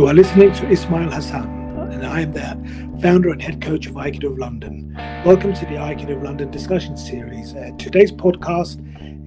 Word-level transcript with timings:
You 0.00 0.06
are 0.06 0.14
listening 0.14 0.50
to 0.54 0.66
Ismail 0.66 1.10
Hassan, 1.10 1.46
and 1.92 2.06
I 2.06 2.22
am 2.22 2.32
the 2.32 3.00
founder 3.02 3.28
and 3.28 3.42
head 3.42 3.60
coach 3.60 3.86
of 3.86 3.96
Aikido 3.96 4.32
of 4.32 4.38
London. 4.38 4.94
Welcome 5.26 5.52
to 5.52 5.66
the 5.66 5.74
Aikido 5.74 6.16
of 6.16 6.22
London 6.22 6.50
discussion 6.50 6.96
series. 6.96 7.54
Uh, 7.54 7.72
today's 7.76 8.10
podcast 8.10 8.80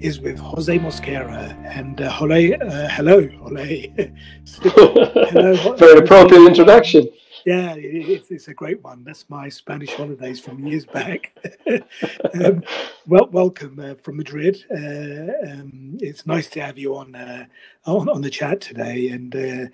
is 0.03 0.19
with 0.19 0.39
Jose 0.39 0.79
Mosquera. 0.79 1.55
And 1.77 2.01
uh, 2.01 2.17
Jole, 2.17 2.55
uh, 2.55 2.87
hello, 2.89 3.21
Jole. 3.21 3.55
hello, 4.63 5.75
Very 5.75 5.99
appropriate 5.99 6.47
introduction. 6.47 7.07
Yeah, 7.45 7.75
it's, 7.77 8.31
it's 8.31 8.47
a 8.47 8.53
great 8.55 8.83
one. 8.83 9.03
That's 9.03 9.29
my 9.29 9.49
Spanish 9.49 9.93
holidays 9.93 10.39
from 10.39 10.65
years 10.65 10.87
back. 10.87 11.37
um, 12.43 12.63
well, 13.05 13.27
welcome 13.31 13.79
uh, 13.79 13.93
from 14.01 14.17
Madrid. 14.17 14.65
Uh, 14.71 15.51
um, 15.51 15.97
it's 15.99 16.25
nice 16.25 16.49
to 16.49 16.61
have 16.61 16.79
you 16.79 16.95
on 16.95 17.13
uh, 17.13 17.45
on, 17.85 18.09
on 18.09 18.21
the 18.21 18.29
chat 18.31 18.59
today. 18.59 19.09
And 19.09 19.35
uh, 19.35 19.67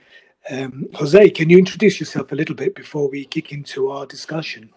um, 0.49 0.87
Jose, 0.95 1.29
can 1.31 1.49
you 1.49 1.57
introduce 1.57 1.99
yourself 1.99 2.31
a 2.31 2.35
little 2.35 2.55
bit 2.55 2.75
before 2.75 3.09
we 3.09 3.25
kick 3.25 3.51
into 3.51 3.89
our 3.89 4.05
discussion? 4.05 4.69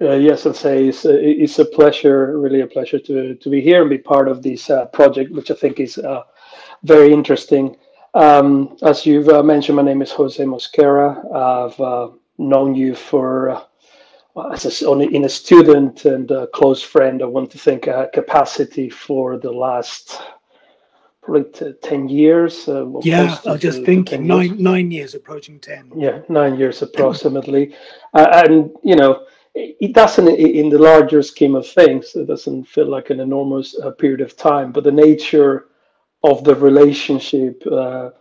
Uh, 0.00 0.14
yes, 0.14 0.46
I'd 0.46 0.56
say 0.56 0.88
it's 0.88 1.04
a, 1.04 1.14
it's 1.14 1.58
a 1.58 1.64
pleasure, 1.64 2.38
really 2.38 2.62
a 2.62 2.66
pleasure 2.66 2.98
to 2.98 3.34
to 3.34 3.50
be 3.50 3.60
here 3.60 3.82
and 3.82 3.90
be 3.90 3.98
part 3.98 4.28
of 4.28 4.42
this 4.42 4.68
uh, 4.68 4.86
project, 4.86 5.30
which 5.30 5.50
I 5.50 5.54
think 5.54 5.78
is 5.78 5.98
very 6.82 7.12
interesting. 7.12 7.76
Um, 8.14 8.76
as 8.82 9.06
you've 9.06 9.28
uh, 9.28 9.42
mentioned, 9.42 9.76
my 9.76 9.82
name 9.82 10.02
is 10.02 10.12
Jose 10.12 10.42
Mosquera. 10.44 11.16
I've 11.34 11.80
uh, 11.80 12.10
known 12.38 12.74
you 12.74 12.94
for 12.94 13.50
uh, 14.36 14.48
as 14.52 14.82
a, 14.82 15.00
in 15.00 15.24
a 15.24 15.28
student 15.28 16.04
and 16.04 16.30
a 16.30 16.46
close 16.48 16.82
friend. 16.82 17.22
I 17.22 17.26
want 17.26 17.50
to 17.52 17.58
think 17.58 17.88
uh, 17.88 18.08
capacity 18.12 18.90
for 18.90 19.38
the 19.38 19.50
last 19.50 20.20
probably 21.22 21.44
t- 21.52 21.72
ten 21.82 22.08
years. 22.08 22.68
Uh, 22.68 22.86
yeah, 23.02 23.38
I 23.46 23.52
was 23.52 23.60
just 23.60 23.84
thinking 23.84 24.26
nine 24.26 24.50
years. 24.50 24.60
nine 24.60 24.90
years 24.90 25.14
approaching 25.14 25.58
ten. 25.60 25.90
Yeah, 25.96 26.20
nine 26.28 26.58
years 26.58 26.82
approximately, 26.82 27.74
uh, 28.14 28.42
and 28.46 28.70
you 28.82 28.96
know. 28.96 29.26
It 29.54 29.92
doesn't, 29.92 30.28
in 30.28 30.70
the 30.70 30.78
larger 30.78 31.22
scheme 31.22 31.54
of 31.54 31.66
things, 31.66 32.16
it 32.16 32.26
doesn't 32.26 32.64
feel 32.64 32.88
like 32.88 33.10
an 33.10 33.20
enormous 33.20 33.78
period 33.98 34.22
of 34.22 34.34
time. 34.34 34.72
But 34.72 34.84
the 34.84 34.92
nature 34.92 35.66
of 36.22 36.42
the 36.44 36.54
relationship 36.54 37.62
uh, 37.66 38.12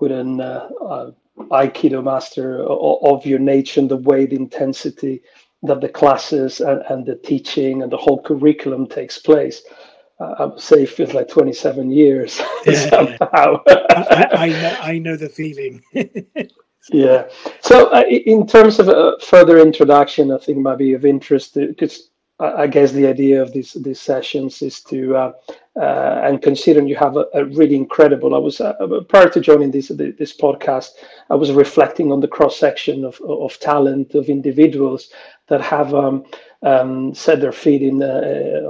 with 0.00 0.10
an 0.10 0.40
uh, 0.40 0.68
uh, 0.84 1.10
Aikido 1.52 2.02
master 2.02 2.64
of 2.64 3.24
your 3.24 3.38
nature 3.38 3.80
and 3.80 3.88
the 3.88 3.98
way 3.98 4.26
the 4.26 4.34
intensity 4.34 5.22
that 5.62 5.80
the 5.80 5.88
classes 5.88 6.60
and, 6.60 6.82
and 6.88 7.06
the 7.06 7.16
teaching 7.16 7.82
and 7.82 7.92
the 7.92 7.96
whole 7.96 8.20
curriculum 8.22 8.86
takes 8.86 9.18
place. 9.18 9.62
Uh, 10.20 10.34
I 10.38 10.44
would 10.44 10.60
say 10.60 10.82
it 10.82 10.90
feels 10.90 11.14
like 11.14 11.28
27 11.28 11.90
years 11.90 12.40
yeah, 12.66 12.88
somehow. 12.90 13.62
I, 13.66 14.28
I, 14.32 14.48
know, 14.48 14.76
I 14.82 14.98
know 14.98 15.16
the 15.16 15.28
feeling. 15.28 15.82
yeah. 16.92 17.28
So, 17.62 17.88
uh, 17.88 18.02
in 18.06 18.46
terms 18.46 18.78
of 18.78 18.88
a 18.88 19.18
further 19.20 19.58
introduction, 19.58 20.30
I 20.30 20.38
think 20.38 20.58
might 20.58 20.78
be 20.78 20.92
of 20.92 21.04
interest 21.06 21.54
because 21.54 22.10
I 22.40 22.68
guess 22.68 22.92
the 22.92 23.06
idea 23.06 23.42
of 23.42 23.52
these 23.52 23.74
these 23.74 24.00
sessions 24.00 24.62
is 24.62 24.80
to 24.84 25.14
uh, 25.14 25.32
uh, 25.78 26.20
and 26.24 26.40
considering 26.40 26.88
you 26.88 26.96
have 26.96 27.16
a, 27.16 27.26
a 27.34 27.44
really 27.44 27.76
incredible. 27.76 28.34
I 28.34 28.38
was 28.38 28.62
uh, 28.62 28.72
prior 29.08 29.28
to 29.28 29.40
joining 29.40 29.70
this 29.70 29.88
this 29.88 30.34
podcast, 30.34 30.92
I 31.28 31.34
was 31.34 31.52
reflecting 31.52 32.10
on 32.10 32.20
the 32.20 32.28
cross 32.28 32.58
section 32.58 33.04
of 33.04 33.20
of 33.20 33.58
talent 33.58 34.14
of 34.14 34.30
individuals 34.30 35.10
that 35.48 35.60
have 35.60 35.94
um, 35.94 36.24
um, 36.62 37.14
set 37.14 37.42
their 37.42 37.52
feet 37.52 37.82
in 37.82 38.02
uh, 38.02 38.62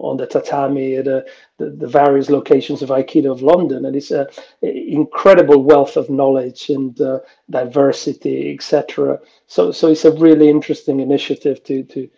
on 0.00 0.16
the 0.16 0.26
tatami 0.26 0.96
at 0.96 1.04
the, 1.04 1.24
the, 1.58 1.86
various 1.86 2.30
locations 2.30 2.82
of 2.82 2.88
Aikido 2.90 3.30
of 3.30 3.42
London, 3.42 3.84
and 3.86 3.96
it's 3.96 4.10
an 4.10 4.26
incredible 4.62 5.62
wealth 5.62 5.96
of 5.96 6.10
knowledge 6.10 6.70
and 6.70 7.00
uh, 7.00 7.20
diversity, 7.50 8.54
etc. 8.54 9.18
So 9.46 9.72
so 9.72 9.88
it's 9.88 10.04
a 10.04 10.12
really 10.12 10.48
interesting 10.48 11.00
initiative 11.00 11.62
to 11.64 11.82
to 11.84 12.10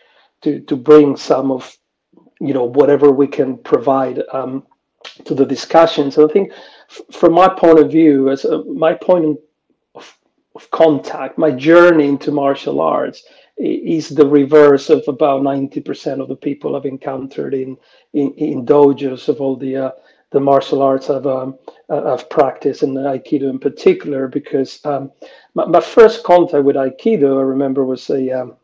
to 0.42 0.60
to 0.60 0.76
bring 0.76 1.16
some 1.16 1.50
of 1.50 1.76
you 2.40 2.54
know 2.54 2.64
whatever 2.64 3.10
we 3.10 3.26
can 3.26 3.58
provide 3.58 4.22
um, 4.32 4.64
to 5.24 5.34
the 5.34 5.46
discussions. 5.46 6.16
And 6.16 6.30
I 6.30 6.32
think 6.32 6.52
f- 6.88 7.02
from 7.12 7.32
my 7.32 7.48
point 7.48 7.78
of 7.78 7.90
view, 7.90 8.30
as 8.30 8.44
a, 8.44 8.64
my 8.64 8.94
point 8.94 9.38
of, 9.94 10.18
of 10.54 10.70
contact, 10.70 11.38
my 11.38 11.50
journey 11.50 12.08
into 12.08 12.32
martial 12.32 12.80
arts 12.80 13.22
is 13.56 14.10
the 14.10 14.26
reverse 14.26 14.90
of 14.90 15.02
about 15.08 15.42
90% 15.42 16.20
of 16.20 16.28
the 16.28 16.36
people 16.36 16.76
I've 16.76 16.84
encountered 16.84 17.54
in 17.54 17.76
in, 18.12 18.32
in 18.34 18.66
dojos 18.66 19.28
of 19.28 19.40
all 19.40 19.56
the 19.56 19.76
uh, 19.76 19.90
the 20.30 20.40
martial 20.40 20.82
arts 20.82 21.08
I've 21.08 21.26
um, 21.26 21.58
uh, 21.88 22.12
I've 22.12 22.28
practiced 22.28 22.82
and 22.82 22.96
Aikido 22.96 23.48
in 23.48 23.58
particular 23.58 24.28
because 24.28 24.84
um, 24.84 25.12
my, 25.54 25.64
my, 25.66 25.80
first 25.80 26.24
contact 26.24 26.64
with 26.64 26.76
Aikido 26.76 27.38
I 27.38 27.42
remember 27.42 27.84
was 27.84 28.10
a 28.10 28.30
um, 28.30 28.56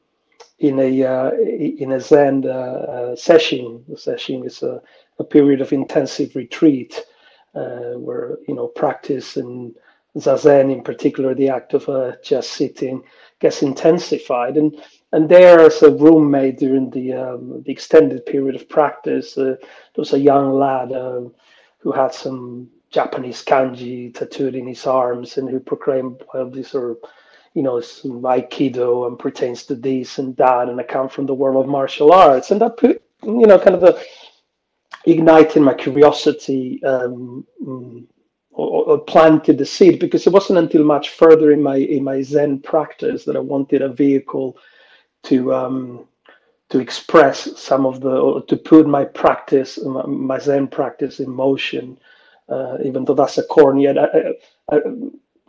in 0.58 0.78
a 0.78 1.04
uh, 1.04 1.30
in 1.32 1.92
a 1.92 2.00
Zen 2.00 2.44
uh, 2.46 2.48
uh, 2.48 3.16
sesshin. 3.16 3.84
The 3.88 3.96
sesshin 3.96 4.44
is 4.44 4.62
a, 4.62 4.82
a 5.18 5.24
period 5.24 5.60
of 5.60 5.72
intensive 5.72 6.34
retreat 6.36 7.04
uh, 7.54 7.94
where 7.96 8.38
you 8.48 8.54
know 8.54 8.68
practice 8.68 9.36
and 9.36 9.74
zazen, 10.16 10.72
in 10.72 10.82
particular, 10.82 11.34
the 11.34 11.48
act 11.48 11.74
of 11.74 11.88
uh, 11.88 12.12
just 12.22 12.52
sitting, 12.52 13.02
gets 13.40 13.62
intensified. 13.62 14.56
And 14.56 14.82
and 15.12 15.28
there, 15.28 15.60
as 15.60 15.82
a 15.82 15.90
roommate 15.90 16.58
during 16.58 16.90
the 16.90 17.12
um, 17.14 17.62
the 17.64 17.72
extended 17.72 18.24
period 18.26 18.54
of 18.54 18.68
practice, 18.68 19.36
uh, 19.36 19.56
there 19.60 19.96
was 19.96 20.12
a 20.12 20.18
young 20.18 20.58
lad 20.58 20.92
um, 20.92 21.34
who 21.78 21.92
had 21.92 22.14
some 22.14 22.68
Japanese 22.90 23.44
kanji 23.44 24.14
tattooed 24.14 24.54
in 24.54 24.66
his 24.66 24.86
arms, 24.86 25.38
and 25.38 25.48
who 25.48 25.60
proclaimed, 25.60 26.22
"Well, 26.32 26.50
these 26.50 26.74
are." 26.74 26.96
you 27.54 27.62
know, 27.62 27.82
some 27.82 28.22
Aikido 28.22 29.06
and 29.06 29.18
pertains 29.18 29.64
to 29.64 29.74
this 29.74 30.16
and 30.16 30.34
that, 30.38 30.70
and 30.70 30.80
I 30.80 30.84
come 30.84 31.10
from 31.10 31.26
the 31.26 31.34
world 31.34 31.62
of 31.62 31.70
martial 31.70 32.10
arts, 32.10 32.50
and 32.50 32.58
that 32.62 32.78
put, 32.78 33.02
you 33.22 33.46
know, 33.46 33.58
kind 33.58 33.76
of 33.76 33.82
a 33.82 34.00
igniting 35.04 35.62
my 35.62 35.74
curiosity 35.74 36.82
um, 36.84 37.46
mm, 37.62 38.04
or, 38.52 38.84
or, 38.84 38.98
planted 38.98 39.58
the 39.58 39.66
seed 39.66 39.98
because 39.98 40.26
it 40.26 40.32
wasn't 40.32 40.58
until 40.58 40.84
much 40.84 41.10
further 41.10 41.52
in 41.52 41.62
my 41.62 41.76
in 41.76 42.04
my 42.04 42.22
Zen 42.22 42.60
practice 42.60 43.24
that 43.24 43.36
I 43.36 43.40
wanted 43.40 43.82
a 43.82 43.88
vehicle 43.88 44.56
to 45.24 45.54
um, 45.54 46.06
to 46.68 46.78
express 46.78 47.48
some 47.58 47.86
of 47.86 48.00
the 48.00 48.42
to 48.48 48.56
put 48.56 48.86
my 48.86 49.04
practice 49.04 49.78
my 49.84 50.38
Zen 50.38 50.68
practice 50.68 51.20
in 51.20 51.30
motion. 51.30 51.98
Uh, 52.48 52.76
even 52.84 53.04
though 53.04 53.14
that's 53.14 53.38
a 53.38 53.44
corny, 53.44 53.88
I, 53.88 53.92
I, 53.92 54.32
I, 54.72 54.80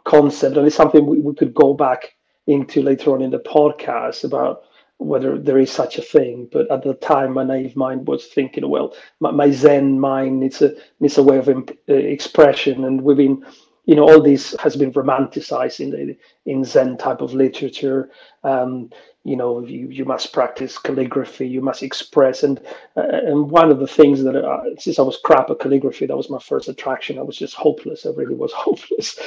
concept, 0.06 0.56
and 0.56 0.66
it's 0.66 0.76
something 0.76 1.06
we, 1.06 1.20
we 1.20 1.34
could 1.34 1.54
go 1.54 1.74
back 1.74 2.14
into 2.48 2.82
later 2.82 3.12
on 3.12 3.22
in 3.22 3.32
the 3.32 3.40
podcast 3.40 4.24
about 4.24 4.64
whether 5.04 5.38
there 5.38 5.60
is 5.60 5.72
such 5.72 5.98
a 5.98 6.02
thing. 6.02 6.50
But 6.52 6.72
at 6.72 6.84
the 6.84 6.94
time, 6.96 7.34
my 7.34 7.44
naive 7.44 7.76
mind 7.76 8.08
was 8.08 8.26
thinking, 8.26 8.68
well, 8.70 8.96
my, 9.20 9.32
my 9.32 9.52
Zen 9.52 10.00
mind 10.00 10.40
needs 10.40 10.62
a 10.62 10.76
needs 11.00 11.18
a 11.18 11.24
way 11.24 11.38
of 11.38 11.50
imp- 11.50 11.78
uh, 11.90 11.94
expression, 11.94 12.86
and 12.86 13.04
been, 13.18 13.46
you 13.86 13.96
know, 13.96 14.10
all 14.10 14.22
this 14.22 14.56
has 14.60 14.76
been 14.76 14.94
romanticized 14.94 15.80
in 15.80 15.90
the 15.92 16.18
in 16.46 16.64
Zen 16.64 16.98
type 16.98 17.22
of 17.22 17.34
literature. 17.34 18.10
Um, 18.44 18.90
you 19.24 19.38
know 19.38 19.62
you, 19.62 19.88
you 19.90 20.06
must 20.06 20.34
practice 20.34 20.78
calligraphy 20.78 21.48
you 21.48 21.62
must 21.62 21.82
express 21.82 22.44
and 22.44 22.60
uh, 22.98 23.04
and 23.08 23.50
one 23.50 23.72
of 23.72 23.80
the 23.80 23.88
things 23.88 24.22
that 24.24 24.36
uh, 24.36 24.62
since 24.78 25.00
i 25.00 25.02
was 25.02 25.18
crap 25.24 25.50
at 25.50 25.60
calligraphy 25.60 26.06
that 26.06 26.18
was 26.18 26.30
my 26.30 26.40
first 26.40 26.68
attraction 26.68 27.18
i 27.18 27.22
was 27.22 27.38
just 27.38 27.54
hopeless 27.54 28.06
i 28.06 28.10
really 28.10 28.36
was 28.36 28.52
hopeless 28.56 29.18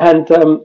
and 0.00 0.30
um, 0.32 0.64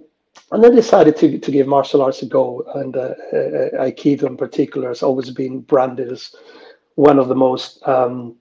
and 0.51 0.63
then 0.63 0.75
decided 0.75 1.15
to, 1.17 1.37
to 1.37 1.51
give 1.51 1.67
martial 1.67 2.01
arts 2.01 2.21
a 2.21 2.25
go 2.25 2.63
and 2.75 2.95
uh, 2.95 3.13
uh, 3.33 3.85
aikido 3.85 4.23
in 4.23 4.37
particular 4.37 4.89
has 4.89 5.03
always 5.03 5.29
been 5.29 5.61
branded 5.61 6.11
as 6.11 6.35
one 6.95 7.19
of 7.19 7.27
the 7.27 7.35
most 7.35 7.85
um, 7.87 8.35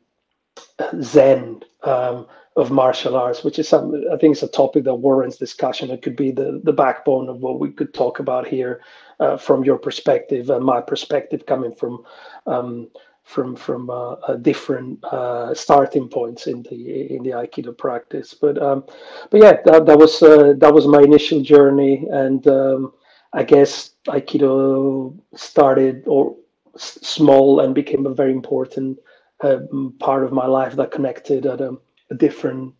zen 1.00 1.62
um, 1.84 2.26
of 2.56 2.72
martial 2.72 3.16
arts, 3.16 3.44
which 3.44 3.58
is 3.58 3.68
some 3.68 3.94
I 4.12 4.16
think 4.16 4.32
it's 4.32 4.42
a 4.42 4.48
topic 4.48 4.84
that 4.84 4.94
warrants 4.94 5.36
discussion. 5.36 5.90
It 5.90 6.02
could 6.02 6.16
be 6.16 6.32
the 6.32 6.60
the 6.64 6.72
backbone 6.72 7.28
of 7.28 7.38
what 7.38 7.60
we 7.60 7.70
could 7.70 7.94
talk 7.94 8.18
about 8.18 8.48
here 8.48 8.82
uh, 9.20 9.36
from 9.36 9.64
your 9.64 9.78
perspective 9.78 10.50
and 10.50 10.64
my 10.64 10.80
perspective, 10.80 11.46
coming 11.46 11.74
from 11.74 12.04
um, 12.46 12.88
from 13.28 13.54
from 13.56 13.90
uh, 13.90 14.16
different 14.40 15.04
uh, 15.04 15.54
starting 15.54 16.08
points 16.08 16.46
in 16.46 16.62
the 16.62 17.14
in 17.14 17.22
the 17.22 17.30
Aikido 17.30 17.76
practice. 17.76 18.34
But 18.34 18.60
um, 18.62 18.84
but 19.30 19.40
yeah, 19.42 19.54
that, 19.66 19.86
that 19.86 19.98
was 19.98 20.22
uh, 20.22 20.54
that 20.58 20.72
was 20.72 20.86
my 20.86 21.02
initial 21.02 21.42
journey, 21.42 22.06
and 22.10 22.46
um, 22.48 22.94
I 23.34 23.42
guess 23.44 23.90
Aikido 24.08 25.14
started 25.34 26.04
or 26.06 26.36
s- 26.74 26.98
small 27.02 27.60
and 27.60 27.74
became 27.74 28.06
a 28.06 28.14
very 28.14 28.32
important 28.32 28.98
uh, 29.42 29.58
part 30.00 30.24
of 30.24 30.32
my 30.32 30.46
life 30.46 30.74
that 30.76 30.90
connected 30.90 31.46
at 31.46 31.60
a 31.60 31.76
a 32.10 32.14
different 32.14 32.74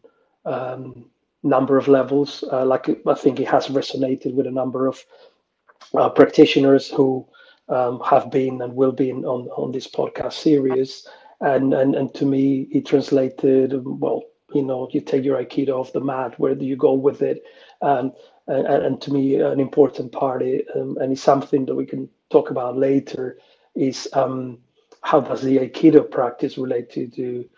um, 0.47 1.11
number 1.43 1.77
of 1.77 1.89
levels. 1.89 2.43
Uh, 2.51 2.65
like 2.65 2.89
I 3.07 3.15
think 3.15 3.39
it 3.41 3.49
has 3.49 3.67
resonated 3.69 4.33
with 4.35 4.47
a 4.47 4.51
number 4.63 4.87
of 4.87 5.05
uh, 5.95 6.09
practitioners 6.11 6.91
who 6.91 7.27
um, 7.69 8.01
have 8.01 8.31
been 8.31 8.61
and 8.63 8.75
will 8.75 8.93
be 8.93 9.11
in, 9.11 9.25
on 9.25 9.49
on 9.49 9.73
this 9.73 9.87
podcast 9.87 10.35
series. 10.35 11.07
And, 11.41 11.73
and 11.73 11.95
and 11.95 12.13
to 12.15 12.27
me, 12.27 12.67
it 12.73 12.87
translated 12.87 13.73
well 13.85 14.25
you 14.55 14.63
know 14.63 14.89
you 14.93 15.01
take 15.01 15.25
your 15.25 15.43
aikido 15.43 15.79
off 15.79 15.93
the 15.93 16.01
mat 16.01 16.39
where 16.39 16.55
do 16.55 16.65
you 16.65 16.77
go 16.77 16.93
with 16.93 17.23
it 17.23 17.43
um, 17.83 18.13
and, 18.47 18.67
and, 18.67 19.01
to 19.03 19.13
me 19.13 19.37
an 19.37 19.61
important 19.61 20.11
part 20.11 20.43
um, 20.75 20.97
and 21.01 21.13
it's 21.13 21.21
something 21.21 21.67
that 21.67 21.75
we 21.75 21.85
can 21.85 22.09
talk 22.31 22.51
about 22.51 22.77
later 22.77 23.39
is 23.75 24.09
um, 24.15 24.59
how 25.03 25.21
does 25.21 25.43
the 25.43 25.59
aikido 25.59 26.11
practice 26.11 26.57
relate 26.59 26.91
to 26.91 27.07
to 27.09 27.49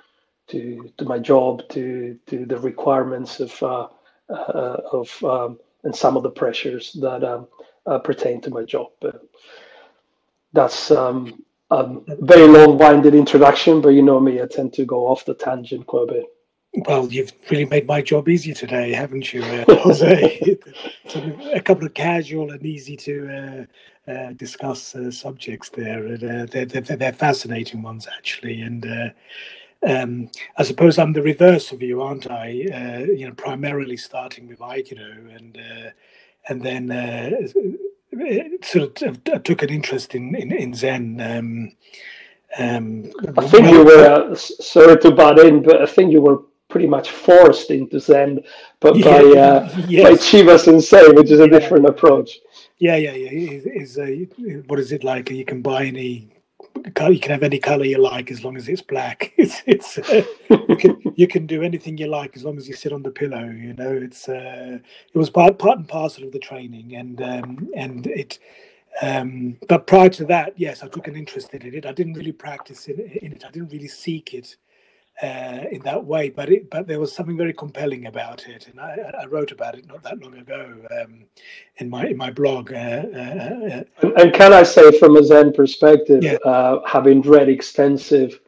to, 0.48 0.90
to 0.98 1.04
my 1.04 1.18
job 1.18 1.62
to 1.68 2.18
to 2.26 2.44
the 2.44 2.58
requirements 2.58 3.38
of 3.38 3.62
uh, 3.62 3.86
uh, 4.28 4.80
of 4.92 5.22
um, 5.24 5.58
and 5.84 5.94
some 5.94 6.16
of 6.16 6.22
the 6.22 6.30
pressures 6.30 6.92
that 6.94 7.22
um, 7.24 7.46
uh, 7.86 7.98
pertain 7.98 8.40
to 8.40 8.50
my 8.50 8.64
job 8.64 8.88
that's 10.52 10.90
um, 10.90 11.44
a 11.70 11.86
very 12.20 12.46
long-winded 12.46 13.14
introduction 13.14 13.80
but 13.80 13.90
you 13.90 14.02
know 14.02 14.20
me 14.20 14.40
i 14.40 14.46
tend 14.46 14.72
to 14.72 14.84
go 14.84 15.06
off 15.06 15.24
the 15.24 15.34
tangent 15.34 15.86
quite 15.86 16.08
a 16.08 16.12
bit 16.12 16.26
well, 16.72 17.08
you've 17.12 17.32
really 17.50 17.64
made 17.64 17.86
my 17.86 18.00
job 18.00 18.28
easier 18.28 18.54
today, 18.54 18.92
haven't 18.92 19.32
you, 19.32 19.42
uh, 19.42 19.64
Jose? 19.68 20.56
a 21.52 21.60
couple 21.60 21.84
of 21.84 21.94
casual 21.94 22.52
and 22.52 22.64
easy 22.64 22.96
to 22.96 23.66
uh, 24.08 24.10
uh, 24.10 24.32
discuss 24.34 24.94
uh, 24.94 25.10
subjects 25.10 25.68
there. 25.70 26.06
And, 26.06 26.22
uh, 26.22 26.46
they're, 26.46 26.66
they're, 26.66 26.96
they're, 26.96 27.12
fascinating 27.12 27.82
ones, 27.82 28.06
actually. 28.16 28.60
And 28.60 28.86
uh, 28.86 29.08
um, 29.84 30.30
I 30.58 30.62
suppose 30.62 30.96
I'm 30.96 31.12
the 31.12 31.22
reverse 31.22 31.72
of 31.72 31.82
you, 31.82 32.02
aren't 32.02 32.30
I? 32.30 32.48
you 32.48 33.26
know, 33.26 33.34
primarily 33.34 33.96
starting 33.96 34.46
with 34.46 34.60
Aikido, 34.60 35.36
and 35.36 35.58
and 36.48 36.62
then 36.62 36.88
sort 38.62 39.02
of 39.02 39.22
took 39.44 39.62
an 39.62 39.70
interest 39.70 40.14
in 40.14 40.34
in, 40.34 40.52
in 40.52 40.74
Zen. 40.74 41.20
Um, 41.20 41.72
um, 42.58 43.12
I 43.38 43.46
think 43.46 43.64
well, 43.64 43.74
you 43.74 43.84
were 43.84 44.34
sorry 44.36 44.98
to 44.98 45.10
butt 45.12 45.38
in, 45.38 45.62
but 45.62 45.82
I 45.82 45.86
think 45.86 46.12
you 46.12 46.20
were 46.20 46.42
pretty 46.68 46.86
much 46.86 47.10
forced 47.10 47.70
into 47.70 48.00
Zen, 48.00 48.40
but 48.80 48.96
yeah, 48.96 49.04
by 49.04 49.38
uh, 49.38 49.76
yes. 49.88 50.02
by 50.02 50.12
Chiba 50.14 50.58
Sensei, 50.58 51.08
which 51.10 51.30
is 51.30 51.40
a 51.40 51.44
yeah. 51.44 51.58
different 51.58 51.86
approach. 51.86 52.38
Yeah, 52.78 52.96
yeah, 52.96 53.12
yeah. 53.12 53.60
Is 53.82 53.98
uh, 53.98 54.06
what 54.66 54.78
is 54.78 54.90
it 54.92 55.04
like? 55.04 55.30
You 55.30 55.44
can 55.44 55.62
buy 55.62 55.84
any. 55.84 56.30
You 56.84 57.20
can 57.20 57.30
have 57.30 57.42
any 57.42 57.58
color 57.58 57.84
you 57.84 57.98
like 57.98 58.30
as 58.30 58.44
long 58.44 58.56
as 58.56 58.68
it's 58.68 58.82
black. 58.82 59.32
It's 59.38 59.62
it's 59.66 59.98
uh, 59.98 60.24
you 60.68 60.76
can 60.76 61.00
you 61.16 61.26
can 61.26 61.46
do 61.46 61.62
anything 61.62 61.98
you 61.98 62.06
like 62.06 62.36
as 62.36 62.44
long 62.44 62.58
as 62.58 62.68
you 62.68 62.74
sit 62.74 62.92
on 62.92 63.02
the 63.02 63.10
pillow. 63.10 63.44
You 63.44 63.74
know, 63.74 63.92
it's 63.92 64.28
uh, 64.28 64.78
it 65.12 65.18
was 65.18 65.30
part 65.30 65.58
part 65.58 65.78
and 65.78 65.88
parcel 65.88 66.24
of 66.24 66.32
the 66.32 66.38
training, 66.38 66.96
and 66.96 67.20
um, 67.22 67.68
and 67.74 68.06
it. 68.06 68.38
Um, 69.02 69.56
but 69.68 69.86
prior 69.86 70.08
to 70.10 70.24
that, 70.26 70.52
yes, 70.56 70.82
I 70.82 70.88
took 70.88 71.06
an 71.06 71.14
interest 71.16 71.54
in 71.54 71.62
it. 71.62 71.86
I 71.86 71.92
didn't 71.92 72.14
really 72.14 72.32
practice 72.32 72.88
in, 72.88 72.98
in 72.98 73.32
it. 73.32 73.44
I 73.46 73.50
didn't 73.50 73.72
really 73.72 73.88
seek 73.88 74.34
it 74.34 74.56
uh, 75.22 75.64
in 75.70 75.82
that 75.82 76.04
way. 76.04 76.30
But 76.30 76.50
it, 76.50 76.70
but 76.70 76.86
there 76.86 77.00
was 77.00 77.12
something 77.12 77.36
very 77.36 77.52
compelling 77.52 78.06
about 78.06 78.46
it, 78.48 78.68
and 78.68 78.80
I, 78.80 79.12
I 79.22 79.26
wrote 79.26 79.52
about 79.52 79.76
it 79.76 79.86
not 79.86 80.02
that 80.02 80.20
long 80.20 80.36
ago 80.36 80.76
um, 81.00 81.24
in 81.76 81.90
my 81.90 82.06
in 82.06 82.16
my 82.16 82.30
blog. 82.30 82.72
Uh, 82.72 82.76
uh, 82.76 83.82
uh 84.02 84.10
and 84.16 84.32
can 84.32 84.52
I 84.52 84.62
say, 84.62 84.98
from 84.98 85.16
a 85.16 85.24
Zen 85.24 85.52
perspective, 85.52 86.22
yeah. 86.22 86.36
Uh, 86.44 86.80
having 86.86 87.22
read 87.22 87.48
extensive. 87.48 88.40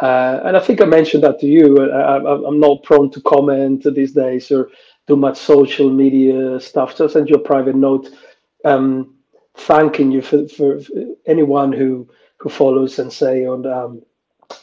and 0.00 0.56
I 0.56 0.60
think 0.60 0.80
I 0.80 0.84
mentioned 0.84 1.22
that 1.24 1.38
to 1.40 1.46
you. 1.46 1.90
I, 1.90 2.16
am 2.16 2.60
not 2.60 2.82
prone 2.82 3.10
to 3.12 3.20
comment 3.22 3.86
these 3.94 4.12
days 4.12 4.50
or 4.50 4.70
do 5.06 5.16
much 5.16 5.38
social 5.38 5.90
media 5.90 6.60
stuff. 6.60 6.96
So 6.96 7.04
I 7.04 7.08
send 7.08 7.28
you 7.30 7.36
a 7.36 7.40
private 7.52 7.76
note 7.76 8.10
um, 8.64 9.14
thanking 9.54 10.10
you 10.10 10.22
for, 10.22 10.48
for, 10.48 10.80
for, 10.80 10.92
anyone 11.26 11.72
who 11.72 12.08
who 12.38 12.50
follows 12.50 12.98
and 12.98 13.10
say 13.10 13.46
on 13.46 13.64
um, 13.66 14.02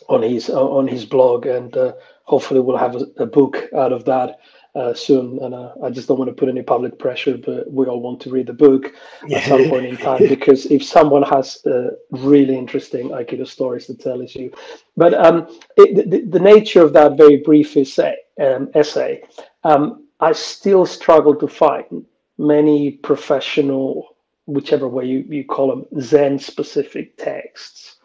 on 0.09 0.21
his 0.21 0.49
on 0.49 0.87
his 0.87 1.05
blog, 1.05 1.45
and 1.45 1.75
uh, 1.75 1.93
hopefully 2.23 2.59
we'll 2.59 2.77
have 2.77 2.95
a, 2.95 3.05
a, 3.17 3.25
book 3.25 3.69
out 3.75 3.91
of 3.91 4.05
that 4.05 4.39
uh, 4.75 4.93
soon. 4.93 5.39
And 5.41 5.53
uh, 5.53 5.73
I 5.83 5.89
just 5.89 6.07
don't 6.07 6.17
want 6.17 6.29
to 6.29 6.35
put 6.35 6.49
any 6.49 6.61
public 6.61 6.97
pressure, 6.97 7.37
but 7.37 7.71
we 7.71 7.85
all 7.85 8.01
want 8.01 8.19
to 8.21 8.29
read 8.29 8.47
the 8.47 8.53
book 8.53 8.93
yeah. 9.27 9.37
at 9.37 9.47
some 9.47 9.69
point 9.69 9.85
in 9.85 9.97
time 9.97 10.27
because 10.27 10.65
if 10.67 10.83
someone 10.83 11.23
has 11.23 11.65
uh, 11.65 11.91
really 12.11 12.57
interesting 12.57 13.09
Aikido 13.09 13.47
stories 13.47 13.85
to 13.87 13.95
tell, 13.95 14.21
it's 14.21 14.35
you. 14.35 14.51
But 14.97 15.13
um, 15.13 15.47
it, 15.77 16.09
the, 16.09 16.21
the, 16.21 16.39
nature 16.39 16.81
of 16.81 16.93
that 16.93 17.17
very 17.17 17.37
brief 17.37 17.75
essay, 17.77 18.15
um, 18.39 18.69
essay 18.73 19.23
um, 19.63 20.07
I 20.19 20.31
still 20.31 20.85
struggle 20.85 21.35
to 21.35 21.47
find 21.47 22.05
many 22.37 22.91
professional, 22.91 24.15
whichever 24.45 24.87
way 24.87 25.05
you, 25.05 25.25
you 25.27 25.43
call 25.43 25.67
them, 25.67 26.01
Zen 26.01 26.39
specific 26.39 27.17
texts 27.17 27.97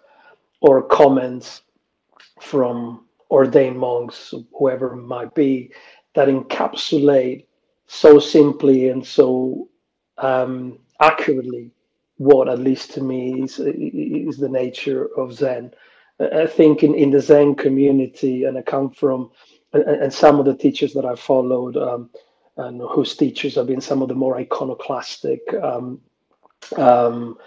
or 0.61 0.83
comments 0.83 1.63
from 2.41 3.07
ordained 3.31 3.79
monks, 3.79 4.35
whoever 4.59 4.95
it 4.95 4.97
might 4.97 5.35
be, 5.35 5.73
that 6.15 6.29
encapsulate 6.29 7.45
so 7.87 8.19
simply 8.19 8.89
and 8.89 9.05
so 9.05 9.69
um, 10.19 10.79
accurately 11.01 11.71
what, 12.17 12.49
at 12.49 12.59
least 12.59 12.93
to 12.93 13.03
me, 13.03 13.43
is, 13.43 13.61
is 13.61 14.37
the 14.37 14.49
nature 14.49 15.09
of 15.17 15.33
Zen. 15.33 15.73
I 16.21 16.47
think 16.47 16.83
in, 16.83 16.95
in 16.95 17.11
the 17.11 17.21
Zen 17.21 17.55
community, 17.55 18.45
and 18.45 18.59
I 18.59 18.63
come 18.63 18.91
from, 18.91 19.31
and, 19.73 19.85
and 19.85 20.13
some 20.13 20.41
of 20.41 20.45
the 20.45 20.57
teachers 20.57 20.93
that 20.95 21.05
I 21.05 21.15
followed, 21.15 21.77
um, 21.77 22.11
and 22.57 22.81
whose 22.81 23.17
teachers 23.17 23.55
have 23.55 23.69
been 23.69 23.81
some 23.81 24.03
of 24.03 24.09
the 24.09 24.17
more 24.17 24.37
iconoclastic 24.37 25.41
um, 25.63 26.01
um, 26.77 27.39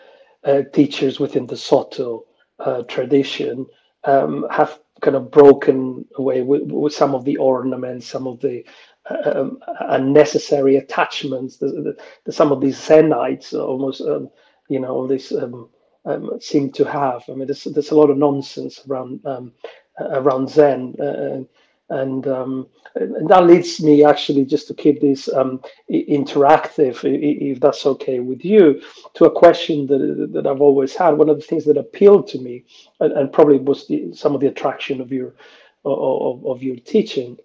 uh, 0.46 0.62
teachers 0.74 1.20
within 1.20 1.46
the 1.48 1.58
Soto 1.58 2.26
uh, 2.60 2.84
tradition, 2.84 3.66
um, 4.04 4.46
have 4.50 4.80
kind 5.02 5.16
of 5.16 5.32
broken 5.32 6.06
away 6.18 6.42
with, 6.42 6.64
with, 6.64 6.94
some 6.94 7.16
of 7.16 7.26
the 7.26 7.38
ornaments, 7.38 8.08
some 8.08 8.28
of 8.28 8.40
the 8.40 8.64
uh, 9.10 9.32
um, 9.36 9.60
unnecessary 9.82 10.76
attachments. 10.78 11.58
The, 11.58 11.96
the, 12.26 12.32
some 12.32 12.52
of 12.52 12.62
these 12.62 12.78
Zenites 12.78 13.54
almost, 13.54 14.02
um, 14.02 14.30
you 14.70 14.80
know, 14.80 15.08
this 15.08 15.32
um, 15.32 15.70
um, 16.06 16.40
seem 16.40 16.72
to 16.74 16.86
have. 16.86 17.24
I 17.30 17.34
mean, 17.34 17.48
there's 17.48 17.64
there's 17.64 17.92
a 17.92 17.96
lot 17.96 18.10
of 18.10 18.18
nonsense 18.18 18.82
around 18.90 19.26
um, 19.26 19.54
around 20.00 20.50
Zen. 20.50 20.96
Uh, 21.00 21.44
and, 21.92 22.26
um, 22.28 22.68
and 22.96 23.30
that 23.30 23.46
leads 23.46 23.82
me 23.82 24.04
actually 24.04 24.46
just 24.46 24.68
to 24.68 24.74
keep 24.74 25.02
this 25.02 25.32
um, 25.34 25.62
interactive, 25.92 27.00
if 27.04 27.60
that's 27.60 27.86
okay 27.86 28.20
with 28.20 28.44
you, 28.46 28.82
to 29.14 29.26
a 29.26 29.32
question 29.32 29.86
that, 29.88 30.30
that 30.32 30.48
I've 30.48 30.62
always 30.62 30.96
had. 30.96 31.12
One 31.12 31.30
of 31.30 31.36
the 31.36 31.46
things 31.46 31.66
that 31.66 31.78
appealed 31.78 32.28
to 32.30 32.40
me, 32.40 32.64
and, 33.02 33.12
and 33.14 33.32
probably 33.32 33.58
was 33.58 33.88
the, 33.88 34.14
some 34.14 34.34
of 34.34 34.42
the 34.42 34.48
attraction 34.48 35.02
of 35.02 35.12
your 35.12 35.36
of, 35.84 36.46
of 36.46 36.64
your 36.64 36.78
teaching, 36.78 37.38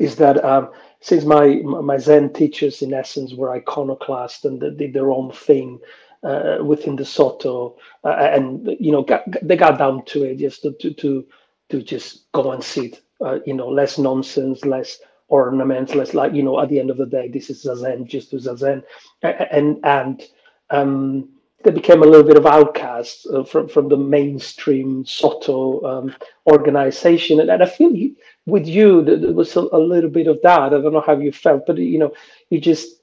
is 0.00 0.16
that 0.16 0.44
um, 0.44 0.70
since 1.00 1.24
my 1.24 1.56
my 1.62 1.98
Zen 1.98 2.32
teachers, 2.32 2.82
in 2.82 2.92
essence, 2.92 3.34
were 3.34 3.52
iconoclast 3.52 4.44
and 4.44 4.60
they 4.60 4.70
did 4.70 4.92
their 4.92 5.12
own 5.12 5.32
thing. 5.32 5.80
Uh, 6.24 6.58
within 6.64 6.96
the 6.96 7.04
Soto, 7.04 7.76
uh, 8.02 8.08
and 8.08 8.76
you 8.80 8.90
know, 8.90 9.02
got, 9.04 9.22
they 9.40 9.54
got 9.54 9.78
down 9.78 10.04
to 10.04 10.24
it 10.24 10.38
just 10.38 10.62
to, 10.62 10.72
to 10.80 10.92
to 10.94 11.24
to 11.68 11.80
just 11.80 12.32
go 12.32 12.50
and 12.50 12.64
sit 12.64 13.02
uh, 13.24 13.38
you 13.46 13.54
know, 13.54 13.68
less 13.68 13.98
nonsense, 13.98 14.64
less 14.64 14.98
ornaments, 15.28 15.94
less 15.94 16.14
like, 16.14 16.32
you 16.32 16.42
know, 16.42 16.60
at 16.60 16.68
the 16.68 16.80
end 16.80 16.90
of 16.90 16.96
the 16.96 17.06
day, 17.06 17.28
this 17.28 17.50
is 17.50 17.64
Zazen, 17.64 18.06
just 18.06 18.30
to 18.30 18.36
Zazen. 18.36 18.82
And, 19.22 19.78
and 19.84 20.22
um, 20.70 21.28
they 21.64 21.70
became 21.70 22.02
a 22.02 22.06
little 22.06 22.26
bit 22.26 22.36
of 22.36 22.46
outcasts 22.46 23.26
uh, 23.26 23.42
from, 23.42 23.68
from 23.68 23.88
the 23.88 23.96
mainstream 23.96 25.04
Soto 25.04 25.82
um, 25.84 26.16
organization. 26.46 27.40
And, 27.40 27.50
and 27.50 27.62
I 27.62 27.66
feel 27.66 27.92
you, 27.92 28.14
with 28.46 28.66
you, 28.66 29.02
there 29.02 29.32
was 29.32 29.56
a, 29.56 29.60
a, 29.72 29.78
little 29.78 30.08
bit 30.08 30.28
of 30.28 30.40
that. 30.42 30.60
I 30.60 30.68
don't 30.68 30.92
know 30.92 31.02
how 31.04 31.18
you 31.18 31.32
felt, 31.32 31.66
but, 31.66 31.76
you 31.76 31.98
know, 31.98 32.12
you 32.50 32.60
just 32.60 33.00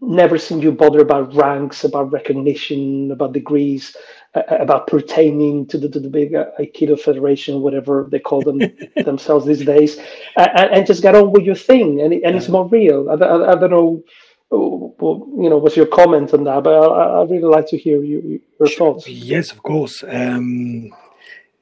never 0.00 0.38
seemed 0.38 0.62
you 0.62 0.72
bother 0.72 1.00
about 1.00 1.34
ranks, 1.34 1.84
about 1.84 2.10
recognition, 2.10 3.10
about 3.12 3.32
degrees 3.32 3.94
about 4.34 4.86
pertaining 4.86 5.66
to 5.66 5.78
the, 5.78 5.88
to 5.88 5.98
the 5.98 6.08
big 6.08 6.34
uh, 6.34 6.46
Aikido 6.58 6.98
Federation, 6.98 7.62
whatever 7.62 8.06
they 8.10 8.20
call 8.20 8.42
them 8.42 8.58
themselves 9.04 9.44
these 9.44 9.64
days, 9.64 9.98
and, 10.36 10.70
and, 10.70 10.86
just 10.86 11.02
get 11.02 11.16
on 11.16 11.32
with 11.32 11.42
your 11.42 11.56
thing, 11.56 12.00
and, 12.00 12.12
it, 12.12 12.22
and 12.22 12.34
yeah. 12.34 12.38
it's 12.38 12.48
more 12.48 12.68
real. 12.68 13.10
I, 13.10 13.14
I, 13.14 13.52
I, 13.52 13.54
don't 13.56 13.70
know, 13.70 14.04
you 14.52 15.48
know, 15.48 15.58
what's 15.58 15.76
your 15.76 15.86
comment 15.86 16.34
on 16.34 16.44
that? 16.44 16.64
But 16.64 16.74
I, 16.74 17.20
I 17.20 17.22
really 17.22 17.42
like 17.42 17.68
to 17.68 17.78
hear 17.78 18.02
you, 18.02 18.40
your 18.58 18.68
thoughts. 18.68 19.08
Yes, 19.08 19.52
of 19.52 19.62
course. 19.62 20.02
Um, 20.06 20.92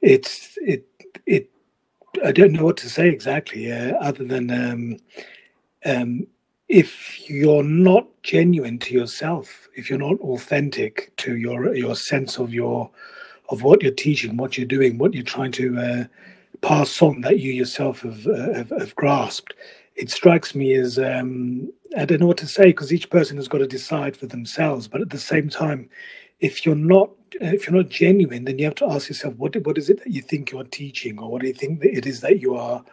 it's 0.01 0.57
it 0.61 0.85
it. 1.25 1.49
I 2.25 2.31
don't 2.31 2.53
know 2.53 2.65
what 2.65 2.77
to 2.77 2.89
say 2.89 3.07
exactly, 3.07 3.71
uh, 3.71 3.93
other 3.97 4.23
than 4.23 4.49
um, 4.51 4.97
um, 5.85 6.27
if 6.67 7.29
you're 7.29 7.63
not 7.63 8.07
genuine 8.23 8.79
to 8.79 8.93
yourself, 8.93 9.69
if 9.75 9.89
you're 9.89 9.99
not 9.99 10.19
authentic 10.19 11.15
to 11.17 11.37
your 11.37 11.75
your 11.75 11.95
sense 11.95 12.37
of 12.39 12.53
your 12.53 12.89
of 13.49 13.63
what 13.63 13.81
you're 13.81 13.91
teaching, 13.91 14.37
what 14.37 14.57
you're 14.57 14.67
doing, 14.67 14.97
what 14.97 15.13
you're 15.13 15.23
trying 15.23 15.51
to 15.51 15.77
uh, 15.77 16.03
pass 16.61 17.01
on 17.01 17.21
that 17.21 17.39
you 17.39 17.51
yourself 17.51 18.01
have, 18.01 18.27
uh, 18.27 18.53
have, 18.53 18.69
have 18.77 18.95
grasped, 18.95 19.53
it 19.99 20.09
strikes 20.09 20.55
me 20.55 20.73
as 20.73 20.97
um, 20.97 21.71
I 21.97 22.05
don't 22.05 22.21
know 22.21 22.27
what 22.27 22.37
to 22.37 22.47
say 22.47 22.67
because 22.67 22.93
each 22.93 23.09
person 23.09 23.35
has 23.35 23.49
got 23.49 23.57
to 23.57 23.67
decide 23.67 24.15
for 24.15 24.27
themselves. 24.27 24.87
But 24.87 25.01
at 25.01 25.09
the 25.09 25.19
same 25.19 25.49
time, 25.49 25.89
if 26.39 26.65
you're 26.65 26.75
not 26.75 27.11
if 27.41 27.67
you're 27.67 27.75
not 27.75 27.89
genuine, 27.89 28.45
then 28.45 28.57
you 28.57 28.65
have 28.65 28.75
to 28.75 28.89
ask 28.89 29.09
yourself 29.09 29.35
what 29.35 29.55
what 29.65 29.77
is 29.77 29.89
it 29.89 30.01
that 30.03 30.11
you 30.11 30.21
think 30.21 30.51
you're 30.51 30.63
teaching, 30.63 31.19
or 31.19 31.29
what 31.29 31.41
do 31.41 31.47
you 31.47 31.53
think 31.53 31.83
it 31.83 32.05
is 32.05 32.21
that 32.21 32.39
you 32.39 32.55
are 32.55 32.83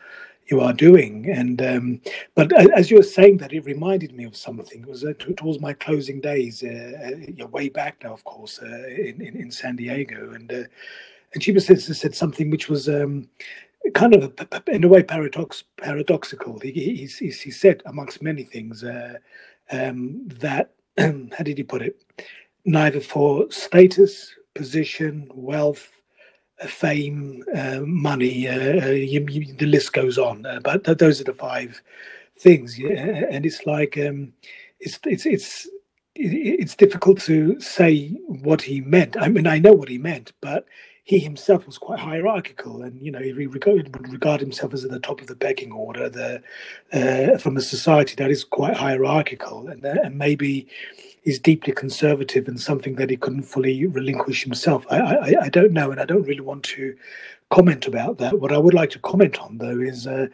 you 0.48 0.60
are 0.60 0.72
doing. 0.72 1.30
And 1.30 1.62
um, 1.62 2.00
but 2.34 2.52
as 2.76 2.90
you 2.90 2.96
were 2.96 3.04
saying 3.04 3.38
that, 3.38 3.52
it 3.52 3.64
reminded 3.64 4.12
me 4.12 4.24
of 4.24 4.36
something. 4.36 4.82
It 4.82 4.88
was 4.88 5.04
uh, 5.04 5.12
towards 5.36 5.60
my 5.60 5.74
closing 5.74 6.20
days, 6.20 6.64
uh, 6.64 7.12
uh, 7.40 7.46
way 7.46 7.68
back 7.68 8.02
now, 8.02 8.14
of 8.14 8.24
course, 8.24 8.60
uh, 8.60 8.88
in, 8.88 9.20
in, 9.20 9.36
in 9.36 9.50
San 9.50 9.76
Diego, 9.76 10.32
and 10.32 10.52
uh, 10.52 10.64
and 11.34 11.42
she 11.42 11.56
said 11.60 11.80
said 11.80 12.16
something 12.16 12.50
which 12.50 12.68
was. 12.68 12.88
Um, 12.88 13.28
kind 13.94 14.14
of 14.14 14.32
in 14.66 14.84
a 14.84 14.88
way 14.88 15.02
paradox 15.02 15.64
paradoxical 15.76 16.58
he, 16.58 17.08
he, 17.18 17.30
said 17.30 17.82
amongst 17.86 18.22
many 18.22 18.42
things 18.42 18.82
uh, 18.82 19.14
um, 19.70 20.22
that 20.26 20.72
how 20.98 21.44
did 21.44 21.56
he 21.58 21.62
put 21.62 21.82
it 21.82 22.02
neither 22.64 23.00
for 23.00 23.50
status 23.50 24.34
position 24.54 25.30
wealth 25.34 25.88
fame, 26.60 27.44
uh, 27.54 27.80
money, 27.80 28.48
uh, 28.48 28.86
you, 28.88 29.26
you, 29.28 29.54
the 29.54 29.66
list 29.66 29.92
goes 29.92 30.18
on. 30.18 30.46
Uh, 30.46 30.60
but 30.62 30.84
th- 30.84 30.98
those 30.98 31.20
are 31.20 31.24
the 31.24 31.34
five 31.34 31.82
things, 32.38 32.78
yeah? 32.78 33.24
and 33.30 33.44
it's 33.44 33.66
like 33.66 33.98
um, 33.98 34.32
it's 34.80 34.98
it's 35.04 35.26
it's 35.26 35.68
it's 36.14 36.74
difficult 36.74 37.20
to 37.20 37.60
say 37.60 38.08
what 38.26 38.62
he 38.62 38.80
meant. 38.80 39.16
I 39.20 39.28
mean, 39.28 39.46
I 39.46 39.58
know 39.58 39.72
what 39.72 39.90
he 39.90 39.98
meant, 39.98 40.32
but 40.40 40.66
he 41.06 41.20
himself 41.20 41.66
was 41.66 41.78
quite 41.78 42.00
hierarchical, 42.00 42.82
and 42.82 43.00
you 43.00 43.12
know, 43.12 43.20
he 43.20 43.46
would 43.46 43.64
regard 44.12 44.40
himself 44.40 44.74
as 44.74 44.84
at 44.84 44.90
the 44.90 44.98
top 44.98 45.20
of 45.20 45.28
the 45.28 45.36
pecking 45.36 45.70
order, 45.70 46.08
the 46.08 46.42
uh, 46.92 47.38
from 47.38 47.56
a 47.56 47.60
society 47.60 48.16
that 48.16 48.28
is 48.28 48.42
quite 48.42 48.76
hierarchical, 48.76 49.68
and, 49.68 49.84
uh, 49.86 49.94
and 50.02 50.18
maybe 50.18 50.66
is 51.22 51.38
deeply 51.38 51.72
conservative 51.72 52.48
and 52.48 52.60
something 52.60 52.96
that 52.96 53.08
he 53.08 53.16
couldn't 53.16 53.44
fully 53.44 53.86
relinquish 53.86 54.42
himself. 54.42 54.84
I, 54.90 54.98
I, 54.98 55.34
I 55.42 55.48
don't 55.48 55.72
know, 55.72 55.92
and 55.92 56.00
I 56.00 56.06
don't 56.06 56.26
really 56.26 56.40
want 56.40 56.64
to 56.74 56.96
comment 57.50 57.86
about 57.86 58.18
that. 58.18 58.40
What 58.40 58.52
I 58.52 58.58
would 58.58 58.74
like 58.74 58.90
to 58.90 58.98
comment 58.98 59.38
on, 59.38 59.58
though, 59.58 59.78
is 59.78 60.08
uh, 60.08 60.26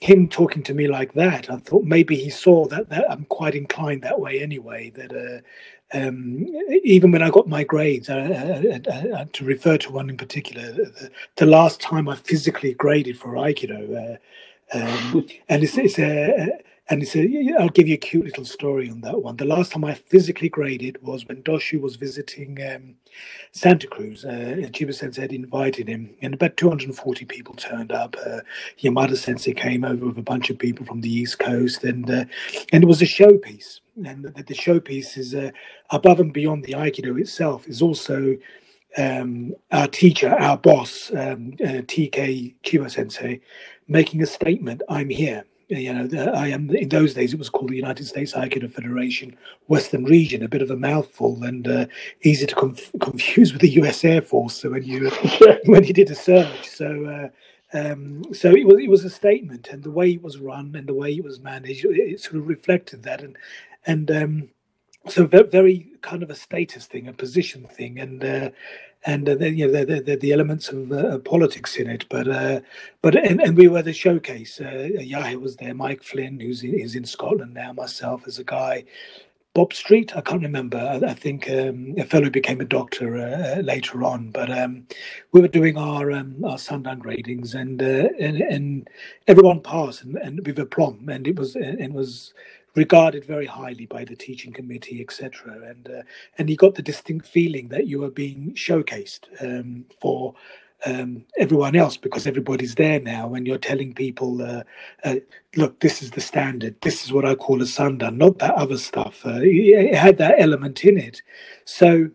him 0.00 0.28
talking 0.28 0.64
to 0.64 0.74
me 0.74 0.88
like 0.88 1.12
that. 1.14 1.48
I 1.48 1.58
thought 1.58 1.84
maybe 1.84 2.16
he 2.16 2.30
saw 2.30 2.66
that, 2.66 2.88
that 2.90 3.08
I'm 3.08 3.26
quite 3.26 3.54
inclined 3.54 4.02
that 4.02 4.20
way 4.20 4.40
anyway. 4.42 4.90
That 4.90 5.12
uh, 5.12 5.40
um, 5.94 6.46
even 6.84 7.12
when 7.12 7.22
I 7.22 7.30
got 7.30 7.48
my 7.48 7.62
grades, 7.62 8.08
uh, 8.08 8.80
uh, 8.86 8.90
uh 8.90 9.24
to 9.32 9.44
refer 9.44 9.78
to 9.78 9.92
one 9.92 10.10
in 10.10 10.16
particular, 10.16 10.72
the, 10.72 11.10
the, 11.36 11.46
last 11.46 11.80
time 11.80 12.08
I 12.08 12.16
physically 12.16 12.74
graded 12.74 13.18
for 13.18 13.34
Aikido, 13.34 14.16
uh, 14.74 14.76
um, 14.76 15.26
and 15.48 15.62
it's, 15.62 15.78
it's 15.78 15.98
a 15.98 16.58
and 16.88 17.02
it's 17.02 17.16
a, 17.16 17.54
I'll 17.58 17.68
give 17.68 17.88
you 17.88 17.94
a 17.94 17.98
cute 17.98 18.24
little 18.24 18.44
story 18.44 18.88
on 18.88 19.00
that 19.00 19.20
one. 19.20 19.36
The 19.36 19.44
last 19.44 19.72
time 19.72 19.84
I 19.84 19.94
physically 19.94 20.48
graded 20.48 21.02
was 21.02 21.26
when 21.26 21.42
Doshu 21.42 21.80
was 21.80 21.96
visiting 21.96 22.58
um, 22.64 22.94
Santa 23.50 23.88
Cruz. 23.88 24.24
Uh, 24.24 24.68
Chiba 24.70 24.94
Sensei 24.94 25.22
had 25.22 25.32
invited 25.32 25.88
him, 25.88 26.14
and 26.22 26.32
about 26.34 26.56
240 26.56 27.24
people 27.24 27.54
turned 27.54 27.90
up. 27.90 28.14
Uh, 28.24 28.40
Yamada 28.80 29.16
Sensei 29.16 29.52
came 29.52 29.84
over 29.84 30.06
with 30.06 30.18
a 30.18 30.22
bunch 30.22 30.48
of 30.48 30.58
people 30.58 30.86
from 30.86 31.00
the 31.00 31.12
East 31.12 31.40
Coast, 31.40 31.82
and 31.82 32.08
uh, 32.08 32.24
and 32.72 32.84
it 32.84 32.86
was 32.86 33.02
a 33.02 33.06
showpiece. 33.06 33.80
And 34.04 34.24
the, 34.24 34.30
the 34.30 34.54
showpiece 34.54 35.16
is 35.16 35.34
uh, 35.34 35.50
above 35.90 36.20
and 36.20 36.32
beyond 36.32 36.64
the 36.64 36.72
Aikido 36.72 37.18
itself, 37.20 37.66
is 37.66 37.80
also 37.82 38.36
um, 38.98 39.54
our 39.72 39.88
teacher, 39.88 40.34
our 40.34 40.56
boss, 40.56 41.10
um, 41.12 41.54
uh, 41.60 41.82
TK 41.82 42.54
Chiba 42.62 42.90
Sensei, 42.90 43.40
making 43.88 44.22
a 44.22 44.26
statement 44.26 44.82
I'm 44.88 45.08
here 45.10 45.44
you 45.68 45.92
know, 45.92 46.32
I 46.32 46.48
am 46.48 46.70
in 46.70 46.88
those 46.90 47.14
days 47.14 47.32
it 47.32 47.38
was 47.38 47.48
called 47.48 47.70
the 47.70 47.76
United 47.76 48.06
States 48.06 48.34
Aikido 48.34 48.70
Federation 48.70 49.36
Western 49.66 50.04
Region, 50.04 50.42
a 50.42 50.48
bit 50.48 50.62
of 50.62 50.70
a 50.70 50.76
mouthful 50.76 51.42
and 51.42 51.66
uh, 51.66 51.86
easy 52.22 52.46
to 52.46 52.54
conf- 52.54 52.92
confuse 53.00 53.52
with 53.52 53.62
the 53.62 53.70
U.S. 53.70 54.04
Air 54.04 54.22
Force. 54.22 54.54
So 54.54 54.70
when 54.70 54.84
you 54.84 55.10
when 55.64 55.84
you 55.84 55.92
did 55.92 56.10
a 56.10 56.14
search, 56.14 56.68
so 56.68 57.04
uh, 57.74 57.76
um, 57.76 58.22
so 58.32 58.50
it 58.50 58.64
was 58.64 58.78
it 58.78 58.88
was 58.88 59.04
a 59.04 59.10
statement, 59.10 59.68
and 59.68 59.82
the 59.82 59.90
way 59.90 60.12
it 60.12 60.22
was 60.22 60.38
run 60.38 60.74
and 60.76 60.86
the 60.86 60.94
way 60.94 61.12
it 61.12 61.24
was 61.24 61.40
managed, 61.40 61.84
it, 61.84 61.96
it 61.96 62.20
sort 62.20 62.36
of 62.36 62.46
reflected 62.46 63.02
that, 63.02 63.22
and 63.22 63.36
and 63.86 64.10
um, 64.10 64.48
so 65.08 65.26
very 65.26 65.88
kind 66.02 66.22
of 66.22 66.30
a 66.30 66.34
status 66.34 66.86
thing, 66.86 67.08
a 67.08 67.12
position 67.12 67.66
thing, 67.66 67.98
and 67.98 68.24
uh, 68.24 68.50
and 69.04 69.28
uh, 69.28 69.36
you 69.38 69.66
know 69.66 69.84
the, 69.84 70.00
the, 70.00 70.16
the 70.16 70.32
elements 70.32 70.68
of 70.68 70.90
uh, 70.92 71.18
politics 71.18 71.76
in 71.76 71.88
it. 71.88 72.06
But 72.08 72.28
uh, 72.28 72.60
but 73.02 73.16
and, 73.16 73.40
and 73.40 73.56
we 73.56 73.68
were 73.68 73.82
the 73.82 73.92
showcase. 73.92 74.60
Uh, 74.60 74.88
Yahya 75.00 75.38
was 75.38 75.56
there, 75.56 75.74
Mike 75.74 76.02
Flynn, 76.02 76.40
who's 76.40 76.62
in, 76.62 76.74
is 76.74 76.94
in 76.94 77.04
Scotland 77.04 77.54
now. 77.54 77.72
Myself 77.72 78.26
as 78.26 78.38
a 78.38 78.44
guy, 78.44 78.84
Bob 79.54 79.72
Street. 79.72 80.16
I 80.16 80.20
can't 80.20 80.42
remember. 80.42 80.78
I, 80.78 81.10
I 81.10 81.14
think 81.14 81.48
um, 81.50 81.94
a 81.98 82.04
fellow 82.04 82.30
became 82.30 82.60
a 82.60 82.64
doctor 82.64 83.16
uh, 83.16 83.60
later 83.62 84.02
on. 84.02 84.30
But 84.30 84.50
um, 84.50 84.86
we 85.32 85.40
were 85.40 85.48
doing 85.48 85.78
our 85.78 86.10
um, 86.10 86.44
our 86.44 86.56
sandan 86.56 86.98
gradings, 86.98 87.54
and 87.54 87.80
uh, 87.80 88.08
and, 88.18 88.40
and 88.40 88.90
everyone 89.28 89.60
passed, 89.60 90.02
and, 90.02 90.16
and 90.16 90.44
with 90.44 90.58
aplomb, 90.58 91.08
and 91.08 91.28
it 91.28 91.36
was 91.36 91.54
it 91.56 91.92
was 91.92 92.34
regarded 92.76 93.24
very 93.24 93.46
highly 93.46 93.86
by 93.86 94.04
the 94.04 94.16
teaching 94.16 94.52
committee, 94.52 95.02
etc. 95.02 95.52
And 95.70 95.88
uh, 95.90 96.02
and 96.38 96.50
you 96.50 96.56
got 96.56 96.76
the 96.76 96.82
distinct 96.82 97.28
feeling 97.28 97.68
that 97.70 97.88
you 97.88 98.00
were 98.00 98.12
being 98.12 98.54
showcased 98.54 99.22
um, 99.42 99.86
for 100.00 100.34
um, 100.86 101.24
everyone 101.38 101.76
else 101.76 101.96
because 101.98 102.26
everybody's 102.28 102.76
there 102.76 103.00
now, 103.00 103.34
and 103.34 103.46
you're 103.46 103.58
telling 103.58 103.94
people, 103.94 104.42
uh, 104.42 104.64
uh, 105.04 105.16
"Look, 105.56 105.80
this 105.80 106.02
is 106.02 106.12
the 106.12 106.22
standard. 106.22 106.76
This 106.82 107.04
is 107.04 107.12
what 107.12 107.26
I 107.26 107.34
call 107.36 107.62
a 107.62 107.66
sandan, 107.66 108.18
not 108.18 108.38
that 108.40 108.54
other 108.56 108.78
stuff." 108.78 109.26
Uh, 109.26 109.40
it 109.42 109.96
had 109.96 110.18
that 110.18 110.36
element 110.38 110.84
in 110.84 110.98
it. 110.98 111.22
So 111.66 112.10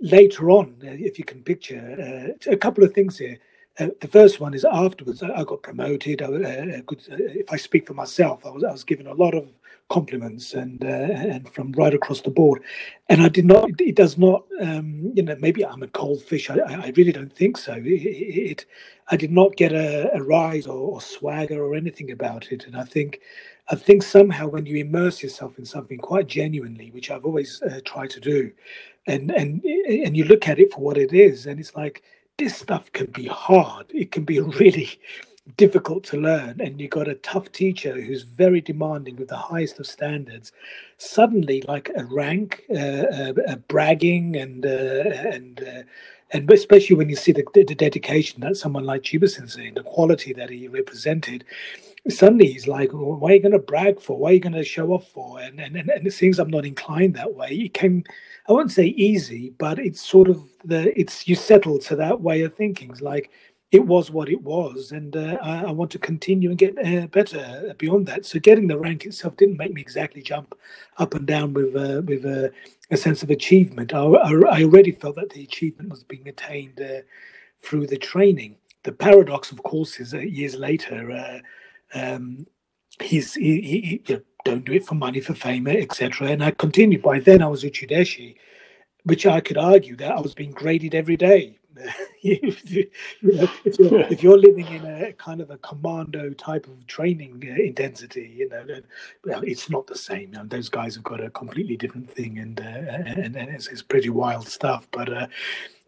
later 0.00 0.50
on, 0.50 0.76
uh, 0.84 0.90
if 0.92 1.18
you 1.18 1.24
can 1.26 1.42
picture 1.42 2.34
uh, 2.48 2.52
a 2.52 2.56
couple 2.58 2.84
of 2.84 2.94
things 2.94 3.18
here. 3.18 3.38
Uh, 3.78 3.88
the 4.00 4.08
first 4.08 4.40
one 4.40 4.54
is 4.54 4.64
afterwards. 4.64 5.22
I, 5.22 5.30
I 5.32 5.44
got 5.44 5.62
promoted. 5.62 6.22
I, 6.22 6.26
uh, 6.26 6.80
could, 6.86 6.98
uh, 7.10 7.16
if 7.18 7.52
I 7.52 7.56
speak 7.56 7.86
for 7.86 7.94
myself, 7.94 8.44
I 8.44 8.50
was 8.50 8.64
I 8.64 8.72
was 8.72 8.84
given 8.84 9.06
a 9.06 9.14
lot 9.14 9.34
of 9.34 9.48
compliments 9.88 10.52
and 10.52 10.84
uh, 10.84 10.88
and 10.88 11.48
from 11.48 11.72
right 11.72 11.94
across 11.94 12.20
the 12.20 12.30
board. 12.30 12.62
And 13.08 13.22
I 13.22 13.28
did 13.28 13.44
not. 13.44 13.70
It 13.80 13.94
does 13.94 14.18
not. 14.18 14.44
Um, 14.60 15.12
you 15.14 15.22
know, 15.22 15.36
maybe 15.38 15.64
I'm 15.64 15.82
a 15.82 15.88
cold 15.88 16.22
fish. 16.22 16.50
I, 16.50 16.58
I 16.58 16.92
really 16.96 17.12
don't 17.12 17.32
think 17.32 17.56
so. 17.56 17.74
It, 17.74 17.84
it 17.84 18.66
I 19.10 19.16
did 19.16 19.30
not 19.30 19.56
get 19.56 19.72
a, 19.72 20.10
a 20.14 20.22
rise 20.22 20.66
or, 20.66 20.94
or, 20.94 21.00
swagger 21.00 21.62
or 21.62 21.74
anything 21.74 22.10
about 22.10 22.52
it. 22.52 22.66
And 22.66 22.76
I 22.76 22.84
think. 22.84 23.20
I 23.70 23.74
think 23.74 24.02
somehow 24.02 24.48
when 24.48 24.64
you 24.64 24.76
immerse 24.76 25.22
yourself 25.22 25.58
in 25.58 25.66
something 25.66 25.98
quite 25.98 26.26
genuinely, 26.26 26.90
which 26.90 27.10
I've 27.10 27.26
always 27.26 27.60
uh, 27.60 27.80
tried 27.84 28.08
to 28.10 28.20
do, 28.20 28.50
and 29.06 29.30
and 29.30 29.62
and 29.62 30.16
you 30.16 30.24
look 30.24 30.48
at 30.48 30.58
it 30.58 30.72
for 30.72 30.80
what 30.80 30.96
it 30.96 31.12
is, 31.12 31.44
and 31.44 31.60
it's 31.60 31.76
like 31.76 32.02
this 32.38 32.56
stuff 32.56 32.90
can 32.92 33.06
be 33.06 33.26
hard. 33.26 33.86
It 33.90 34.12
can 34.12 34.24
be 34.24 34.40
really 34.40 34.98
difficult 35.56 36.04
to 36.04 36.16
learn 36.18 36.60
and 36.60 36.80
you've 36.80 36.90
got 36.90 37.08
a 37.08 37.14
tough 37.16 37.50
teacher 37.52 38.00
who's 38.00 38.22
very 38.22 38.60
demanding 38.60 39.16
with 39.16 39.28
the 39.28 39.36
highest 39.36 39.80
of 39.80 39.86
standards 39.86 40.52
suddenly 40.98 41.62
like 41.66 41.90
a 41.96 42.04
rank 42.04 42.64
uh, 42.70 43.32
uh, 43.48 43.56
bragging 43.68 44.36
and 44.36 44.66
uh, 44.66 44.68
and 45.32 45.62
uh, 45.66 45.82
and 46.32 46.52
especially 46.52 46.94
when 46.96 47.08
you 47.08 47.16
see 47.16 47.32
the, 47.32 47.44
the 47.54 47.74
dedication 47.74 48.42
that 48.42 48.56
someone 48.56 48.84
like 48.84 49.02
Chiba 49.02 49.28
Sensei 49.28 49.70
the 49.70 49.82
quality 49.82 50.34
that 50.34 50.50
he 50.50 50.68
represented 50.68 51.44
he's 52.06 52.68
like 52.68 52.90
why 52.92 53.30
are 53.30 53.34
you 53.34 53.40
going 53.40 53.52
to 53.52 53.58
brag 53.58 54.00
for 54.00 54.16
why 54.16 54.30
are 54.30 54.34
you 54.34 54.40
going 54.40 54.52
to 54.52 54.64
show 54.64 54.92
off 54.92 55.08
for 55.08 55.40
and 55.40 55.60
and, 55.60 55.76
and, 55.76 55.90
and 55.90 56.06
it 56.06 56.12
seems 56.12 56.38
i'm 56.38 56.50
not 56.50 56.64
inclined 56.64 57.14
that 57.14 57.34
way 57.34 57.50
it 57.50 57.74
came 57.74 58.02
i 58.48 58.52
won't 58.52 58.72
say 58.72 58.86
easy 58.86 59.52
but 59.58 59.78
it's 59.78 60.00
sort 60.00 60.28
of 60.28 60.42
the 60.64 60.98
it's 60.98 61.28
you 61.28 61.34
settle 61.34 61.78
to 61.78 61.96
that 61.96 62.20
way 62.20 62.42
of 62.42 62.54
thinking 62.54 62.90
it's 62.90 63.02
like 63.02 63.30
it 63.70 63.84
was 63.84 64.10
what 64.10 64.30
it 64.30 64.42
was, 64.42 64.92
and 64.92 65.14
uh, 65.14 65.36
I, 65.42 65.64
I, 65.64 65.70
want 65.72 65.90
to 65.90 65.98
continue 65.98 66.48
and 66.48 66.58
get 66.58 66.78
uh, 66.78 67.06
better 67.08 67.74
beyond 67.76 68.06
that. 68.06 68.24
So 68.24 68.38
getting 68.38 68.66
the 68.66 68.78
rank 68.78 69.04
itself 69.04 69.36
didn't 69.36 69.58
make 69.58 69.74
me 69.74 69.82
exactly 69.82 70.22
jump 70.22 70.54
up 70.96 71.14
and 71.14 71.26
down 71.26 71.52
with 71.52 71.76
uh, 71.76 72.00
with 72.06 72.24
a 72.24 72.50
sense 72.96 73.22
of 73.22 73.30
achievement. 73.30 73.92
I, 73.92 73.98
I, 73.98 74.62
already 74.62 74.92
felt 74.92 75.16
that 75.16 75.30
the 75.30 75.44
achievement 75.44 75.90
was 75.90 76.02
being 76.02 76.26
attained 76.28 76.80
uh, 76.80 77.02
through 77.60 77.88
the 77.88 77.98
training. 77.98 78.56
The 78.84 78.92
paradox, 78.92 79.52
of 79.52 79.62
course, 79.62 80.00
is 80.00 80.14
years 80.14 80.54
later. 80.56 81.42
Um, 81.94 82.46
he's 83.02 83.34
he, 83.34 83.60
he, 83.60 84.02
he, 84.06 84.18
don't 84.44 84.64
do 84.64 84.72
it 84.72 84.86
for 84.86 84.94
money, 84.94 85.20
for 85.20 85.34
fame, 85.34 85.66
etc. 85.66 86.28
And 86.28 86.42
I 86.42 86.52
continued. 86.52 87.02
By 87.02 87.20
then, 87.20 87.42
I 87.42 87.48
was 87.48 87.64
a 87.64 87.70
uchideshi, 87.70 88.36
which 89.04 89.26
I 89.26 89.40
could 89.40 89.58
argue 89.58 89.96
that 89.96 90.12
I 90.12 90.20
was 90.20 90.34
being 90.34 90.52
graded 90.52 90.94
every 90.94 91.16
day 91.16 91.58
if, 92.22 92.70
you, 92.70 92.90
know, 93.22 93.48
if, 93.64 93.78
you're, 93.78 94.00
if 94.00 94.22
you're 94.22 94.38
living 94.38 94.66
in 94.66 94.84
a 94.84 95.12
kind 95.12 95.40
of 95.40 95.50
a 95.50 95.58
commando 95.58 96.30
type 96.30 96.66
of 96.66 96.86
training 96.86 97.42
uh, 97.44 97.62
intensity, 97.62 98.34
you 98.36 98.48
know, 98.48 98.64
well, 99.24 99.42
it's 99.42 99.70
not 99.70 99.86
the 99.86 99.96
same. 99.96 100.32
You 100.32 100.38
know, 100.38 100.44
those 100.44 100.68
guys 100.68 100.94
have 100.94 101.04
got 101.04 101.22
a 101.22 101.30
completely 101.30 101.76
different 101.76 102.10
thing, 102.10 102.38
and 102.38 102.60
uh, 102.60 102.64
and, 102.64 103.36
and 103.36 103.50
it's, 103.50 103.68
it's, 103.68 103.82
pretty 103.82 104.10
wild 104.10 104.48
stuff. 104.48 104.88
But 104.90 105.12
uh, 105.12 105.26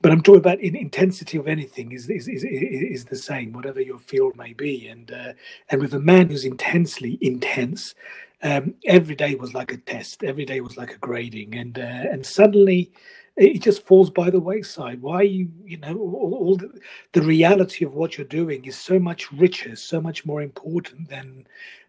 but 0.01 0.13
I'm 0.13 0.23
talking 0.23 0.41
about 0.41 0.61
in 0.61 0.75
intensity 0.75 1.37
of 1.37 1.47
anything 1.47 1.93
is 1.93 2.09
is, 2.09 2.27
is 2.27 2.45
is 2.45 3.05
the 3.05 3.17
same, 3.17 3.53
whatever 3.53 3.81
your 3.81 3.99
field 3.99 4.37
may 4.37 4.53
be. 4.53 4.89
And 4.89 5.11
uh, 5.11 5.33
and 5.69 5.81
with 5.81 5.95
a 5.95 6.01
man 6.01 6.29
who's 6.29 6.45
intensely 6.45 7.19
intense, 7.21 7.95
um, 8.43 8.75
every 8.87 9.15
day 9.15 9.35
was 9.35 9.53
like 9.53 9.73
a 9.73 9.77
test. 9.77 10.25
Every 10.25 10.47
day 10.47 10.61
was 10.61 10.77
like 10.77 10.95
a 10.95 10.99
grading, 10.99 11.55
and 11.55 11.79
uh, 11.79 11.83
and 11.83 12.25
suddenly 12.25 12.93
it 13.37 13.61
just 13.63 13.87
falls 13.87 14.11
by 14.11 14.31
the 14.31 14.41
wayside. 14.41 15.03
Why 15.03 15.23
you 15.23 15.51
you 15.65 15.77
know 15.77 15.99
all, 15.99 16.35
all 16.35 16.57
the, 16.57 16.81
the, 17.13 17.23
reality 17.23 17.85
of 17.85 17.95
what 17.95 18.17
you're 18.17 18.27
doing 18.27 18.65
is 18.65 18.79
so 18.79 18.99
much 18.99 19.31
richer, 19.33 19.77
so 19.77 20.01
much 20.01 20.25
more 20.25 20.41
important 20.41 21.11
than 21.11 21.47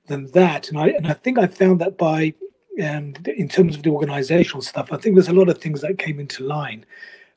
than 0.07 0.27
that. 0.31 0.67
And 0.69 0.77
I 0.77 0.89
and 0.89 1.07
I 1.07 1.13
think 1.13 1.37
I 1.37 1.47
found 1.47 1.79
that 1.79 1.97
by 1.97 2.33
um, 2.83 3.13
in 3.25 3.47
terms 3.47 3.75
of 3.75 3.83
the 3.83 3.89
organizational 3.89 4.61
stuff, 4.61 4.91
I 4.91 4.97
think 4.97 5.15
there's 5.15 5.29
a 5.29 5.33
lot 5.33 5.49
of 5.49 5.59
things 5.59 5.79
that 5.81 5.97
came 5.97 6.19
into 6.19 6.43
line. 6.43 6.85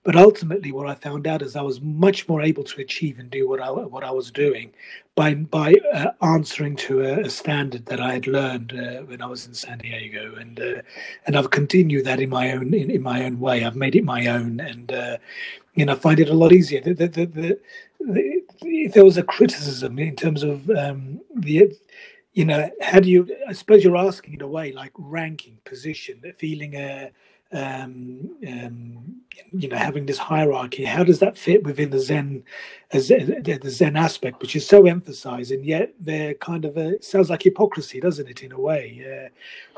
But 0.05 0.17
ultimately, 0.17 0.71
what 0.71 0.87
I 0.87 0.95
found 0.95 1.27
out 1.27 1.41
is 1.41 1.57
I 1.57 1.63
was 1.63 1.81
much 1.81 2.29
more 2.29 2.43
able 2.43 2.63
to 2.65 2.81
achieve 2.83 3.19
and 3.19 3.31
do 3.31 3.49
what 3.49 3.59
I 3.59 3.71
what 3.71 4.05
I 4.05 4.11
was 4.11 4.31
doing 4.31 4.71
by 5.15 5.33
by 5.33 5.77
uh, 5.95 6.11
answering 6.21 6.77
to 6.77 7.01
a, 7.01 7.21
a, 7.21 7.31
standard 7.31 7.87
that 7.87 8.01
I 8.01 8.13
had 8.13 8.27
learned 8.27 8.75
uh, 8.75 9.01
when 9.05 9.23
I 9.23 9.27
was 9.27 9.47
in 9.47 9.55
San 9.55 9.79
Diego, 9.79 10.35
and 10.35 10.61
uh, 10.61 10.83
and 11.27 11.37
I've 11.37 11.51
continued 11.51 12.05
that 12.05 12.21
in 12.21 12.29
my 12.29 12.53
own 12.53 12.75
in, 12.75 12.91
in, 12.91 13.03
my 13.03 13.25
own 13.25 13.41
way. 13.41 13.65
I've 13.65 13.77
made 13.77 13.97
it 13.97 14.05
my 14.05 14.27
own, 14.27 14.61
and 14.61 14.93
uh, 14.93 15.17
you 15.73 15.87
know, 15.87 15.95
I 15.95 15.97
find 15.97 16.21
it 16.21 16.29
a 16.29 16.35
lot 16.35 16.53
easier. 16.53 16.83
The, 16.83 16.93
the, 16.93 17.09
the, 17.09 17.59
if 18.63 18.93
there 18.93 19.07
was 19.07 19.17
a 19.17 19.23
criticism 19.23 19.99
in 19.99 20.17
terms 20.17 20.43
of 20.43 20.69
um, 20.69 21.23
the 21.35 21.75
you 22.35 22.45
know, 22.45 22.69
how 22.83 23.01
do 23.01 23.09
you? 23.09 23.35
I 23.49 23.55
suppose 23.55 23.83
you're 23.83 23.97
asking 23.97 24.35
in 24.35 24.43
a 24.43 24.49
way 24.49 24.73
like 24.73 24.93
ranking, 24.99 25.57
position, 25.65 26.21
feeling 26.37 26.75
a 26.75 27.11
um, 27.53 28.37
um, 28.47 29.21
you 29.53 29.69
know, 29.69 29.77
having 29.77 30.07
this 30.07 30.19
hierarchy. 30.19 30.85
How 30.85 31.05
does 31.05 31.19
that 31.21 31.39
fit 31.39 31.65
within 31.65 31.91
the 31.91 31.99
Zen, 31.99 32.45
the 32.91 33.61
Zen 33.69 33.97
aspect, 33.97 34.41
which 34.41 34.57
is 34.57 34.67
so 34.67 34.87
emphasized, 34.87 35.53
and 35.53 35.65
yet 35.65 35.95
they're 36.01 36.35
kind 36.35 36.65
of 36.65 36.77
a 36.77 37.03
sounds 37.03 37.31
like 37.31 37.43
hypocrisy, 37.43 38.01
doesn't 38.01 38.29
it, 38.29 38.43
in 38.43 38.53
a 38.53 38.61
way? 38.61 39.05
Uh, 39.05 39.29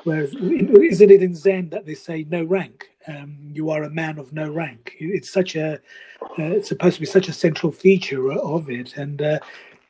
whereas, 0.05 0.35
isn't 0.35 1.11
it 1.11 1.23
in 1.23 1.35
Zen 1.35 1.71
that 1.71 1.87
they 1.87 1.95
say 1.95 2.27
no 2.29 2.45
rank? 2.45 2.89
Um, 3.09 3.37
you 3.53 3.71
are 3.71 3.85
a 3.85 3.91
man 3.91 4.19
of 4.19 4.33
no 4.33 4.51
rank. 4.51 4.97
It's 4.99 5.31
such 5.31 5.55
a, 5.55 5.75
uh, 6.23 6.57
it's 6.57 6.69
supposed 6.69 6.97
to 6.97 7.01
be 7.01 7.07
such 7.07 7.29
a 7.29 7.33
central 7.33 7.71
feature 7.71 8.33
of 8.33 8.69
it, 8.71 8.97
and 8.97 9.23
uh, 9.23 9.39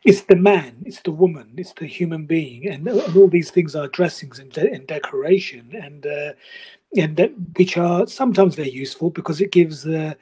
it's 0.04 0.22
the 0.22 0.36
man, 0.36 0.76
it's 0.84 1.00
the 1.02 1.10
woman, 1.10 1.52
it's 1.56 1.72
the 1.72 1.86
human 1.86 2.26
being, 2.26 2.68
and, 2.68 2.86
and 2.86 3.16
all 3.16 3.28
these 3.28 3.50
things 3.50 3.74
are 3.74 3.88
dressings 3.88 4.38
and, 4.38 4.52
de- 4.52 4.70
and 4.70 4.86
decoration, 4.86 5.72
and 5.74 6.06
uh, 6.06 6.32
and 6.98 7.16
that, 7.16 7.32
which 7.56 7.76
are 7.76 8.06
sometimes 8.06 8.54
very 8.54 8.70
useful 8.70 9.10
because 9.10 9.40
it 9.40 9.52
gives 9.52 9.82
the 9.82 10.16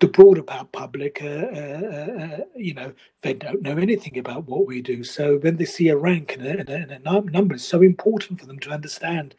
the 0.00 0.08
broader 0.08 0.42
public, 0.42 1.20
uh, 1.22 1.26
uh, 1.26 2.16
uh, 2.20 2.38
you 2.56 2.72
know, 2.72 2.90
they 3.20 3.34
don't 3.34 3.60
know 3.60 3.76
anything 3.76 4.16
about 4.18 4.46
what 4.46 4.66
we 4.66 4.80
do. 4.80 5.04
So 5.04 5.36
when 5.38 5.56
they 5.56 5.66
see 5.66 5.88
a 5.88 5.96
rank 5.96 6.36
and 6.38 6.46
a, 6.46 6.58
and 6.58 6.68
a, 6.70 6.74
and 6.74 7.06
a 7.06 7.30
number, 7.30 7.54
it's 7.54 7.64
so 7.64 7.82
important 7.82 8.40
for 8.40 8.46
them 8.46 8.58
to 8.60 8.70
understand 8.70 9.34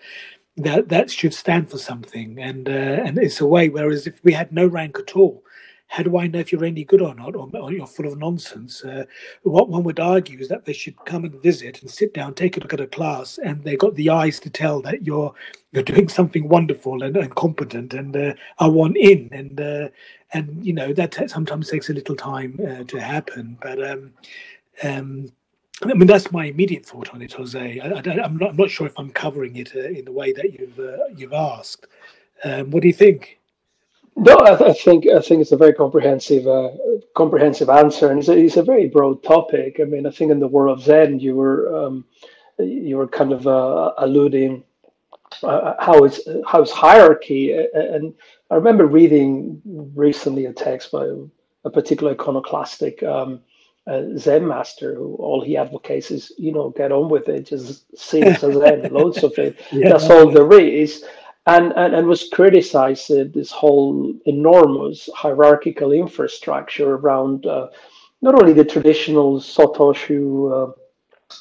that 0.57 0.89
that 0.89 1.09
should 1.09 1.33
stand 1.33 1.71
for 1.71 1.79
something. 1.79 2.39
And 2.39 2.69
uh, 2.69 3.03
and 3.05 3.17
it's 3.17 3.41
a 3.41 3.47
way. 3.47 3.69
Whereas 3.69 4.05
if 4.05 4.23
we 4.23 4.33
had 4.33 4.51
no 4.51 4.67
rank 4.67 4.99
at 4.99 5.15
all, 5.15 5.43
how 5.91 6.03
do 6.03 6.17
I 6.17 6.25
know 6.25 6.39
if 6.39 6.53
you're 6.53 6.63
any 6.63 6.85
good 6.85 7.01
or 7.01 7.13
not, 7.13 7.35
or, 7.35 7.49
or 7.53 7.73
you're 7.73 7.85
full 7.85 8.07
of 8.07 8.17
nonsense? 8.17 8.81
Uh, 8.81 9.03
what 9.43 9.67
one 9.67 9.83
would 9.83 9.99
argue 9.99 10.39
is 10.39 10.47
that 10.47 10.63
they 10.63 10.71
should 10.71 10.95
come 11.03 11.25
and 11.25 11.35
visit 11.41 11.81
and 11.81 11.91
sit 11.91 12.13
down, 12.13 12.33
take 12.33 12.55
a 12.55 12.61
look 12.61 12.73
at 12.73 12.79
a 12.79 12.87
class, 12.87 13.37
and 13.39 13.61
they 13.65 13.75
got 13.75 13.93
the 13.95 14.09
eyes 14.09 14.39
to 14.39 14.49
tell 14.49 14.81
that 14.83 15.05
you're 15.05 15.33
you're 15.73 15.83
doing 15.83 16.07
something 16.07 16.47
wonderful 16.47 17.03
and, 17.03 17.17
and 17.17 17.35
competent, 17.35 17.93
and 17.93 18.15
uh, 18.15 18.33
want 18.61 18.95
in, 18.95 19.27
and 19.33 19.59
uh, 19.59 19.89
and 20.31 20.65
you 20.65 20.71
know 20.71 20.93
that 20.93 21.29
sometimes 21.29 21.69
takes 21.69 21.89
a 21.89 21.93
little 21.93 22.15
time 22.15 22.57
uh, 22.65 22.83
to 22.85 22.97
happen, 22.97 23.57
but. 23.61 23.85
Um, 23.85 24.13
um, 24.83 25.29
I 25.83 25.93
mean, 25.95 26.05
that's 26.05 26.31
my 26.31 26.45
immediate 26.45 26.85
thought 26.85 27.11
on 27.11 27.23
it, 27.23 27.33
Jose. 27.33 27.79
I, 27.79 27.87
am 28.23 28.37
not, 28.37 28.55
not, 28.55 28.69
sure 28.69 28.85
if 28.85 28.93
I'm 28.99 29.09
covering 29.09 29.55
it 29.55 29.75
uh, 29.75 29.79
in 29.79 30.05
the 30.05 30.11
way 30.11 30.31
that 30.31 30.53
you've 30.53 30.79
uh, 30.79 31.07
you've 31.15 31.33
asked. 31.33 31.87
Um, 32.43 32.69
what 32.69 32.83
do 32.83 32.87
you 32.87 32.93
think? 32.93 33.40
No, 34.23 34.35
I, 34.35 34.69
I, 34.69 34.73
think 34.73 35.07
I 35.07 35.19
think 35.19 35.41
it's 35.41 35.51
a 35.51 35.57
very 35.57 35.73
comprehensive 35.73 36.47
uh, 36.47 36.69
comprehensive 37.15 37.69
answer, 37.69 38.11
and 38.11 38.19
it's 38.19 38.29
a, 38.29 38.37
it's 38.37 38.57
a, 38.57 38.63
very 38.63 38.87
broad 38.87 39.23
topic. 39.23 39.79
I 39.81 39.85
mean, 39.85 40.05
I 40.05 40.11
think 40.11 40.31
in 40.31 40.39
the 40.39 40.47
world 40.47 40.77
of 40.77 40.85
Zen, 40.85 41.19
you 41.19 41.35
were 41.35 41.75
um, 41.75 42.05
you 42.59 42.97
were 42.97 43.07
kind 43.07 43.33
of 43.33 43.47
uh, 43.47 43.93
alluding 43.97 44.63
uh, 45.41 45.73
how 45.79 46.03
it's 46.03 46.19
how 46.45 46.61
it's 46.61 46.71
hierarchy, 46.71 47.51
and 47.73 48.13
I 48.51 48.55
remember 48.55 48.85
reading 48.85 49.59
recently 49.95 50.45
a 50.45 50.53
text 50.53 50.91
by 50.91 51.07
a 51.65 51.71
particular 51.71 52.13
iconoclastic 52.13 53.01
um, 53.01 53.39
uh, 53.87 54.03
Zen 54.17 54.47
master 54.47 54.93
who 54.93 55.15
all 55.15 55.43
he 55.43 55.57
advocates 55.57 56.11
is 56.11 56.31
you 56.37 56.51
know 56.51 56.69
get 56.69 56.91
on 56.91 57.09
with 57.09 57.27
it, 57.27 57.47
just 57.47 57.97
sing 57.97 58.35
Zen, 58.35 58.93
loads 58.93 59.23
of 59.23 59.35
it. 59.39 59.59
Yeah. 59.71 59.89
That's 59.89 60.11
all 60.11 60.29
there 60.29 60.59
is 60.59 61.03
and, 61.47 61.73
and, 61.75 61.95
and 61.95 62.07
was 62.07 62.29
criticized 62.29 63.11
uh, 63.11 63.25
this 63.33 63.51
whole 63.51 64.13
enormous 64.25 65.09
hierarchical 65.15 65.91
infrastructure 65.91 66.95
around 66.95 67.45
uh, 67.45 67.67
not 68.21 68.35
only 68.35 68.53
the 68.53 68.65
traditional 68.65 69.39
Sotoshu 69.39 70.69
uh, 70.69 70.71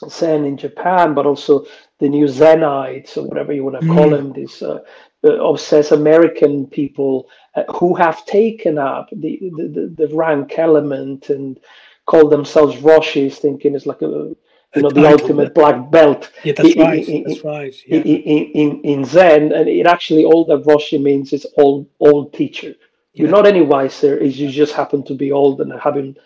Zen 0.09 0.45
in 0.45 0.57
Japan, 0.57 1.15
but 1.15 1.27
also 1.27 1.67
the 1.99 2.09
new 2.09 2.25
Zenites 2.27 3.17
or 3.17 3.25
whatever 3.25 3.53
you 3.53 3.65
want 3.65 3.81
to 3.81 3.87
call 3.87 4.09
mm. 4.09 4.17
them, 4.17 4.33
these 4.33 4.63
uh, 4.63 4.79
obsessed 5.23 5.93
American 5.93 6.67
people 6.67 7.29
uh, 7.55 7.65
who 7.75 7.95
have 7.95 8.25
taken 8.25 8.79
up 8.79 9.11
the, 9.13 9.39
the, 9.57 9.95
the, 9.97 10.15
rank 10.15 10.59
element 10.59 11.29
and 11.29 11.61
call 12.07 12.29
themselves 12.29 12.77
Roshis, 12.77 13.35
thinking 13.35 13.75
it's 13.75 13.87
like 13.87 14.01
a 14.01 14.35
you 14.75 14.83
know, 14.83 14.91
the 14.91 15.07
ultimate 15.07 15.55
black 15.55 15.91
belt. 15.91 16.31
Yeah, 16.45 16.55
that's 16.57 16.75
in, 16.75 16.81
right. 16.81 17.09
In, 17.09 17.25
that's 17.25 17.45
right. 17.45 17.75
Yeah. 17.87 17.99
In, 17.99 18.45
in, 18.63 18.81
in 18.83 19.05
Zen, 19.05 19.53
and 19.53 19.69
it 19.69 19.87
actually 19.87 20.25
all 20.25 20.45
that 20.47 20.65
Roshi 20.65 21.01
means 21.01 21.33
is 21.33 21.47
old 21.57 21.89
old 21.99 22.33
teacher. 22.33 22.69
Yeah. 22.69 23.23
You're 23.23 23.31
not 23.31 23.47
any 23.47 23.63
wiser; 23.63 24.17
is 24.17 24.39
you 24.39 24.51
just 24.51 24.73
happen 24.73 25.03
to 25.05 25.15
be 25.15 25.33
old 25.33 25.61
and 25.61 25.73
having, 25.73 26.17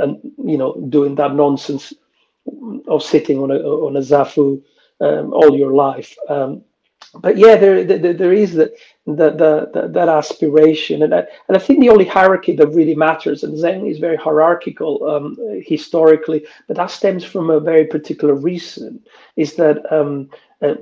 and 0.00 0.18
you 0.38 0.58
know, 0.58 0.74
doing 0.88 1.14
that 1.16 1.34
nonsense 1.34 1.92
of 2.86 3.02
sitting 3.02 3.38
on 3.38 3.50
a 3.50 3.56
on 3.56 3.96
a 3.96 4.00
zafu 4.00 4.62
um, 5.00 5.32
all 5.32 5.56
your 5.56 5.72
life. 5.72 6.16
Um, 6.28 6.62
but 7.20 7.36
yeah, 7.36 7.56
there, 7.56 7.84
there, 7.84 8.14
there 8.14 8.32
is 8.32 8.54
that, 8.54 8.72
that, 9.06 9.38
that, 9.38 9.92
that 9.92 10.08
aspiration. 10.08 11.02
And 11.02 11.14
I, 11.14 11.18
and 11.48 11.56
I 11.56 11.58
think 11.58 11.80
the 11.80 11.90
only 11.90 12.04
hierarchy 12.04 12.54
that 12.56 12.68
really 12.68 12.94
matters, 12.94 13.42
and 13.42 13.56
Zen 13.58 13.86
is 13.86 13.98
very 13.98 14.16
hierarchical 14.16 15.08
um, 15.08 15.36
historically, 15.64 16.46
but 16.68 16.76
that 16.76 16.90
stems 16.90 17.24
from 17.24 17.50
a 17.50 17.60
very 17.60 17.86
particular 17.86 18.34
reason, 18.34 19.00
is 19.36 19.54
that 19.56 19.92
um, 19.92 20.30
uh, 20.60 20.74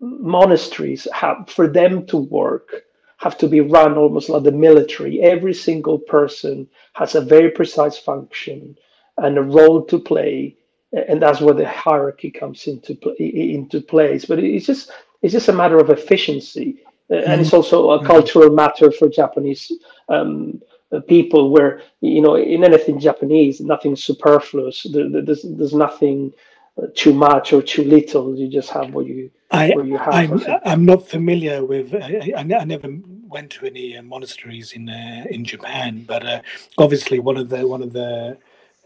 monasteries 0.00 1.06
have, 1.12 1.48
for 1.48 1.68
them 1.68 2.06
to 2.06 2.16
work, 2.16 2.84
have 3.18 3.38
to 3.38 3.48
be 3.48 3.60
run 3.60 3.96
almost 3.96 4.28
like 4.28 4.42
the 4.42 4.52
military. 4.52 5.22
Every 5.22 5.54
single 5.54 5.98
person 5.98 6.68
has 6.94 7.14
a 7.14 7.20
very 7.20 7.50
precise 7.50 7.96
function 7.96 8.76
and 9.18 9.38
a 9.38 9.42
role 9.42 9.84
to 9.86 9.98
play 9.98 10.56
and 10.94 11.20
that's 11.20 11.40
where 11.40 11.54
the 11.54 11.68
hierarchy 11.68 12.30
comes 12.30 12.66
into 12.66 12.96
into 13.18 13.80
place. 13.80 14.24
But 14.24 14.38
it's 14.38 14.66
just 14.66 14.90
it's 15.22 15.32
just 15.32 15.48
a 15.48 15.52
matter 15.52 15.78
of 15.78 15.90
efficiency, 15.90 16.83
mm-hmm. 17.10 17.30
and 17.30 17.40
it's 17.40 17.52
also 17.52 17.90
a 17.90 17.98
mm-hmm. 17.98 18.06
cultural 18.06 18.50
matter 18.50 18.90
for 18.90 19.08
Japanese 19.08 19.72
um, 20.08 20.60
people. 21.08 21.50
Where 21.50 21.82
you 22.00 22.20
know, 22.20 22.36
in 22.36 22.64
anything 22.64 23.00
Japanese, 23.00 23.60
nothing 23.60 23.96
superfluous. 23.96 24.86
There's 24.90 25.42
there's 25.42 25.74
nothing 25.74 26.32
uh, 26.80 26.86
too 26.94 27.14
much 27.14 27.52
or 27.52 27.62
too 27.62 27.84
little. 27.84 28.36
You 28.36 28.48
just 28.48 28.70
have 28.70 28.92
what 28.94 29.06
you 29.06 29.30
I, 29.50 29.70
what 29.70 29.86
you 29.86 29.98
have. 29.98 30.14
I'm, 30.14 30.40
I'm 30.64 30.84
not 30.84 31.08
familiar 31.08 31.64
with. 31.64 31.94
I, 31.94 32.32
I, 32.36 32.42
never 32.42 32.88
went 33.28 33.50
to 33.52 33.66
any 33.66 33.96
uh, 33.96 34.02
monasteries 34.02 34.72
in 34.72 34.88
uh, 34.88 35.24
in 35.30 35.44
Japan, 35.44 36.04
but 36.06 36.26
uh, 36.26 36.40
obviously 36.78 37.18
one 37.18 37.36
of 37.36 37.48
the 37.48 37.66
one 37.66 37.82
of 37.82 37.92
the 37.92 38.36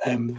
um, 0.07 0.39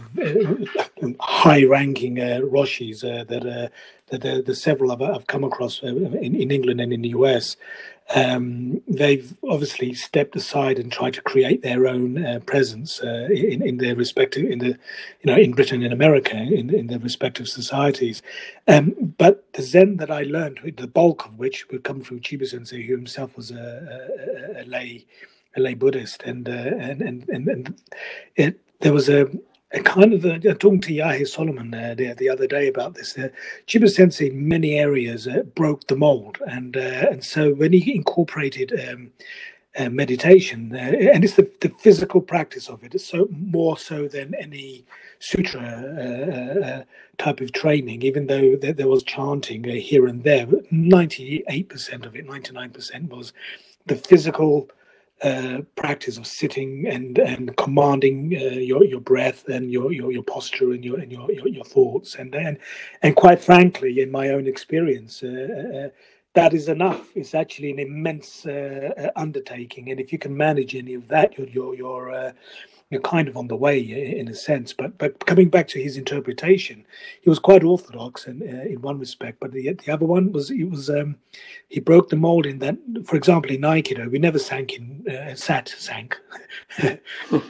high-ranking 1.20 2.20
uh, 2.20 2.40
Roshis 2.42 3.04
uh, 3.04 3.24
that 3.24 3.46
uh, 3.46 3.68
that 4.08 4.22
the, 4.22 4.42
the 4.42 4.54
several 4.54 4.92
I've, 4.92 5.02
I've 5.02 5.26
come 5.26 5.44
across 5.44 5.82
uh, 5.82 5.88
in, 5.88 6.34
in 6.34 6.50
England 6.50 6.80
and 6.80 6.92
in 6.92 7.02
the 7.02 7.10
US. 7.10 7.56
Um, 8.12 8.82
they've 8.88 9.36
obviously 9.48 9.94
stepped 9.94 10.34
aside 10.34 10.80
and 10.80 10.90
tried 10.90 11.14
to 11.14 11.22
create 11.22 11.62
their 11.62 11.86
own 11.86 12.24
uh, 12.24 12.40
presence 12.44 13.00
uh, 13.00 13.28
in, 13.30 13.62
in 13.62 13.76
their 13.76 13.94
respective 13.94 14.50
in 14.50 14.58
the 14.58 14.76
you 15.20 15.26
know 15.26 15.36
in 15.36 15.52
Britain 15.52 15.84
and 15.84 15.92
America 15.92 16.36
in, 16.36 16.74
in 16.74 16.88
their 16.88 16.98
respective 16.98 17.46
societies. 17.48 18.20
Um, 18.66 19.14
but 19.16 19.52
the 19.52 19.62
Zen 19.62 19.98
that 19.98 20.10
I 20.10 20.22
learned, 20.22 20.74
the 20.76 20.88
bulk 20.88 21.26
of 21.26 21.38
which 21.38 21.68
would 21.68 21.84
come 21.84 22.00
from 22.00 22.20
Chiba 22.20 22.48
Sensei, 22.48 22.84
who 22.84 22.96
himself 22.96 23.36
was 23.36 23.52
a, 23.52 24.56
a, 24.56 24.62
a 24.62 24.64
lay 24.64 25.06
a 25.56 25.60
lay 25.60 25.74
Buddhist, 25.74 26.22
and 26.24 26.48
and 26.48 27.02
and 27.02 27.28
and, 27.28 27.48
and 27.48 27.74
it, 28.34 28.60
there 28.80 28.92
was 28.92 29.08
a 29.08 29.30
kind 29.84 30.12
of 30.12 30.22
talking 30.58 30.80
to 30.80 30.92
Yahe 30.92 31.26
Solomon 31.28 31.72
uh, 31.72 31.94
the, 31.96 32.12
the 32.14 32.28
other 32.28 32.46
day 32.46 32.66
about 32.66 32.94
this. 32.94 33.16
Uh, 33.16 33.28
Chiba 33.68 33.88
Sensei, 33.88 34.28
in 34.30 34.48
many 34.48 34.78
areas, 34.78 35.28
uh, 35.28 35.42
broke 35.54 35.86
the 35.86 35.96
mold, 35.96 36.38
and 36.46 36.76
uh, 36.76 37.06
and 37.10 37.24
so 37.24 37.54
when 37.54 37.72
he 37.72 37.94
incorporated 37.94 38.72
um, 38.88 39.12
uh, 39.78 39.88
meditation, 39.88 40.74
uh, 40.74 40.78
and 40.78 41.22
it's 41.22 41.34
the, 41.34 41.48
the 41.60 41.68
physical 41.78 42.20
practice 42.20 42.68
of 42.68 42.82
it. 42.82 42.94
It's 42.94 43.06
so 43.06 43.28
more 43.30 43.78
so 43.78 44.08
than 44.08 44.34
any 44.34 44.84
sutra 45.20 46.84
type 47.18 47.40
of 47.40 47.52
training. 47.52 48.02
Even 48.02 48.26
though 48.26 48.56
there, 48.56 48.72
there 48.72 48.88
was 48.88 49.04
chanting 49.04 49.62
here 49.62 50.06
and 50.08 50.24
there, 50.24 50.48
ninety-eight 50.72 51.68
percent 51.68 52.06
of 52.06 52.16
it, 52.16 52.26
ninety-nine 52.26 52.70
percent 52.70 53.08
was 53.08 53.32
the 53.86 53.94
physical 53.94 54.68
uh, 55.22 55.60
practice 55.76 56.16
of 56.16 56.26
sitting 56.26 56.86
and 56.86 57.18
and 57.18 57.56
commanding 57.56 58.34
uh, 58.34 58.54
your 58.54 58.84
your 58.84 59.00
breath 59.00 59.48
and 59.48 59.70
your, 59.70 59.92
your 59.92 60.10
your 60.12 60.22
posture 60.22 60.72
and 60.72 60.84
your 60.84 60.98
and 60.98 61.12
your 61.12 61.30
your, 61.30 61.48
your 61.48 61.64
thoughts 61.64 62.14
and 62.14 62.34
and 62.34 62.58
and 63.02 63.16
quite 63.16 63.42
frankly, 63.42 64.00
in 64.00 64.10
my 64.10 64.30
own 64.30 64.46
experience, 64.46 65.22
uh, 65.22 65.88
uh 65.88 65.88
that 66.34 66.54
is 66.54 66.68
enough. 66.68 67.08
It's 67.16 67.34
actually 67.34 67.70
an 67.72 67.80
immense 67.80 68.46
uh, 68.46 69.10
undertaking, 69.16 69.90
and 69.90 70.00
if 70.00 70.12
you 70.12 70.18
can 70.18 70.36
manage 70.36 70.74
any 70.74 70.94
of 70.94 71.08
that, 71.08 71.36
you're 71.36 71.48
you're 71.48 71.74
you're 71.74 72.34
you're 72.90 73.00
kind 73.00 73.28
of 73.28 73.36
on 73.36 73.46
the 73.46 73.56
way 73.56 73.78
in 73.78 74.26
a 74.28 74.34
sense. 74.34 74.72
But 74.72 74.98
but 74.98 75.24
coming 75.24 75.48
back 75.48 75.68
to 75.68 75.82
his 75.82 75.96
interpretation, 75.96 76.84
he 77.20 77.30
was 77.30 77.38
quite 77.38 77.62
orthodox 77.62 78.26
in 78.26 78.42
uh, 78.42 78.64
in 78.64 78.82
one 78.82 78.98
respect, 78.98 79.38
but 79.40 79.52
the 79.52 79.72
the 79.72 79.92
other 79.92 80.06
one 80.06 80.32
was 80.32 80.50
it 80.50 80.64
was 80.64 80.90
um, 80.90 81.16
he 81.68 81.78
broke 81.78 82.08
the 82.08 82.16
mold 82.16 82.46
in 82.46 82.58
that, 82.58 82.76
for 83.04 83.14
example, 83.14 83.52
in 83.52 83.60
Aikido, 83.60 84.10
we 84.10 84.18
never 84.18 84.40
sank 84.40 84.72
in 84.72 85.06
uh, 85.08 85.34
sat 85.36 85.68
sank 85.68 86.18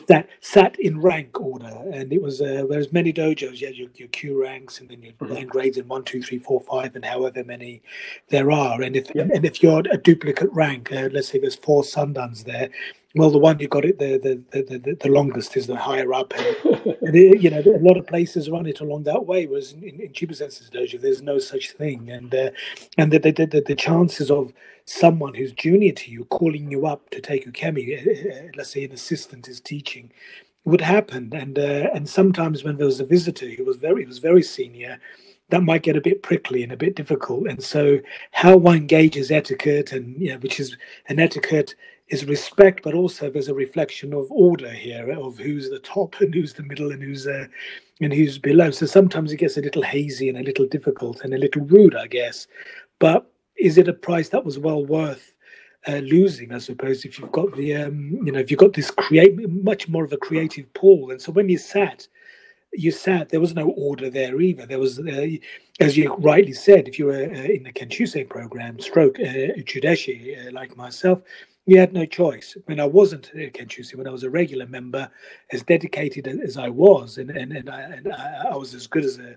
that 0.07 0.29
sat 0.41 0.79
in 0.79 1.01
rank 1.01 1.41
order, 1.41 1.75
and 1.91 2.13
it 2.13 2.21
was 2.21 2.43
uh, 2.43 2.65
whereas 2.67 2.93
many 2.93 3.13
dojos 3.13 3.61
you 3.61 3.67
had 3.67 3.77
your, 3.77 3.89
your 3.95 4.09
kyu 4.09 4.41
ranks 4.41 4.81
and 4.81 4.91
then 4.91 5.03
your 5.03 5.15
mm-hmm. 5.15 5.49
grades 5.49 5.79
in 5.79 5.89
one, 5.89 6.05
two, 6.05 6.23
three, 6.23 6.39
four, 6.39 6.61
five, 6.61 6.95
and 6.95 7.05
however 7.05 7.43
many 7.45 7.83
there 8.29 8.51
are, 8.51 8.83
and 8.83 8.95
if 8.95 9.09
and 9.15 9.45
if 9.47 9.63
you're 9.63 9.83
a 9.91 9.97
duplicate 9.97 10.53
rank, 10.53 10.93
uh, 10.93 11.09
let's 11.13 11.29
say 11.29 11.39
there's 11.39 11.55
four 11.55 11.83
sandans 11.83 12.45
there 12.45 12.69
well, 13.17 13.31
the 13.31 13.39
one 13.39 13.59
you 13.59 13.67
got 13.67 13.85
it 13.85 13.99
the 13.99 14.19
the, 14.19 14.63
the, 14.63 14.79
the, 14.79 14.95
the 15.01 15.09
longest 15.09 15.57
is 15.57 15.67
the 15.67 15.77
higher 15.77 16.15
up, 16.15 16.33
and, 16.37 16.97
and 17.03 17.17
it, 17.17 17.41
you 17.43 17.51
know 17.51 17.61
a 17.61 17.83
lot 17.83 17.97
of 17.97 18.07
places 18.07 18.49
run 18.49 18.67
it 18.67 18.81
along 18.81 19.03
that 19.05 19.27
way. 19.27 19.47
Whereas 19.47 19.73
in, 19.73 19.83
in, 19.83 20.01
in 20.01 20.35
Sensei's 20.35 20.71
dojo, 20.71 21.01
there's 21.01 21.23
no 21.23 21.39
such 21.39 21.73
thing, 21.73 22.11
and 22.11 22.33
uh, 22.35 22.51
and 22.99 23.13
the, 23.13 23.19
the, 23.19 23.33
the, 23.33 23.65
the 23.67 23.75
chances 23.75 24.31
of 24.31 24.53
someone 24.85 25.35
who's 25.35 25.53
junior 25.53 25.93
to 25.93 26.11
you 26.11 26.25
calling 26.27 26.71
you 26.71 26.87
up 26.87 27.11
to 27.11 27.21
take 27.21 27.47
ukemi, 27.47 27.97
uh, 27.97 28.31
uh, 28.33 28.49
let's 28.57 28.71
say 28.71 28.85
an 28.85 28.93
assistant 28.93 29.49
is 29.49 29.61
teaching, 29.61 30.13
would 30.65 30.81
happen, 30.81 31.33
and 31.35 31.59
uh, 31.59 31.91
and 31.93 32.09
sometimes 32.09 32.63
when 32.63 32.77
there 32.77 32.87
was 32.87 33.01
a 33.01 33.05
visitor 33.07 33.49
who 33.49 33.65
was 33.65 33.77
very 33.77 34.05
was 34.05 34.19
very 34.19 34.43
senior 34.43 35.01
that 35.49 35.65
might 35.65 35.83
get 35.83 35.97
a 35.97 36.01
bit 36.01 36.23
prickly 36.23 36.63
and 36.63 36.71
a 36.71 36.77
bit 36.77 36.95
difficult. 36.95 37.49
And 37.49 37.61
so, 37.61 37.99
how 38.31 38.57
one 38.57 38.77
engages 38.77 39.33
etiquette, 39.33 39.91
and 39.91 40.17
you 40.21 40.31
know, 40.31 40.39
which 40.39 40.61
is 40.61 40.77
an 41.09 41.19
etiquette 41.19 41.75
is 42.11 42.25
respect, 42.25 42.83
but 42.83 42.93
also 42.95 43.31
there's 43.31 43.49
a 43.49 43.55
reflection 43.55 44.13
of 44.13 44.31
order 44.31 44.71
here 44.71 45.11
of 45.13 45.39
who's 45.39 45.71
the 45.71 45.79
top 45.79 46.21
and 46.21 46.35
who's 46.35 46.53
the 46.53 46.65
middle 46.65 46.91
and 46.91 47.03
who's 47.03 47.27
uh, 47.27 47.47
and 48.01 48.13
who's 48.13 48.37
below. 48.37 48.71
So 48.71 48.87
sometimes 48.87 49.33
it 49.33 49.37
gets 49.37 49.57
a 49.57 49.63
little 49.63 49.83
hazy 49.83 50.29
and 50.29 50.39
a 50.39 50.43
little 50.43 50.67
difficult 50.67 51.23
and 51.23 51.33
a 51.33 51.39
little 51.39 51.63
rude, 51.63 51.95
I 51.95 52.09
guess. 52.09 52.49
But 52.99 53.31
is 53.57 53.79
it 53.79 53.89
a 53.89 53.93
price 53.93 54.29
that 54.31 54.45
was 54.45 54.59
well 54.59 54.85
worth 54.85 55.35
uh, 55.87 55.97
losing? 55.99 56.53
I 56.53 56.59
suppose 56.59 57.05
if 57.05 57.19
you've 57.19 57.33
got 57.33 57.57
the 57.57 57.77
um, 57.77 58.19
you 58.25 58.33
know 58.33 58.41
if 58.41 58.51
you've 58.51 58.61
got 58.61 58.73
this 58.73 58.91
create 58.91 59.39
much 59.49 59.89
more 59.89 60.05
of 60.05 60.13
a 60.13 60.19
creative 60.19 60.73
pool, 60.75 61.13
and 61.13 61.23
so 61.23 61.33
when 61.33 61.49
you 61.49 61.59
sat. 61.59 62.07
You 62.73 62.93
sat. 62.93 63.31
There 63.31 63.41
was 63.41 63.53
no 63.53 63.71
order 63.71 64.09
there 64.11 64.41
either. 64.41 64.65
There 64.65 64.79
was, 64.79 65.01
uh, 65.01 65.27
as 65.81 65.97
you 65.97 66.15
rightly 66.19 66.53
said, 66.53 66.87
if 66.87 67.01
you 67.01 67.07
were 67.07 67.21
in 67.21 67.65
the 67.65 67.73
Kenshusei 67.73 68.29
program, 68.29 68.79
stroke 68.79 69.19
uh, 69.19 70.53
like 70.53 70.77
myself, 70.77 71.21
we 71.71 71.77
had 71.77 71.93
no 71.93 72.05
choice. 72.05 72.57
When 72.65 72.81
I 72.81 72.85
wasn't 72.85 73.31
a 73.33 73.49
Kenshusei, 73.49 73.95
when 73.95 74.09
I 74.09 74.11
was 74.11 74.25
a 74.25 74.31
regular 74.31 74.67
member, 74.67 75.09
as 75.53 75.63
dedicated 75.63 76.27
as 76.27 76.57
I 76.57 76.69
was, 76.69 77.17
and 77.17 77.31
and, 77.31 77.53
and, 77.53 77.71
I, 77.71 77.81
and 77.83 78.13
I, 78.13 78.57
was 78.57 78.75
as 78.75 78.89
good 78.89 79.05
as 79.05 79.21
a, 79.21 79.37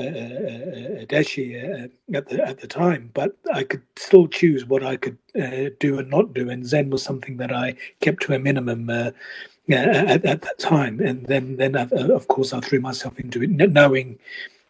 a, 0.00 0.04
a, 0.04 1.02
a 1.02 1.06
deshi 1.06 1.46
uh, 1.54 2.16
at 2.16 2.28
the 2.28 2.44
at 2.44 2.58
the 2.58 2.66
time, 2.66 3.12
but 3.14 3.36
I 3.54 3.62
could 3.62 3.82
still 3.94 4.26
choose 4.26 4.66
what 4.66 4.82
I 4.82 4.96
could 4.96 5.18
uh, 5.40 5.70
do 5.78 6.00
and 6.00 6.10
not 6.10 6.34
do, 6.34 6.50
and 6.50 6.66
Zen 6.66 6.90
was 6.90 7.04
something 7.04 7.36
that 7.36 7.52
I 7.52 7.76
kept 8.00 8.24
to 8.24 8.34
a 8.34 8.40
minimum. 8.40 8.90
Uh, 8.90 9.12
at, 9.70 10.24
at 10.24 10.40
that 10.40 10.58
time, 10.58 10.98
and 10.98 11.26
then, 11.26 11.58
then 11.58 11.76
uh, 11.76 11.86
of 12.14 12.26
course, 12.28 12.54
I 12.54 12.60
threw 12.60 12.80
myself 12.80 13.20
into 13.20 13.42
it, 13.42 13.50
knowing 13.50 14.18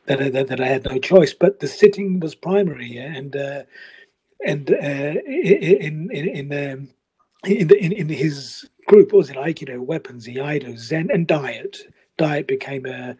that, 0.06 0.20
I, 0.20 0.28
that, 0.30 0.48
that 0.48 0.60
I 0.60 0.66
had 0.66 0.86
no 0.86 0.98
choice. 0.98 1.32
But 1.32 1.60
the 1.60 1.68
sitting 1.68 2.18
was 2.18 2.34
primary, 2.34 2.96
and 2.96 3.36
uh, 3.36 3.62
and 4.44 4.70
uh, 4.70 4.74
in 5.24 6.10
in 6.10 6.28
in, 6.28 6.72
um, 6.72 6.88
in, 7.46 7.68
the, 7.68 7.78
in, 7.82 7.92
in 7.92 8.08
his 8.10 8.68
group 8.86 9.12
was 9.12 9.30
it 9.30 9.36
Aikido, 9.36 9.80
weapons, 9.80 10.26
Iaido, 10.28 10.78
Zen, 10.78 11.10
and 11.12 11.26
diet. 11.26 11.78
Diet 12.18 12.48
became 12.48 12.86
a, 12.86 13.16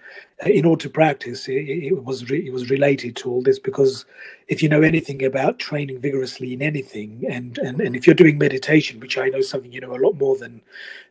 in 0.47 0.65
order 0.65 0.83
to 0.83 0.91
practice. 0.91 1.49
It, 1.49 1.69
it 1.69 2.05
was 2.05 2.31
re, 2.31 2.47
it 2.47 2.53
was 2.53 2.71
related 2.71 3.17
to 3.17 3.31
all 3.31 3.43
this 3.43 3.59
because 3.59 4.05
if 4.49 4.63
you 4.63 4.69
know 4.69 4.83
anything 4.83 5.25
about 5.25 5.59
training 5.59 6.01
vigorously 6.01 6.55
in 6.55 6.63
anything, 6.63 7.25
and, 7.29 7.59
and, 7.59 7.81
and 7.81 7.95
if 7.95 8.07
you're 8.07 8.15
doing 8.15 8.39
meditation, 8.39 8.99
which 8.99 9.19
I 9.19 9.29
know 9.29 9.43
something 9.43 9.73
you 9.73 9.81
know 9.81 9.95
a 9.95 9.99
lot 9.99 10.17
more 10.17 10.37
than 10.37 10.63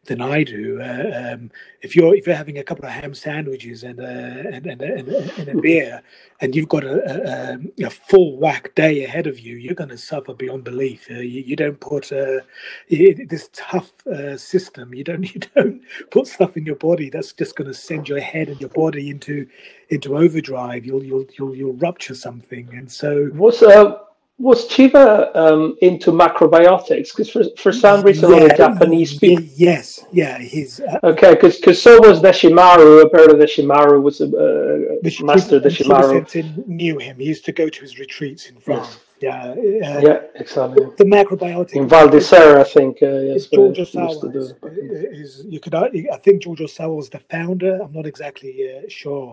than 0.05 0.21
I 0.21 0.43
do, 0.43 0.81
uh, 0.81 1.33
um, 1.33 1.51
if 1.81 1.95
you're 1.95 2.15
if 2.15 2.25
you're 2.25 2.35
having 2.35 2.57
a 2.57 2.63
couple 2.63 2.85
of 2.85 2.91
ham 2.91 3.13
sandwiches 3.13 3.83
and 3.83 3.99
uh, 3.99 4.03
and, 4.03 4.65
and, 4.65 4.81
and, 4.81 5.07
and, 5.09 5.49
a 5.49 5.61
beer, 5.61 6.01
and 6.41 6.55
you've 6.55 6.69
got 6.69 6.83
a, 6.83 7.59
a, 7.79 7.85
a, 7.85 7.89
full 7.89 8.37
whack 8.37 8.73
day 8.75 9.03
ahead 9.03 9.27
of 9.27 9.39
you, 9.39 9.57
you're 9.57 9.75
going 9.75 9.89
to 9.89 9.97
suffer 9.97 10.33
beyond 10.33 10.63
belief. 10.63 11.07
Uh, 11.11 11.15
you, 11.15 11.41
you, 11.41 11.55
don't 11.55 11.79
put 11.79 12.11
uh, 12.11 12.39
this 12.89 13.49
tough 13.53 13.91
uh, 14.07 14.37
system. 14.37 14.93
You 14.95 15.03
don't 15.03 15.23
you 15.35 15.41
don't 15.55 15.81
put 16.09 16.27
stuff 16.27 16.57
in 16.57 16.65
your 16.65 16.75
body 16.77 17.09
that's 17.09 17.33
just 17.33 17.55
going 17.55 17.67
to 17.67 17.73
send 17.73 18.09
your 18.09 18.21
head 18.21 18.49
and 18.49 18.59
your 18.59 18.69
body 18.71 19.16
into 19.17 19.47
into 19.89 20.17
overdrive. 20.17 20.86
You'll 20.86 21.03
you'll 21.03 21.25
you'll 21.38 21.56
you'll 21.56 21.80
rupture 21.88 22.15
something, 22.15 22.69
and 22.73 22.91
so 22.91 23.30
was 23.34 23.63
uh, 23.63 23.97
was 24.39 24.69
Chiba 24.69 25.36
um, 25.36 25.77
into 25.82 26.12
macrobiotics? 26.12 27.10
Because 27.10 27.30
for, 27.30 27.43
for 27.58 27.73
some 27.73 28.03
reason, 28.03 28.32
yeah, 28.32 28.56
Japanese 28.56 29.17
people. 29.17 29.43
Yes, 29.56 30.06
yeah, 30.12 30.38
he's. 30.38 30.80
Uh, 30.80 30.99
okay, 31.12 31.34
because 31.34 31.58
because 31.58 31.82
so 31.82 31.99
was 31.99 32.21
Deshimaru. 32.21 33.03
Apparently, 33.03 33.38
Deshimaru 33.43 34.01
was 34.01 34.21
a 34.21 34.25
uh, 34.25 35.25
master. 35.25 35.60
Deshimaru 35.60 36.67
knew 36.67 36.97
him. 36.99 37.17
He 37.17 37.25
used 37.25 37.45
to 37.45 37.51
go 37.51 37.67
to 37.69 37.82
his 37.82 37.97
retreats 37.97 38.49
in 38.49 38.58
France. 38.58 38.99
Yeah, 39.19 39.45
uh, 39.49 39.56
yeah, 39.56 40.19
exactly. 40.36 40.86
The 40.97 41.03
macrobiotic 41.03 41.75
in 41.75 41.88
Val 41.89 42.08
d'Isere, 42.08 42.60
I 42.60 42.63
think. 42.63 43.01
Uh, 43.01 43.19
yes, 43.32 43.47
George 43.47 43.77
Ohsawa. 43.77 44.53
Is, 45.12 45.43
you 45.47 45.60
could, 45.60 45.73
I 45.73 45.89
think 46.17 46.43
George 46.43 46.60
Ohsawa 46.60 46.95
was 46.95 47.10
the 47.10 47.19
founder. 47.19 47.82
I'm 47.82 47.91
not 47.93 48.06
exactly 48.06 48.53
uh, 48.77 48.88
sure 48.88 49.27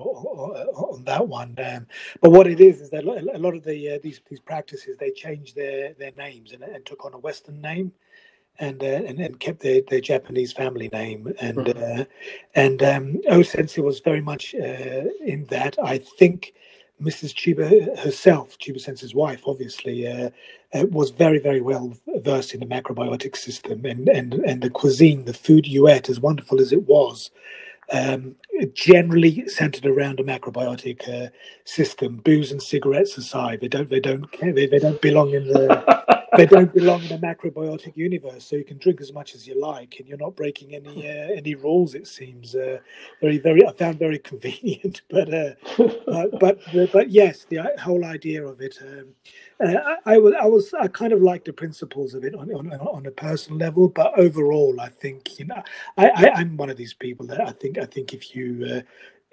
on, 0.75 1.05
that 1.05 1.29
one, 1.29 1.55
um, 1.59 1.87
but 2.23 2.31
what 2.31 2.47
it 2.47 2.61
is 2.61 2.81
is 2.81 2.90
that 2.90 3.05
a 3.05 3.38
lot 3.38 3.55
of 3.55 3.62
the 3.62 3.90
uh, 3.90 3.99
these 4.03 4.23
these 4.31 4.40
practices 4.40 4.97
they 4.97 5.11
changed 5.11 5.55
their 5.55 5.92
their 5.94 6.12
names 6.16 6.53
and, 6.53 6.62
and 6.62 6.87
took 6.87 7.05
on 7.05 7.12
a 7.12 7.18
Western 7.18 7.61
name. 7.61 7.92
And, 8.61 8.85
uh, 8.85 8.87
and 8.87 9.18
and 9.18 9.40
kept 9.40 9.61
their, 9.62 9.81
their 9.88 10.01
Japanese 10.01 10.53
family 10.53 10.88
name 10.92 11.35
and 11.40 11.57
mm-hmm. 11.57 12.01
uh, 12.03 12.05
and 12.55 12.81
um, 12.85 13.20
O 13.29 13.42
Sensei 13.42 13.83
was 13.83 13.99
very 13.99 14.20
much 14.20 14.55
uh, 14.55 15.11
in 15.27 15.44
that. 15.47 15.77
I 15.83 15.99
think 15.99 16.55
Mrs. 17.05 17.35
Chiba 17.35 17.99
herself, 17.99 18.59
Chiba 18.59 18.81
Sensei's 18.81 19.14
wife, 19.14 19.43
obviously, 19.47 20.07
uh, 20.09 20.31
uh, 20.75 20.87
was 20.87 21.11
very, 21.11 21.38
very 21.38 21.61
well 21.61 21.95
versed 22.17 22.55
in 22.55 22.61
the 22.61 22.67
macrobiotic 22.67 23.37
system 23.37 23.85
and, 23.85 24.09
and, 24.09 24.35
and 24.35 24.62
the 24.62 24.71
cuisine, 24.71 25.25
the 25.27 25.35
food 25.35 25.67
you 25.67 25.88
ate, 25.88 26.09
as 26.09 26.21
wonderful 26.21 26.61
as 26.61 26.73
it 26.73 26.87
was, 26.88 27.31
um, 27.93 28.37
generally 28.75 29.49
centered 29.49 29.87
around 29.87 30.21
a 30.21 30.25
macrobiotic 30.25 31.09
uh, 31.09 31.31
system. 31.64 32.17
Booze 32.17 32.53
and 32.53 32.62
cigarettes 32.62 33.19
aside, 33.19 33.61
they 33.61 33.69
don't 33.69 33.90
they 33.90 34.01
don't 34.01 34.27
they, 34.40 34.67
they 34.67 34.79
don't 34.79 35.01
belong 35.03 35.35
in 35.35 35.49
the 35.49 36.13
they 36.37 36.47
don't 36.47 36.73
belong 36.73 37.03
in 37.05 37.12
a 37.12 37.18
macrobiotic 37.18 37.97
universe. 37.97 38.44
So 38.44 38.57
you 38.57 38.64
can 38.64 38.79
drink 38.79 39.01
as 39.01 39.12
much 39.12 39.35
as 39.35 39.47
you 39.47 39.61
like, 39.61 39.97
and 39.99 40.09
you're 40.09 40.18
not 40.18 40.37
breaking 40.37 40.75
any 40.75 41.09
uh, 41.09 41.33
any 41.35 41.55
rules. 41.55 41.94
It 41.94 42.07
seems 42.07 42.55
uh, 42.55 42.79
very 43.20 43.38
very. 43.38 43.66
I 43.66 43.73
found 43.73 43.99
very 43.99 44.18
convenient, 44.18 45.03
but 45.11 45.33
uh, 45.33 45.53
uh 46.09 46.27
but 46.40 46.59
but 46.92 47.11
yes, 47.11 47.44
the 47.49 47.61
whole 47.81 48.05
idea 48.05 48.47
of 48.47 48.61
it. 48.61 48.79
Um, 48.83 49.14
uh, 49.61 49.97
I, 50.05 50.14
I, 50.14 50.18
was 50.18 50.35
I 50.40 50.47
was 50.47 50.75
I 50.75 50.88
kind 50.88 51.12
of 51.12 51.23
like 51.23 51.44
the 51.44 51.53
principles 51.53 52.14
of 52.14 52.25
it 52.25 52.35
on, 52.35 52.53
on 52.53 52.73
on 52.73 53.07
a 53.07 53.11
personal 53.11 53.59
level, 53.59 53.88
but 53.88 54.18
overall, 54.18 54.81
I 54.81 54.88
think 54.88 55.38
you 55.38 55.47
know 55.47 55.62
I, 55.97 56.09
I 56.09 56.40
am 56.40 56.57
one 56.57 56.70
of 56.70 56.77
these 56.77 56.94
people 56.94 57.27
that 57.29 57.40
I 57.40 57.53
think 57.53 57.79
I 57.79 57.87
think 57.87 58.12
if 58.12 58.35
you 58.35 58.66
uh, 58.68 58.81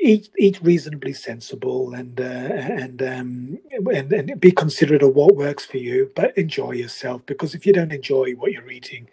eat 0.02 0.30
eat 0.38 0.60
reasonably 0.62 1.14
sensible 1.14 1.94
and 1.94 2.20
uh, 2.20 2.24
and 2.24 3.02
um 3.04 3.60
and, 3.94 4.12
and 4.12 4.40
be 4.40 4.52
considerate 4.52 5.04
of 5.04 5.16
what 5.16 5.36
works 5.36 5.66
for 5.66 5.78
you, 5.78 6.12
but 6.16 6.38
enjoy 6.38 6.72
yourself 6.72 7.26
because 7.26 7.56
if 7.56 7.66
you 7.66 7.74
don't 7.74 7.94
enjoy 7.94 8.32
what 8.34 8.52
you're 8.52 8.72
eating, 8.72 9.08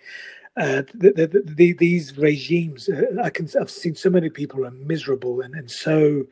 uh, 0.57 0.83
the, 0.95 1.13
the, 1.13 1.43
the, 1.45 1.73
these 1.75 2.17
regimes, 2.19 2.89
uh, 2.89 3.03
I 3.23 3.31
can 3.31 3.49
I've 3.61 3.71
seen 3.71 3.95
so 3.95 4.11
many 4.11 4.31
people 4.31 4.67
are 4.67 4.71
miserable 4.73 5.41
and 5.43 5.55
and 5.55 5.71
so 5.71 6.27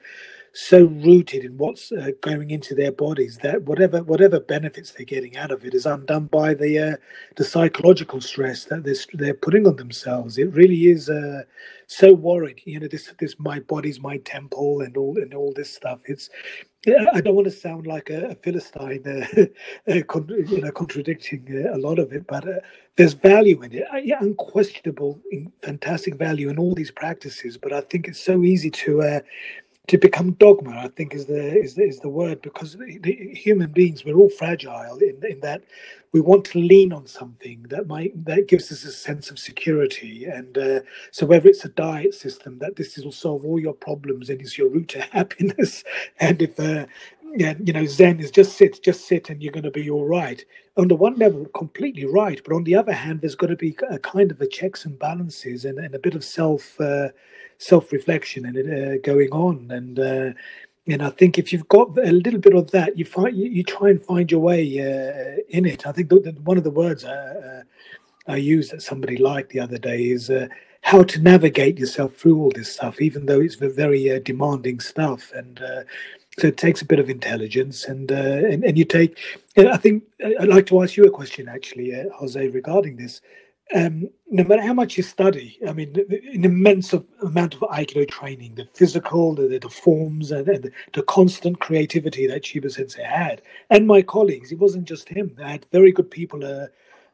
so 0.57 0.87
rooted 0.87 1.45
in 1.45 1.59
what's 1.59 1.93
uh, 1.93 2.13
going 2.23 2.51
into 2.51 2.75
their 2.75 2.93
bodies 2.93 3.39
that 3.43 3.63
whatever 3.65 4.03
whatever 4.05 4.41
benefits 4.41 4.93
they're 4.93 5.05
getting 5.07 5.37
out 5.37 5.51
of 5.53 5.67
it 5.67 5.75
is 5.75 5.87
undone 5.87 6.27
by 6.27 6.55
the 6.55 6.79
uh, 6.79 6.97
the 7.37 7.45
psychological 7.45 8.23
stress 8.23 8.65
that 8.65 8.85
they're, 8.85 8.95
they're 9.15 9.35
putting 9.35 9.67
on 9.67 9.77
themselves. 9.77 10.39
It 10.39 10.55
really 10.55 10.87
is 10.89 11.11
uh, 11.11 11.43
so 11.89 12.15
worried. 12.15 12.63
You 12.65 12.81
know, 12.81 12.89
this 12.89 13.13
this 13.21 13.37
my 13.39 13.61
body's 13.61 14.01
my 14.01 14.19
temple 14.19 14.81
and 14.81 14.97
all 14.97 15.19
and 15.19 15.35
all 15.35 15.53
this 15.55 15.75
stuff. 15.75 16.01
It's 16.07 16.31
I 16.89 17.21
don't 17.21 17.35
want 17.35 17.47
to 17.47 17.51
sound 17.53 17.87
like 17.87 18.11
a, 18.11 18.31
a 18.31 18.35
philistine, 18.37 19.05
uh, 19.07 19.47
uh, 19.93 20.03
con- 20.09 20.29
you 20.49 20.63
know, 20.63 20.73
contradicting 20.73 21.67
uh, 21.67 21.77
a 21.77 21.79
lot 21.79 21.99
of 21.99 22.13
it, 22.13 22.27
but 22.27 22.49
uh, 22.49 22.61
there's 22.97 23.15
value 23.15 23.63
in 23.63 23.73
it. 23.73 23.87
yeah, 24.05 24.19
unquestionable, 24.21 25.21
fantastic 25.63 26.15
value 26.17 26.49
in 26.49 26.59
all 26.59 26.75
these 26.75 26.93
practices. 26.93 27.59
But 27.59 27.73
I 27.73 27.83
think 27.83 28.09
it's 28.09 28.21
so 28.21 28.45
easy 28.45 28.71
to 28.71 29.03
uh, 29.03 29.21
to 29.89 29.99
become 29.99 30.33
dogma 30.35 30.73
i 30.79 30.89
think 30.89 31.15
is 31.15 31.27
the 31.27 31.59
is 31.61 31.75
the, 31.75 31.83
is 31.85 32.01
the 32.01 32.09
word 32.09 32.43
because 32.43 32.75
the, 32.75 32.99
the 33.01 33.15
human 33.35 33.71
beings 33.73 34.05
we're 34.05 34.17
all 34.17 34.31
fragile 34.31 34.99
in, 34.99 35.21
in 35.29 35.41
that 35.41 35.63
we 36.13 36.21
want 36.21 36.45
to 36.45 36.59
lean 36.61 36.93
on 36.93 37.07
something 37.07 37.65
that 37.71 37.87
might 37.87 38.13
that 38.25 38.49
gives 38.49 38.73
us 38.73 38.85
a 38.85 38.93
sense 38.93 39.31
of 39.31 39.39
security 39.39 40.27
and 40.27 40.59
uh, 40.59 40.81
so 41.13 41.27
whether 41.27 41.49
it's 41.49 41.65
a 41.65 41.71
diet 41.71 42.15
system 42.15 42.59
that 42.61 42.77
this 42.77 42.97
will 42.99 43.13
solve 43.13 43.45
all 43.45 43.61
your 43.61 43.75
problems 43.75 44.31
and 44.31 44.43
is 44.43 44.59
your 44.59 44.71
route 44.71 44.89
to 44.89 45.01
happiness 45.13 45.85
and 46.21 46.43
if 46.43 46.59
uh, 46.61 46.87
yeah, 47.37 47.55
you 47.63 47.73
know, 47.75 47.87
Zen 47.87 48.21
is 48.21 48.31
just 48.31 48.57
sit, 48.59 48.83
just 48.83 49.07
sit, 49.09 49.31
and 49.31 49.43
you're 49.43 49.53
going 49.53 49.65
to 49.65 49.73
be 49.73 49.91
all 49.91 50.07
right. 50.07 50.45
On 50.79 50.89
the 50.89 50.97
one 50.97 51.17
level, 51.17 51.47
completely 51.55 52.07
right, 52.07 52.41
but 52.45 52.55
on 52.55 52.65
the 52.65 52.77
other 52.77 52.93
hand, 52.95 53.23
there's 53.23 53.37
got 53.37 53.49
to 53.49 53.57
be 53.57 53.77
a 53.91 53.99
kind 53.99 54.31
of 54.33 54.41
a 54.41 54.49
checks 54.49 54.87
and 54.87 54.99
balances 54.99 55.65
and, 55.67 55.79
and 55.79 55.95
a 55.95 56.01
bit 56.01 56.15
of 56.17 56.25
self 56.25 56.81
uh, 56.81 57.09
self 57.59 57.93
reflection 57.93 58.47
and 58.47 58.57
uh, 58.59 58.99
going 58.99 59.31
on. 59.31 59.71
And 59.71 59.99
uh, 59.99 60.31
and 60.89 61.03
I 61.03 61.11
think 61.11 61.39
if 61.39 61.53
you've 61.53 61.69
got 61.69 61.97
a 61.99 62.13
little 62.13 62.41
bit 62.41 62.55
of 62.55 62.71
that, 62.71 62.99
you 62.99 63.05
find 63.05 63.37
you, 63.37 63.47
you 63.47 63.63
try 63.63 63.91
and 63.91 64.03
find 64.03 64.31
your 64.31 64.41
way 64.41 64.63
uh, 64.81 65.41
in 65.49 65.65
it. 65.67 65.87
I 65.87 65.93
think 65.93 66.13
one 66.45 66.59
of 66.59 66.65
the 66.65 66.71
words 66.71 67.05
I, 67.05 67.13
uh, 67.13 67.63
I 68.29 68.37
used 68.37 68.73
that 68.73 68.83
somebody 68.83 69.17
liked 69.17 69.51
the 69.51 69.61
other 69.61 69.79
day 69.79 70.11
is 70.11 70.31
uh, 70.31 70.49
how 70.83 71.03
to 71.03 71.21
navigate 71.21 71.79
yourself 71.79 72.15
through 72.15 72.41
all 72.41 72.53
this 72.55 72.73
stuff, 72.73 73.01
even 73.01 73.27
though 73.27 73.41
it's 73.41 73.57
very 73.57 74.11
uh, 74.11 74.21
demanding 74.21 74.81
stuff. 74.81 75.33
And 75.35 75.61
so 76.39 76.49
it 76.49 76.59
takes 76.59 76.83
a 76.83 76.87
bit 76.87 76.99
of 76.99 77.09
intelligence, 77.09 77.87
and 77.87 78.11
and, 78.11 78.63
and 78.63 78.79
you 78.79 78.85
take. 78.85 79.19
I 79.57 79.79
think 79.79 80.05
I'd 80.23 80.49
like 80.49 80.67
to 80.67 80.83
ask 80.83 80.97
you 80.97 81.05
a 81.05 81.11
question, 81.11 81.49
actually, 81.49 81.95
Jose, 82.17 82.49
regarding 82.49 82.97
this 82.97 83.23
um, 83.75 84.09
no 84.31 84.45
matter 84.45 84.63
how 84.63 84.73
much 84.73 84.97
you 84.97 85.03
study, 85.03 85.59
I 85.67 85.73
mean, 85.73 85.95
an 86.33 86.45
immense 86.45 86.93
amount 87.23 87.55
of 87.55 87.61
Aikido 87.61 88.09
training, 88.09 88.55
the 88.55 88.67
physical, 88.67 89.35
the, 89.35 89.59
the 89.59 89.69
forms, 89.69 90.31
and, 90.31 90.49
and, 90.49 90.71
the 90.93 91.03
constant 91.03 91.59
creativity 91.59 92.27
that 92.29 92.43
Chiba 92.43 92.71
Sensei 92.71 93.03
had, 93.03 93.43
and 93.71 93.87
my 93.87 94.03
colleagues, 94.03 94.53
it 94.53 94.59
wasn't 94.59 94.85
just 94.85 95.09
him. 95.09 95.37
I 95.43 95.53
had 95.53 95.67
very 95.73 95.91
good 95.91 96.11
people 96.11 96.45
uh, 96.45 96.67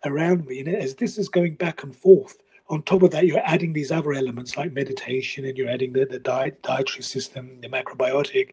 around 0.04 0.46
me. 0.46 0.60
And 0.60 0.68
as 0.68 0.94
this 0.94 1.16
is 1.16 1.28
going 1.28 1.54
back 1.54 1.82
and 1.82 1.94
forth, 1.96 2.36
on 2.68 2.82
top 2.82 3.02
of 3.02 3.10
that, 3.10 3.26
you're 3.26 3.42
adding 3.44 3.72
these 3.72 3.90
other 3.90 4.12
elements 4.12 4.56
like 4.56 4.72
meditation 4.72 5.44
and 5.44 5.56
you're 5.56 5.68
adding 5.68 5.92
the, 5.92 6.06
the 6.06 6.18
diet, 6.18 6.62
dietary 6.62 7.02
system, 7.02 7.60
the 7.60 7.68
macrobiotic. 7.68 8.50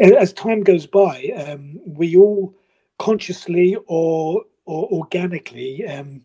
As 0.00 0.32
time 0.32 0.62
goes 0.62 0.86
by, 0.86 1.32
um, 1.36 1.80
we 1.84 2.16
all 2.16 2.54
consciously 2.98 3.76
or, 3.86 4.44
or 4.64 4.88
organically 4.90 5.86
um, 5.86 6.22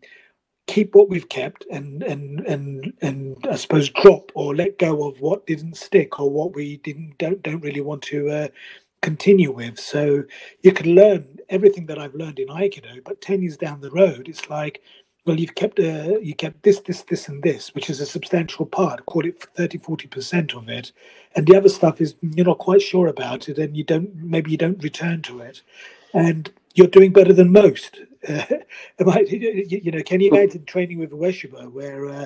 keep 0.68 0.94
what 0.96 1.10
we've 1.10 1.30
kept 1.30 1.66
and 1.72 2.04
and 2.04 2.42
and 2.42 2.94
and 3.02 3.38
I 3.50 3.56
suppose 3.56 3.90
drop 3.90 4.32
or 4.36 4.56
let 4.56 4.78
go 4.78 5.08
of 5.08 5.22
what 5.22 5.48
didn't 5.48 5.78
stick 5.78 6.20
or 6.20 6.30
what 6.30 6.54
we 6.56 6.78
didn't 6.78 7.18
don't 7.18 7.42
don't 7.42 7.64
really 7.64 7.82
want 7.82 8.04
to 8.04 8.30
uh, 8.30 8.48
continue 9.02 9.52
with. 9.52 9.80
So 9.80 10.24
you 10.62 10.72
can 10.74 10.94
learn 10.94 11.40
everything 11.50 11.86
that 11.88 12.00
I've 12.00 12.16
learned 12.16 12.40
in 12.40 12.50
Aikido, 12.50 13.04
but 13.04 13.22
ten 13.22 13.42
years 13.42 13.58
down 13.58 13.82
the 13.82 13.92
road, 13.92 14.28
it's 14.28 14.50
like, 14.50 14.82
well, 15.26 15.40
you've 15.40 15.56
kept 15.56 15.80
uh, 15.80 16.20
you 16.20 16.36
kept 16.36 16.64
this, 16.64 16.82
this, 16.82 17.04
this, 17.04 17.28
and 17.30 17.42
this, 17.44 17.74
which 17.74 17.90
is 17.90 18.02
a 18.02 18.06
substantial 18.06 18.66
part. 18.66 19.06
Call 19.06 19.26
it 19.26 19.42
30, 19.56 19.80
40 19.80 20.08
percent 20.08 20.54
of 20.54 20.70
it, 20.70 20.92
and 21.36 21.48
the 21.48 21.58
other 21.58 21.70
stuff 21.70 22.02
is 22.02 22.16
you're 22.22 22.46
not 22.46 22.60
quite 22.60 22.82
sure 22.82 23.08
about 23.08 23.50
it, 23.50 23.58
and 23.58 23.76
you 23.78 23.84
don't 23.86 24.14
maybe 24.16 24.52
you 24.52 24.58
don't 24.58 24.84
return 24.84 25.22
to 25.24 25.40
it, 25.40 25.62
and 26.14 26.52
you're 26.76 26.88
doing 26.88 27.14
better 27.14 27.34
than 27.34 27.52
most. 27.52 28.02
Uh, 29.00 29.20
you 29.28 29.92
know, 29.92 30.02
can 30.04 30.20
you 30.20 30.30
imagine 30.30 30.66
training 30.66 31.00
with 31.00 31.12
Ueshiba 31.12 31.72
where 31.72 32.10
uh, 32.10 32.26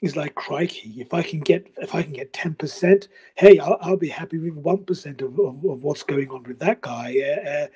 it's 0.00 0.14
like 0.14 0.36
crikey, 0.36 0.94
if 0.98 1.12
I 1.12 1.22
can 1.22 1.40
get 1.40 1.66
if 1.78 1.92
I 1.92 2.02
can 2.02 2.12
get 2.12 2.32
ten 2.32 2.54
percent, 2.54 3.08
hey, 3.34 3.58
I'll, 3.58 3.78
I'll, 3.80 3.96
be 3.96 4.08
happy 4.08 4.38
with 4.38 4.54
one 4.54 4.84
percent 4.84 5.22
of, 5.22 5.36
of, 5.40 5.64
of, 5.64 5.82
what's 5.82 6.04
going 6.04 6.30
on 6.30 6.44
with 6.44 6.60
that 6.60 6.82
guy, 6.82 7.16
uh, 7.18 7.66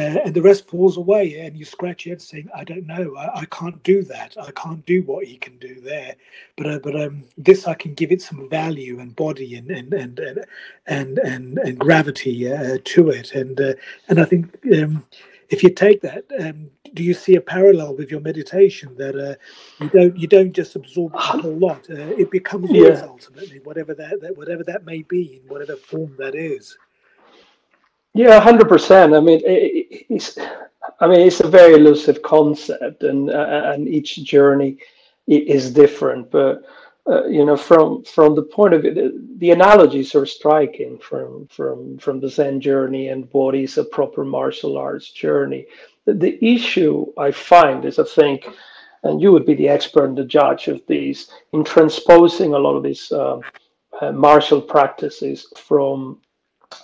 uh, 0.00 0.18
and 0.24 0.34
the 0.34 0.42
rest 0.42 0.66
falls 0.66 0.96
away, 0.96 1.38
and 1.38 1.56
you 1.56 1.64
scratch 1.64 2.04
your 2.04 2.16
head 2.16 2.22
saying, 2.22 2.48
I 2.52 2.64
don't 2.64 2.86
know, 2.86 3.14
I, 3.16 3.40
I 3.40 3.44
can't 3.44 3.80
do 3.84 4.02
that, 4.04 4.36
I 4.40 4.50
can't 4.52 4.84
do 4.86 5.02
what 5.04 5.24
he 5.26 5.36
can 5.36 5.56
do 5.58 5.80
there, 5.80 6.16
but 6.56 6.66
uh, 6.66 6.78
but 6.80 7.00
um, 7.00 7.22
this 7.36 7.68
I 7.68 7.74
can 7.74 7.94
give 7.94 8.10
it 8.10 8.22
some 8.22 8.48
value 8.48 8.98
and 8.98 9.14
body 9.14 9.54
and 9.54 9.70
and 9.70 9.94
and 9.94 10.18
and 10.18 10.46
and, 10.88 11.18
and, 11.18 11.58
and 11.58 11.78
gravity 11.78 12.52
uh, 12.52 12.78
to 12.82 13.10
it, 13.10 13.32
and 13.34 13.60
uh, 13.60 13.74
and 14.08 14.20
I 14.20 14.24
think. 14.24 14.58
Um, 14.72 15.04
if 15.48 15.62
you 15.62 15.70
take 15.70 16.00
that, 16.02 16.24
um, 16.40 16.70
do 16.94 17.02
you 17.02 17.14
see 17.14 17.36
a 17.36 17.40
parallel 17.40 17.94
with 17.94 18.10
your 18.10 18.20
meditation 18.20 18.94
that 18.96 19.16
uh, 19.16 19.34
you 19.82 19.90
don't 19.90 20.16
you 20.16 20.26
don't 20.26 20.52
just 20.52 20.76
absorb 20.76 21.14
a 21.14 21.18
whole 21.18 21.58
lot? 21.58 21.88
Uh, 21.90 22.14
it 22.18 22.30
becomes 22.30 22.70
yeah. 22.70 22.82
yours 22.82 23.02
ultimately, 23.02 23.60
whatever 23.64 23.94
that, 23.94 24.20
that 24.20 24.36
whatever 24.36 24.62
that 24.64 24.84
may 24.84 25.02
be 25.02 25.40
in 25.42 25.48
whatever 25.48 25.76
form 25.76 26.14
that 26.18 26.34
is. 26.34 26.76
Yeah, 28.14 28.40
hundred 28.40 28.68
percent. 28.68 29.14
I 29.14 29.20
mean, 29.20 29.40
it, 29.44 30.06
it's 30.08 30.38
I 31.00 31.06
mean 31.06 31.20
it's 31.20 31.40
a 31.40 31.48
very 31.48 31.74
elusive 31.74 32.22
concept, 32.22 33.02
and 33.02 33.30
uh, 33.30 33.72
and 33.72 33.88
each 33.88 34.16
journey 34.24 34.78
is 35.26 35.70
different, 35.70 36.30
but 36.30 36.64
uh, 37.10 37.24
you 37.26 37.44
know, 37.44 37.56
from 37.56 38.02
from 38.04 38.34
the 38.34 38.42
point 38.42 38.74
of 38.74 38.82
view, 38.82 39.26
the, 39.38 39.50
analogies 39.50 40.14
are 40.14 40.26
striking 40.26 40.98
from 40.98 41.46
from 41.46 41.96
from 41.98 42.20
the 42.20 42.28
Zen 42.28 42.60
journey 42.60 43.08
and 43.08 43.28
what 43.32 43.54
is 43.54 43.78
a 43.78 43.84
proper 43.84 44.24
martial 44.24 44.76
arts 44.76 45.10
journey. 45.10 45.66
The, 46.04 46.14
the 46.14 46.44
issue 46.44 47.06
I 47.16 47.30
find 47.30 47.84
is, 47.86 47.98
I 47.98 48.04
think, 48.04 48.46
and 49.04 49.22
you 49.22 49.32
would 49.32 49.46
be 49.46 49.54
the 49.54 49.68
expert 49.70 50.04
and 50.04 50.18
the 50.18 50.24
judge 50.24 50.68
of 50.68 50.82
these, 50.86 51.30
in 51.54 51.64
transposing 51.64 52.52
a 52.52 52.58
lot 52.58 52.76
of 52.76 52.82
these 52.82 53.10
uh, 53.10 53.40
uh, 54.00 54.12
martial 54.12 54.60
practices 54.60 55.46
from 55.56 56.20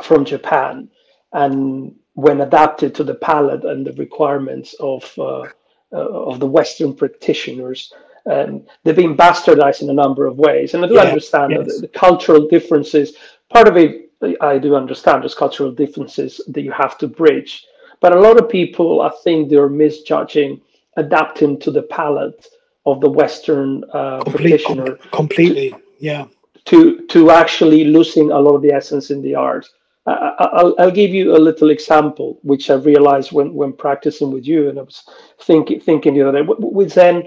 from 0.03 0.25
Japan, 0.25 0.89
and 1.35 1.95
when 2.15 2.41
adapted 2.41 2.95
to 2.95 3.05
the 3.05 3.17
palate 3.17 3.65
and 3.65 3.87
the 3.87 3.93
requirements 3.93 4.75
of 4.81 5.13
uh, 5.19 5.43
uh, 5.93 6.09
of 6.31 6.41
the 6.41 6.47
Western 6.47 6.95
practitioners 6.95 7.93
um, 8.31 8.63
they've 8.83 8.97
been 8.97 9.17
bastardized 9.17 9.83
in 9.83 9.91
a 9.91 9.93
number 9.93 10.27
of 10.27 10.39
ways. 10.39 10.75
And 10.75 10.85
I 10.85 10.89
do 10.89 10.95
yeah, 10.95 11.03
understand 11.03 11.53
yes. 11.53 11.67
the, 11.67 11.83
the, 11.83 11.89
cultural 11.89 12.49
differences. 12.49 13.17
Part 13.53 13.69
of 13.69 13.77
it, 13.77 14.11
I 14.41 14.59
do 14.59 14.75
understand, 14.75 15.23
there's 15.23 15.35
cultural 15.35 15.71
differences 15.71 16.41
that 16.49 16.63
you 16.63 16.73
have 16.73 16.97
to 16.99 17.07
bridge. 17.07 17.67
But 18.01 18.13
a 18.13 18.21
lot 18.21 18.39
of 18.39 18.49
people, 18.49 19.03
I 19.03 19.11
think, 19.23 19.51
they're 19.51 19.69
misjudging 19.69 20.61
adapting 20.97 21.59
to 21.61 21.71
the 21.71 21.83
palate 21.83 22.47
of 22.87 23.01
the 23.01 23.11
Western 23.11 23.85
uh, 23.93 24.21
Complete, 24.23 24.61
practitioner. 24.61 24.97
Com- 24.97 25.11
completely, 25.11 25.75
yeah. 25.99 26.27
To 26.67 27.07
to 27.09 27.31
actually 27.31 27.85
losing 27.85 28.31
a 28.31 28.39
lot 28.39 28.55
of 28.55 28.63
the 28.63 28.73
essence 28.73 29.11
in 29.11 29.21
the 29.23 29.35
art. 29.35 29.69
I'll, 30.07 30.75
I'll, 30.79 30.91
give 30.91 31.13
you 31.13 31.35
a 31.35 31.39
little 31.39 31.71
example, 31.71 32.39
which 32.43 32.69
I 32.69 32.75
realized 32.75 33.33
when, 33.33 33.55
when 33.55 33.73
practicing 33.73 34.31
with 34.31 34.47
you, 34.47 34.69
and 34.69 34.79
I 34.79 34.83
was 34.83 35.03
thinking 35.41 35.81
thinking 35.81 36.15
the 36.15 36.29
other 36.29 36.43
day. 36.43 36.49
With 36.59 36.93
Zen, 36.93 37.25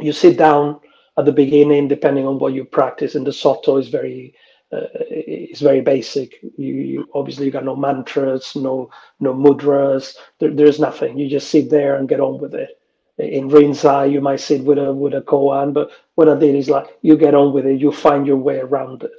you 0.00 0.12
sit 0.12 0.38
down 0.38 0.80
at 1.18 1.24
the 1.24 1.32
beginning, 1.32 1.88
depending 1.88 2.26
on 2.26 2.38
what 2.38 2.54
you 2.54 2.64
practice, 2.64 3.14
and 3.14 3.26
the 3.26 3.32
soto 3.32 3.76
is 3.76 3.88
very 3.88 4.34
uh, 4.72 4.86
is 5.10 5.60
very 5.60 5.80
basic. 5.82 6.40
You, 6.56 6.74
you, 6.74 7.08
obviously 7.14 7.46
you 7.46 7.52
got 7.52 7.64
no 7.64 7.76
mantras, 7.76 8.56
no 8.56 8.90
no 9.20 9.34
mudras. 9.34 10.16
There, 10.40 10.50
there's 10.50 10.80
nothing. 10.80 11.18
You 11.18 11.28
just 11.28 11.50
sit 11.50 11.70
there 11.70 11.96
and 11.96 12.08
get 12.08 12.20
on 12.20 12.38
with 12.40 12.54
it. 12.54 12.70
In 13.18 13.50
Rinzai, 13.50 14.10
you 14.12 14.20
might 14.20 14.40
sit 14.40 14.64
with 14.64 14.78
a 14.78 14.92
with 14.92 15.14
a 15.14 15.22
koan, 15.22 15.72
but 15.74 15.90
what 16.16 16.28
I 16.28 16.36
did 16.38 16.54
is 16.56 16.70
like 16.70 16.88
you 17.02 17.16
get 17.16 17.34
on 17.34 17.52
with 17.52 17.66
it. 17.66 17.80
You 17.80 17.92
find 17.92 18.26
your 18.26 18.38
way 18.38 18.58
around 18.60 19.04
it, 19.04 19.12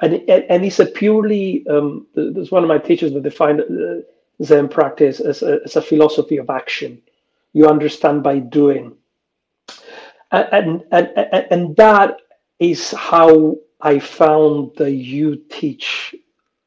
and 0.00 0.14
and 0.50 0.64
it's 0.64 0.80
a 0.80 0.86
purely. 0.86 1.66
Um, 1.68 2.06
there's 2.14 2.50
one 2.52 2.64
of 2.64 2.68
my 2.68 2.78
teachers 2.78 3.12
that 3.14 3.22
defined 3.22 3.60
uh, 3.60 4.02
Zen 4.44 4.68
practice 4.68 5.20
as 5.20 5.42
a, 5.42 5.60
as 5.64 5.76
a 5.76 5.82
philosophy 5.82 6.38
of 6.38 6.50
action. 6.50 7.02
You 7.52 7.68
understand 7.68 8.22
by 8.22 8.40
doing 8.40 8.96
and, 10.32 10.84
and, 10.92 11.08
and, 11.50 11.76
that 11.76 12.18
is 12.58 12.90
how 12.92 13.56
I 13.80 13.98
found 13.98 14.72
that 14.76 14.92
you 14.92 15.42
teach 15.50 16.14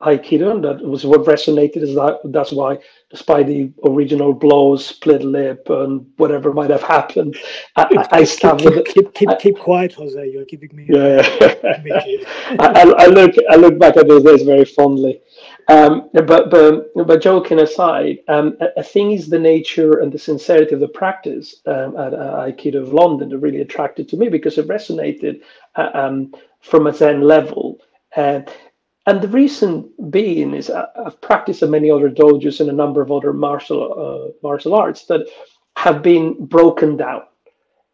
Aikido, 0.02 0.52
and 0.52 0.64
that 0.64 0.82
was 0.82 1.06
what 1.06 1.26
resonated. 1.26 1.78
Is 1.78 1.96
that 1.96 2.22
that's 2.26 2.54
why, 2.54 2.78
despite 3.12 3.48
the 3.48 3.70
original 3.86 4.34
blows, 4.34 4.86
split 4.86 5.24
lip, 5.24 5.70
and 5.70 6.06
whatever 6.16 6.54
might 6.54 6.70
have 6.70 6.84
happened, 6.84 7.36
I, 7.76 8.08
I 8.12 8.26
keep, 8.26 8.58
keep, 8.60 8.86
keep, 8.86 9.14
keep, 9.14 9.30
keep 9.40 9.60
quiet, 9.60 9.94
Jose. 9.94 10.30
You're 10.32 10.46
giving 10.46 10.74
me. 10.74 10.86
Yeah, 10.88 11.22
yeah. 11.42 12.04
I, 12.60 12.94
I, 12.98 13.06
look 13.08 13.36
I 13.50 13.56
look 13.58 13.78
back 13.78 13.98
at 13.98 14.08
those 14.08 14.24
days 14.24 14.44
very 14.44 14.64
fondly, 14.66 15.22
Um, 15.70 16.10
but, 16.14 16.50
but, 16.50 16.92
but 16.96 17.22
joking 17.22 17.60
aside, 17.60 18.20
um, 18.28 18.58
I, 18.76 18.82
think 18.82 19.14
is 19.14 19.30
the 19.30 19.38
nature 19.38 20.00
and 20.00 20.12
the 20.12 20.18
sincerity 20.18 20.74
of 20.74 20.80
the 20.80 20.88
practice 20.88 21.58
um, 21.68 21.96
at 21.96 22.16
uh, 22.16 22.48
Aikido 22.48 22.82
of 22.82 22.92
London 22.92 23.30
that 23.30 23.38
really 23.38 23.62
attracted 23.62 24.10
to 24.10 24.18
me 24.18 24.30
because 24.30 24.58
it 24.58 24.68
resonated 24.68 25.42
uh, 25.76 25.90
um, 25.94 26.34
from 26.60 26.88
a 26.88 26.94
Zen 26.94 27.22
level. 27.22 27.80
Uh, 28.16 28.42
and 29.06 29.22
the 29.22 29.28
reason 29.28 29.92
being 30.10 30.56
is 30.56 30.72
uh, 30.72 30.88
I've 31.06 31.22
practiced 31.22 31.62
in 31.62 31.70
many 31.70 31.92
other 31.92 32.10
dojos 32.10 32.60
and 32.62 32.70
a 32.72 32.74
number 32.74 33.04
of 33.04 33.12
other 33.12 33.32
martial 33.32 33.94
uh, 33.94 34.32
martial 34.42 34.74
arts 34.74 35.06
that 35.06 35.28
have 35.78 36.02
been 36.02 36.46
broken 36.48 36.98
down, 36.98 37.22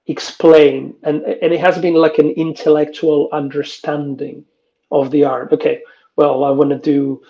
explained, 0.08 0.96
and 1.04 1.24
and 1.24 1.54
it 1.54 1.60
has 1.60 1.78
been 1.78 1.96
like 1.96 2.20
an 2.20 2.30
intellectual 2.32 3.28
understanding 3.34 4.46
of 4.92 5.12
the 5.12 5.26
art. 5.26 5.52
Okay, 5.52 5.82
well, 6.16 6.44
I 6.44 6.52
want 6.52 6.70
to 6.72 6.80
do 6.80 7.22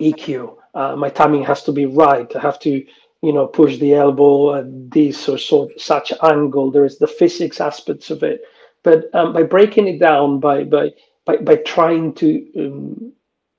EQ. 0.00 0.56
Uh, 0.74 0.96
my 0.96 1.08
timing 1.08 1.42
has 1.44 1.62
to 1.64 1.72
be 1.72 1.86
right. 1.86 2.34
I 2.36 2.40
have 2.40 2.58
to, 2.60 2.84
you 3.22 3.32
know, 3.32 3.46
push 3.46 3.78
the 3.78 3.94
elbow 3.94 4.56
at 4.56 4.90
this 4.90 5.28
or 5.28 5.38
so 5.38 5.70
such 5.76 6.12
angle. 6.22 6.70
There 6.70 6.84
is 6.84 6.98
the 6.98 7.06
physics 7.06 7.60
aspects 7.60 8.10
of 8.10 8.22
it, 8.22 8.42
but 8.82 9.12
um, 9.14 9.32
by 9.32 9.42
breaking 9.42 9.88
it 9.88 9.98
down, 9.98 10.40
by 10.40 10.64
by 10.64 10.92
by, 11.24 11.36
by 11.38 11.56
trying 11.56 12.14
to 12.14 12.46
um, 12.58 13.12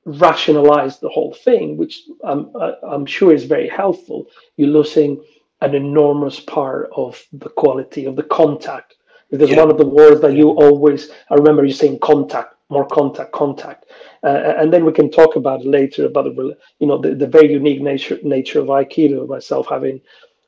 rationalize 0.06 1.00
the 1.00 1.10
whole 1.10 1.34
thing, 1.34 1.78
which 1.78 2.04
I'm 2.24 2.52
I'm 2.84 3.06
sure 3.06 3.34
is 3.34 3.44
very 3.44 3.68
helpful, 3.68 4.28
you're 4.58 4.70
losing 4.70 5.22
an 5.62 5.76
enormous 5.76 6.40
part 6.40 6.90
of 6.96 7.22
the 7.34 7.50
quality 7.50 8.06
of 8.06 8.16
the 8.16 8.24
contact. 8.24 8.96
Because 9.30 9.50
yeah. 9.50 9.58
one 9.58 9.70
of 9.70 9.78
the 9.78 9.86
words 9.86 10.22
that 10.22 10.34
you 10.34 10.50
always, 10.50 11.12
I 11.30 11.36
remember 11.36 11.64
you 11.64 11.74
saying 11.74 12.00
contact, 12.00 12.56
more 12.70 12.86
contact, 12.88 13.32
contact. 13.32 13.86
Uh, 14.24 14.54
and 14.58 14.72
then 14.72 14.86
we 14.86 14.92
can 14.92 15.10
talk 15.10 15.36
about 15.36 15.66
later 15.66 16.06
about 16.06 16.24
the, 16.26 16.58
you 16.80 16.88
know, 16.88 16.98
the, 16.98 17.16
the 17.16 17.28
very 17.28 17.52
unique 17.52 17.82
nature 17.82 18.20
nature 18.24 18.60
of 18.60 18.68
Aikido. 18.68 19.28
Myself 19.28 19.68
having 19.70 20.02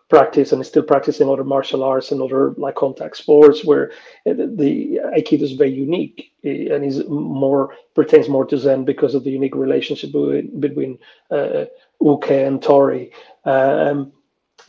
practiced 0.09 0.51
and 0.51 0.65
still 0.65 0.83
practicing 0.83 1.29
other 1.29 1.43
martial 1.43 1.83
arts 1.83 2.11
and 2.11 2.21
other 2.21 2.53
like 2.57 2.75
contact 2.75 3.15
sports, 3.17 3.63
where 3.63 3.91
the, 4.25 4.99
Aikido 5.17 5.41
is 5.41 5.53
very 5.53 5.71
unique 5.71 6.33
eh, 6.43 6.67
and 6.73 6.83
is 6.83 7.03
more 7.07 7.73
pertains 7.95 8.27
more 8.27 8.45
to 8.45 8.57
Zen 8.57 8.83
because 8.83 9.15
of 9.15 9.23
the 9.23 9.31
unique 9.31 9.55
relationship 9.55 10.11
between, 10.11 10.59
between 10.59 10.99
uh, 11.31 11.65
Uke 12.01 12.31
and 12.31 12.61
Tori. 12.61 13.11
Um, 13.45 14.11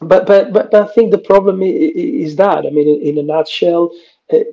but, 0.01 0.27
but 0.27 0.53
but 0.53 0.75
I 0.75 0.87
think 0.87 1.11
the 1.11 1.19
problem 1.19 1.63
is 1.63 2.37
that 2.37 2.67
I 2.67 2.71
mean, 2.71 3.03
in, 3.03 3.19
a 3.19 3.23
nutshell, 3.23 3.91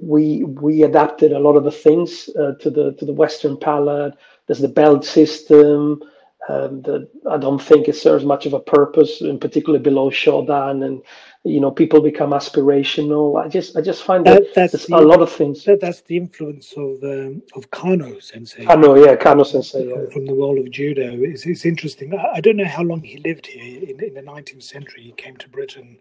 we 0.01 0.43
we 0.43 0.83
adapted 0.83 1.31
a 1.31 1.39
lot 1.39 1.55
of 1.55 1.63
the 1.63 1.71
things 1.71 2.29
uh, 2.39 2.53
to 2.59 2.69
the 2.69 2.93
to 2.93 3.05
the 3.05 3.13
Western 3.13 3.57
palate. 3.57 4.15
There's 4.47 4.59
the 4.59 4.67
belt 4.67 5.05
system 5.05 6.01
um, 6.49 6.83
I 7.29 7.37
don't 7.37 7.61
think 7.61 7.87
it 7.87 7.95
serves 7.95 8.25
much 8.25 8.45
of 8.45 8.53
a 8.53 8.59
purpose, 8.59 9.21
in 9.21 9.39
particular 9.39 9.77
below 9.77 10.09
Shodan, 10.09 10.83
and 10.83 11.01
you 11.43 11.59
know 11.59 11.69
people 11.69 12.01
become 12.01 12.31
aspirational. 12.31 13.43
I 13.43 13.47
just 13.47 13.77
I 13.77 13.81
just 13.81 14.03
find 14.03 14.25
that, 14.25 14.55
that 14.55 14.71
that's 14.71 14.87
the, 14.87 14.95
a 14.95 14.99
lot 14.99 15.21
of 15.21 15.31
things. 15.31 15.63
That, 15.65 15.79
that's 15.79 16.01
the 16.01 16.17
influence 16.17 16.73
of 16.75 17.03
um, 17.03 17.43
of 17.55 17.69
Kano 17.69 18.19
Sensei. 18.19 18.65
Kano, 18.65 18.95
yeah, 18.95 19.15
Kano 19.15 19.43
Sensei, 19.43 19.89
yeah. 19.89 20.09
from 20.11 20.25
the 20.25 20.33
world 20.33 20.57
of 20.57 20.71
judo. 20.71 21.17
It's, 21.21 21.45
it's 21.45 21.65
interesting. 21.65 22.15
I, 22.15 22.37
I, 22.37 22.41
don't 22.41 22.57
know 22.57 22.65
how 22.65 22.81
long 22.81 23.03
he 23.03 23.17
lived 23.17 23.45
here 23.45 23.83
in, 23.83 24.03
in 24.03 24.13
the 24.15 24.21
19th 24.21 24.63
century. 24.63 25.03
He 25.03 25.11
came 25.11 25.37
to 25.37 25.49
Britain 25.49 25.99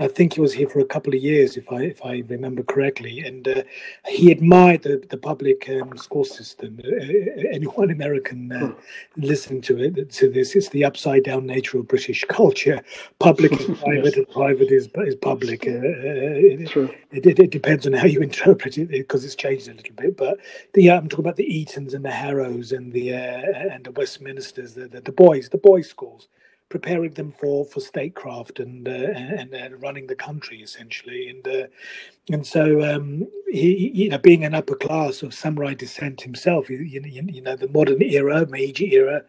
I 0.00 0.08
think 0.08 0.32
he 0.32 0.40
was 0.40 0.54
here 0.54 0.66
for 0.66 0.78
a 0.78 0.84
couple 0.84 1.12
of 1.12 1.20
years, 1.20 1.58
if 1.58 1.70
I 1.70 1.82
if 1.82 2.02
I 2.02 2.22
remember 2.26 2.62
correctly, 2.62 3.20
and 3.20 3.46
uh, 3.46 3.62
he 4.08 4.32
admired 4.32 4.82
the 4.82 4.96
the 5.10 5.18
public 5.18 5.68
um, 5.68 5.94
school 5.98 6.24
system. 6.24 6.80
Uh, 6.82 6.88
uh 6.88 7.58
anyone 7.58 7.90
American 7.90 8.50
uh, 8.50 8.68
hmm. 8.68 9.20
listening 9.30 9.60
to 9.62 9.76
it 9.76 10.10
to 10.12 10.30
this, 10.30 10.56
it's 10.56 10.70
the 10.70 10.86
upside 10.86 11.24
down 11.24 11.44
nature 11.44 11.78
of 11.78 11.88
British 11.88 12.24
culture. 12.24 12.82
Public 13.18 13.52
is 13.52 13.78
private, 13.84 14.16
and 14.16 14.28
private 14.30 14.70
is 14.70 14.88
is 15.10 15.16
public. 15.16 15.66
Uh, 15.66 15.72
uh 15.72 16.88
it, 17.12 17.26
it, 17.26 17.38
it, 17.38 17.50
depends 17.50 17.86
on 17.86 17.92
how 17.92 18.06
you 18.06 18.20
interpret 18.30 18.78
it 18.78 18.88
because 18.88 19.22
it's 19.22 19.34
changed 19.34 19.68
a 19.68 19.74
little 19.74 19.94
bit. 19.94 20.16
But 20.16 20.38
the, 20.72 20.84
yeah, 20.84 20.96
I'm 20.96 21.10
talking 21.10 21.26
about 21.26 21.36
the 21.36 21.50
Etons 21.58 21.92
and 21.92 22.04
the 22.06 22.10
Harrows 22.10 22.72
and 22.72 22.90
the 22.90 23.10
and 23.12 23.84
the 23.84 23.92
Westminsters, 23.92 24.72
the, 24.72 24.88
the 24.88 25.02
the 25.02 25.12
boys, 25.12 25.50
the 25.50 25.58
boys' 25.58 25.90
schools 25.90 26.28
preparing 26.70 27.12
them 27.12 27.32
for 27.32 27.66
for 27.66 27.80
statecraft 27.80 28.60
and 28.60 28.88
uh, 28.88 28.92
and 28.92 29.54
uh, 29.54 29.76
running 29.76 30.06
the 30.06 30.14
country 30.14 30.62
essentially. 30.62 31.28
And 31.28 31.46
uh, 31.46 31.66
and 32.28 32.46
so 32.46 32.82
um, 32.82 33.26
he, 33.48 33.90
you 33.94 34.08
know 34.08 34.18
being 34.18 34.44
an 34.44 34.54
upper 34.54 34.74
class 34.76 35.22
of 35.22 35.34
samurai 35.34 35.74
descent 35.74 36.20
himself 36.20 36.70
you, 36.70 36.78
you, 36.78 37.02
you 37.04 37.42
know 37.42 37.56
the 37.56 37.68
modern 37.68 38.02
era 38.02 38.46
Meiji 38.46 38.94
era 38.94 39.22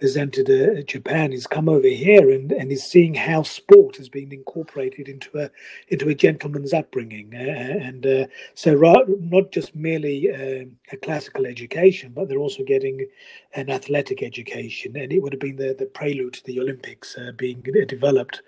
has 0.00 0.16
entered 0.16 0.50
uh, 0.50 0.82
Japan 0.82 1.32
he's 1.32 1.46
come 1.46 1.68
over 1.68 1.86
here 1.86 2.30
and 2.30 2.52
and 2.52 2.72
is 2.72 2.84
seeing 2.84 3.14
how 3.14 3.42
sport 3.42 3.96
has 3.96 4.08
been 4.08 4.32
incorporated 4.32 5.08
into 5.08 5.38
a 5.38 5.50
into 5.88 6.08
a 6.08 6.14
gentleman's 6.14 6.72
upbringing. 6.72 7.32
Uh, 7.34 7.38
and 7.38 8.06
uh, 8.06 8.26
so 8.54 8.74
not 9.20 9.52
just 9.52 9.74
merely 9.76 10.32
um, 10.34 10.72
a 10.90 10.96
classical 10.96 11.46
education 11.46 12.12
but 12.14 12.28
they're 12.28 12.38
also 12.38 12.64
getting 12.64 13.06
an 13.54 13.70
athletic 13.70 14.22
education. 14.22 14.96
And 14.96 15.12
it 15.12 15.20
would 15.22 15.32
have 15.32 15.40
been 15.40 15.56
the 15.56 15.74
the 15.78 15.86
prelude 15.86 16.34
to 16.34 16.44
the 16.44 16.60
Olympics 16.60 16.72
Olympics 16.72 17.16
uh, 17.18 17.32
being 17.36 17.62
developed, 17.86 18.42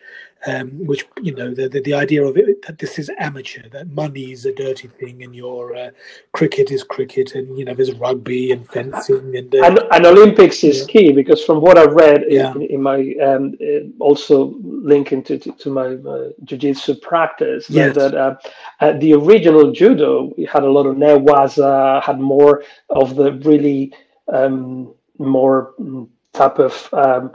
um, 0.46 0.86
which 0.86 1.06
you 1.22 1.34
know 1.34 1.54
the, 1.54 1.68
the, 1.68 1.80
the 1.80 1.94
idea 1.94 2.24
of 2.24 2.36
it 2.36 2.62
that 2.66 2.78
this 2.78 2.98
is 2.98 3.10
amateur, 3.18 3.68
that 3.70 3.88
money 3.88 4.32
is 4.32 4.44
a 4.46 4.54
dirty 4.54 4.88
thing, 4.88 5.22
and 5.22 5.34
your 5.34 5.76
uh, 5.76 5.90
cricket 6.32 6.70
is 6.70 6.82
cricket, 6.82 7.34
and 7.34 7.58
you 7.58 7.64
know 7.64 7.74
there's 7.74 7.94
rugby 7.94 8.52
and 8.52 8.68
fencing 8.68 9.36
and 9.36 9.54
uh, 9.54 9.64
and, 9.64 9.80
and, 9.92 10.06
Olympics 10.06 10.62
is 10.64 10.80
yeah. 10.80 10.86
key 10.86 11.12
because 11.12 11.44
from 11.44 11.60
what 11.60 11.78
I've 11.78 11.92
read 11.92 12.24
yeah. 12.28 12.52
in, 12.54 12.62
in, 12.62 12.82
my 12.82 13.14
um, 13.22 13.54
uh, 13.60 14.02
also 14.02 14.54
linking 14.62 15.22
to, 15.24 15.38
to, 15.38 15.52
to 15.52 15.70
my 15.70 15.86
uh, 15.94 16.28
jiu-jitsu 16.44 16.96
practice 16.96 17.68
yes. 17.70 17.94
that 17.94 18.14
uh, 18.14 18.36
uh, 18.80 18.92
the 18.98 19.14
original 19.14 19.72
judo 19.72 20.32
had 20.52 20.62
a 20.62 20.70
lot 20.70 20.86
of 20.86 20.96
newaza, 20.96 22.02
had 22.02 22.20
more 22.20 22.64
of 22.90 23.16
the 23.16 23.32
really 23.44 23.92
um, 24.32 24.92
more 25.18 25.74
mm, 25.80 26.08
type 26.32 26.58
of 26.58 26.88
um, 26.92 27.32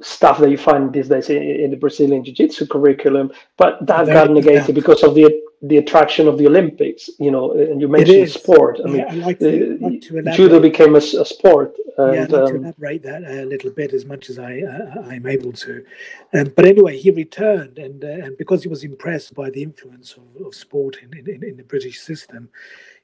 stuff 0.00 0.38
that 0.38 0.50
you 0.50 0.56
find 0.56 0.92
these 0.92 1.08
days 1.08 1.28
in, 1.28 1.42
in 1.42 1.70
the 1.70 1.76
Brazilian 1.76 2.24
Jiu-Jitsu 2.24 2.66
curriculum, 2.66 3.30
but 3.58 3.84
that 3.86 4.06
Very, 4.06 4.14
got 4.18 4.30
negated 4.30 4.68
yeah. 4.68 4.74
because 4.74 5.02
of 5.02 5.14
the 5.14 5.42
the 5.62 5.76
attraction 5.76 6.26
of 6.26 6.38
the 6.38 6.46
Olympics. 6.46 7.10
You 7.18 7.30
know, 7.30 7.52
and 7.52 7.80
you 7.80 7.88
mentioned 7.88 8.30
sport. 8.30 8.80
I 8.82 8.88
mean, 8.88 8.96
yeah, 8.96 9.26
like 9.26 9.38
to, 9.40 9.78
like 10.22 10.34
judo 10.34 10.60
became 10.60 10.94
a, 10.94 10.98
a 10.98 11.24
sport. 11.24 11.76
And, 11.98 12.14
yeah, 12.14 12.22
I'd 12.22 12.32
like 12.32 12.42
um, 12.42 12.48
to 12.48 12.56
elaborate 12.56 13.02
that 13.02 13.22
a 13.24 13.44
little 13.44 13.70
bit 13.70 13.92
as 13.92 14.06
much 14.06 14.30
as 14.30 14.38
I 14.38 14.62
uh, 14.62 15.02
I'm 15.10 15.26
able 15.26 15.52
to. 15.52 15.84
Um, 16.32 16.52
but 16.56 16.64
anyway, 16.64 16.96
he 16.96 17.10
returned, 17.10 17.78
and 17.78 18.02
uh, 18.02 18.08
and 18.24 18.38
because 18.38 18.62
he 18.62 18.70
was 18.70 18.84
impressed 18.84 19.34
by 19.34 19.50
the 19.50 19.62
influence 19.62 20.14
of, 20.14 20.46
of 20.46 20.54
sport 20.54 20.96
in, 21.02 21.12
in, 21.18 21.44
in 21.44 21.56
the 21.58 21.64
British 21.64 22.00
system, 22.00 22.48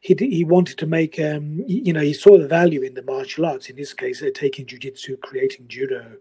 he 0.00 0.14
he 0.14 0.44
wanted 0.44 0.78
to 0.78 0.86
make 0.86 1.18
um, 1.20 1.62
you 1.66 1.92
know 1.92 2.00
he 2.00 2.12
saw 2.12 2.38
the 2.38 2.48
value 2.48 2.82
in 2.82 2.94
the 2.94 3.02
martial 3.02 3.46
arts. 3.46 3.68
In 3.68 3.76
this 3.76 3.92
case 3.92 4.22
uh, 4.22 4.30
taking 4.34 4.66
jiu-jitsu 4.66 5.16
creating 5.18 5.66
judo 5.68 6.16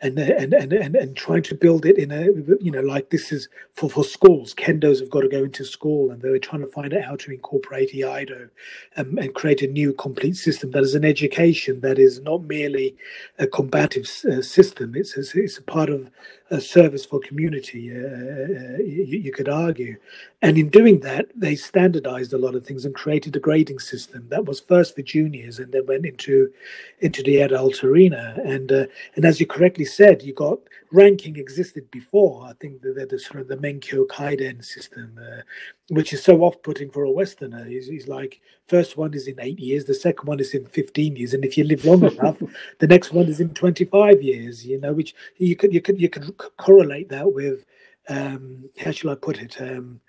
and, 0.00 0.18
and 0.18 0.52
and 0.52 0.72
and 0.72 0.96
and 0.96 1.16
trying 1.16 1.42
to 1.44 1.54
build 1.54 1.86
it 1.86 1.98
in 1.98 2.10
a 2.12 2.24
you 2.60 2.70
know 2.70 2.80
like 2.80 3.10
this 3.10 3.32
is 3.32 3.48
for 3.72 3.88
for 3.88 4.04
schools. 4.04 4.54
Kendos 4.54 5.00
have 5.00 5.10
got 5.10 5.22
to 5.22 5.28
go 5.28 5.44
into 5.44 5.64
school 5.64 6.10
and 6.10 6.20
they 6.22 6.30
were 6.30 6.38
trying 6.38 6.62
to 6.62 6.68
find 6.68 6.92
out 6.92 7.04
how 7.04 7.16
to 7.16 7.32
incorporate 7.32 7.92
iaido 7.92 8.50
um, 8.96 9.18
and 9.18 9.34
create 9.34 9.62
a 9.62 9.66
new 9.66 9.92
complete 9.94 10.36
system 10.36 10.72
that 10.72 10.82
is 10.82 10.94
an 10.94 11.04
education 11.04 11.80
that 11.80 11.98
is 11.98 12.20
not 12.20 12.44
merely 12.44 12.96
a 13.38 13.46
combative 13.46 14.08
uh, 14.30 14.42
system. 14.42 14.94
It's, 14.94 15.16
it's 15.16 15.34
it's 15.34 15.58
a 15.58 15.62
part 15.62 15.88
of 15.90 16.10
a 16.50 16.60
service 16.60 17.06
for 17.06 17.20
community, 17.20 17.90
uh, 17.90 17.96
uh, 17.96 18.76
you, 18.78 19.18
you, 19.18 19.32
could 19.32 19.48
argue. 19.48 19.96
And 20.42 20.58
in 20.58 20.68
doing 20.68 21.00
that, 21.00 21.26
they 21.34 21.54
standardized 21.54 22.34
a 22.34 22.38
lot 22.38 22.54
of 22.54 22.66
things 22.66 22.84
and 22.84 22.94
created 22.94 23.34
a 23.34 23.40
grading 23.40 23.78
system 23.78 24.26
that 24.28 24.44
was 24.44 24.60
first 24.60 24.94
for 24.94 25.02
juniors 25.02 25.58
and 25.58 25.72
then 25.72 25.86
went 25.86 26.04
into 26.04 26.52
into 27.00 27.22
the 27.22 27.38
adult 27.38 27.82
arena. 27.82 28.38
And 28.44 28.70
uh, 28.70 28.86
and 29.16 29.24
as 29.24 29.40
you 29.40 29.46
correctly 29.46 29.86
said, 29.86 30.22
you 30.22 30.34
got 30.34 30.60
ranking 30.94 31.36
existed 31.36 31.90
before. 31.90 32.46
I 32.46 32.52
think 32.60 32.80
the, 32.80 33.06
the, 33.10 33.18
sort 33.18 33.40
of 33.40 33.48
the 33.48 33.56
Menkyo 33.56 34.06
Kaiden 34.06 34.64
system, 34.64 35.18
uh, 35.20 35.42
which 35.88 36.12
is 36.12 36.22
so 36.22 36.42
off-putting 36.42 36.90
for 36.90 37.04
a 37.04 37.10
Westerner. 37.10 37.64
He's, 37.64 37.88
he's 37.88 38.08
like 38.08 38.40
first 38.68 38.96
one 38.96 39.12
is 39.12 39.26
in 39.26 39.40
eight 39.40 39.58
years, 39.58 39.84
the 39.84 39.94
second 39.94 40.26
one 40.26 40.40
is 40.40 40.54
in 40.54 40.64
fifteen 40.66 41.16
years, 41.16 41.34
and 41.34 41.44
if 41.44 41.58
you 41.58 41.64
live 41.64 41.84
long 41.84 42.04
enough, 42.04 42.38
the 42.78 42.86
next 42.86 43.12
one 43.12 43.26
is 43.26 43.40
in 43.40 43.50
twenty-five 43.50 44.22
years. 44.22 44.64
You 44.64 44.80
know, 44.80 44.92
which 44.92 45.14
you 45.36 45.56
could 45.56 45.74
you 45.74 45.80
could 45.80 46.00
you 46.00 46.08
could 46.08 46.36
correlate 46.56 47.08
that 47.10 47.30
with 47.30 47.64
um, 48.08 48.70
how 48.78 48.92
shall 48.92 49.10
I 49.10 49.16
put 49.16 49.40
it? 49.40 49.60
Um, 49.60 50.00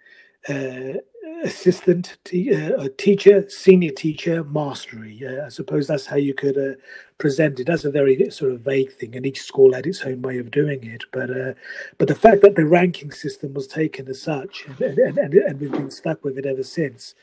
uh, 0.47 0.99
assistant 1.43 2.17
uh, 2.27 2.87
teacher, 2.97 3.47
senior 3.49 3.91
teacher, 3.91 4.43
mastery. 4.43 5.21
Uh, 5.25 5.45
I 5.45 5.49
suppose 5.49 5.87
that's 5.87 6.05
how 6.05 6.15
you 6.15 6.33
could 6.33 6.57
uh, 6.57 6.75
present 7.17 7.59
it. 7.59 7.67
That's 7.67 7.85
a 7.85 7.91
very 7.91 8.29
sort 8.29 8.51
of 8.51 8.61
vague 8.61 8.93
thing, 8.93 9.15
and 9.15 9.25
each 9.25 9.41
school 9.41 9.73
had 9.73 9.85
its 9.85 10.01
own 10.03 10.21
way 10.21 10.37
of 10.37 10.51
doing 10.51 10.83
it. 10.83 11.03
But 11.11 11.29
uh, 11.29 11.53
but 11.97 12.07
the 12.07 12.15
fact 12.15 12.41
that 12.41 12.55
the 12.55 12.65
ranking 12.65 13.11
system 13.11 13.53
was 13.53 13.67
taken 13.67 14.07
as 14.07 14.21
such, 14.21 14.65
and, 14.67 14.97
and, 14.97 15.17
and, 15.17 15.33
and 15.33 15.59
we've 15.59 15.71
been 15.71 15.91
stuck 15.91 16.23
with 16.23 16.37
it 16.37 16.45
ever 16.45 16.63
since. 16.63 17.15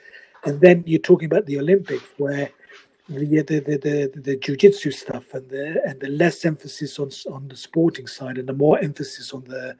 And 0.44 0.60
then 0.60 0.82
you're 0.86 1.00
talking 1.00 1.26
about 1.26 1.46
the 1.46 1.58
Olympics, 1.58 2.04
where 2.18 2.50
the 3.08 3.42
the 3.42 3.60
the, 3.60 3.76
the, 3.78 4.20
the 4.20 4.36
jiu-jitsu 4.36 4.90
stuff 4.90 5.34
and 5.34 5.48
the 5.48 5.82
and 5.86 6.00
the 6.00 6.08
less 6.08 6.44
emphasis 6.44 6.98
on 6.98 7.10
on 7.32 7.48
the 7.48 7.56
sporting 7.56 8.06
side 8.06 8.38
and 8.38 8.48
the 8.48 8.52
more 8.52 8.78
emphasis 8.78 9.32
on 9.32 9.44
the 9.44 9.76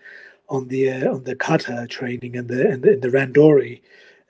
on 0.49 0.69
the 0.69 0.91
uh, 0.91 1.15
on 1.15 1.25
the 1.25 1.35
kata 1.37 1.87
training 1.89 2.37
and 2.37 2.49
the 2.49 2.69
and 2.69 2.83
the, 2.83 2.93
and 2.93 3.03
the 3.03 3.09
randori 3.09 3.81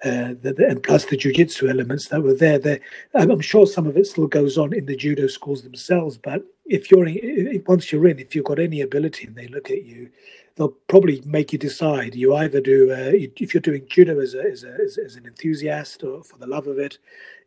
uh, 0.05 0.35
the, 0.41 0.55
the, 0.57 0.67
and 0.69 0.83
plus 0.83 1.05
the 1.05 1.17
jiu-jitsu 1.17 1.69
elements 1.69 2.09
that 2.09 2.23
were 2.23 2.35
there. 2.35 2.59
There, 2.59 2.81
I'm 3.15 3.41
sure 3.41 3.67
some 3.67 3.87
of 3.87 3.97
it 3.97 4.07
still 4.07 4.27
goes 4.27 4.59
on 4.59 4.73
in 4.73 4.87
the 4.87 4.97
judo 4.97 5.29
schools 5.29 5.63
themselves. 5.63 6.19
But 6.19 6.45
if 6.67 6.91
you're 6.91 7.07
in, 7.07 7.63
once 7.67 7.93
you're 7.93 8.09
in, 8.09 8.19
if 8.19 8.35
you've 8.35 8.45
got 8.45 8.59
any 8.59 8.81
ability 8.81 9.27
and 9.27 9.37
they 9.37 9.47
look 9.47 9.71
at 9.71 9.85
you, 9.85 10.11
they'll 10.57 10.75
probably 10.89 11.23
make 11.25 11.53
you 11.53 11.59
decide. 11.59 12.15
You 12.15 12.35
either 12.35 12.61
do 12.61 12.91
uh, 12.91 13.13
if 13.15 13.55
you're 13.55 13.61
doing 13.61 13.87
judo 13.89 14.19
as 14.21 14.35
a, 14.35 14.43
as, 14.43 14.65
a, 14.65 14.77
as, 15.05 15.17
an 15.17 15.27
enthusiast 15.27 16.03
or 16.03 16.25
for 16.25 16.37
the 16.37 16.47
love 16.47 16.67
of 16.67 16.79
it, 16.79 16.99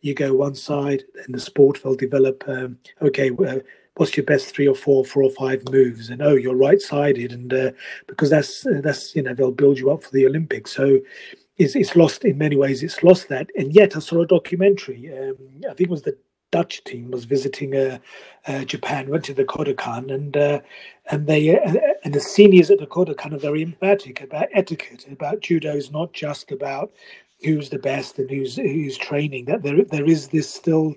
you 0.01 0.13
go 0.13 0.33
one 0.33 0.55
side, 0.55 1.03
and 1.25 1.35
the 1.35 1.39
sport 1.39 1.83
will 1.83 1.95
develop. 1.95 2.43
Um, 2.47 2.77
okay. 3.01 3.31
Uh, 3.31 3.59
what's 3.95 4.15
your 4.15 4.25
best 4.25 4.53
three 4.53 4.67
or 4.67 4.75
four, 4.75 5.03
four 5.05 5.23
or 5.23 5.31
five 5.31 5.63
moves, 5.71 6.09
and 6.09 6.21
oh, 6.21 6.35
you're 6.35 6.55
right-sided, 6.55 7.31
and 7.31 7.53
uh, 7.53 7.71
because 8.07 8.29
that's 8.29 8.65
uh, 8.65 8.81
that's 8.83 9.15
you 9.15 9.23
know 9.23 9.33
they'll 9.33 9.51
build 9.51 9.77
you 9.77 9.91
up 9.91 10.03
for 10.03 10.11
the 10.11 10.25
Olympics. 10.25 10.73
So 10.73 10.99
it's, 11.57 11.75
it's 11.75 11.95
lost 11.95 12.25
in 12.25 12.37
many 12.37 12.55
ways. 12.55 12.83
It's 12.83 13.03
lost 13.03 13.29
that, 13.29 13.49
and 13.55 13.73
yet 13.73 13.95
I 13.95 13.99
saw 13.99 14.21
a 14.21 14.27
documentary. 14.27 15.11
Um, 15.11 15.37
I 15.69 15.73
think 15.73 15.81
it 15.81 15.89
was 15.89 16.03
the 16.03 16.17
Dutch 16.51 16.83
team 16.85 17.11
was 17.11 17.25
visiting 17.25 17.75
uh, 17.75 17.97
uh, 18.47 18.63
Japan, 18.63 19.09
went 19.09 19.25
to 19.25 19.33
the 19.33 19.45
Kodokan, 19.45 20.13
and 20.13 20.37
uh, 20.37 20.61
and 21.11 21.27
they 21.27 21.59
uh, 21.59 21.73
and 22.03 22.13
the 22.13 22.21
seniors 22.21 22.71
at 22.71 22.79
the 22.79 22.87
Kodokan 22.87 23.33
are 23.33 23.39
very 23.39 23.61
emphatic 23.61 24.21
about 24.21 24.47
etiquette. 24.53 25.05
About 25.11 25.41
judo 25.41 25.75
is 25.75 25.91
not 25.91 26.13
just 26.13 26.51
about 26.51 26.93
who's 27.43 27.69
the 27.69 27.79
best 27.79 28.19
and 28.19 28.29
who's 28.29 28.55
who's 28.55 28.97
training. 28.97 29.45
That 29.45 29.63
there 29.63 29.83
there 29.83 30.05
is 30.05 30.29
this 30.29 30.49
still 30.49 30.95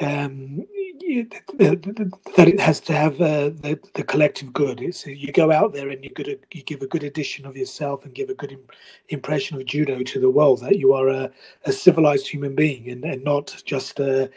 um, 0.00 0.66
that 1.04 2.48
it 2.48 2.60
has 2.60 2.80
to 2.80 2.94
have 2.94 3.20
uh, 3.20 3.50
the, 3.50 3.78
the 3.94 4.04
collective 4.04 4.52
good. 4.52 4.80
It's 4.80 5.06
you 5.06 5.32
go 5.32 5.52
out 5.52 5.72
there 5.74 5.90
and 5.90 6.02
you 6.04 6.10
good 6.10 6.40
you 6.52 6.62
give 6.62 6.82
a 6.82 6.86
good 6.86 7.04
edition 7.04 7.46
of 7.46 7.56
yourself 7.56 8.04
and 8.04 8.14
give 8.14 8.30
a 8.30 8.34
good 8.34 8.52
Im- 8.52 8.68
impression 9.10 9.56
of 9.56 9.66
judo 9.66 10.02
to 10.02 10.20
the 10.20 10.30
world 10.30 10.60
that 10.60 10.78
you 10.78 10.92
are 10.94 11.08
a, 11.08 11.30
a 11.66 11.72
civilized 11.72 12.28
human 12.28 12.54
being 12.54 12.90
and, 12.90 13.04
and 13.04 13.24
not 13.24 13.54
just 13.64 14.00
a, 14.00 14.30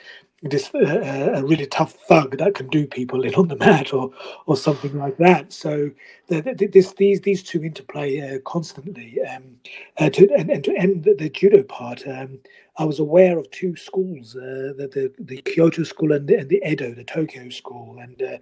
this 0.43 0.74
uh, 0.76 1.34
a 1.36 1.43
really 1.43 1.68
tough 1.68 1.93
thug 1.93 2.38
that 2.38 2.55
can 2.55 2.68
do 2.70 2.88
people 2.88 3.24
in 3.24 3.36
on 3.36 3.47
the 3.47 3.55
mat 3.57 3.93
or 3.93 4.11
or 4.45 4.57
something 4.57 4.97
like 4.97 5.18
that. 5.18 5.53
So 5.53 5.91
the, 6.28 6.41
the, 6.41 6.68
this 6.68 6.93
these 6.93 7.22
these 7.22 7.43
two 7.43 7.63
interplay 7.63 8.20
uh, 8.22 8.39
constantly. 8.45 9.22
Um, 9.24 9.57
uh, 9.99 10.09
to 10.11 10.30
and, 10.36 10.49
and 10.49 10.63
to 10.63 10.76
end 10.78 11.03
the, 11.05 11.15
the 11.15 11.30
judo 11.30 11.63
part, 11.63 12.07
um, 12.07 12.39
I 12.78 12.86
was 12.86 12.99
aware 12.99 13.39
of 13.39 13.49
two 13.51 13.75
schools, 13.75 14.36
uh, 14.36 14.73
the, 14.78 15.11
the, 15.17 15.23
the 15.23 15.41
Kyoto 15.41 15.84
school 15.84 16.11
and 16.11 16.28
the, 16.28 16.38
and 16.38 16.49
the 16.49 16.61
Edo, 16.65 16.93
the 16.93 17.03
Tokyo 17.03 17.49
school, 17.49 17.97
and 17.99 18.21
uh, 18.21 18.38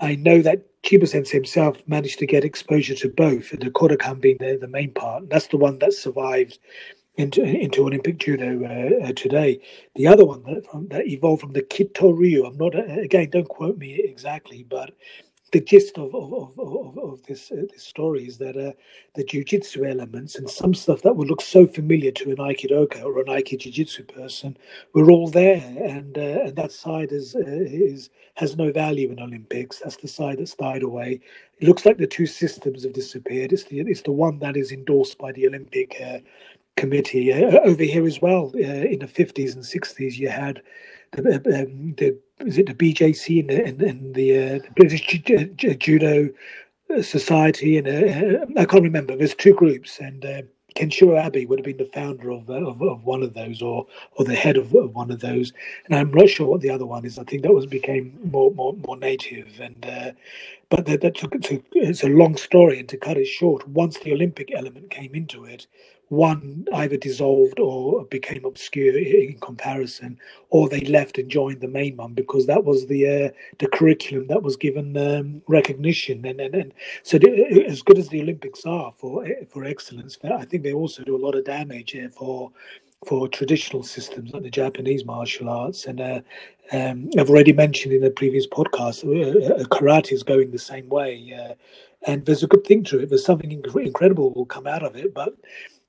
I 0.00 0.16
know 0.16 0.42
that 0.42 0.64
Chiba 0.82 1.08
Sensei 1.08 1.36
himself 1.36 1.78
managed 1.86 2.18
to 2.18 2.26
get 2.26 2.44
exposure 2.44 2.94
to 2.96 3.08
both, 3.08 3.50
the 3.50 3.70
Kodokan 3.70 4.20
being 4.20 4.38
the, 4.38 4.58
the 4.60 4.68
main 4.68 4.92
part. 4.92 5.30
That's 5.30 5.46
the 5.48 5.56
one 5.56 5.78
that 5.78 5.92
survived 5.92 6.58
into 7.16 7.42
into 7.42 7.86
Olympic 7.86 8.18
judo 8.18 8.62
uh, 8.64 9.06
uh, 9.08 9.12
today. 9.12 9.60
The 9.94 10.06
other 10.06 10.24
one 10.24 10.42
that, 10.44 10.66
from, 10.66 10.88
that 10.88 11.06
evolved 11.06 11.40
from 11.40 11.52
the 11.52 11.62
Kito 11.62 12.16
Ryu. 12.16 12.44
I'm 12.44 12.58
not 12.58 12.74
uh, 12.74 12.82
again, 13.00 13.30
don't 13.30 13.48
quote 13.48 13.78
me 13.78 13.94
exactly, 13.94 14.64
but 14.68 14.92
the 15.56 15.64
gist 15.64 15.98
of 15.98 16.14
of, 16.14 16.32
of, 16.34 16.58
of, 16.58 16.98
of 16.98 17.22
this 17.24 17.50
uh, 17.52 17.62
this 17.72 17.84
story 17.84 18.24
is 18.26 18.38
that 18.38 18.56
uh, 18.58 18.72
the 19.16 19.24
jujitsu 19.24 19.90
elements 19.90 20.36
and 20.36 20.50
some 20.50 20.74
stuff 20.74 21.02
that 21.02 21.16
would 21.16 21.28
look 21.28 21.40
so 21.40 21.66
familiar 21.66 22.12
to 22.12 22.30
an 22.30 22.36
aikidoka 22.36 23.02
or 23.04 23.20
an 23.20 23.26
aikido 23.36 23.62
jiu-jitsu 23.62 24.04
person 24.04 24.56
were 24.94 25.10
all 25.10 25.28
there, 25.28 25.62
and 25.82 26.18
uh, 26.18 26.44
and 26.46 26.56
that 26.56 26.72
side 26.72 27.12
is 27.12 27.34
uh, 27.36 27.40
is 27.46 28.10
has 28.34 28.56
no 28.56 28.70
value 28.72 29.10
in 29.12 29.20
Olympics. 29.20 29.80
That's 29.80 29.96
the 29.96 30.08
side 30.08 30.38
that's 30.40 30.54
died 30.54 30.82
away. 30.82 31.20
It 31.60 31.68
looks 31.68 31.86
like 31.86 31.98
the 31.98 32.06
two 32.06 32.26
systems 32.26 32.84
have 32.84 32.92
disappeared. 32.92 33.52
It's 33.54 33.64
the 33.64 33.80
it's 33.80 34.02
the 34.02 34.12
one 34.12 34.38
that 34.40 34.56
is 34.58 34.72
endorsed 34.72 35.18
by 35.18 35.32
the 35.32 35.46
Olympic 35.48 36.00
uh, 36.02 36.18
committee 36.76 37.32
uh, 37.32 37.60
over 37.70 37.84
here 37.84 38.06
as 38.06 38.20
well. 38.20 38.50
In 38.54 39.00
the 39.00 39.08
fifties 39.08 39.54
and 39.54 39.64
sixties, 39.64 40.18
you 40.18 40.28
had 40.28 40.62
the, 41.16 41.64
um, 41.64 41.94
the 41.96 42.18
is 42.40 42.58
it 42.58 42.66
the 42.66 42.74
BJC 42.74 43.40
and 43.40 43.50
the, 43.50 43.64
and, 43.64 43.82
and 43.82 44.14
the, 44.14 44.38
uh, 44.38 44.58
the 44.58 44.70
British 44.76 45.06
Judo 45.78 46.30
Society, 47.02 47.78
and 47.78 47.88
uh, 47.88 48.46
I 48.60 48.64
can't 48.64 48.84
remember. 48.84 49.16
There's 49.16 49.34
two 49.34 49.54
groups, 49.54 49.98
and 49.98 50.24
uh, 50.24 50.42
Kenshiro 50.76 51.48
would 51.48 51.58
have 51.58 51.64
been 51.64 51.78
the 51.78 51.90
founder 51.92 52.30
of, 52.30 52.48
uh, 52.48 52.64
of, 52.64 52.80
of 52.82 53.04
one 53.04 53.22
of 53.22 53.34
those, 53.34 53.62
or 53.62 53.86
or 54.12 54.24
the 54.24 54.34
head 54.34 54.56
of, 54.56 54.74
of, 54.74 54.94
one 54.94 55.10
of 55.10 55.20
those. 55.20 55.52
And 55.86 55.98
I'm 55.98 56.12
not 56.12 56.28
sure 56.28 56.46
what 56.46 56.60
the 56.60 56.70
other 56.70 56.86
one 56.86 57.04
is. 57.04 57.18
I 57.18 57.24
think 57.24 57.42
that 57.42 57.52
was 57.52 57.66
became 57.66 58.18
more 58.30 58.52
more 58.52 58.74
more 58.86 58.96
native, 58.96 59.58
and 59.60 59.84
uh, 59.84 60.12
but 60.68 60.86
that, 60.86 61.00
that 61.00 61.14
took, 61.14 61.40
took 61.40 61.64
it's 61.72 62.02
a 62.02 62.08
long 62.08 62.36
story. 62.36 62.80
And 62.80 62.88
to 62.88 62.96
cut 62.96 63.16
it 63.16 63.26
short, 63.26 63.66
once 63.68 63.98
the 63.98 64.12
Olympic 64.12 64.52
element 64.54 64.90
came 64.90 65.14
into 65.14 65.44
it, 65.44 65.66
one 66.08 66.66
either 66.72 66.96
dissolved 66.96 67.58
or 67.58 68.04
became 68.04 68.44
obscure 68.44 68.96
in 68.96 69.38
comparison, 69.40 70.18
or 70.50 70.68
they 70.68 70.80
left 70.82 71.18
and 71.18 71.28
joined 71.28 71.60
the 71.60 71.68
main 71.68 71.96
one 71.96 72.14
because 72.14 72.46
that 72.46 72.64
was 72.64 72.86
the 72.86 73.08
uh, 73.08 73.28
the 73.58 73.66
curriculum 73.66 74.28
that 74.28 74.42
was 74.42 74.56
given 74.56 74.96
um, 74.96 75.42
recognition. 75.48 76.24
And, 76.24 76.40
and, 76.40 76.54
and 76.54 76.74
so, 77.02 77.18
as 77.66 77.82
good 77.82 77.98
as 77.98 78.08
the 78.08 78.22
Olympics 78.22 78.64
are 78.64 78.92
for 78.96 79.26
for 79.48 79.64
excellence, 79.64 80.16
I 80.22 80.44
think 80.44 80.62
they 80.62 80.72
also 80.72 81.02
do 81.02 81.16
a 81.16 81.24
lot 81.24 81.34
of 81.34 81.44
damage 81.44 81.96
for 82.12 82.52
for 83.04 83.28
traditional 83.28 83.82
systems 83.82 84.32
like 84.32 84.42
the 84.42 84.50
Japanese 84.50 85.04
martial 85.04 85.48
arts. 85.48 85.86
And 85.86 86.00
uh, 86.00 86.20
um, 86.72 87.10
I've 87.18 87.30
already 87.30 87.52
mentioned 87.52 87.94
in 87.94 88.04
a 88.04 88.10
previous 88.10 88.46
podcast, 88.46 89.04
uh, 89.04 89.54
uh 89.54 89.64
karate 89.64 90.12
is 90.12 90.22
going 90.22 90.50
the 90.50 90.58
same 90.58 90.88
way. 90.88 91.34
Uh, 91.38 91.54
and 92.06 92.24
there's 92.24 92.42
a 92.42 92.48
good 92.48 92.64
thing 92.64 92.84
to 92.84 93.00
it. 93.00 93.08
There's 93.08 93.24
something 93.24 93.50
incredible 93.50 94.32
will 94.32 94.46
come 94.46 94.66
out 94.66 94.82
of 94.82 94.96
it, 94.96 95.12
but 95.12 95.34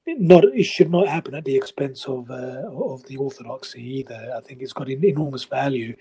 not 0.07 0.45
it 0.45 0.63
should 0.63 0.89
not 0.89 1.07
happen 1.07 1.35
at 1.35 1.45
the 1.45 1.55
expense 1.55 2.05
of 2.05 2.31
uh, 2.31 2.63
of 2.71 3.05
the 3.07 3.17
orthodoxy 3.17 3.81
either. 3.99 4.33
I 4.35 4.39
think 4.41 4.61
it's 4.61 4.73
got 4.73 4.87
an 4.87 5.03
enormous 5.03 5.43
value, 5.43 5.95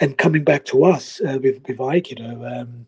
and 0.00 0.16
coming 0.16 0.44
back 0.44 0.64
to 0.66 0.84
us 0.84 1.20
uh, 1.20 1.38
with 1.42 1.60
with 1.68 1.76
Aikido, 1.76 2.60
um, 2.60 2.86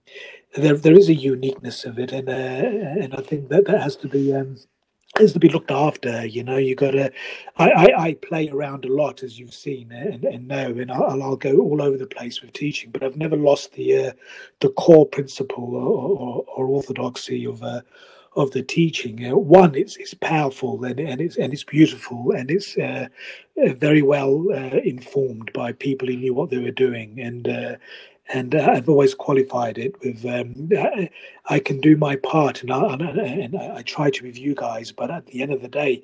there 0.55 0.77
there 0.77 0.95
is 0.95 1.09
a 1.09 1.15
uniqueness 1.15 1.85
of 1.85 1.99
it, 1.99 2.13
and 2.13 2.29
and 2.29 3.15
I 3.15 3.21
think 3.21 3.49
that 3.51 3.67
that 3.67 3.83
has 3.83 3.97
to 3.97 4.09
be. 4.09 4.35
Um, 4.35 4.57
has 5.19 5.33
to 5.35 5.39
be 5.39 5.49
looked 5.49 5.71
after, 5.71 6.27
you 6.27 6.43
know. 6.43 6.57
You 6.57 6.75
got 6.75 6.93
to. 6.93 7.13
I, 7.57 7.71
I, 7.71 8.03
I, 8.05 8.15
play 8.15 8.49
around 8.49 8.85
a 8.85 8.93
lot, 8.93 9.23
as 9.23 9.39
you've 9.39 9.55
seen 9.55 9.93
and, 9.93 10.25
and 10.25 10.49
know, 10.49 10.71
and 10.71 10.91
I'll, 10.91 11.23
I'll 11.23 11.37
go 11.37 11.61
all 11.61 11.83
over 11.83 11.99
the 11.99 12.07
place 12.07 12.41
with 12.41 12.53
teaching, 12.53 12.91
but 12.91 13.03
I've 13.03 13.17
never 13.17 13.37
lost 13.37 13.73
the 13.73 14.09
uh, 14.09 14.13
the 14.61 14.71
core 14.71 15.07
principle 15.07 15.75
or, 15.75 16.19
or, 16.19 16.45
or 16.57 16.67
orthodoxy 16.67 17.47
of 17.47 17.63
uh, 17.63 17.83
of 18.37 18.51
the 18.53 18.63
teaching. 18.63 19.31
Uh, 19.31 19.37
one, 19.37 19.75
it's 19.75 19.97
it's 19.97 20.15
powerful 20.15 20.83
and, 20.85 20.99
and 20.99 21.21
it's 21.21 21.37
and 21.37 21.53
it's 21.53 21.65
beautiful 21.65 22.33
and 22.33 22.51
it's 22.51 22.77
uh, 22.79 23.09
uh, 23.63 23.73
very 23.75 24.03
well 24.03 24.47
uh, 24.51 24.79
informed 24.79 25.51
by 25.53 25.73
people 25.73 26.09
who 26.09 26.17
knew 26.17 26.35
what 26.35 26.51
they 26.51 26.59
were 26.59 26.71
doing 26.71 27.21
and. 27.21 27.79
And 28.29 28.55
uh, 28.55 28.71
I've 28.71 28.89
always 28.89 29.15
qualified 29.15 29.79
it 29.79 30.01
with 30.01 30.25
um, 30.25 30.69
I, 30.79 31.11
I, 31.47 31.59
can 31.59 31.81
do 31.81 31.97
my 31.97 32.17
part, 32.17 32.63
and 32.63 32.73
I, 32.73 32.95
and 32.95 33.57
I, 33.57 33.79
I 33.79 33.83
try 33.83 34.11
to 34.11 34.25
review 34.25 34.55
guys. 34.55 34.93
But 34.93 35.11
at 35.11 35.27
the 35.27 35.43
end 35.43 35.53
of 35.53 35.61
the 35.61 35.69
day, 35.69 36.03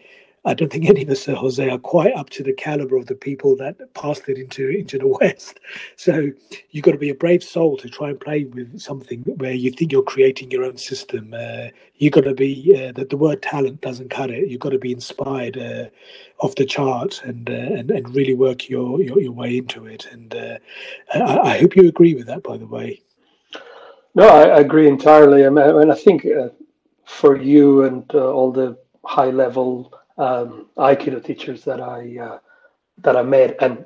I 0.49 0.55
don't 0.55 0.72
think 0.72 0.88
any 0.88 1.03
of 1.03 1.11
us, 1.11 1.28
uh, 1.28 1.34
Jose, 1.34 1.68
are 1.68 1.78
quite 1.78 2.14
up 2.14 2.30
to 2.30 2.42
the 2.42 2.55
caliber 2.55 2.96
of 2.96 3.05
the 3.05 3.14
people 3.14 3.55
that 3.57 3.92
passed 3.92 4.30
it 4.30 4.38
into 4.38 4.66
into 4.70 4.96
the 4.96 5.07
West. 5.20 5.61
So 5.96 6.30
you've 6.70 6.84
got 6.84 6.92
to 6.92 6.99
be 6.99 7.11
a 7.11 7.14
brave 7.14 7.44
soul 7.44 7.76
to 7.76 7.88
try 7.90 8.09
and 8.09 8.18
play 8.18 8.44
with 8.44 8.80
something 8.80 9.20
where 9.36 9.53
you 9.53 9.70
think 9.70 9.92
you're 9.92 10.03
creating 10.03 10.51
your 10.51 10.64
own 10.64 10.78
system. 10.78 11.34
Uh, 11.34 11.68
you've 11.96 12.14
got 12.14 12.24
to 12.24 12.34
be 12.34 12.74
uh, 12.74 12.92
that 12.92 13.11
the 13.11 13.18
word 13.18 13.42
talent 13.42 13.82
doesn't 13.82 14.09
cut 14.09 14.30
it. 14.30 14.49
You've 14.49 14.61
got 14.61 14.70
to 14.70 14.78
be 14.78 14.90
inspired 14.90 15.59
uh, 15.59 15.90
off 16.38 16.55
the 16.55 16.64
chart 16.64 17.20
and, 17.24 17.51
uh, 17.51 17.53
and 17.53 17.90
and 17.90 18.14
really 18.14 18.34
work 18.34 18.70
your, 18.70 19.03
your, 19.03 19.20
your 19.20 19.32
way 19.32 19.59
into 19.59 19.84
it. 19.84 20.07
And 20.11 20.34
uh, 20.34 20.59
I, 21.12 21.38
I, 21.51 21.59
hope 21.59 21.76
you 21.76 21.88
agree 21.88 22.14
with 22.14 22.26
that, 22.26 22.42
by 22.42 22.57
the 22.57 22.66
way. 22.66 23.03
No, 24.14 24.26
I, 24.26 24.61
agree 24.61 24.88
entirely. 24.88 25.44
I 25.44 25.51
mean, 25.51 25.90
I 25.90 25.94
think 25.94 26.26
for 27.05 27.36
you 27.36 27.82
and 27.82 28.11
all 28.14 28.51
the 28.51 28.78
high 29.05 29.30
level 29.30 29.92
um, 30.19 30.66
Aikido 30.77 31.25
teachers 31.25 31.64
that 31.64 31.81
I 31.81 32.19
uh, 32.19 32.39
that 32.99 33.16
I 33.16 33.23
met 33.23 33.57
and 33.61 33.85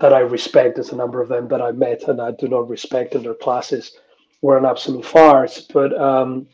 that 0.00 0.12
I 0.12 0.20
respect. 0.20 0.76
There's 0.76 0.92
a 0.92 0.96
number 0.96 1.20
of 1.20 1.28
them 1.28 1.48
that 1.48 1.62
I 1.62 1.72
met 1.72 2.04
and 2.08 2.20
I 2.20 2.32
do 2.32 2.48
not 2.48 2.68
respect 2.68 3.14
in 3.14 3.22
their 3.22 3.34
classes 3.34 3.92
were 4.42 4.58
an 4.58 4.64
absolute 4.64 5.04
farce. 5.04 5.60
But 5.60 5.98
um, 6.00 6.48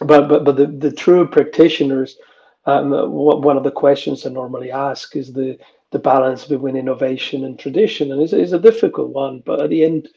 but 0.00 0.28
but 0.28 0.44
but 0.44 0.56
the, 0.56 0.66
the 0.66 0.92
true 0.92 1.26
practitioners, 1.26 2.16
um, 2.66 2.90
one 3.10 3.56
of 3.56 3.64
the 3.64 3.70
questions 3.70 4.26
I 4.26 4.30
normally 4.30 4.70
ask 4.70 5.16
is 5.16 5.32
the 5.32 5.58
the 5.90 5.98
balance 5.98 6.44
between 6.44 6.76
innovation 6.76 7.44
and 7.44 7.58
tradition, 7.58 8.10
and 8.10 8.20
it's, 8.20 8.32
it's 8.32 8.52
a 8.52 8.58
difficult 8.58 9.10
one. 9.10 9.42
But 9.44 9.60
at 9.60 9.70
the 9.70 9.84
end 9.84 10.08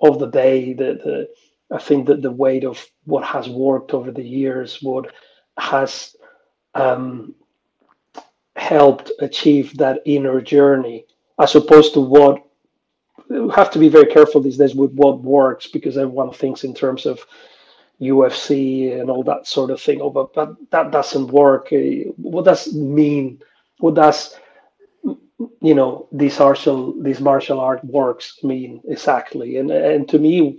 of 0.00 0.18
the 0.18 0.26
day, 0.28 0.72
the, 0.72 0.94
the 1.04 1.28
I 1.74 1.78
think 1.78 2.06
that 2.06 2.22
the 2.22 2.30
weight 2.30 2.64
of 2.64 2.86
what 3.04 3.24
has 3.24 3.48
worked 3.48 3.94
over 3.94 4.10
the 4.10 4.22
years, 4.22 4.78
what 4.82 5.12
has 5.58 6.14
um, 6.74 7.34
helped 8.56 9.12
achieve 9.20 9.76
that 9.76 10.02
inner 10.04 10.40
journey 10.40 11.06
as 11.40 11.54
opposed 11.54 11.94
to 11.94 12.00
what 12.00 12.42
have 13.54 13.70
to 13.70 13.78
be 13.78 13.88
very 13.88 14.06
careful 14.06 14.40
these 14.40 14.58
days 14.58 14.74
with 14.74 14.92
what 14.92 15.22
works 15.22 15.66
because 15.66 15.96
everyone 15.96 16.32
thinks 16.32 16.64
in 16.64 16.74
terms 16.74 17.06
of 17.06 17.24
UFC 18.00 19.00
and 19.00 19.10
all 19.10 19.22
that 19.24 19.46
sort 19.46 19.70
of 19.70 19.80
thing. 19.80 20.00
Oh, 20.00 20.10
but, 20.10 20.34
but 20.34 20.54
that 20.70 20.90
doesn't 20.90 21.28
work. 21.28 21.68
Uh, 21.72 22.10
what 22.16 22.44
does 22.44 22.74
mean? 22.74 23.40
What 23.78 23.94
does 23.94 24.36
you 25.60 25.74
know 25.74 26.08
these 26.12 26.38
martial 26.38 27.02
these 27.02 27.20
martial 27.20 27.60
art 27.60 27.84
works 27.84 28.38
mean 28.42 28.82
exactly? 28.88 29.56
And 29.58 29.70
and 29.70 30.08
to 30.08 30.18
me, 30.18 30.58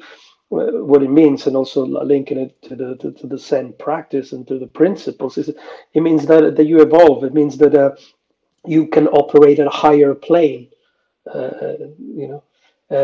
what 0.50 1.04
it 1.04 1.10
means, 1.10 1.48
and 1.48 1.56
also 1.56 1.86
linking 1.86 2.38
it 2.38 2.62
to 2.64 2.76
the 2.76 2.96
to, 2.98 3.12
to 3.12 3.28
the 3.28 3.38
Zen 3.38 3.74
practice 3.80 4.32
and 4.32 4.48
to 4.48 4.60
the 4.60 4.68
principles, 4.68 5.38
is 5.38 5.50
it 5.50 6.02
means 6.02 6.26
that 6.28 6.56
that 6.56 6.66
you 6.66 6.82
evolve. 6.82 7.24
It 7.24 7.34
means 7.34 7.58
that 7.58 7.76
uh, 7.76 7.96
you 8.66 8.88
can 8.88 9.08
operate 9.08 9.60
at 9.60 9.68
a 9.68 9.72
higher 9.72 10.14
plane. 10.14 10.70
Uh, 11.32 11.74
you 11.98 12.28
know, 12.28 12.43
uh, 12.91 12.96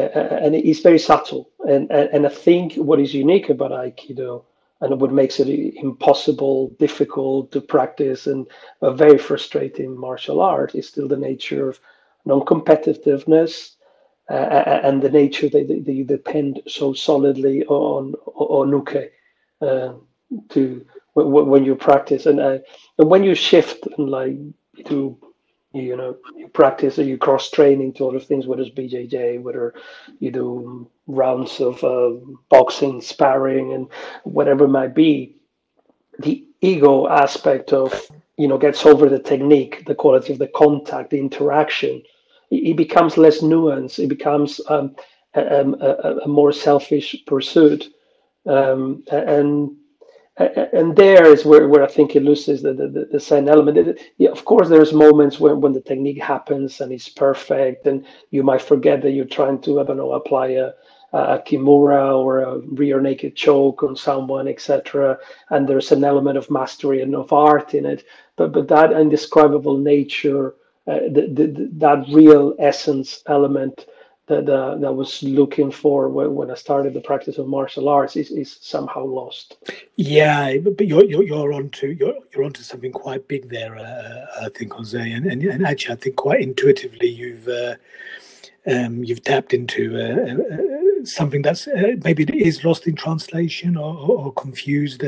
and 0.44 0.56
it's 0.56 0.82
very 0.82 1.00
subtle. 1.00 1.50
And, 1.68 1.92
and 1.92 2.10
and 2.14 2.26
I 2.26 2.30
think 2.30 2.76
what 2.76 3.00
is 3.00 3.14
unique 3.14 3.50
about 3.50 3.72
Aikido 3.72 4.44
and 4.82 5.00
what 5.00 5.12
makes 5.12 5.40
it 5.40 5.48
impossible, 5.48 6.70
difficult 6.80 7.52
to 7.52 7.62
practice, 7.62 8.28
and 8.28 8.48
a 8.82 8.92
very 8.92 9.18
frustrating 9.18 9.96
martial 9.98 10.42
art 10.42 10.76
is 10.76 10.88
still 10.88 11.08
the 11.08 11.18
nature 11.18 11.70
of 11.70 11.80
non-competitiveness 12.26 13.54
uh, 13.64 13.81
and 14.32 15.02
the 15.02 15.10
nature 15.10 15.50
that, 15.50 15.68
that 15.68 15.94
you 15.94 16.04
depend 16.04 16.62
so 16.68 16.94
solidly 16.94 17.66
on 17.66 18.14
on 18.36 18.70
uke 18.70 19.12
uh, 19.62 19.94
to 20.50 20.86
when 21.16 21.66
you 21.66 21.76
practice. 21.76 22.26
And 22.26 22.40
uh, 22.40 22.60
and 22.98 23.10
when 23.10 23.24
you 23.24 23.36
shift 23.36 23.88
and 23.98 24.10
like 24.10 24.38
to 24.86 25.18
you 25.74 25.96
know 25.96 26.18
you 26.36 26.48
practice 26.50 27.00
or 27.00 27.04
you 27.04 27.18
cross 27.18 27.50
train 27.50 27.82
into 27.82 28.08
other 28.08 28.20
things 28.20 28.46
whether 28.46 28.62
it's 28.62 28.76
bjj 28.76 29.42
whether 29.42 29.74
you 30.20 30.32
do 30.32 30.90
rounds 31.08 31.62
of 31.62 31.82
uh, 31.84 32.12
boxing 32.50 33.02
sparring 33.02 33.74
and 33.74 33.88
whatever 34.24 34.66
it 34.66 34.70
might 34.70 34.94
be 34.94 35.38
the 36.20 36.46
ego 36.60 37.08
aspect 37.08 37.72
of 37.72 37.94
you 38.38 38.48
know 38.48 38.58
gets 38.58 38.86
over 38.86 39.08
the 39.08 39.20
technique 39.20 39.84
the 39.86 39.96
quality 39.96 40.34
of 40.34 40.40
the 40.40 40.48
contact 40.50 41.10
the 41.10 41.20
interaction 41.20 42.04
it 42.52 42.76
becomes 42.76 43.18
less 43.18 43.40
nuanced. 43.40 44.00
It 44.00 44.08
becomes 44.08 44.60
um, 44.68 44.96
a, 45.34 45.42
a, 45.42 46.18
a, 46.26 46.28
more 46.28 46.52
selfish 46.52 47.16
pursuit, 47.26 47.88
um, 48.46 49.04
and 49.12 49.72
and 50.38 50.96
there 50.96 51.26
is 51.26 51.46
where, 51.46 51.68
where 51.68 51.84
I 51.84 51.88
think 51.88 52.16
it 52.16 52.24
loses 52.24 52.62
the, 52.62 52.74
the, 52.74 53.08
the 53.12 53.20
Zen 53.20 53.48
element. 53.48 54.00
Yeah, 54.18 54.30
of 54.30 54.44
course, 54.46 54.70
there's 54.70 54.94
moments 54.94 55.40
when, 55.40 55.62
when 55.62 55.74
the 55.74 55.82
technique 55.82 56.22
happens 56.22 56.82
and 56.82 56.92
it's 56.92 57.10
perfect, 57.10 57.86
and 57.86 58.06
you 58.32 58.42
might 58.44 58.62
forget 58.62 59.02
that 59.02 59.12
you're 59.12 59.26
trying 59.26 59.62
to 59.62 59.80
I 59.80 59.84
don't 59.84 59.98
know 59.98 60.14
apply 60.14 60.48
a, 60.48 60.72
a 61.14 61.40
kimura 61.40 62.18
or 62.18 62.40
a 62.40 62.60
rear 62.60 63.00
naked 63.02 63.36
choke 63.36 63.84
on 63.84 63.96
someone, 63.96 64.48
etc. 64.48 65.18
And 65.52 65.68
there's 65.68 65.92
an 65.92 66.04
element 66.04 66.38
of 66.38 66.50
mastery 66.50 67.02
and 67.02 67.16
of 67.16 67.32
art 67.32 67.74
in 67.74 67.86
it, 67.86 68.04
but 68.36 68.52
but 68.52 68.68
that 68.70 68.92
indescribable 68.92 69.78
nature 69.78 70.56
the, 70.86 71.30
the, 71.32 71.70
that 71.74 72.06
real 72.10 72.56
essence 72.60 73.24
element 73.28 73.86
that 74.32 74.50
uh, 74.50 74.76
that 74.78 74.88
I 74.88 74.92
was 74.92 75.22
looking 75.24 75.72
for 75.72 76.10
when, 76.10 76.34
when 76.36 76.52
I 76.52 76.56
started 76.56 76.94
the 76.94 77.02
practice 77.02 77.38
of 77.38 77.48
martial 77.48 77.90
arts 77.90 78.16
is, 78.16 78.32
is 78.32 78.58
somehow 78.62 79.04
lost. 79.04 79.58
Yeah, 79.96 80.58
but 80.58 80.88
you're 80.88 81.04
you're, 81.04 81.24
you're 81.24 81.54
onto 81.54 81.88
you're 81.88 82.16
you're 82.32 82.44
onto 82.44 82.64
something 82.64 82.92
quite 82.92 83.28
big 83.28 83.50
there, 83.50 83.76
uh, 83.76 84.46
I 84.46 84.50
think, 84.50 84.74
Jose, 84.74 85.12
and, 85.12 85.26
and 85.26 85.44
and 85.44 85.66
actually, 85.66 85.96
I 85.96 86.00
think 86.00 86.16
quite 86.16 86.42
intuitively 86.42 87.10
you've. 87.10 87.48
Uh, 87.48 87.76
um, 88.68 89.04
you've 89.04 89.24
tapped 89.24 89.56
into 89.56 89.98
uh, 89.98 90.36
uh, 90.54 91.04
something 91.04 91.42
that's 91.42 91.68
maybe 92.04 92.22
it 92.22 92.36
is 92.36 92.64
lost 92.64 92.86
in 92.86 92.94
translation 92.96 93.76
or, 93.76 93.96
or, 93.96 94.26
or 94.26 94.34
confused 94.34 95.04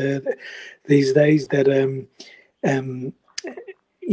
these 0.85 1.13
days. 1.13 1.47
That 1.49 1.67
um, 1.69 2.07
um, 2.67 3.13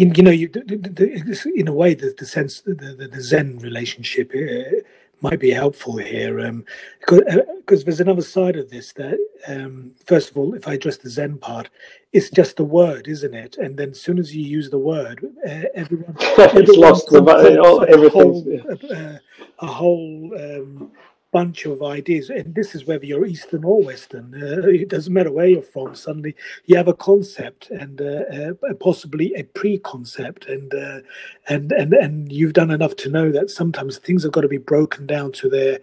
you, 0.00 0.12
you 0.14 0.22
know, 0.22 0.30
you, 0.30 0.48
the, 0.48 0.62
the, 0.62 1.52
in 1.54 1.68
a 1.68 1.72
way, 1.72 1.94
the, 1.94 2.14
the 2.16 2.24
sense, 2.24 2.62
the, 2.62 2.74
the, 2.74 3.06
the 3.06 3.20
Zen 3.20 3.58
relationship 3.58 4.32
uh, 4.34 4.78
might 5.20 5.38
be 5.38 5.50
helpful 5.50 5.98
here, 5.98 6.40
um, 6.40 6.64
because, 6.98 7.22
uh, 7.28 7.42
there's 7.84 8.00
another 8.00 8.22
side 8.22 8.56
of 8.56 8.70
this. 8.70 8.94
That 8.94 9.18
um, 9.46 9.92
first 10.06 10.30
of 10.30 10.38
all, 10.38 10.54
if 10.54 10.66
I 10.66 10.74
address 10.74 10.96
the 10.96 11.10
Zen 11.10 11.36
part, 11.36 11.68
it's 12.14 12.30
just 12.30 12.58
a 12.60 12.64
word, 12.64 13.08
isn't 13.08 13.34
it? 13.34 13.58
And 13.58 13.76
then 13.76 13.90
as 13.90 14.00
soon 14.00 14.18
as 14.18 14.34
you 14.34 14.42
use 14.42 14.70
the 14.70 14.78
word, 14.78 15.22
uh, 15.46 15.64
everyone, 15.74 16.16
everyone 16.38 16.80
lost 16.80 17.10
the, 17.10 17.22
a 17.22 18.08
whole, 18.08 18.44
yeah. 18.46 19.18
a, 19.60 19.64
a 19.64 19.66
whole 19.66 20.32
um, 20.34 20.92
bunch 21.32 21.66
of 21.66 21.82
ideas, 21.82 22.30
and 22.30 22.54
this 22.54 22.74
is 22.74 22.86
whether 22.86 23.06
you're 23.06 23.26
Eastern 23.26 23.64
or 23.64 23.82
Western. 23.82 24.34
Uh, 24.34 24.66
it 24.68 24.88
doesn't 24.88 25.12
matter 25.12 25.32
where 25.32 25.46
you're 25.46 25.62
from. 25.62 25.94
Suddenly, 25.94 26.34
you 26.66 26.76
have 26.76 26.88
a 26.88 26.94
concept 26.94 27.70
and 27.70 28.00
uh, 28.00 28.52
uh, 28.68 28.74
possibly 28.80 29.34
a 29.34 29.44
pre-concept, 29.44 30.46
and 30.46 30.74
uh, 30.74 31.00
and 31.48 31.72
and 31.72 31.92
and 31.94 32.32
you've 32.32 32.54
done 32.54 32.70
enough 32.70 32.96
to 32.96 33.10
know 33.10 33.30
that 33.32 33.50
sometimes 33.50 33.98
things 33.98 34.22
have 34.22 34.32
got 34.32 34.42
to 34.42 34.48
be 34.48 34.58
broken 34.58 35.06
down 35.06 35.32
to 35.32 35.48
their 35.48 35.80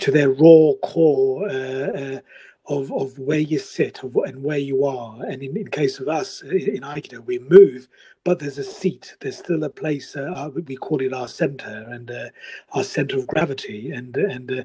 to 0.00 0.10
their 0.10 0.30
raw 0.30 0.72
core. 0.82 1.48
Uh, 2.70 2.74
uh, 2.76 2.80
of, 2.80 2.92
of 2.92 3.18
where 3.18 3.38
you 3.40 3.58
sit 3.58 4.02
of, 4.04 4.16
and 4.16 4.42
where 4.44 4.58
you 4.58 4.84
are. 4.84 5.22
And 5.24 5.42
in, 5.42 5.56
in 5.56 5.68
case 5.68 6.00
of 6.00 6.08
us 6.08 6.42
in 6.42 6.82
Aikido, 6.82 7.24
we 7.26 7.38
move, 7.38 7.88
but 8.24 8.38
there's 8.40 8.58
a 8.58 8.64
seat. 8.64 9.16
There's 9.20 9.38
still 9.38 9.64
a 9.64 9.70
place. 9.70 10.16
Uh, 10.16 10.50
we 10.66 10.76
call 10.76 11.02
it 11.02 11.12
our 11.14 11.28
center 11.28 11.86
and 11.90 12.10
uh, 12.10 12.30
our 12.72 12.84
center 12.84 13.18
of 13.18 13.26
gravity, 13.28 13.90
and 13.92 14.16
and, 14.16 14.50
uh, 14.52 14.64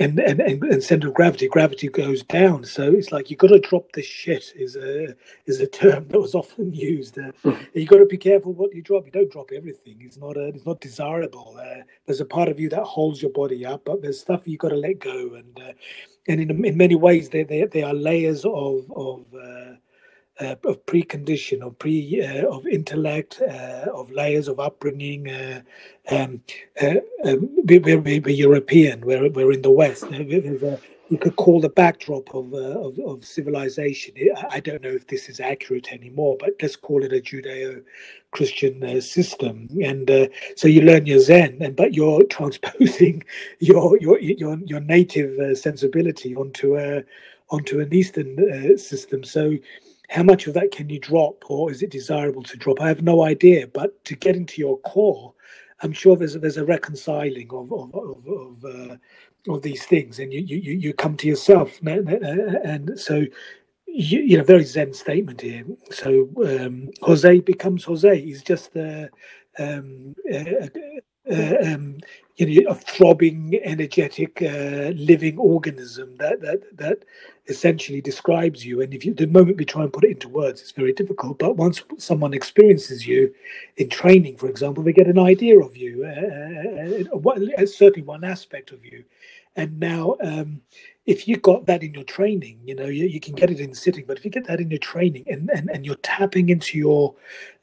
and 0.00 0.18
and 0.18 0.40
and 0.40 0.82
center 0.82 1.08
of 1.08 1.14
gravity. 1.14 1.46
Gravity 1.46 1.88
goes 1.88 2.22
down, 2.24 2.64
so 2.64 2.92
it's 2.92 3.12
like 3.12 3.30
you've 3.30 3.38
got 3.38 3.48
to 3.48 3.60
drop 3.60 3.92
this 3.92 4.06
shit. 4.06 4.52
Is 4.56 4.76
a 4.76 5.14
is 5.46 5.60
a 5.60 5.66
term 5.66 6.08
that 6.08 6.20
was 6.20 6.34
often 6.34 6.72
used. 6.72 7.18
Uh, 7.18 7.30
hmm. 7.42 7.52
you 7.74 7.86
got 7.86 7.98
to 7.98 8.06
be 8.06 8.16
careful 8.16 8.52
what 8.52 8.74
you 8.74 8.82
drop. 8.82 9.06
You 9.06 9.12
don't 9.12 9.30
drop 9.30 9.50
everything. 9.52 9.98
It's 10.00 10.16
not 10.16 10.36
a, 10.36 10.46
uh, 10.46 10.52
it's 10.54 10.66
not 10.66 10.80
desirable. 10.80 11.56
Uh, 11.60 11.82
there's 12.06 12.20
a 12.20 12.24
part 12.24 12.48
of 12.48 12.58
you 12.58 12.68
that 12.70 12.82
holds 12.82 13.22
your 13.22 13.30
body 13.30 13.64
up, 13.64 13.84
but 13.84 14.02
there's 14.02 14.20
stuff 14.20 14.48
you've 14.48 14.60
got 14.60 14.70
to 14.70 14.76
let 14.76 14.98
go. 14.98 15.34
And 15.34 15.74
and 16.26 16.40
in 16.40 16.64
in 16.64 16.76
many 16.76 16.96
ways, 16.96 17.28
they 17.28 17.44
they, 17.44 17.64
they 17.64 17.82
are 17.82 17.94
layers 17.94 18.44
of 18.44 18.90
of 18.96 19.26
uh, 20.40 20.56
of 20.64 20.84
precondition, 20.86 21.62
of 21.62 21.78
pre, 21.78 22.20
uh, 22.22 22.46
of 22.48 22.66
intellect, 22.66 23.40
uh, 23.42 23.86
of 23.94 24.10
layers 24.10 24.48
of 24.48 24.58
upbringing. 24.58 25.30
Uh, 25.30 25.60
um, 26.10 26.40
uh, 26.82 26.94
we, 27.64 27.78
are 27.92 27.98
we're, 28.00 28.28
European. 28.28 29.00
We're 29.02 29.30
we're 29.30 29.52
in 29.52 29.62
the 29.62 29.70
West. 29.70 30.04
You 31.10 31.18
could 31.18 31.36
call 31.36 31.60
the 31.60 31.68
backdrop 31.68 32.34
of, 32.34 32.54
of, 32.54 32.98
of 32.98 33.24
civilization. 33.26 34.14
I 34.48 34.58
don't 34.58 34.82
know 34.82 34.88
if 34.90 35.06
this 35.06 35.28
is 35.28 35.38
accurate 35.38 35.92
anymore, 35.92 36.36
but 36.40 36.54
let's 36.62 36.76
call 36.76 37.04
it 37.04 37.12
a 37.12 37.20
Judeo-Christian 37.20 39.02
system. 39.02 39.68
And 39.84 40.30
so 40.56 40.66
you 40.66 40.80
learn 40.80 41.04
your 41.04 41.20
Zen, 41.20 41.58
and 41.60 41.76
but 41.76 41.92
you're 41.92 42.24
transposing 42.30 43.22
your 43.60 43.98
your 43.98 44.18
your, 44.18 44.58
your 44.64 44.80
native 44.80 45.58
sensibility 45.58 46.34
onto 46.34 46.78
a 46.78 47.04
onto 47.50 47.80
an 47.80 47.92
Eastern 47.94 48.78
system. 48.78 49.22
So 49.24 49.58
how 50.10 50.22
much 50.22 50.46
of 50.46 50.54
that 50.54 50.70
can 50.72 50.88
you 50.90 51.00
drop 51.00 51.44
or 51.50 51.70
is 51.70 51.82
it 51.82 51.90
desirable 51.90 52.42
to 52.44 52.56
drop? 52.56 52.80
I 52.80 52.88
have 52.88 53.02
no 53.02 53.24
idea 53.24 53.66
but 53.68 54.04
to 54.06 54.16
get 54.16 54.36
into 54.36 54.60
your 54.60 54.78
core 54.80 55.34
i'm 55.82 55.92
sure 55.92 56.16
there's 56.16 56.36
a, 56.36 56.38
there's 56.38 56.56
a 56.56 56.64
reconciling 56.64 57.50
of 57.52 57.72
of 57.72 57.94
of, 57.94 58.26
of, 58.28 58.64
uh, 58.64 58.96
of 59.48 59.62
these 59.62 59.84
things 59.86 60.18
and 60.18 60.32
you, 60.32 60.40
you 60.40 60.72
you 60.72 60.94
come 60.94 61.16
to 61.16 61.28
yourself. 61.28 61.80
And 61.82 62.98
so 62.98 63.24
you, 63.86 64.20
you 64.20 64.38
know 64.38 64.44
very 64.44 64.64
zen 64.64 64.94
statement 64.94 65.40
here. 65.40 65.64
So 65.90 66.28
um, 66.46 66.90
jose 67.02 67.40
becomes 67.40 67.84
jose. 67.84 68.20
He's 68.20 68.42
just 68.42 68.76
uh, 68.76 69.08
um, 69.58 70.14
uh, 70.32 70.68
uh, 71.32 71.56
um, 71.64 71.98
you 72.36 72.64
know, 72.64 72.70
a 72.70 72.74
throbbing, 72.74 73.60
energetic, 73.62 74.42
uh, 74.42 74.90
living 74.96 75.38
organism 75.38 76.16
that 76.16 76.40
that 76.40 76.76
that 76.76 77.04
essentially 77.46 78.00
describes 78.00 78.64
you. 78.64 78.80
And 78.80 78.94
if 78.94 79.04
you, 79.04 79.14
the 79.14 79.26
moment 79.26 79.58
we 79.58 79.64
try 79.64 79.82
and 79.82 79.92
put 79.92 80.04
it 80.04 80.12
into 80.12 80.28
words, 80.28 80.60
it's 80.60 80.72
very 80.72 80.92
difficult. 80.92 81.38
But 81.38 81.56
once 81.56 81.82
someone 81.98 82.32
experiences 82.32 83.06
you 83.06 83.34
in 83.76 83.88
training, 83.88 84.38
for 84.38 84.48
example, 84.48 84.82
they 84.82 84.92
get 84.92 85.06
an 85.06 85.18
idea 85.18 85.60
of 85.60 85.76
you, 85.76 86.04
uh, 86.04 87.16
uh, 87.16 87.62
uh 87.62 87.66
certainly 87.66 88.02
one 88.02 88.24
aspect 88.24 88.72
of 88.72 88.84
you. 88.84 89.04
And 89.56 89.78
now, 89.78 90.16
um, 90.20 90.60
if 91.06 91.28
you 91.28 91.36
got 91.36 91.66
that 91.66 91.82
in 91.82 91.94
your 91.94 92.04
training, 92.04 92.58
you 92.64 92.74
know, 92.74 92.86
you, 92.86 93.06
you, 93.06 93.20
can 93.20 93.34
get 93.34 93.50
it 93.50 93.60
in 93.60 93.72
sitting, 93.74 94.04
but 94.04 94.18
if 94.18 94.24
you 94.24 94.30
get 94.30 94.46
that 94.46 94.60
in 94.60 94.70
your 94.70 94.80
training 94.80 95.24
and, 95.28 95.48
and, 95.50 95.70
and 95.70 95.86
you're 95.86 95.94
tapping 95.96 96.48
into 96.48 96.76
your 96.76 97.14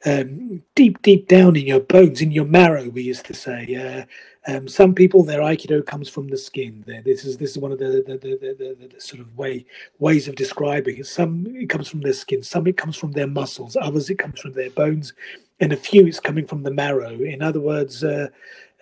um, 0.06 0.62
deep, 0.74 1.02
deep 1.02 1.28
down 1.28 1.56
in 1.56 1.66
your 1.66 1.80
bones, 1.80 2.22
in 2.22 2.30
your 2.30 2.46
marrow, 2.46 2.88
we 2.88 3.02
used 3.02 3.26
to 3.26 3.34
say, 3.34 3.74
uh, 3.74 4.04
um, 4.46 4.66
some 4.66 4.94
people 4.94 5.22
their 5.22 5.40
aikido 5.40 5.84
comes 5.84 6.08
from 6.08 6.28
the 6.28 6.36
skin. 6.36 6.84
This 7.04 7.24
is 7.24 7.36
this 7.36 7.52
is 7.52 7.58
one 7.58 7.70
of 7.70 7.78
the 7.78 8.02
the, 8.06 8.16
the, 8.16 8.88
the, 8.94 9.00
sort 9.00 9.20
of 9.20 9.36
way 9.36 9.64
ways 9.98 10.26
of 10.26 10.34
describing 10.34 10.98
it. 10.98 11.06
Some 11.06 11.46
it 11.46 11.68
comes 11.68 11.88
from 11.88 12.00
their 12.00 12.12
skin, 12.12 12.42
some 12.42 12.66
it 12.66 12.76
comes 12.76 12.96
from 12.96 13.12
their 13.12 13.28
muscles, 13.28 13.76
others 13.80 14.10
it 14.10 14.18
comes 14.18 14.40
from 14.40 14.52
their 14.52 14.70
bones, 14.70 15.12
and 15.60 15.72
a 15.72 15.76
few 15.76 16.06
it's 16.06 16.20
coming 16.20 16.46
from 16.46 16.64
the 16.64 16.72
marrow. 16.72 17.12
In 17.12 17.40
other 17.40 17.60
words, 17.60 18.02
uh, 18.02 18.28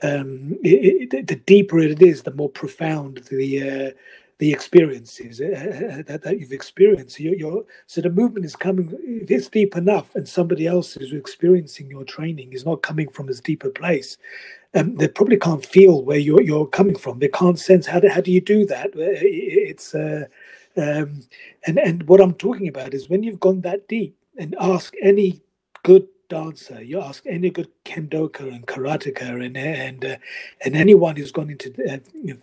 um, 0.02 0.56
it, 0.62 1.12
it, 1.12 1.26
the 1.26 1.36
deeper 1.36 1.78
it 1.78 2.00
is, 2.00 2.22
the 2.22 2.32
more 2.32 2.48
profound 2.48 3.18
the 3.30 3.90
uh, 3.90 3.90
the 4.38 4.52
experiences 4.52 5.38
uh, 5.42 5.44
uh, 5.44 6.02
that, 6.06 6.22
that 6.22 6.40
you've 6.40 6.52
experienced. 6.52 7.20
You're, 7.20 7.34
you're, 7.34 7.64
so 7.86 8.00
the 8.00 8.08
movement 8.08 8.46
is 8.46 8.56
coming. 8.56 8.90
If 9.02 9.30
it's 9.30 9.48
deep 9.48 9.76
enough, 9.76 10.14
and 10.14 10.26
somebody 10.26 10.66
else 10.66 10.96
is 10.96 11.12
experiencing 11.12 11.90
your 11.90 12.04
training 12.04 12.54
is 12.54 12.64
not 12.64 12.80
coming 12.80 13.10
from 13.10 13.26
this 13.26 13.40
deeper 13.40 13.68
place, 13.68 14.16
um, 14.74 14.96
they 14.96 15.08
probably 15.08 15.36
can't 15.36 15.64
feel 15.64 16.04
where 16.04 16.18
you're 16.18 16.42
you're 16.42 16.66
coming 16.66 16.96
from. 16.96 17.18
They 17.18 17.28
can't 17.28 17.58
sense 17.58 17.86
how 17.86 18.00
do, 18.00 18.08
how 18.08 18.20
do 18.20 18.30
you 18.30 18.40
do 18.40 18.66
that. 18.66 18.90
It's 18.94 19.94
uh, 19.94 20.26
um, 20.76 21.22
and 21.66 21.78
and 21.78 22.02
what 22.04 22.20
I'm 22.20 22.34
talking 22.34 22.68
about 22.68 22.94
is 22.94 23.08
when 23.08 23.22
you've 23.22 23.40
gone 23.40 23.62
that 23.62 23.88
deep 23.88 24.16
and 24.38 24.54
ask 24.60 24.94
any 25.02 25.42
good 25.82 26.06
dancer, 26.28 26.80
you 26.82 27.00
ask 27.00 27.24
any 27.26 27.50
good 27.50 27.68
kendoka 27.84 28.40
and 28.40 28.66
karateka 28.66 29.44
and 29.44 29.56
and 29.56 30.04
uh, 30.04 30.16
and 30.64 30.76
anyone 30.76 31.16
who's 31.16 31.32
gone 31.32 31.50
into 31.50 31.74
uh, 31.92 31.98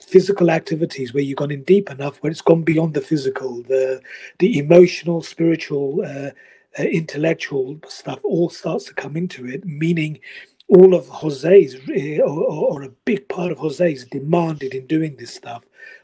physical 0.05 0.51
activities 0.51 1.13
where 1.13 1.23
you've 1.23 1.38
gone 1.38 1.51
in 1.51 1.63
deep 1.63 1.89
enough, 1.89 2.17
where 2.17 2.32
it's 2.32 2.41
gone 2.41 2.63
beyond 2.63 2.93
the 2.93 3.01
physical, 3.01 3.63
the 3.63 4.01
the 4.39 4.59
emotional, 4.59 5.21
spiritual, 5.21 6.03
uh, 6.05 6.32
uh 6.78 6.84
intellectual 6.84 7.80
stuff 7.88 8.19
all 8.23 8.49
starts 8.49 8.84
to 8.86 8.93
come 8.93 9.15
into 9.15 9.47
it. 9.47 9.65
Meaning, 9.65 10.19
all 10.70 10.93
of 10.93 11.07
Jose's 11.07 11.76
uh, 11.76 12.22
or, 12.24 12.74
or, 12.74 12.84
a 12.84 12.89
big 13.05 13.28
part 13.30 13.51
of 13.51 13.57
Jose's 13.57 14.05
demanded 14.05 14.74
in 14.74 14.86
doing 14.88 15.15
this 15.15 15.34
stuff. 15.34 15.63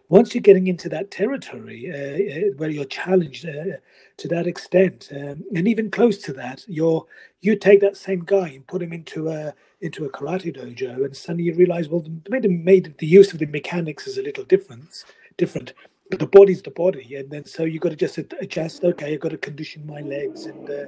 Once 0.10 0.34
you're 0.34 0.42
getting 0.42 0.68
into 0.68 0.90
that 0.90 1.12
territory 1.12 1.90
uh, 1.90 2.54
where 2.58 2.70
you're 2.70 2.86
challenged 2.86 3.44
to 3.44 4.28
that 4.28 4.48
extent, 4.48 5.10
um, 5.12 5.44
and 5.56 5.68
even 5.68 5.90
close 5.90 6.18
to 6.20 6.34
that, 6.34 6.64
you're 6.68 7.06
you 7.42 7.56
take 7.56 7.82
that 7.82 7.98
same 7.98 8.24
guy 8.24 8.50
and 8.50 8.66
put 8.68 8.82
him 8.82 8.94
into 8.94 9.30
a 9.30 9.54
into 9.82 10.06
a 10.06 10.10
karate 10.10 10.56
dojo, 10.56 11.04
and 11.04 11.16
suddenly 11.16 11.44
you 11.44 11.54
realize, 11.56 11.90
well, 11.90 12.02
the 12.02 12.48
made 12.48 12.96
the 13.00 13.08
use 13.08 13.34
of 13.34 13.40
the 13.40 13.46
mechanics 13.48 14.08
is 14.08 14.18
a 14.18 14.22
little 14.22 14.46
different, 14.46 15.04
different, 15.36 15.74
but 16.10 16.20
the 16.20 16.28
body's 16.28 16.62
the 16.62 16.72
body, 16.72 17.16
and 17.16 17.30
then 17.30 17.46
so 17.46 17.64
you've 17.64 17.82
got 17.82 17.90
to 17.90 17.96
just 17.96 18.18
adjust. 18.18 18.84
Okay, 18.84 19.14
I've 19.14 19.20
got 19.20 19.32
to 19.32 19.38
condition 19.38 19.86
my 19.86 20.02
legs 20.02 20.46
and 20.46 20.70
uh, 20.70 20.86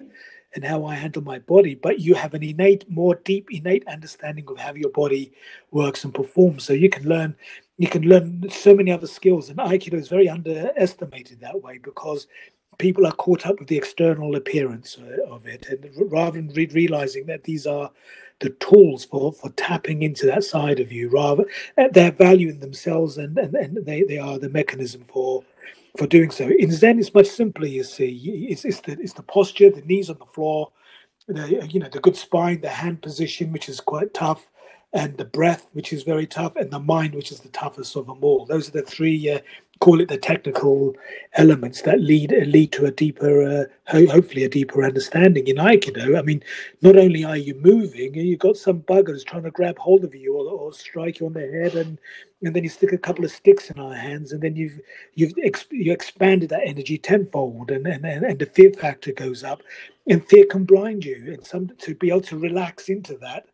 and 0.56 0.64
how 0.64 0.86
I 0.86 0.95
handle 0.95 1.22
my 1.22 1.39
body, 1.39 1.76
but 1.76 1.99
you 1.99 2.16
have 2.16 2.34
an 2.34 2.41
innate, 2.41 2.89
more 2.89 3.16
deep, 3.16 3.51
innate 3.51 3.88
understanding 3.88 4.45
of 4.47 4.58
how 4.58 4.74
your 4.74 4.89
body 4.89 5.34
works 5.72 6.06
and 6.06 6.14
performs. 6.14 6.64
So 6.64 6.74
you 6.74 6.89
can 6.89 7.08
learn 7.08 7.36
you 7.78 7.89
can 7.89 8.03
learn 8.03 8.49
so 8.49 8.74
many 8.74 8.89
other 8.89 9.08
skills 9.08 9.49
and 9.49 9.60
aikido 9.60 9.95
is 9.95 10.08
very 10.08 10.30
underestimated 10.30 11.41
that 11.41 11.62
way 11.62 11.78
because 11.78 12.28
people 12.78 13.06
are 13.06 13.12
caught 13.14 13.45
up 13.45 13.60
with 13.60 13.68
the 13.68 13.78
external 13.78 14.36
appearance 14.36 14.97
uh, 14.97 15.32
of 15.32 15.45
it, 15.45 15.66
and 15.68 15.89
rather 16.12 16.39
than 16.39 16.53
re- 16.53 16.70
realizing 16.74 17.26
that 17.26 17.43
these 17.43 17.66
are 17.66 17.91
the 18.39 18.49
tools 18.49 19.06
for 19.06 19.32
for 19.32 19.49
tapping 19.51 20.03
into 20.03 20.26
that 20.26 20.43
side 20.43 20.80
of 20.80 20.91
you, 20.91 21.10
rather 21.10 21.45
their 21.91 22.12
value 22.12 22.49
in 22.49 22.60
themselves, 22.60 23.18
and, 23.18 23.38
and, 23.38 23.56
and 23.56 23.86
they, 23.86 24.03
they 24.03 24.18
are 24.18 24.38
the 24.38 24.49
mechanism 24.49 25.03
for 25.08 25.43
for 25.98 26.08
doing 26.08 26.32
so. 26.32 26.50
In 26.60 26.72
Zen, 26.72 27.00
it's 27.00 27.14
much 27.14 27.28
simpler. 27.28 27.68
You 27.68 27.84
see, 27.84 28.48
it's, 28.50 28.66
it's 28.66 28.82
the 28.82 28.93
it's 28.93 29.14
the 29.14 29.24
posture, 29.24 29.70
the 29.70 29.82
knees 29.82 30.10
on 30.10 30.18
the 30.20 30.26
floor, 30.26 30.72
the 31.28 31.68
you 31.70 31.80
know 31.80 31.89
the 31.89 32.00
good 32.00 32.16
spine, 32.16 32.62
the 32.62 32.70
hand 32.70 33.02
position, 33.02 33.52
which 33.52 33.70
is 33.70 33.80
quite 33.80 34.14
tough, 34.14 34.48
and 34.93 35.18
the 35.18 35.26
breath, 35.26 35.68
which 35.74 35.93
is 35.93 36.04
very 36.04 36.28
tough, 36.28 36.56
and 36.56 36.72
the 36.72 36.80
mind, 36.80 37.16
which 37.16 37.32
is 37.32 37.41
the 37.41 37.50
toughest 37.50 37.96
of 37.96 38.08
them 38.08 38.20
all. 38.24 38.46
Those 38.46 38.70
are 38.70 38.74
the 38.74 38.82
three, 38.84 39.32
uh, 39.32 39.39
call 39.80 40.02
it 40.02 40.08
the 40.08 40.18
technical 40.18 40.96
elements 41.34 41.82
that 41.82 42.00
lead 42.00 42.32
lead 42.48 42.72
to 42.72 42.86
a 42.86 42.92
deeper, 42.92 43.44
uh, 43.44 43.66
ho- 43.88 44.08
hopefully 44.08 44.44
a 44.44 44.50
deeper 44.50 44.84
understanding 44.84 45.48
in 45.48 45.58
Aikido. 45.58 46.18
I 46.18 46.22
mean, 46.22 46.42
not 46.82 46.98
only 46.98 47.24
are 47.24 47.38
you 47.38 47.56
moving, 47.56 48.16
you've 48.16 48.40
got 48.40 48.58
some 48.58 48.82
buggers 48.82 49.26
trying 49.26 49.44
to 49.44 49.52
grab 49.52 49.78
hold 49.78 50.04
of 50.04 50.16
you 50.16 50.36
or, 50.36 50.50
or 50.50 50.74
strike 50.74 51.20
you 51.20 51.26
on 51.28 51.34
the 51.34 51.42
head, 51.42 51.76
and 51.76 52.00
and 52.42 52.56
then 52.56 52.64
you 52.64 52.70
stick 52.70 52.94
a 52.94 52.98
couple 52.98 53.26
of 53.26 53.32
sticks 53.32 53.70
in 53.70 53.80
our 53.80 53.94
hands, 53.94 54.32
and 54.32 54.42
then 54.42 54.56
you've 54.56 54.80
you've 55.14 55.34
ex- 55.44 55.68
you 55.72 55.92
expanded 55.92 56.50
that 56.50 56.66
energy 56.66 56.98
tenfold, 56.98 57.72
and, 57.72 57.86
and 57.88 58.06
and 58.06 58.40
the 58.40 58.46
fear 58.46 58.72
factor 58.72 59.12
goes 59.12 59.44
up, 59.44 59.62
and 60.08 60.26
fear 60.28 60.46
can 60.46 60.64
blind 60.64 61.04
you, 61.04 61.34
and 61.34 61.46
some 61.46 61.70
to 61.80 61.96
be 61.96 62.10
able 62.10 62.22
to 62.22 62.38
relax 62.38 62.90
into 62.90 63.18
that 63.18 63.48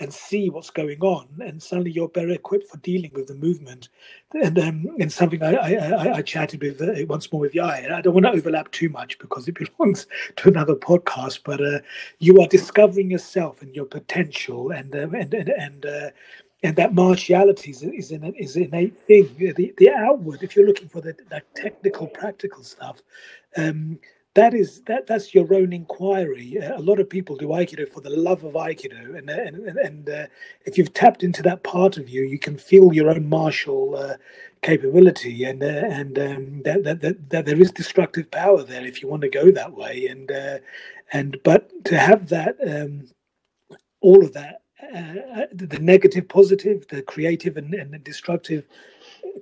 and 0.00 0.12
see 0.12 0.48
what's 0.50 0.70
going 0.70 1.00
on, 1.00 1.28
and 1.40 1.62
suddenly 1.62 1.90
you're 1.90 2.08
better 2.08 2.30
equipped 2.30 2.68
for 2.68 2.78
dealing 2.78 3.10
with 3.14 3.26
the 3.26 3.34
movement. 3.34 3.88
And 4.32 4.58
um, 4.58 4.86
and 5.00 5.12
something 5.12 5.42
I 5.42 5.54
I, 5.54 6.12
I 6.16 6.22
chatted 6.22 6.62
with 6.62 6.80
uh, 6.80 7.06
once 7.06 7.32
more 7.32 7.40
with 7.40 7.54
Yai. 7.54 7.78
And 7.78 7.92
I 7.92 8.00
don't 8.00 8.14
want 8.14 8.26
to 8.26 8.32
overlap 8.32 8.70
too 8.70 8.88
much 8.88 9.18
because 9.18 9.48
it 9.48 9.58
belongs 9.78 10.06
to 10.36 10.48
another 10.48 10.74
podcast. 10.74 11.40
But 11.44 11.60
uh, 11.60 11.80
you 12.18 12.40
are 12.40 12.46
discovering 12.46 13.10
yourself 13.10 13.62
and 13.62 13.74
your 13.74 13.86
potential, 13.86 14.70
and 14.70 14.94
um, 14.94 15.14
and 15.14 15.32
and 15.34 15.48
and. 15.48 15.86
Uh, 15.86 16.10
and 16.64 16.74
that 16.74 16.92
martiality 16.92 17.70
is, 17.70 17.84
is 17.84 18.10
an 18.10 18.24
is 18.36 18.56
an 18.56 18.64
innate 18.64 18.98
thing. 18.98 19.32
The 19.38 19.72
the 19.78 19.90
outward, 19.90 20.42
if 20.42 20.56
you're 20.56 20.66
looking 20.66 20.88
for 20.88 21.00
the 21.00 21.14
that 21.28 21.44
technical, 21.54 22.08
practical 22.08 22.64
stuff, 22.64 23.00
um, 23.56 24.00
that 24.34 24.54
is 24.54 24.82
that 24.82 25.06
that's 25.06 25.34
your 25.34 25.52
own 25.54 25.72
inquiry. 25.72 26.58
Uh, 26.62 26.78
a 26.78 26.82
lot 26.82 27.00
of 27.00 27.10
people 27.10 27.36
do 27.36 27.48
aikido 27.48 27.88
for 27.92 28.00
the 28.00 28.10
love 28.10 28.44
of 28.44 28.54
aikido, 28.54 29.18
and 29.18 29.28
and 29.30 29.78
and 29.78 30.10
uh, 30.10 30.26
if 30.66 30.78
you've 30.78 30.94
tapped 30.94 31.22
into 31.24 31.42
that 31.42 31.64
part 31.64 31.96
of 31.96 32.08
you, 32.08 32.22
you 32.22 32.38
can 32.38 32.56
feel 32.56 32.92
your 32.92 33.10
own 33.10 33.28
martial 33.28 33.96
uh, 33.96 34.16
capability, 34.62 35.44
and 35.44 35.62
uh, 35.62 35.66
and 35.66 36.18
um, 36.18 36.62
that, 36.64 36.84
that, 36.84 37.00
that 37.00 37.30
that 37.30 37.46
there 37.46 37.60
is 37.60 37.72
destructive 37.72 38.30
power 38.30 38.62
there 38.62 38.86
if 38.86 39.02
you 39.02 39.08
want 39.08 39.22
to 39.22 39.28
go 39.28 39.50
that 39.50 39.72
way, 39.72 40.06
and 40.06 40.30
uh, 40.30 40.58
and 41.12 41.38
but 41.44 41.70
to 41.86 41.98
have 41.98 42.28
that 42.28 42.56
um, 42.66 43.08
all 44.00 44.24
of 44.24 44.32
that 44.34 44.62
uh, 44.82 45.46
the 45.52 45.78
negative, 45.80 46.28
positive, 46.28 46.86
the 46.88 47.02
creative, 47.02 47.56
and, 47.56 47.74
and 47.74 47.92
the 47.92 47.98
destructive 47.98 48.64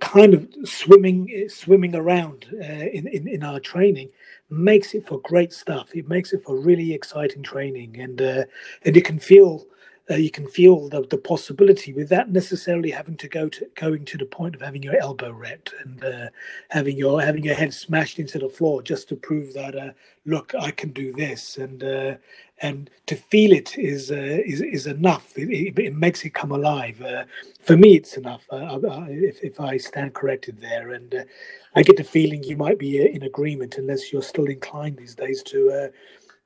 kind 0.00 0.34
of 0.34 0.48
swimming 0.64 1.48
swimming 1.48 1.94
around 1.94 2.46
uh, 2.60 2.64
in, 2.64 3.06
in 3.08 3.28
in 3.28 3.42
our 3.42 3.60
training 3.60 4.10
makes 4.50 4.94
it 4.94 5.06
for 5.06 5.20
great 5.20 5.52
stuff. 5.52 5.94
It 5.94 6.08
makes 6.08 6.32
it 6.32 6.42
for 6.44 6.56
really 6.58 6.92
exciting 6.92 7.42
training, 7.42 8.00
and 8.00 8.20
uh, 8.20 8.44
and 8.84 8.96
you 8.96 9.02
can 9.02 9.18
feel 9.18 9.66
uh, 10.10 10.14
you 10.14 10.30
can 10.30 10.46
feel 10.46 10.88
the, 10.88 11.02
the 11.10 11.18
possibility 11.18 11.92
without 11.92 12.30
necessarily 12.30 12.90
having 12.90 13.16
to 13.16 13.28
go 13.28 13.48
to 13.48 13.66
going 13.74 14.04
to 14.04 14.16
the 14.16 14.24
point 14.24 14.54
of 14.54 14.60
having 14.60 14.82
your 14.82 14.96
elbow 15.00 15.32
wrecked 15.32 15.74
and 15.84 16.04
uh, 16.04 16.28
having 16.70 16.96
your 16.96 17.20
having 17.20 17.42
your 17.42 17.54
head 17.54 17.74
smashed 17.74 18.18
into 18.18 18.38
the 18.38 18.48
floor 18.48 18.82
just 18.82 19.08
to 19.08 19.16
prove 19.16 19.52
that 19.54 19.76
uh, 19.76 19.90
look 20.24 20.54
I 20.58 20.70
can 20.70 20.92
do 20.92 21.12
this 21.12 21.56
and 21.56 21.82
uh, 21.82 22.14
and 22.62 22.90
to 23.06 23.16
feel 23.16 23.52
it 23.52 23.76
is 23.78 24.10
uh, 24.10 24.14
is 24.14 24.60
is 24.60 24.86
enough. 24.86 25.36
It, 25.36 25.50
it, 25.50 25.78
it, 25.78 25.94
makes 25.94 26.24
it 26.24 26.30
come 26.30 26.52
alive. 26.52 27.00
Uh, 27.02 27.24
for 27.60 27.76
me, 27.76 27.96
it's 27.96 28.16
enough. 28.16 28.44
if 28.50 29.42
if 29.42 29.60
I 29.60 29.76
stand 29.76 30.14
corrected 30.14 30.60
there, 30.60 30.92
and 30.92 31.26
I 31.74 31.82
get 31.82 31.96
the 31.96 32.04
feeling 32.04 32.42
you 32.42 32.56
might 32.56 32.78
be 32.78 33.06
in 33.06 33.22
agreement, 33.24 33.78
unless 33.78 34.12
you're 34.12 34.22
still 34.22 34.46
inclined 34.46 34.96
these 34.96 35.14
days 35.14 35.42
to 35.44 35.90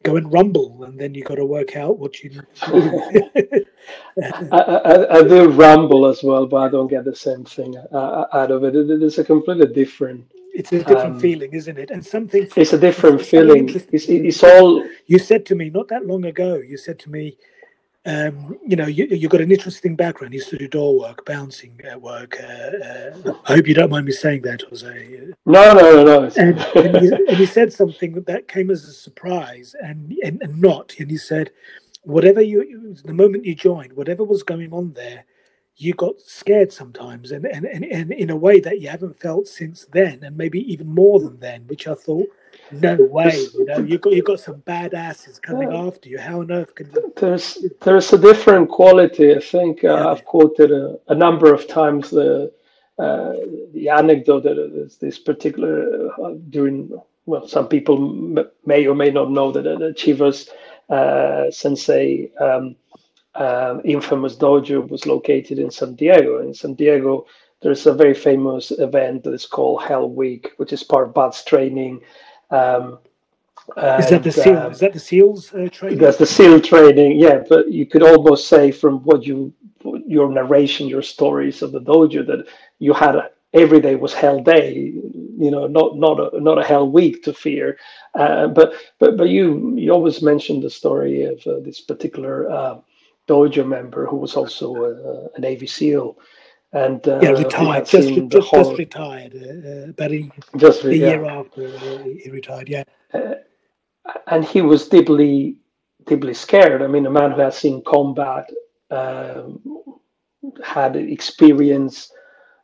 go 0.02 0.16
and 0.16 0.32
rumble, 0.32 0.84
and 0.84 0.98
then 0.98 1.14
you've 1.14 1.26
got 1.26 1.36
to 1.36 1.44
work 1.44 1.76
out 1.76 1.98
what 1.98 2.22
you. 2.22 2.42
I, 2.62 3.64
I, 4.52 5.18
I, 5.18 5.22
do 5.22 5.48
rumble 5.50 6.06
as 6.06 6.22
well, 6.22 6.46
but 6.46 6.56
I 6.56 6.68
don't 6.68 6.88
get 6.88 7.04
the 7.04 7.14
same 7.14 7.44
thing 7.44 7.76
uh, 7.92 8.24
out 8.32 8.50
of 8.50 8.64
it 8.64 8.74
it's 8.74 9.18
a 9.18 9.24
completely 9.24 9.66
different. 9.72 10.24
It's 10.54 10.72
a 10.72 10.78
different 10.78 11.14
um, 11.14 11.20
feeling, 11.20 11.52
isn't 11.52 11.78
it? 11.78 11.90
And 11.90 12.04
something. 12.04 12.48
It's 12.56 12.72
a 12.72 12.78
different 12.78 13.20
it's 13.20 13.30
feeling. 13.30 13.68
It's, 13.68 14.06
it's 14.08 14.42
all. 14.42 14.84
You 15.06 15.18
said 15.18 15.46
to 15.46 15.54
me 15.54 15.70
not 15.70 15.88
that 15.88 16.06
long 16.06 16.24
ago. 16.24 16.56
You 16.56 16.76
said 16.76 16.98
to 17.00 17.10
me, 17.10 17.36
um, 18.06 18.58
you 18.66 18.76
know, 18.76 18.86
you, 18.86 19.06
you've 19.06 19.30
got 19.30 19.42
an 19.42 19.52
interesting 19.52 19.94
background. 19.94 20.32
You 20.32 20.38
used 20.38 20.50
to 20.50 20.58
do 20.58 20.68
door 20.68 20.98
work, 20.98 21.24
bouncing 21.26 21.78
uh, 21.92 21.98
work. 21.98 22.38
Uh, 22.40 22.46
uh, 22.46 23.34
I 23.44 23.54
hope 23.54 23.66
you 23.66 23.74
don't 23.74 23.90
mind 23.90 24.06
me 24.06 24.12
saying 24.12 24.42
that, 24.42 24.62
Jose. 24.62 25.32
No, 25.44 25.74
no, 25.74 25.74
no, 25.74 26.04
no. 26.04 26.30
And, 26.36 26.58
and, 26.58 27.04
you, 27.04 27.26
and, 27.28 27.38
you, 27.38 27.46
said 27.46 27.72
something 27.72 28.22
that 28.22 28.48
came 28.48 28.70
as 28.70 28.84
a 28.84 28.92
surprise 28.92 29.74
and, 29.82 30.12
and, 30.24 30.42
and 30.42 30.60
not. 30.60 30.94
And 30.98 31.10
you 31.10 31.18
said, 31.18 31.50
whatever 32.02 32.40
you, 32.40 32.96
the 33.04 33.12
moment 33.12 33.44
you 33.44 33.54
joined, 33.54 33.92
whatever 33.92 34.24
was 34.24 34.42
going 34.42 34.72
on 34.72 34.94
there, 34.94 35.26
you 35.80 35.94
got 35.94 36.20
scared 36.20 36.72
sometimes 36.72 37.32
and, 37.32 37.46
and, 37.46 37.64
and, 37.64 37.84
and 37.84 38.12
in 38.12 38.30
a 38.30 38.36
way 38.36 38.60
that 38.60 38.80
you 38.80 38.88
haven't 38.88 39.18
felt 39.18 39.48
since 39.48 39.86
then, 39.92 40.22
and 40.22 40.36
maybe 40.36 40.60
even 40.72 40.86
more 40.86 41.20
than 41.20 41.40
then, 41.40 41.62
which 41.68 41.88
I 41.88 41.94
thought 41.94 42.26
no 42.70 42.96
way. 42.96 43.34
You 43.54 43.64
know, 43.64 43.78
you 43.78 43.98
got 43.98 44.12
you 44.12 44.22
got 44.22 44.40
some 44.40 44.56
badasses 44.62 45.40
coming 45.40 45.72
yeah. 45.72 45.78
after 45.78 46.08
you. 46.08 46.18
How 46.18 46.40
on 46.40 46.52
earth 46.52 46.74
can 46.74 46.90
you... 46.90 47.12
there's 47.16 47.58
there's 47.80 48.12
a 48.12 48.18
different 48.18 48.68
quality. 48.68 49.34
I 49.34 49.40
think 49.40 49.82
uh, 49.82 49.88
yeah. 49.88 50.08
I've 50.08 50.24
quoted 50.24 50.70
a, 50.70 50.98
a, 51.08 51.14
number 51.14 51.52
of 51.52 51.66
times 51.66 52.10
the 52.10 52.52
uh, 52.98 53.32
the 53.72 53.88
anecdote 53.88 54.42
that 54.42 54.90
this 55.00 55.18
particular 55.18 56.10
uh, 56.20 56.34
during 56.50 56.90
well, 57.26 57.48
some 57.48 57.68
people 57.68 57.96
m- 58.38 58.50
may 58.66 58.86
or 58.86 58.94
may 58.94 59.10
not 59.10 59.30
know 59.30 59.50
that 59.52 59.64
Chiba's 59.96 60.50
uh, 60.90 61.50
Sensei 61.50 62.30
um, 62.40 62.76
um, 63.34 63.80
infamous 63.84 64.36
dojo 64.36 64.88
was 64.88 65.06
located 65.06 65.58
in 65.58 65.70
San 65.70 65.94
Diego. 65.94 66.40
In 66.40 66.54
San 66.54 66.74
Diego, 66.74 67.26
there's 67.62 67.86
a 67.86 67.94
very 67.94 68.14
famous 68.14 68.70
event 68.70 69.24
that 69.24 69.34
is 69.34 69.46
called 69.46 69.82
Hell 69.82 70.08
Week, 70.08 70.52
which 70.56 70.72
is 70.72 70.82
part 70.82 71.08
of 71.08 71.14
BUD/S 71.14 71.44
training 71.44 72.00
um, 72.50 72.98
is 73.76 74.10
that 74.10 74.22
the 74.22 74.32
seal? 74.32 74.56
Um, 74.56 74.72
is 74.72 74.80
that 74.80 74.92
the 74.92 75.00
seals 75.00 75.54
uh, 75.54 75.68
training? 75.70 75.98
That's 75.98 76.16
the 76.16 76.26
seal 76.26 76.60
training. 76.60 77.20
Yeah, 77.20 77.42
but 77.48 77.70
you 77.70 77.86
could 77.86 78.02
almost 78.02 78.48
say 78.48 78.70
from 78.70 79.04
what 79.04 79.24
you 79.24 79.52
your 79.84 80.30
narration, 80.30 80.88
your 80.88 81.02
stories 81.02 81.62
of 81.62 81.72
the 81.72 81.80
dojo 81.80 82.26
that 82.26 82.46
you 82.78 82.92
had 82.92 83.16
every 83.52 83.80
day 83.80 83.96
was 83.96 84.12
hell 84.12 84.42
day, 84.42 84.74
you 84.74 85.50
know, 85.50 85.66
not 85.66 85.96
not 85.96 86.34
a 86.34 86.40
not 86.40 86.58
a 86.58 86.64
hell 86.64 86.88
week 86.88 87.22
to 87.24 87.32
fear. 87.32 87.78
Uh, 88.14 88.48
but 88.48 88.74
but 88.98 89.16
but 89.16 89.28
you 89.28 89.76
you 89.76 89.92
always 89.92 90.22
mentioned 90.22 90.62
the 90.62 90.70
story 90.70 91.22
of 91.24 91.46
uh, 91.46 91.60
this 91.60 91.80
particular 91.80 92.50
uh, 92.50 92.78
dojo 93.30 93.66
member 93.66 94.06
who 94.06 94.16
was 94.16 94.34
also 94.34 94.66
a, 94.76 94.90
a 95.36 95.40
Navy 95.40 95.66
SEAL. 95.66 96.18
And 96.72 97.06
uh, 97.08 97.18
yeah, 97.20 97.30
retired. 97.30 97.86
Just, 97.86 98.08
just, 98.28 98.52
just, 98.52 98.78
retired. 98.78 99.34
Uh, 99.34 99.90
about 99.90 100.12
a, 100.12 100.30
just, 100.56 100.84
a 100.84 100.96
yeah. 100.96 101.08
year 101.08 101.24
after 101.24 101.66
he 102.22 102.30
retired. 102.30 102.68
Yeah. 102.68 102.84
and 104.28 104.44
he 104.44 104.60
was 104.62 104.88
deeply 104.88 105.56
deeply 106.06 106.34
scared. 106.34 106.82
I 106.82 106.86
mean, 106.86 107.06
a 107.06 107.10
man 107.10 107.32
who 107.32 107.40
has 107.40 107.58
seen 107.58 107.82
combat, 107.84 108.50
um, 108.90 109.60
had 110.64 110.96
experience 110.96 112.12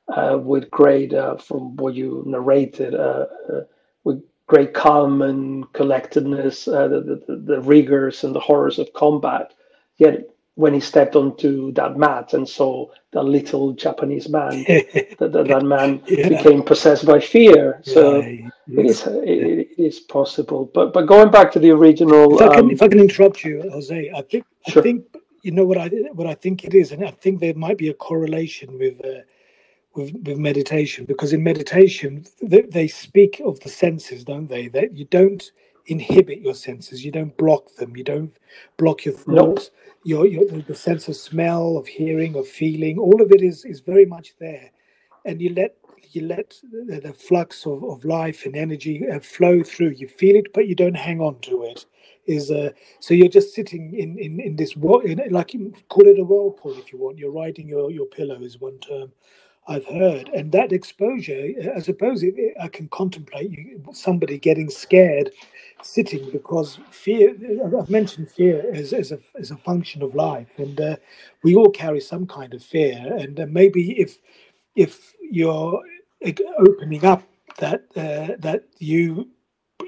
uh, 0.09 0.39
with 0.41 0.71
great, 0.71 1.13
uh, 1.13 1.37
from 1.37 1.77
what 1.77 1.95
you 1.95 2.23
narrated, 2.27 2.95
uh, 2.95 3.27
uh 3.53 3.61
with 4.05 4.23
great 4.47 4.73
calm 4.73 5.23
and 5.23 5.71
collectedness, 5.73 6.69
uh, 6.69 6.89
the, 6.89 7.23
the, 7.27 7.37
the 7.37 7.61
rigors 7.63 8.25
and 8.25 8.35
the 8.35 8.41
horrors 8.41 8.79
of 8.79 8.93
combat. 8.93 9.53
Yet 9.99 10.31
when 10.57 10.73
he 10.73 10.81
stepped 10.81 11.15
onto 11.17 11.71
that 11.73 11.99
mat 11.99 12.33
and 12.33 12.49
saw 12.49 12.87
the 13.13 13.23
little 13.23 13.73
Japanese 13.73 14.29
man, 14.29 14.65
that, 14.67 15.17
that, 15.19 15.47
that, 15.47 15.63
man 15.63 16.03
yeah. 16.07 16.31
became 16.31 16.63
possessed 16.63 17.07
by 17.07 17.21
fear. 17.21 17.81
So 17.85 18.21
yeah, 18.21 18.49
it 18.69 18.87
is 18.87 19.07
it, 19.07 19.69
it 19.79 19.79
is 19.79 20.01
possible. 20.01 20.71
But 20.75 20.95
but 20.95 21.07
going 21.07 21.31
back 21.31 21.53
to 21.53 21.59
the 21.59 21.71
original, 21.71 22.37
if 22.37 22.41
I 22.41 22.55
can, 22.55 22.65
um, 22.65 22.71
if 22.71 22.83
I 22.83 22.89
can 22.89 23.01
interrupt 23.01 23.45
you, 23.45 23.69
Jose, 23.71 24.11
I 24.15 24.23
think 24.23 24.47
sure. 24.69 24.81
I 24.81 24.83
think 24.83 25.05
you 25.43 25.53
know 25.53 25.67
what 25.67 25.77
I 25.77 25.89
what 26.15 26.27
I 26.27 26.35
think 26.35 26.65
it 26.65 26.75
is, 26.75 26.91
and 26.91 27.05
I 27.05 27.11
think 27.11 27.39
there 27.39 27.55
might 27.55 27.79
be 27.79 27.89
a 27.89 27.95
correlation 27.95 28.79
with. 28.79 29.05
Uh, 29.05 29.21
with, 29.95 30.13
with 30.27 30.37
meditation 30.37 31.07
because 31.07 31.33
in 31.33 31.43
meditation 31.43 32.23
they, 32.43 32.61
they 32.61 32.87
speak 32.87 33.41
of 33.47 33.59
the 33.61 33.69
senses 33.71 34.25
don't 34.25 34.47
they 34.47 34.69
that 34.69 34.95
you 34.95 35.07
don't 35.07 35.53
inhibit 35.89 36.41
your 36.43 36.55
senses. 36.55 37.05
You 37.05 37.13
don't 37.13 37.37
block 37.37 37.75
them. 37.77 37.97
You 37.97 38.05
don't 38.05 38.37
block 38.79 39.05
your 39.05 39.15
thoughts 39.15 39.71
nope. 39.71 39.99
your, 40.05 40.27
your 40.27 40.45
the 40.63 40.75
sense 40.75 41.09
of 41.09 41.17
smell 41.17 41.77
of 41.79 41.87
hearing 41.89 42.37
of 42.37 42.49
feeling. 42.49 42.99
All 42.99 43.23
of 43.23 43.33
it 43.33 43.43
is 43.43 43.65
is 43.67 43.81
very 43.81 44.07
much 44.07 44.35
there. 44.41 44.71
And 45.27 45.43
you 45.43 45.55
let 45.55 45.77
you 46.13 46.23
let 46.27 46.55
the, 46.73 47.01
the 47.01 47.13
flux 47.15 47.67
of, 47.67 47.85
of 47.85 48.05
life 48.05 48.47
and 48.47 48.57
energy 48.57 49.03
uh, 49.13 49.21
flow 49.21 49.63
through. 49.63 49.91
You 49.91 50.09
feel 50.09 50.37
it 50.37 50.53
but 50.55 50.69
you 50.69 50.75
don't 50.77 50.97
hang 50.97 51.21
on 51.21 51.41
to 51.43 51.65
it. 51.65 51.87
Is 52.27 52.51
uh, 52.51 52.71
so 53.01 53.15
you're 53.15 53.29
just 53.29 53.55
sitting 53.55 53.95
in 53.95 54.19
in, 54.19 54.41
in 54.41 54.57
this 54.57 54.75
in, 55.05 55.23
like 55.31 55.55
you 55.55 55.75
call 55.89 56.09
it 56.09 56.19
a 56.21 56.25
whirlpool 56.25 56.77
if 56.79 56.93
you 56.93 56.99
want. 56.99 57.19
You're 57.19 57.33
riding 57.33 57.69
your 57.69 57.91
your 57.91 58.07
pillow 58.07 58.41
is 58.43 58.61
one 58.61 58.79
term 58.81 59.13
I've 59.69 59.87
heard, 59.87 60.29
and 60.31 60.53
that 60.53 60.73
exposure, 60.73 61.49
I 61.77 61.81
suppose 61.81 62.23
it, 62.23 62.35
I 62.61 62.69
can 62.69 62.89
contemplate 62.89 63.51
you, 63.51 63.83
somebody 63.93 64.39
getting 64.39 64.71
scared 64.71 65.31
sitting 65.83 66.31
because 66.31 66.79
fear. 66.91 67.35
I've 67.79 67.91
mentioned 67.91 68.31
fear 68.31 68.65
as, 68.73 68.93
as 68.93 69.13
a 69.13 69.19
as 69.39 69.51
a 69.51 69.57
function 69.57 70.03
of 70.03 70.15
life, 70.15 70.59
and 70.59 70.81
uh, 70.81 70.97
we 71.43 71.55
all 71.55 71.71
carry 71.71 72.01
some 72.01 72.27
kind 72.27 72.55
of 72.55 72.63
fear. 72.63 73.17
And 73.19 73.39
uh, 73.41 73.47
maybe 73.49 73.99
if 74.01 74.19
if 74.75 75.15
you're 75.21 75.83
opening 76.59 77.05
up 77.05 77.23
that 77.59 77.85
uh, 77.97 78.37
that 78.39 78.65
you 78.79 79.29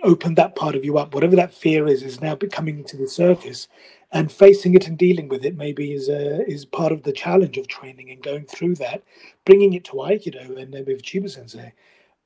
open 0.04 0.34
that 0.34 0.54
part 0.54 0.74
of 0.74 0.84
you 0.84 0.98
up, 0.98 1.14
whatever 1.14 1.36
that 1.36 1.54
fear 1.54 1.86
is, 1.86 2.02
is 2.02 2.20
now 2.20 2.34
becoming 2.34 2.84
to 2.84 2.96
the 2.96 3.08
surface 3.08 3.68
and 4.12 4.30
facing 4.30 4.74
it 4.74 4.86
and 4.86 4.96
dealing 4.96 5.28
with 5.28 5.44
it 5.44 5.56
maybe 5.56 5.92
is 5.92 6.08
a, 6.08 6.46
is 6.46 6.64
part 6.64 6.92
of 6.92 7.02
the 7.02 7.12
challenge 7.12 7.58
of 7.58 7.68
training 7.68 8.10
and 8.10 8.22
going 8.22 8.44
through 8.44 8.74
that, 8.76 9.02
bringing 9.44 9.74
it 9.74 9.84
to 9.84 9.92
Aikido 9.92 10.56
and 10.60 10.72
then 10.72 10.84
with 10.86 11.02
Chiba 11.02 11.30
Sensei. 11.30 11.72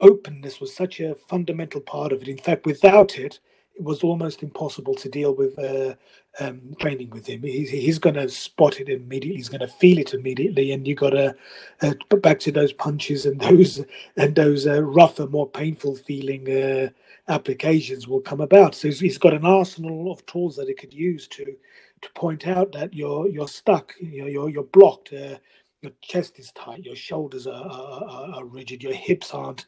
Openness 0.01 0.61
was 0.61 0.75
such 0.75 1.01
a 1.01 1.15
fundamental 1.15 1.81
part 1.81 2.13
of 2.13 2.23
it. 2.23 2.29
In 2.29 2.39
fact, 2.39 2.67
without 2.67 3.19
it, 3.19 3.39
it 3.77 3.83
was 3.83 4.03
almost 4.03 4.43
impossible 4.43 4.95
to 4.95 5.09
deal 5.09 5.35
with 5.35 5.59
uh, 5.59 5.95
um, 6.41 6.75
training 6.79 7.11
with 7.11 7.27
him. 7.27 7.43
He's, 7.43 7.71
he's 7.71 7.99
going 7.99 8.17
to 8.17 8.29
spot 8.29 8.81
it 8.81 8.89
immediately. 8.89 9.37
He's 9.37 9.49
going 9.49 9.61
to 9.61 9.69
feel 9.69 9.99
it 9.99 10.15
immediately, 10.15 10.73
and 10.73 10.87
you 10.87 10.95
got 10.95 11.11
to 11.11 11.35
uh, 11.83 11.95
put 12.09 12.23
back 12.23 12.41
to 12.41 12.53
those 12.53 12.73
punches 12.73 13.27
and 13.27 13.41
those 13.43 13.85
and 14.17 14.35
those 14.35 14.67
uh, 14.67 14.83
rougher, 14.83 15.27
more 15.27 15.49
painful 15.49 15.97
feeling 15.97 16.51
uh, 16.51 16.89
applications 17.29 18.09
will 18.09 18.21
come 18.21 18.41
about. 18.41 18.75
So 18.75 18.89
he's, 18.89 19.01
he's 19.01 19.19
got 19.19 19.35
an 19.35 19.47
arsenal 19.47 20.13
of 20.13 20.25
tools 20.27 20.57
that 20.57 20.69
he 20.69 20.75
could 20.75 20.93
use 20.93 21.27
to 21.29 21.45
to 21.45 22.11
point 22.15 22.47
out 22.47 22.73
that 22.73 22.95
you're 22.95 23.29
you're 23.29 23.49
stuck, 23.49 23.95
you're 24.01 24.29
you're, 24.29 24.51
you're 24.51 24.65
blocked. 24.65 25.13
Uh, 25.13 25.39
your 25.83 25.93
chest 26.01 26.39
is 26.39 26.53
tight, 26.53 26.85
your 26.85 26.95
shoulders 26.95 27.49
are, 27.49 27.67
are, 27.67 28.35
are, 28.37 28.45
rigid, 28.45 28.85
your 28.85 28.95
hips 28.95 29.35
aren't 29.35 29.67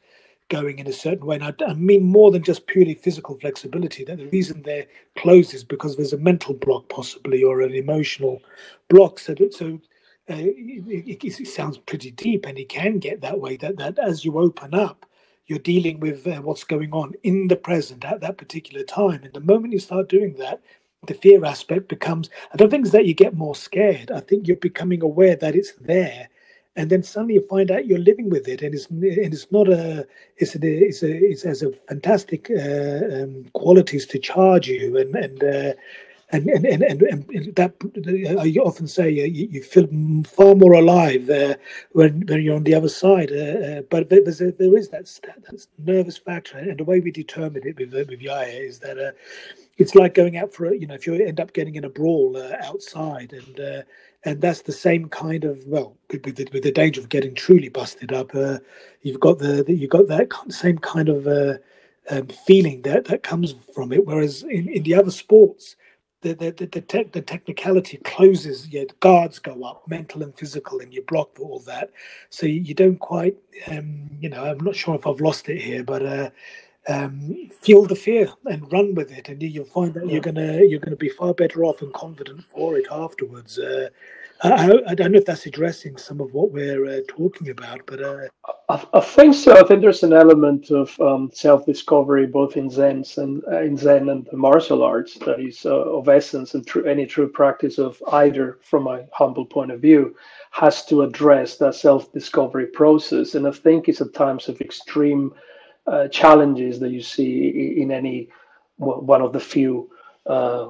going 0.49 0.79
in 0.79 0.87
a 0.87 0.93
certain 0.93 1.25
way. 1.25 1.35
And 1.35 1.43
I, 1.43 1.53
I, 1.67 1.73
mean 1.73 2.03
more 2.03 2.31
than 2.31 2.43
just 2.43 2.67
purely 2.67 2.93
physical 2.93 3.37
flexibility. 3.39 4.03
That 4.03 4.17
the 4.17 4.27
reason 4.27 4.61
they're 4.61 4.85
closed 5.17 5.53
is 5.53 5.63
because 5.63 5.95
there's 5.95 6.13
a 6.13 6.17
mental 6.17 6.53
block, 6.53 6.89
possibly, 6.89 7.43
or 7.43 7.61
an 7.61 7.73
emotional 7.73 8.41
block. 8.89 9.19
So, 9.19 9.35
so 9.51 9.79
uh, 10.29 10.35
it, 10.35 11.07
it, 11.07 11.23
it, 11.23 11.47
sounds 11.47 11.77
pretty 11.77 12.11
deep, 12.11 12.45
and 12.45 12.57
it 12.57 12.69
can 12.69 12.99
get 12.99 13.21
that 13.21 13.39
way. 13.39 13.57
That 13.57 13.77
that 13.77 13.97
as 13.99 14.23
you 14.23 14.39
open 14.39 14.73
up, 14.73 15.05
you're 15.47 15.59
dealing 15.59 15.99
with 15.99 16.25
uh, 16.27 16.41
what's 16.41 16.63
going 16.63 16.91
on 16.91 17.13
in 17.23 17.47
the 17.47 17.55
present 17.55 18.05
at 18.05 18.21
that 18.21 18.37
particular 18.37 18.83
time. 18.83 19.23
And 19.23 19.33
the 19.33 19.39
moment 19.39 19.73
you 19.73 19.79
start 19.79 20.09
doing 20.09 20.35
that, 20.35 20.61
the 21.07 21.13
fear 21.13 21.43
aspect 21.45 21.87
becomes 21.87 22.29
I 22.53 22.57
don't 22.57 22.69
think 22.69 22.85
it's 22.85 22.93
that 22.93 23.05
you 23.05 23.13
get 23.13 23.35
more 23.35 23.55
scared. 23.55 24.11
I 24.11 24.19
think 24.19 24.47
you're 24.47 24.57
becoming 24.57 25.01
aware 25.01 25.35
that 25.35 25.55
it's 25.55 25.73
there. 25.73 26.29
And 26.77 26.89
then 26.89 27.03
suddenly 27.03 27.35
you 27.35 27.47
find 27.47 27.71
out 27.71 27.85
you're 27.85 27.99
living 27.99 28.29
with 28.29 28.47
it, 28.47 28.61
and 28.61 28.75
it's 28.75 28.87
and 28.89 29.03
it's 29.03 29.49
not 29.51 29.69
a 29.69 30.05
it's 30.37 30.55
a 30.55 30.59
it's 30.61 31.03
a 31.03 31.11
it's 31.11 31.43
has 31.43 31.61
a 31.61 31.71
fantastic 31.71 32.51
uh, 32.51 33.23
um, 33.23 33.45
qualities 33.53 34.05
to 34.07 34.19
charge 34.19 34.67
you, 34.67 34.97
and 34.97 35.15
and 35.15 35.43
uh, 35.43 35.73
and 36.31 36.49
and 36.49 36.65
and, 36.65 36.83
and, 36.83 37.29
and 37.29 37.55
that 37.55 37.73
I 38.39 38.59
often 38.59 38.87
say 38.87 39.05
uh, 39.05 39.25
you, 39.25 39.47
you, 39.51 39.63
feel 39.63 39.87
far 40.25 40.55
more 40.55 40.73
alive 40.73 41.29
uh, 41.29 41.55
when 41.91 42.25
when 42.25 42.41
you're 42.41 42.55
on 42.55 42.63
the 42.63 42.75
other 42.75 42.89
side. 42.89 43.31
Uh, 43.31 43.35
uh 43.35 43.81
but 43.83 44.09
there's 44.09 44.41
a, 44.41 44.51
there 44.51 44.77
is 44.77 44.89
that, 44.89 45.05
that 45.23 45.65
nervous 45.77 46.17
factor, 46.17 46.57
and 46.57 46.77
the 46.77 46.83
way 46.83 46.99
we 46.99 47.11
determine 47.11 47.65
it 47.65 47.77
with 47.77 47.93
with 48.09 48.21
Yaya 48.21 48.47
is 48.47 48.79
that 48.79 48.97
uh, 48.97 49.11
it's 49.77 49.95
like 49.95 50.13
going 50.13 50.37
out 50.37 50.53
for 50.53 50.65
a, 50.65 50.75
you 50.75 50.87
know 50.87 50.95
if 50.95 51.05
you 51.05 51.13
end 51.13 51.39
up 51.39 51.53
getting 51.53 51.75
in 51.75 51.85
a 51.85 51.89
brawl 51.89 52.35
uh, 52.37 52.57
outside 52.63 53.31
and 53.31 53.85
and 54.25 54.41
that's 54.41 54.63
the 54.63 54.73
same 54.73 55.09
kind 55.09 55.45
of 55.45 55.63
well 55.67 55.97
with 56.11 56.23
the, 56.37 56.47
with 56.53 56.63
the 56.63 56.71
danger 56.71 57.01
of 57.01 57.09
getting 57.09 57.35
truly 57.35 57.69
busted 57.69 58.13
up 58.13 58.31
you've 59.03 59.21
got 59.21 59.39
the, 59.39 59.63
the, 59.63 59.73
you've 59.75 59.91
got 59.91 60.07
that 60.07 60.29
same 60.49 60.79
kind 60.79 61.09
of 61.09 61.27
um, 62.11 62.27
feeling 62.47 62.81
that 62.83 63.05
that 63.05 63.23
comes 63.23 63.55
from 63.75 63.91
it 63.93 64.05
whereas 64.05 64.43
in, 64.43 64.69
in 64.69 64.83
the 64.83 64.95
other 64.95 65.11
sports 65.11 65.75
the 66.21 66.33
the 66.35 66.51
the, 66.51 66.67
the, 66.67 66.81
te- 66.81 67.09
the 67.13 67.21
technicality 67.21 67.97
closes. 67.99 68.69
Your 68.69 68.85
guards 69.01 69.39
go 69.39 69.63
up, 69.65 69.87
mental 69.87 70.23
and 70.23 70.35
physical, 70.37 70.79
and 70.81 70.93
you 70.93 71.03
block 71.03 71.31
all 71.39 71.59
that. 71.61 71.91
So 72.31 72.47
you, 72.47 72.61
you 72.61 72.73
don't 72.73 72.99
quite, 72.99 73.37
um, 73.69 74.09
you 74.19 74.29
know, 74.29 74.43
I'm 74.45 74.59
not 74.59 74.75
sure 74.75 74.95
if 74.95 75.07
I've 75.07 75.21
lost 75.21 75.49
it 75.49 75.61
here, 75.61 75.83
but 75.83 76.05
uh, 76.05 76.31
um, 76.87 77.49
feel 77.61 77.83
the 77.83 77.95
fear 77.95 78.29
and 78.45 78.71
run 78.71 78.93
with 78.95 79.11
it, 79.11 79.29
and 79.29 79.41
you'll 79.41 79.65
find 79.65 79.93
that 79.95 80.07
you're 80.07 80.21
gonna 80.21 80.61
you're 80.63 80.79
gonna 80.79 80.95
be 80.95 81.09
far 81.09 81.33
better 81.33 81.63
off 81.63 81.81
and 81.81 81.93
confident 81.93 82.43
for 82.43 82.77
it 82.77 82.85
afterwards. 82.91 83.57
Uh, 83.57 83.89
I, 84.43 84.81
I, 84.89 84.95
don't 84.95 85.13
know 85.13 85.19
if 85.19 85.25
that's 85.25 85.45
addressing 85.45 85.95
some 85.95 86.19
of 86.19 86.33
what 86.33 86.51
we're 86.51 86.85
uh, 86.85 86.99
talking 87.07 87.49
about, 87.49 87.81
but 87.85 88.01
uh... 88.01 88.27
I, 88.67 88.85
I, 88.93 88.99
think 88.99 89.33
so. 89.33 89.53
I 89.53 89.65
think 89.65 89.81
there's 89.81 90.03
an 90.03 90.11
element 90.11 90.71
of 90.71 90.99
um, 90.99 91.31
self-discovery 91.33 92.27
both 92.27 92.57
in 92.57 92.69
Zen 92.69 93.05
and 93.15 93.43
uh, 93.49 93.61
in 93.61 93.77
Zen 93.77 94.09
and 94.09 94.27
the 94.29 94.37
martial 94.37 94.83
arts 94.83 95.17
that 95.19 95.39
is 95.39 95.65
uh, 95.65 95.73
of 95.73 96.09
essence, 96.09 96.53
and 96.53 96.67
true, 96.67 96.83
any 96.83 97.05
true 97.05 97.29
practice 97.29 97.77
of 97.77 98.01
either, 98.11 98.59
from 98.61 98.83
my 98.83 99.05
humble 99.13 99.45
point 99.45 99.71
of 99.71 99.79
view, 99.79 100.15
has 100.51 100.85
to 100.87 101.03
address 101.03 101.55
that 101.57 101.75
self-discovery 101.75 102.67
process. 102.67 103.35
And 103.35 103.47
I 103.47 103.51
think 103.51 103.87
it's 103.87 104.01
at 104.01 104.13
times 104.13 104.49
of 104.49 104.59
extreme 104.59 105.33
uh, 105.87 106.07
challenges 106.07 106.79
that 106.79 106.91
you 106.91 107.01
see 107.01 107.75
in 107.77 107.91
any 107.91 108.29
one 108.77 109.21
of 109.21 109.31
the 109.33 109.39
few 109.39 109.89
uh, 110.25 110.69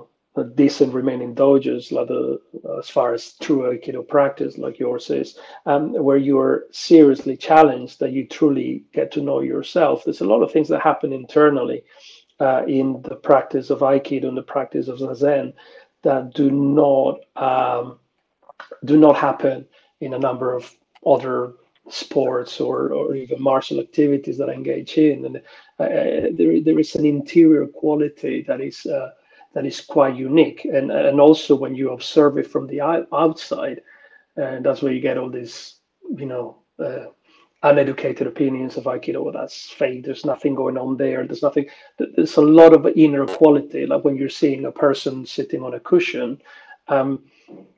decent 0.55 0.93
remaining 0.93 1.33
dojos, 1.33 1.91
like 1.91 2.07
the, 2.07 2.39
as 2.77 2.89
far 2.89 3.13
as 3.13 3.33
true 3.41 3.61
Aikido 3.61 4.05
practice, 4.07 4.57
like 4.57 4.79
yours 4.79 5.09
is, 5.09 5.39
um, 5.65 5.93
where 5.93 6.17
you're 6.17 6.65
seriously 6.71 7.37
challenged, 7.37 7.99
that 7.99 8.11
you 8.11 8.27
truly 8.27 8.83
get 8.93 9.11
to 9.13 9.21
know 9.21 9.39
yourself. 9.39 10.03
There's 10.03 10.21
a 10.21 10.25
lot 10.25 10.41
of 10.41 10.51
things 10.51 10.67
that 10.69 10.81
happen 10.81 11.13
internally 11.13 11.83
uh, 12.39 12.63
in 12.67 13.01
the 13.03 13.15
practice 13.15 13.69
of 13.69 13.79
Aikido 13.79 14.27
and 14.27 14.37
the 14.37 14.43
practice 14.43 14.87
of 14.87 14.99
Zazen 14.99 15.53
that 16.03 16.33
do 16.33 16.51
not 16.51 17.19
um, 17.35 17.99
do 18.83 18.97
not 18.97 19.15
happen 19.15 19.65
in 20.01 20.13
a 20.13 20.19
number 20.19 20.53
of 20.53 20.71
other 21.05 21.53
sports 21.89 22.59
or, 22.59 22.93
or 22.93 23.15
even 23.15 23.41
martial 23.41 23.79
activities 23.79 24.37
that 24.37 24.49
I 24.49 24.53
engage 24.53 24.97
in. 24.97 25.25
And 25.25 25.37
uh, 25.37 26.29
there, 26.33 26.61
there 26.61 26.79
is 26.79 26.95
an 26.95 27.05
interior 27.05 27.67
quality 27.67 28.43
that 28.47 28.61
is 28.61 28.85
uh, 28.85 29.11
that 29.53 29.65
is 29.65 29.79
quite 29.79 30.15
unique. 30.15 30.65
And, 30.65 30.91
and 30.91 31.19
also 31.21 31.55
when 31.55 31.75
you 31.75 31.91
observe 31.91 32.37
it 32.37 32.47
from 32.47 32.67
the 32.67 32.81
outside, 32.81 33.81
and 34.35 34.65
that's 34.65 34.81
where 34.81 34.91
you 34.91 34.99
get 34.99 35.17
all 35.17 35.29
these, 35.29 35.75
you 36.09 36.25
know, 36.25 36.57
uh, 36.77 37.05
uneducated 37.63 38.27
opinions 38.27 38.75
of 38.75 38.83
Aikido. 38.83 39.23
Well, 39.23 39.33
that's 39.33 39.69
fake. 39.69 40.03
There's 40.03 40.25
nothing 40.25 40.55
going 40.55 40.77
on 40.77 40.97
there. 40.97 41.25
There's 41.25 41.41
nothing. 41.41 41.67
There's 41.97 42.35
a 42.35 42.41
lot 42.41 42.73
of 42.73 42.85
inner 42.97 43.25
quality. 43.25 43.85
Like 43.85 44.03
when 44.03 44.17
you're 44.17 44.29
seeing 44.29 44.65
a 44.65 44.71
person 44.71 45.25
sitting 45.25 45.63
on 45.63 45.73
a 45.73 45.79
cushion, 45.79 46.41
um, 46.89 47.23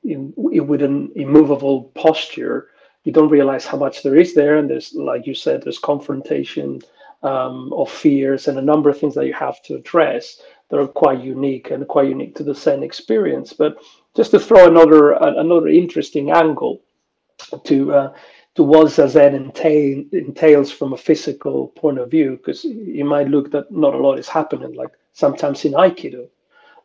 in, 0.03 0.34
with 0.36 0.82
an 0.82 1.12
immovable 1.16 1.84
posture, 1.95 2.70
you 3.08 3.14
don't 3.14 3.30
realize 3.30 3.66
how 3.66 3.78
much 3.78 4.03
there 4.03 4.18
is 4.18 4.34
there. 4.34 4.58
And 4.58 4.70
there's, 4.70 4.93
like 4.93 5.26
you 5.26 5.34
said, 5.34 5.64
there's 5.64 5.80
confrontation 5.80 6.82
um, 7.24 7.72
of 7.72 7.89
fears 7.89 8.49
and 8.49 8.58
a 8.60 8.70
number 8.72 8.89
of 8.89 8.99
things 8.99 9.16
that 9.16 9.28
you 9.28 9.34
have 9.34 9.64
to 9.64 9.76
address 9.76 10.41
that 10.68 10.78
are 10.78 10.89
quite 11.03 11.22
unique 11.22 11.72
and 11.72 11.88
quite 11.88 12.10
unique 12.10 12.36
to 12.36 12.43
the 12.43 12.53
Zen 12.53 12.84
experience. 12.84 13.53
But 13.53 13.78
just 14.14 14.32
to 14.32 14.39
throw 14.41 14.68
another 14.68 15.14
another 15.45 15.70
interesting 15.70 16.32
angle 16.32 16.82
to 17.64 17.93
uh, 17.99 18.14
to 18.55 18.64
what 18.64 18.88
Zazen 18.88 19.36
entail, 19.36 20.03
entails 20.12 20.70
from 20.70 20.91
a 20.91 21.03
physical 21.10 21.70
point 21.82 21.99
of 21.99 22.12
view, 22.12 22.32
because 22.36 22.66
you 22.66 23.05
might 23.05 23.30
look 23.30 23.51
that 23.51 23.72
not 23.72 23.93
a 23.93 24.03
lot 24.05 24.20
is 24.20 24.28
happening. 24.28 24.74
Like 24.74 24.91
sometimes 25.14 25.64
in 25.64 25.72
Aikido, 25.72 26.28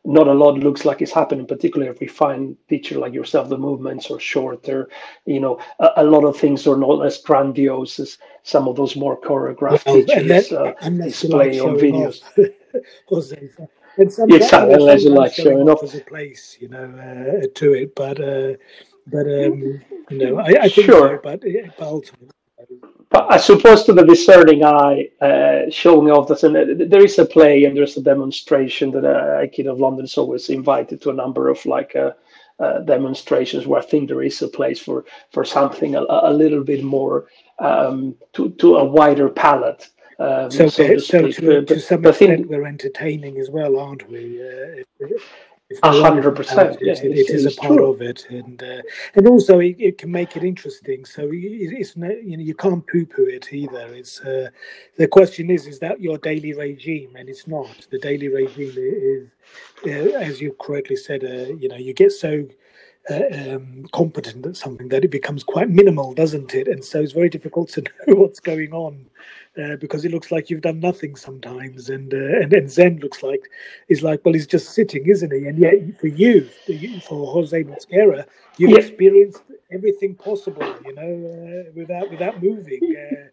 not 0.05 0.27
a 0.27 0.33
lot 0.33 0.59
looks 0.59 0.85
like 0.85 1.01
it's 1.01 1.13
happening, 1.13 1.47
particularly 1.47 1.91
if 1.91 2.01
we 2.01 2.09
find 2.09 2.57
teacher 2.69 2.99
like 2.99 3.13
yourself, 3.13 3.49
the 3.49 3.59
movements 3.59 4.11
are 4.11 4.19
shorter. 4.19 4.89
You 5.27 5.41
know, 5.41 5.61
a, 5.79 5.91
a, 5.99 6.05
lot 6.05 6.25
of 6.25 6.37
things 6.37 6.67
are 6.67 6.77
not 6.77 7.07
as 7.07 7.19
grandiose 7.19 8.01
as 8.01 8.19
some 8.43 8.67
of 8.67 8.77
those 8.77 8.97
more 8.97 9.21
choreographed 9.21 9.87
well, 9.87 9.95
teachers 9.95 10.53
uh, 10.53 10.73
display 10.89 11.61
on 11.61 11.77
videos. 11.77 12.23
and 13.99 14.13
some 14.13 14.31
exactly, 14.31 14.75
unless 14.75 15.05
you 15.05 15.11
like 15.11 15.35
showing 15.35 15.69
off 15.69 15.85
as 15.85 15.95
a 15.95 16.01
place, 16.01 16.57
you 16.61 16.69
know, 16.69 16.85
uh, 16.85 17.47
to 17.55 17.75
it. 17.75 17.95
But 17.95 18.21
uh, 18.21 18.55
but 19.07 19.27
um, 19.27 19.81
you 20.11 20.19
know, 20.19 20.39
I, 20.39 20.63
I 20.63 20.69
think 20.69 20.87
sure. 20.87 21.17
so, 21.17 21.21
but, 21.23 21.43
but 21.79 21.87
ultimately. 21.87 22.31
But 23.13 23.31
I 23.31 23.37
suppose 23.37 23.85
to 23.85 23.93
the 23.93 24.05
discerning 24.05 24.65
eye, 24.65 25.11
uh, 25.21 25.71
showing 25.71 26.11
off 26.11 26.29
that 26.29 26.89
there 26.89 27.05
is 27.05 27.19
a 27.19 27.27
play 27.27 27.65
and 27.65 27.77
there's 27.77 27.99
a 27.99 28.03
demonstration 28.03 28.91
that 28.93 29.05
uh, 29.05 29.47
Kid 29.53 29.67
of 29.67 29.79
London 29.79 30.07
is 30.07 30.17
always 30.17 30.49
invited 30.49 31.03
to 31.03 31.11
a 31.11 31.15
number 31.15 31.49
of 31.51 31.65
like 31.67 31.95
uh, 31.95 32.13
uh, 32.59 32.79
demonstrations 32.81 33.67
where 33.67 33.81
I 33.81 33.85
think 33.85 34.09
there 34.09 34.23
is 34.23 34.41
a 34.41 34.49
place 34.49 34.81
for 34.81 35.05
for 35.31 35.45
something 35.45 35.95
a, 35.95 36.05
a 36.09 36.33
little 36.33 36.65
bit 36.65 36.83
more 36.83 37.27
um, 37.59 38.15
to 38.33 38.51
to 38.51 38.77
a 38.77 38.85
wider 38.85 39.29
palette. 39.29 39.91
Um, 40.19 40.51
so, 40.51 40.69
so, 40.69 40.87
to, 40.87 41.01
so 41.01 41.31
to, 41.31 41.65
to, 41.65 41.81
some 41.81 42.07
extent, 42.07 42.49
we're 42.49 42.67
entertaining 42.67 43.39
as 43.39 43.51
well, 43.51 43.79
aren't 43.79 44.09
we? 44.09 44.41
A 45.83 46.01
hundred 46.01 46.37
percent. 46.37 46.81
It, 46.81 47.05
it, 47.05 47.19
it 47.19 47.31
is 47.31 47.47
a 47.47 47.61
part 47.61 47.75
true. 47.75 47.93
of 47.93 48.01
it, 48.01 48.27
and 48.31 48.63
uh, 48.63 48.83
and 49.15 49.27
also 49.27 49.61
it, 49.61 49.77
it, 49.79 49.99
can 49.99 50.11
make 50.11 50.37
it 50.37 50.45
interesting. 50.45 51.05
So 51.05 51.29
it's 51.33 51.97
you 51.97 52.37
know 52.37 52.43
you 52.43 52.55
can't 52.55 52.87
poo 52.87 53.07
poo 53.07 53.25
it 53.25 53.53
either. 53.53 53.87
It's 53.95 54.21
uh, 54.21 54.51
the 54.97 55.09
question 55.09 55.51
is 55.51 55.67
is 55.67 55.79
that 55.81 56.01
your 56.01 56.19
daily 56.19 56.53
regime, 56.55 57.17
and 57.17 57.29
it's 57.29 57.47
not. 57.47 57.87
The 57.91 57.99
daily 57.99 58.29
regime 58.29 58.75
is, 58.77 59.31
uh, 59.87 60.19
as 60.19 60.41
you 60.41 60.57
correctly 60.61 60.97
said, 60.97 61.25
uh, 61.25 61.55
you 61.55 61.69
know 61.69 61.77
you 61.77 61.95
get 61.95 62.13
so 62.13 62.47
uh, 63.11 63.23
um, 63.33 63.85
competent 63.93 64.47
at 64.47 64.57
something 64.57 64.89
that 64.89 65.05
it 65.05 65.11
becomes 65.11 65.43
quite 65.43 65.69
minimal, 65.69 66.15
doesn't 66.15 66.55
it? 66.55 66.69
And 66.69 66.85
so 66.85 67.01
it's 67.01 67.13
very 67.13 67.29
difficult 67.29 67.69
to 67.71 67.83
know 68.07 68.15
what's 68.15 68.41
going 68.41 68.73
on 68.73 69.07
uh, 69.61 69.77
because 69.77 70.05
it 70.05 70.13
looks 70.13 70.31
like 70.31 70.49
you've 70.49 70.63
done 70.63 70.81
nothing 70.81 71.15
sometimes. 71.17 71.91
And 71.91 72.13
uh, 72.13 72.41
and 72.41 72.51
then 72.51 72.69
Zen 72.69 72.99
looks 72.99 73.23
like 73.23 73.43
he's 73.89 74.03
like, 74.03 74.25
well, 74.25 74.35
he's 74.35 74.47
just 74.47 74.75
sitting, 74.75 75.07
isn't 75.07 75.33
he? 75.33 75.47
And 75.47 75.59
yet, 75.59 75.75
for 76.01 76.07
you, 76.07 76.49
for 77.07 77.33
Jose 77.33 77.65
Mosquera, 77.65 78.25
you've 78.57 78.71
yeah. 78.71 78.79
experienced 78.79 79.43
everything 79.71 80.15
possible, 80.15 80.75
you 80.85 80.95
know, 80.95 81.67
uh, 81.67 81.73
without 81.75 82.11
without 82.11 82.43
moving. 82.43 82.97
Uh, 82.97 83.29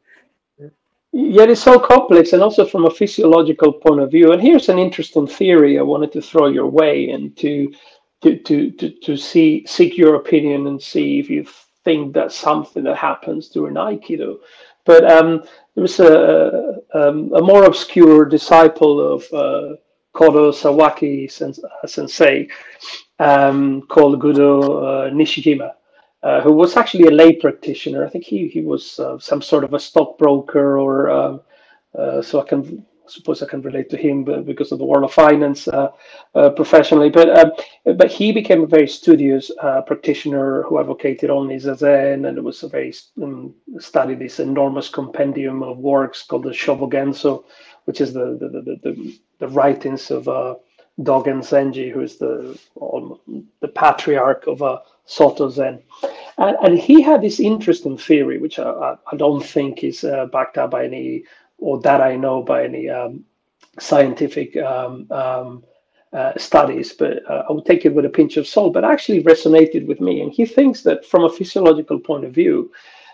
yeah, 1.11 1.45
it's 1.45 1.63
so 1.63 1.79
complex, 1.79 2.33
and 2.33 2.43
also 2.43 2.65
from 2.65 2.85
a 2.85 2.91
physiological 2.91 3.73
point 3.73 3.99
of 3.99 4.11
view. 4.11 4.31
And 4.31 4.41
here's 4.41 4.69
an 4.69 4.77
interesting 4.77 5.25
theory 5.25 5.79
I 5.79 5.81
wanted 5.81 6.11
to 6.13 6.21
throw 6.21 6.47
your 6.47 6.67
way 6.67 7.09
and 7.09 7.35
to 7.37 7.73
to 8.21 8.37
to 8.37 8.71
to, 8.71 8.89
to 8.89 9.17
see 9.17 9.65
seek 9.65 9.97
your 9.97 10.15
opinion 10.15 10.67
and 10.67 10.81
see 10.81 11.19
if 11.19 11.29
you 11.29 11.47
think 11.83 12.13
that's 12.13 12.35
something 12.35 12.83
that 12.83 12.97
happens 12.97 13.49
during 13.49 13.75
Aikido. 13.75 14.37
But 14.85 15.09
um, 15.09 15.43
there 15.79 15.83
was 15.83 15.99
a, 16.01 16.81
um, 16.93 17.33
a 17.33 17.41
more 17.41 17.63
obscure 17.63 18.25
disciple 18.25 19.13
of 19.13 19.23
uh, 19.31 19.75
Kodo 20.13 20.51
Sawaki 20.51 21.31
sensei 21.87 22.49
um, 23.19 23.83
called 23.83 24.19
Gudo 24.19 24.61
uh, 24.61 25.09
Nishijima, 25.13 25.71
uh, 26.21 26.41
who 26.41 26.51
was 26.51 26.75
actually 26.75 27.05
a 27.07 27.11
lay 27.11 27.33
practitioner. 27.33 28.05
I 28.05 28.09
think 28.09 28.25
he, 28.25 28.49
he 28.49 28.59
was 28.59 28.99
uh, 28.99 29.17
some 29.19 29.41
sort 29.41 29.63
of 29.63 29.73
a 29.73 29.79
stockbroker 29.79 30.77
or 30.77 31.09
um, 31.09 31.41
uh, 31.97 32.21
so 32.21 32.41
I 32.41 32.45
can 32.45 32.85
suppose 33.09 33.41
I 33.41 33.47
can 33.47 33.61
relate 33.61 33.89
to 33.89 33.97
him 33.97 34.23
because 34.45 34.71
of 34.71 34.79
the 34.79 34.85
world 34.85 35.03
of 35.03 35.13
finance 35.13 35.67
uh, 35.67 35.89
uh, 36.35 36.49
professionally. 36.51 37.09
But 37.09 37.29
um, 37.37 37.51
but 37.95 38.11
he 38.11 38.31
became 38.31 38.63
a 38.63 38.67
very 38.67 38.87
studious 38.87 39.51
uh, 39.61 39.81
practitioner 39.81 40.63
who 40.63 40.79
advocated 40.79 41.29
only 41.29 41.55
zazen, 41.57 42.27
and 42.27 42.37
it 42.37 42.43
was 42.43 42.63
a 42.63 42.69
very 42.69 42.93
um, 43.21 43.53
studied 43.79 44.19
this 44.19 44.39
enormous 44.39 44.89
compendium 44.89 45.63
of 45.63 45.77
works 45.77 46.23
called 46.23 46.43
the 46.43 46.51
Shobogenzo, 46.51 47.43
which 47.85 48.01
is 48.01 48.13
the 48.13 48.37
the 48.39 48.49
the, 48.49 48.79
the, 48.83 49.19
the 49.39 49.47
writings 49.47 50.11
of 50.11 50.27
uh, 50.27 50.55
Dogen 51.01 51.41
Zenji, 51.41 51.91
who 51.91 52.01
is 52.01 52.17
the 52.17 52.59
the 53.61 53.67
patriarch 53.67 54.47
of 54.47 54.61
uh, 54.61 54.79
Soto 55.05 55.49
Zen. 55.49 55.81
And, 56.37 56.57
and 56.61 56.79
he 56.79 57.01
had 57.01 57.21
this 57.21 57.39
interesting 57.39 57.97
theory, 57.97 58.37
which 58.37 58.59
I, 58.59 58.95
I 59.11 59.15
don't 59.17 59.45
think 59.45 59.83
is 59.83 60.03
uh, 60.03 60.27
backed 60.27 60.57
up 60.57 60.71
by 60.71 60.85
any 60.85 61.23
or 61.59 61.79
that 61.81 62.01
I 62.01 62.15
know 62.15 62.41
by 62.41 62.63
any 62.63 62.89
um, 62.89 63.23
scientific 63.79 64.55
um, 64.57 65.07
um, 65.11 65.63
uh, 66.13 66.33
studies, 66.37 66.93
but 66.93 67.29
uh, 67.29 67.43
I 67.47 67.51
would 67.51 67.65
take 67.65 67.85
it 67.85 67.93
with 67.93 68.05
a 68.05 68.09
pinch 68.09 68.37
of 68.37 68.47
salt, 68.47 68.73
but 68.73 68.83
actually 68.83 69.23
resonated 69.23 69.85
with 69.85 70.01
me. 70.01 70.21
And 70.21 70.31
he 70.31 70.45
thinks 70.45 70.81
that 70.83 71.05
from 71.05 71.23
a 71.23 71.29
physiological 71.29 71.99
point 71.99 72.25
of 72.25 72.33
view, 72.33 72.71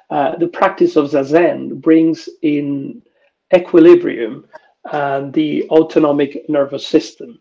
uh, 0.10 0.36
the 0.38 0.48
practice 0.48 0.96
of 0.96 1.10
Zazen 1.10 1.82
brings 1.82 2.30
in 2.42 3.02
equilibrium 3.54 4.48
uh, 4.92 5.30
the 5.32 5.68
autonomic 5.70 6.48
nervous 6.48 6.86
system. 6.86 7.40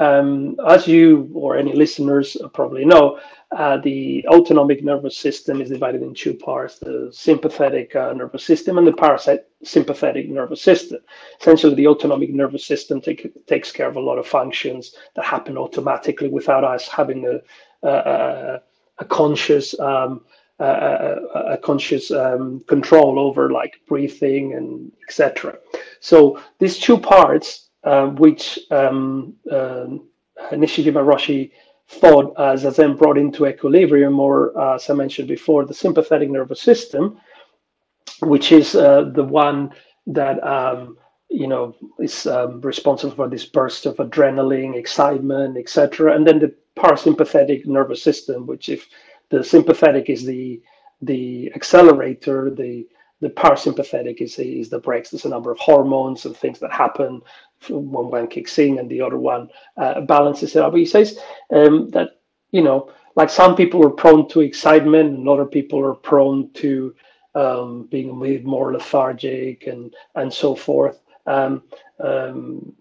Um, 0.00 0.56
as 0.66 0.86
you 0.88 1.30
or 1.34 1.56
any 1.56 1.74
listeners 1.74 2.36
probably 2.54 2.84
know, 2.84 3.20
uh, 3.56 3.76
the 3.76 4.26
autonomic 4.28 4.82
nervous 4.82 5.16
system 5.16 5.60
is 5.60 5.68
divided 5.68 6.02
in 6.02 6.14
two 6.14 6.32
parts 6.32 6.78
the 6.78 7.10
sympathetic 7.12 7.94
uh, 7.94 8.14
nervous 8.14 8.44
system 8.44 8.78
and 8.78 8.86
the 8.86 8.92
parasympathetic 8.92 10.30
nervous 10.30 10.62
system. 10.62 11.00
Essentially, 11.38 11.74
the 11.74 11.86
autonomic 11.86 12.30
nervous 12.30 12.64
system 12.64 13.02
take, 13.02 13.30
takes 13.46 13.70
care 13.70 13.88
of 13.88 13.96
a 13.96 14.00
lot 14.00 14.18
of 14.18 14.26
functions 14.26 14.94
that 15.14 15.26
happen 15.26 15.58
automatically 15.58 16.28
without 16.28 16.64
us 16.64 16.88
having 16.88 17.26
a, 17.26 17.86
a, 17.86 18.60
a 18.98 19.04
conscious. 19.04 19.78
Um, 19.78 20.22
a, 20.58 21.16
a, 21.54 21.58
conscious 21.58 22.12
um, 22.12 22.60
control 22.68 23.18
over 23.18 23.50
like 23.50 23.80
breathing 23.88 24.54
and 24.54 24.92
etc. 25.08 25.58
So 25.98 26.40
these 26.60 26.78
two 26.78 26.98
parts 26.98 27.70
uh, 27.84 28.06
which 28.06 28.58
um, 28.70 29.34
uh, 29.50 29.86
Nishijima 30.52 31.02
Roshi 31.04 31.50
thought 31.88 32.34
as 32.38 32.64
Zazen 32.64 32.96
brought 32.96 33.18
into 33.18 33.46
equilibrium, 33.46 34.18
or 34.18 34.58
uh, 34.58 34.74
as 34.76 34.88
I 34.88 34.94
mentioned 34.94 35.28
before, 35.28 35.64
the 35.64 35.74
sympathetic 35.74 36.30
nervous 36.30 36.60
system, 36.60 37.18
which 38.20 38.52
is 38.52 38.74
uh, 38.74 39.10
the 39.14 39.24
one 39.24 39.72
that 40.06 40.42
um, 40.44 40.96
you 41.28 41.46
know 41.46 41.74
is 41.98 42.26
um, 42.26 42.60
responsible 42.60 43.14
for 43.14 43.28
this 43.28 43.44
burst 43.46 43.86
of 43.86 43.96
adrenaline, 43.96 44.76
excitement, 44.76 45.56
etc. 45.58 46.14
And 46.14 46.26
then 46.26 46.38
the 46.38 46.54
parasympathetic 46.76 47.66
nervous 47.66 48.02
system, 48.02 48.46
which 48.46 48.68
if 48.68 48.88
the 49.30 49.42
sympathetic 49.44 50.08
is 50.08 50.24
the 50.24 50.62
the 51.02 51.52
accelerator, 51.54 52.50
the 52.50 52.86
the 53.20 53.30
parasympathetic 53.30 54.20
is, 54.20 54.38
is 54.38 54.68
the 54.68 54.80
brakes. 54.80 55.10
There's 55.10 55.24
a 55.24 55.28
number 55.28 55.52
of 55.52 55.58
hormones 55.58 56.26
and 56.26 56.36
things 56.36 56.58
that 56.58 56.72
happen 56.72 57.22
one 57.68 58.26
kicks 58.26 58.58
in 58.58 58.78
and 58.78 58.90
the 58.90 59.00
other 59.00 59.18
one 59.18 59.48
uh, 59.76 60.00
balances 60.02 60.56
it 60.56 60.62
out. 60.62 60.72
But 60.72 60.80
he 60.80 60.86
says 60.86 61.18
um, 61.52 61.90
that, 61.90 62.20
you 62.50 62.62
know, 62.62 62.90
like 63.14 63.30
some 63.30 63.54
people 63.54 63.84
are 63.86 63.90
prone 63.90 64.28
to 64.30 64.40
excitement 64.40 65.18
and 65.18 65.28
other 65.28 65.44
people 65.44 65.84
are 65.84 65.94
prone 65.94 66.50
to 66.54 66.94
um, 67.34 67.88
being 67.90 68.44
more 68.44 68.72
lethargic 68.72 69.66
and, 69.66 69.94
and 70.14 70.32
so 70.32 70.54
forth. 70.54 71.00
Um, 71.26 71.62
um 72.00 72.74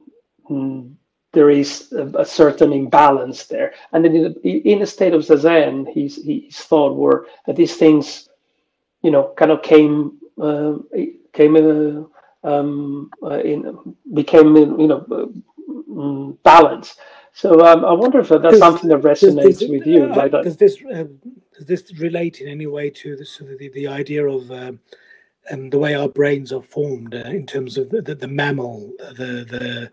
there 1.33 1.49
is 1.49 1.91
a, 1.93 2.07
a, 2.19 2.25
certain 2.25 2.73
imbalance 2.73 3.45
there. 3.45 3.73
And 3.93 4.03
then 4.03 4.15
in, 4.15 4.33
in 4.43 4.81
a 4.81 4.85
state 4.85 5.13
of 5.13 5.21
Zazen, 5.21 5.91
his, 5.93 6.17
his 6.25 6.57
thought 6.57 6.95
were 6.95 7.27
that 7.45 7.55
these 7.55 7.75
things, 7.75 8.29
you 9.01 9.11
know, 9.11 9.33
kind 9.37 9.51
of 9.51 9.61
came, 9.61 10.19
uh, 10.41 10.73
came 11.33 11.55
uh, 11.55 12.03
um, 12.43 13.11
uh, 13.23 13.39
in, 13.39 13.95
became 14.13 14.55
you 14.55 14.87
know 14.87 15.33
mm, 15.89 16.37
balanced. 16.43 16.99
So 17.33 17.65
um, 17.65 17.85
I 17.85 17.93
wonder 17.93 18.19
if 18.19 18.29
that's 18.29 18.57
something 18.57 18.89
that 18.89 19.01
resonates 19.01 19.69
with 19.69 19.85
you. 19.87 20.05
Uh, 20.05 20.15
like 20.15 20.31
that. 20.31 20.43
Does 20.43 20.57
this 20.57 20.77
uh, 20.93 21.05
does 21.53 21.65
this 21.65 21.99
relate 21.99 22.41
in 22.41 22.47
any 22.47 22.67
way 22.67 22.89
to 22.89 23.15
the 23.15 23.25
sort 23.25 23.51
of 23.51 23.59
the, 23.59 23.69
the 23.69 23.87
idea 23.87 24.25
of 24.25 24.51
um, 24.51 24.79
um, 25.51 25.69
the 25.69 25.79
way 25.79 25.95
our 25.95 26.09
brains 26.09 26.51
are 26.51 26.61
formed 26.61 27.13
uh, 27.15 27.19
in 27.19 27.45
terms 27.45 27.77
of 27.77 27.89
the, 27.89 28.01
the, 28.01 28.15
the 28.15 28.27
mammal, 28.27 28.91
the 28.99 29.45
the 29.49 29.91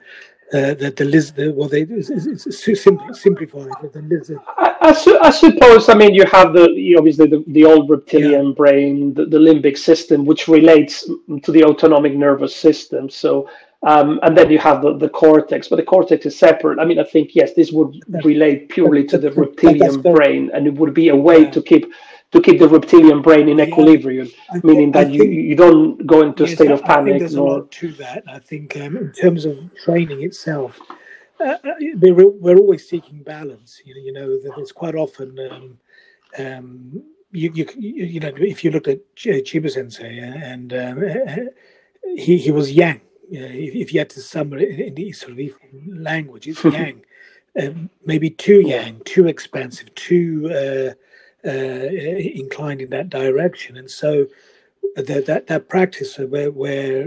uh, 0.54 0.72
the, 0.74 0.90
the 0.96 1.04
lizard, 1.04 1.54
well, 1.54 1.68
they, 1.68 1.82
it's, 1.82 2.08
it's 2.08 2.82
simple, 2.82 3.12
simplified, 3.12 3.68
the 3.92 4.00
lizard. 4.02 4.38
I, 4.56 4.76
I, 4.80 4.92
su- 4.92 5.18
I, 5.20 5.30
suppose, 5.30 5.90
I 5.90 5.94
mean, 5.94 6.14
you 6.14 6.24
have 6.24 6.54
the, 6.54 6.70
you 6.70 6.96
obviously 6.96 7.26
the, 7.26 7.44
the 7.48 7.66
old 7.66 7.90
reptilian 7.90 8.46
yeah. 8.46 8.52
brain, 8.52 9.12
the, 9.12 9.26
the, 9.26 9.38
limbic 9.38 9.76
system, 9.76 10.24
which 10.24 10.48
relates 10.48 11.06
to 11.42 11.52
the 11.52 11.64
autonomic 11.64 12.14
nervous 12.14 12.56
system. 12.56 13.10
So, 13.10 13.50
um, 13.82 14.20
and 14.22 14.36
then 14.36 14.50
you 14.50 14.58
have 14.58 14.80
the, 14.80 14.96
the 14.96 15.10
cortex, 15.10 15.68
but 15.68 15.76
the 15.76 15.82
cortex 15.82 16.24
is 16.24 16.38
separate. 16.38 16.78
I 16.78 16.86
mean, 16.86 16.98
I 16.98 17.04
think, 17.04 17.34
yes, 17.34 17.52
this 17.52 17.70
would 17.70 18.02
relate 18.24 18.70
purely 18.70 19.04
to 19.04 19.18
the 19.18 19.30
reptilian 19.32 20.00
brain, 20.00 20.50
and 20.54 20.66
it 20.66 20.74
would 20.74 20.94
be 20.94 21.10
a 21.10 21.16
way 21.16 21.42
yeah. 21.42 21.50
to 21.50 21.62
keep 21.62 21.92
to 22.32 22.42
keep 22.42 22.58
the 22.58 22.68
reptilian 22.68 23.22
brain 23.22 23.48
in 23.48 23.60
equilibrium, 23.60 24.28
yeah, 24.52 24.60
meaning 24.62 24.92
that 24.92 25.10
you, 25.10 25.24
you 25.24 25.54
don't 25.54 26.06
go 26.06 26.22
into 26.22 26.44
yes, 26.44 26.52
a 26.52 26.56
state 26.56 26.70
of 26.70 26.82
panic. 26.82 27.00
I 27.00 27.04
think 27.04 27.18
there's 27.20 27.34
nor... 27.34 27.48
a 27.48 27.52
lot 27.52 27.70
to 27.72 27.92
that. 27.92 28.24
I 28.28 28.38
think 28.38 28.76
um, 28.76 28.96
in 28.96 29.12
terms 29.12 29.44
of 29.46 29.58
training 29.82 30.22
itself, 30.22 30.78
uh, 31.40 31.56
uh 31.64 31.72
we're, 31.94 32.28
we're 32.28 32.58
always 32.58 32.88
seeking 32.88 33.22
balance. 33.22 33.80
You 33.84 33.94
know, 33.94 34.00
you 34.00 34.12
know 34.12 34.28
that 34.42 34.58
it's 34.58 34.72
quite 34.72 34.94
often. 34.94 35.38
Um, 35.50 35.78
um, 36.38 37.02
you, 37.30 37.50
you 37.54 37.66
you 37.76 38.20
know 38.20 38.32
if 38.36 38.62
you 38.62 38.70
look 38.70 38.88
at 38.88 39.14
Chiba 39.16 39.70
Sensei 39.70 40.18
and 40.18 40.72
um, 40.74 41.02
he 42.16 42.36
he 42.36 42.50
was 42.50 42.72
yang. 42.72 43.00
You 43.30 43.40
know, 43.40 43.46
if, 43.46 43.74
if 43.74 43.92
you 43.92 44.00
had 44.00 44.10
to 44.10 44.20
sum 44.20 44.52
it 44.54 44.62
in 44.80 44.94
the 44.94 45.12
sort 45.12 45.38
of 45.38 45.38
language, 45.86 46.46
it's 46.46 46.62
yang. 46.64 47.02
Um, 47.60 47.90
maybe 48.04 48.30
too 48.30 48.60
yang, 48.60 49.00
too 49.04 49.26
expensive, 49.26 49.92
too 49.94 50.48
uh, 50.52 50.94
uh, 51.48 51.88
inclined 52.42 52.80
in 52.80 52.90
that 52.90 53.08
direction. 53.08 53.76
And 53.76 53.90
so 53.90 54.26
that 54.96 55.26
that, 55.26 55.46
that 55.46 55.68
practice 55.68 56.18
where 56.18 56.50
where 56.50 57.06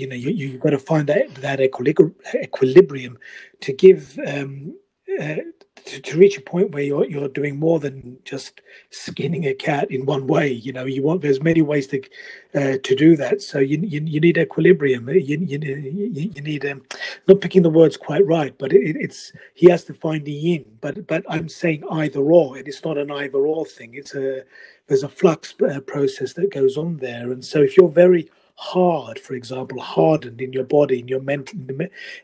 you 0.00 0.06
know 0.06 0.16
you, 0.16 0.30
you've 0.30 0.60
got 0.60 0.70
to 0.70 0.78
find 0.78 1.08
that 1.08 1.34
that 1.36 1.60
equilibrium 1.60 3.18
to 3.60 3.72
give 3.72 4.18
um, 4.26 4.76
uh, 5.20 5.36
to, 5.86 6.00
to, 6.00 6.18
reach 6.18 6.38
a 6.38 6.40
point 6.40 6.70
where 6.70 6.82
you're 6.82 7.04
you're 7.06 7.28
doing 7.28 7.58
more 7.58 7.78
than 7.78 8.18
just 8.24 8.60
skinning 8.90 9.46
a 9.46 9.54
cat 9.54 9.90
in 9.90 10.06
one 10.06 10.26
way. 10.26 10.50
You 10.50 10.72
know, 10.72 10.84
you 10.84 11.02
want 11.02 11.22
there's 11.22 11.42
many 11.42 11.62
ways 11.62 11.86
to 11.88 12.02
uh, 12.54 12.78
to 12.82 12.94
do 12.94 13.16
that. 13.16 13.42
So 13.42 13.58
you 13.58 13.78
you, 13.78 14.00
you 14.04 14.20
need 14.20 14.38
equilibrium. 14.38 15.08
You 15.08 15.38
you, 15.38 15.58
you 15.58 16.42
need 16.42 16.64
um, 16.66 16.82
not 17.28 17.40
picking 17.40 17.62
the 17.62 17.70
words 17.70 17.96
quite 17.96 18.26
right, 18.26 18.56
but 18.58 18.72
it, 18.72 18.96
it's 18.98 19.32
he 19.54 19.70
has 19.70 19.84
to 19.84 19.94
find 19.94 20.24
the 20.24 20.32
yin. 20.32 20.64
But 20.80 21.06
but 21.06 21.24
I'm 21.28 21.48
saying 21.48 21.84
either 21.90 22.20
or. 22.20 22.56
It 22.58 22.68
is 22.68 22.84
not 22.84 22.98
an 22.98 23.10
either 23.10 23.38
or 23.38 23.66
thing. 23.66 23.94
It's 23.94 24.14
a 24.14 24.42
there's 24.86 25.02
a 25.02 25.08
flux 25.08 25.54
uh, 25.62 25.80
process 25.80 26.32
that 26.34 26.52
goes 26.52 26.76
on 26.76 26.98
there, 26.98 27.30
and 27.32 27.44
so 27.44 27.62
if 27.62 27.76
you're 27.76 27.88
very 27.88 28.30
hard, 28.56 29.18
for 29.18 29.34
example, 29.34 29.80
hardened 29.80 30.40
in 30.40 30.52
your 30.52 30.64
body, 30.64 31.00
in 31.00 31.08
your 31.08 31.20
mental, 31.20 31.58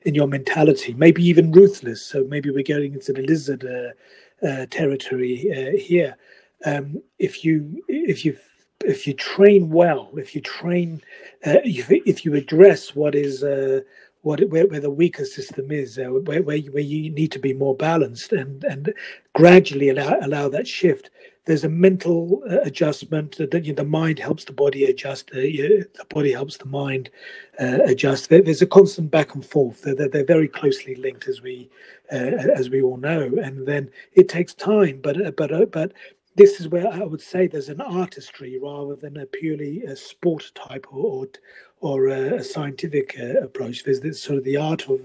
in 0.02 0.14
your 0.14 0.26
mentality, 0.26 0.94
maybe 0.94 1.22
even 1.24 1.52
ruthless. 1.52 2.04
So 2.04 2.24
maybe 2.24 2.50
we're 2.50 2.62
going 2.62 2.94
into 2.94 3.12
the 3.12 3.22
lizard 3.22 3.64
uh, 3.64 4.46
uh, 4.46 4.66
territory 4.66 5.50
uh, 5.50 5.78
here. 5.78 6.16
Um, 6.64 7.02
if 7.18 7.44
you 7.44 7.82
if 7.88 8.24
you 8.24 8.36
if 8.84 9.06
you 9.06 9.14
train 9.14 9.70
well, 9.70 10.10
if 10.16 10.34
you 10.34 10.40
train, 10.40 11.02
uh, 11.46 11.58
if, 11.64 11.90
if 11.90 12.24
you 12.24 12.34
address 12.34 12.94
what 12.94 13.14
is 13.14 13.42
uh, 13.42 13.80
what 14.22 14.40
where, 14.50 14.66
where 14.66 14.80
the 14.80 14.90
weaker 14.90 15.24
system 15.24 15.70
is, 15.70 15.98
uh, 15.98 16.04
where, 16.04 16.42
where 16.42 16.56
you, 16.56 16.72
where 16.72 16.82
you 16.82 17.10
need 17.10 17.32
to 17.32 17.38
be 17.38 17.52
more 17.52 17.74
balanced, 17.74 18.32
and 18.32 18.64
and 18.64 18.92
gradually 19.34 19.88
allow 19.88 20.18
allow 20.20 20.48
that 20.48 20.66
shift 20.66 21.10
there's 21.50 21.64
a 21.64 21.68
mental 21.68 22.44
uh, 22.48 22.60
adjustment 22.60 23.36
that 23.38 23.64
you 23.64 23.72
know, 23.72 23.82
the 23.82 23.84
mind 23.84 24.20
helps 24.20 24.44
the 24.44 24.52
body 24.52 24.84
adjust 24.84 25.32
uh, 25.32 25.40
the 25.40 26.06
body 26.08 26.30
helps 26.30 26.56
the 26.58 26.64
mind 26.66 27.10
uh, 27.58 27.80
adjust. 27.86 28.28
There's 28.28 28.62
a 28.62 28.66
constant 28.66 29.10
back 29.10 29.34
and 29.34 29.44
forth. 29.44 29.82
They're, 29.82 30.08
they're 30.08 30.24
very 30.24 30.46
closely 30.46 30.94
linked 30.94 31.26
as 31.26 31.42
we 31.42 31.68
uh, 32.12 32.36
as 32.54 32.70
we 32.70 32.80
all 32.80 32.98
know. 32.98 33.22
And 33.42 33.66
then 33.66 33.90
it 34.12 34.28
takes 34.28 34.54
time 34.54 35.00
but 35.02 35.20
uh, 35.26 35.32
but 35.32 35.52
uh, 35.52 35.64
but 35.64 35.92
this 36.36 36.60
is 36.60 36.68
where 36.68 36.86
I 36.86 37.00
would 37.00 37.20
say 37.20 37.48
there's 37.48 37.68
an 37.68 37.80
artistry 37.80 38.56
rather 38.62 38.94
than 38.94 39.16
a 39.16 39.26
purely 39.26 39.82
a 39.82 39.96
sport 39.96 40.52
type 40.54 40.86
or 40.92 41.26
or, 41.80 42.06
or 42.06 42.06
a, 42.10 42.44
scientific 42.44 43.18
approach. 43.18 43.82
There's 43.82 44.02
this 44.02 44.22
sort 44.22 44.38
of 44.38 44.44
the 44.44 44.56
art 44.56 44.88
of 44.88 45.04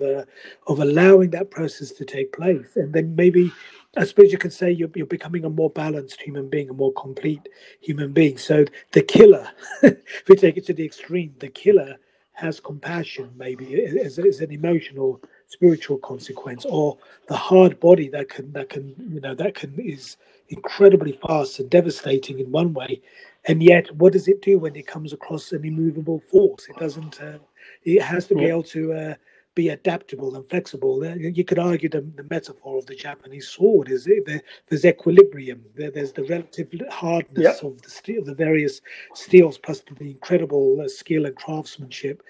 of 0.67 0.79
allowing 0.79 1.31
that 1.31 1.49
process 1.49 1.89
to 1.93 2.05
take 2.05 2.33
place, 2.33 2.75
and 2.75 2.93
then 2.93 3.15
maybe 3.15 3.51
I 3.97 4.03
suppose 4.03 4.31
you 4.31 4.37
could 4.37 4.53
say 4.53 4.71
you're, 4.71 4.89
you're 4.95 5.05
becoming 5.05 5.45
a 5.45 5.49
more 5.49 5.69
balanced 5.69 6.21
human 6.21 6.49
being, 6.49 6.69
a 6.69 6.73
more 6.73 6.93
complete 6.93 7.47
human 7.81 8.11
being. 8.11 8.37
So 8.37 8.65
the 8.91 9.01
killer, 9.01 9.49
if 9.83 10.23
we 10.27 10.35
take 10.35 10.57
it 10.57 10.65
to 10.67 10.73
the 10.73 10.85
extreme, 10.85 11.33
the 11.39 11.49
killer 11.49 11.97
has 12.33 12.59
compassion, 12.59 13.31
maybe 13.37 13.85
as, 13.85 14.19
as 14.19 14.41
an 14.41 14.51
emotional, 14.51 15.21
spiritual 15.47 15.97
consequence, 15.99 16.65
or 16.65 16.97
the 17.27 17.35
hard 17.35 17.79
body 17.79 18.09
that 18.09 18.27
can 18.29 18.51
that 18.51 18.67
can 18.67 18.93
you 19.09 19.21
know 19.21 19.33
that 19.35 19.55
can 19.55 19.73
is 19.79 20.17
incredibly 20.49 21.13
fast 21.25 21.59
and 21.59 21.69
devastating 21.69 22.39
in 22.39 22.51
one 22.51 22.73
way, 22.73 23.01
and 23.45 23.63
yet 23.63 23.89
what 23.95 24.11
does 24.11 24.27
it 24.27 24.41
do 24.41 24.59
when 24.59 24.75
it 24.75 24.85
comes 24.85 25.13
across 25.13 25.53
an 25.53 25.63
immovable 25.63 26.19
force? 26.19 26.67
It 26.67 26.75
doesn't. 26.77 27.21
Uh, 27.21 27.37
it 27.83 28.01
has 28.01 28.27
to 28.27 28.35
be 28.35 28.45
able 28.45 28.63
to. 28.63 28.93
Uh, 28.93 29.15
be 29.56 29.70
adaptable 29.70 30.36
and 30.36 30.47
flexible. 30.49 31.06
You 31.06 31.43
could 31.43 31.60
argue 31.60 31.89
the, 31.89 32.01
the 32.16 32.28
metaphor 32.30 32.78
of 32.78 32.86
the 32.86 32.95
Japanese 32.95 33.47
sword 33.47 33.89
is 33.89 34.06
there, 34.06 34.41
there's 34.68 34.86
equilibrium. 34.86 35.64
There, 35.76 35.91
there's 35.91 36.14
the 36.14 36.26
relative 36.26 36.70
hardness 36.89 37.62
of 37.62 37.82
the 37.82 37.89
steel, 37.89 38.24
the 38.24 38.36
various 38.36 38.82
steels, 39.14 39.58
plus 39.58 39.82
the 39.97 40.12
incredible 40.12 40.82
uh, 40.82 40.88
skill 40.88 41.26
and 41.26 41.36
craftsmanship 41.36 42.22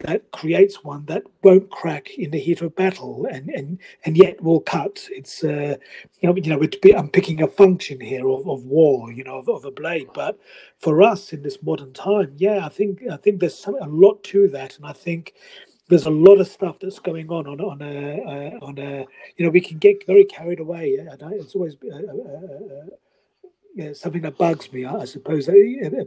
that 0.00 0.30
creates 0.32 0.82
one 0.82 1.04
that 1.06 1.22
won't 1.42 1.70
crack 1.70 2.10
in 2.18 2.30
the 2.32 2.38
heat 2.38 2.60
of 2.60 2.74
battle 2.74 3.26
and 3.30 3.48
and 3.50 3.78
and 4.04 4.16
yet 4.16 4.42
will 4.42 4.60
cut 4.60 5.06
it's 5.10 5.44
uh 5.44 5.76
you 6.20 6.28
know 6.28 6.34
you 6.36 6.50
know 6.50 6.98
i'm 6.98 7.08
picking 7.08 7.42
a 7.42 7.46
function 7.46 8.00
here 8.00 8.28
of, 8.28 8.46
of 8.48 8.64
war 8.64 9.12
you 9.12 9.22
know 9.22 9.38
of, 9.38 9.48
of, 9.48 9.64
a 9.64 9.70
blade 9.70 10.08
but 10.12 10.38
for 10.78 11.00
us 11.00 11.32
in 11.32 11.42
this 11.42 11.62
modern 11.62 11.92
time 11.92 12.32
yeah 12.36 12.66
i 12.66 12.68
think 12.68 13.02
i 13.10 13.16
think 13.16 13.38
there's 13.38 13.56
some, 13.56 13.76
a 13.80 13.86
lot 13.86 14.22
to 14.24 14.48
that 14.48 14.76
and 14.76 14.84
i 14.84 14.92
think 14.92 15.34
there's 15.88 16.06
a 16.06 16.10
lot 16.10 16.40
of 16.40 16.48
stuff 16.48 16.78
that's 16.80 16.98
going 16.98 17.30
on 17.30 17.46
on 17.46 17.60
on 17.60 17.82
a 17.82 18.22
uh, 18.24 18.66
on 18.66 18.78
a 18.78 19.06
you 19.36 19.44
know 19.44 19.50
we 19.50 19.60
can 19.60 19.78
get 19.78 20.06
very 20.06 20.24
carried 20.24 20.60
away 20.60 20.96
and 20.96 21.22
I, 21.22 21.30
it's 21.32 21.54
always 21.54 21.76
uh, 21.84 21.96
uh, 21.96 22.86
uh, 23.82 23.94
something 23.94 24.22
that 24.22 24.38
bugs 24.38 24.72
me 24.72 24.84
I, 24.86 25.04
suppose. 25.04 25.50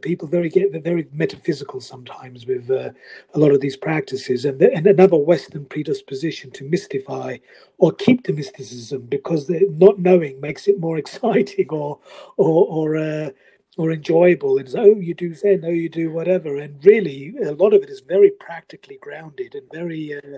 People 0.02 0.28
very 0.28 0.50
get 0.50 0.72
very 0.84 1.08
metaphysical 1.12 1.82
sometimes 1.82 2.48
with 2.48 2.72
uh, 2.72 2.92
a 3.34 3.40
lot 3.40 3.52
of 3.52 3.62
these 3.62 3.78
practices 3.78 4.46
and 4.46 4.60
the, 4.60 4.74
and 4.74 4.88
another 4.88 5.18
western 5.18 5.66
predisposition 5.66 6.50
to 6.52 6.64
mystify 6.64 7.38
or 7.78 7.92
keep 7.92 8.26
the 8.26 8.34
mysticism 8.34 9.02
because 9.10 9.50
not 9.50 10.00
knowing 10.00 10.40
makes 10.42 10.68
it 10.68 10.80
more 10.80 10.98
exciting 11.04 11.68
or 11.70 12.00
or 12.38 12.68
or 12.68 12.98
uh, 12.98 13.30
or 13.78 13.92
enjoyable 13.92 14.58
and 14.58 14.74
oh 14.78 14.96
you 15.00 15.14
do 15.14 15.34
zen 15.34 15.64
oh 15.66 15.70
you 15.70 15.90
do 15.90 16.12
whatever 16.12 16.58
and 16.58 16.84
really 16.84 17.34
a 17.46 17.52
lot 17.54 17.74
of 17.74 17.82
it 17.84 17.90
is 17.90 18.02
very 18.02 18.32
practically 18.32 18.98
grounded 19.02 19.56
and 19.56 19.68
very 19.72 20.16
uh, 20.16 20.38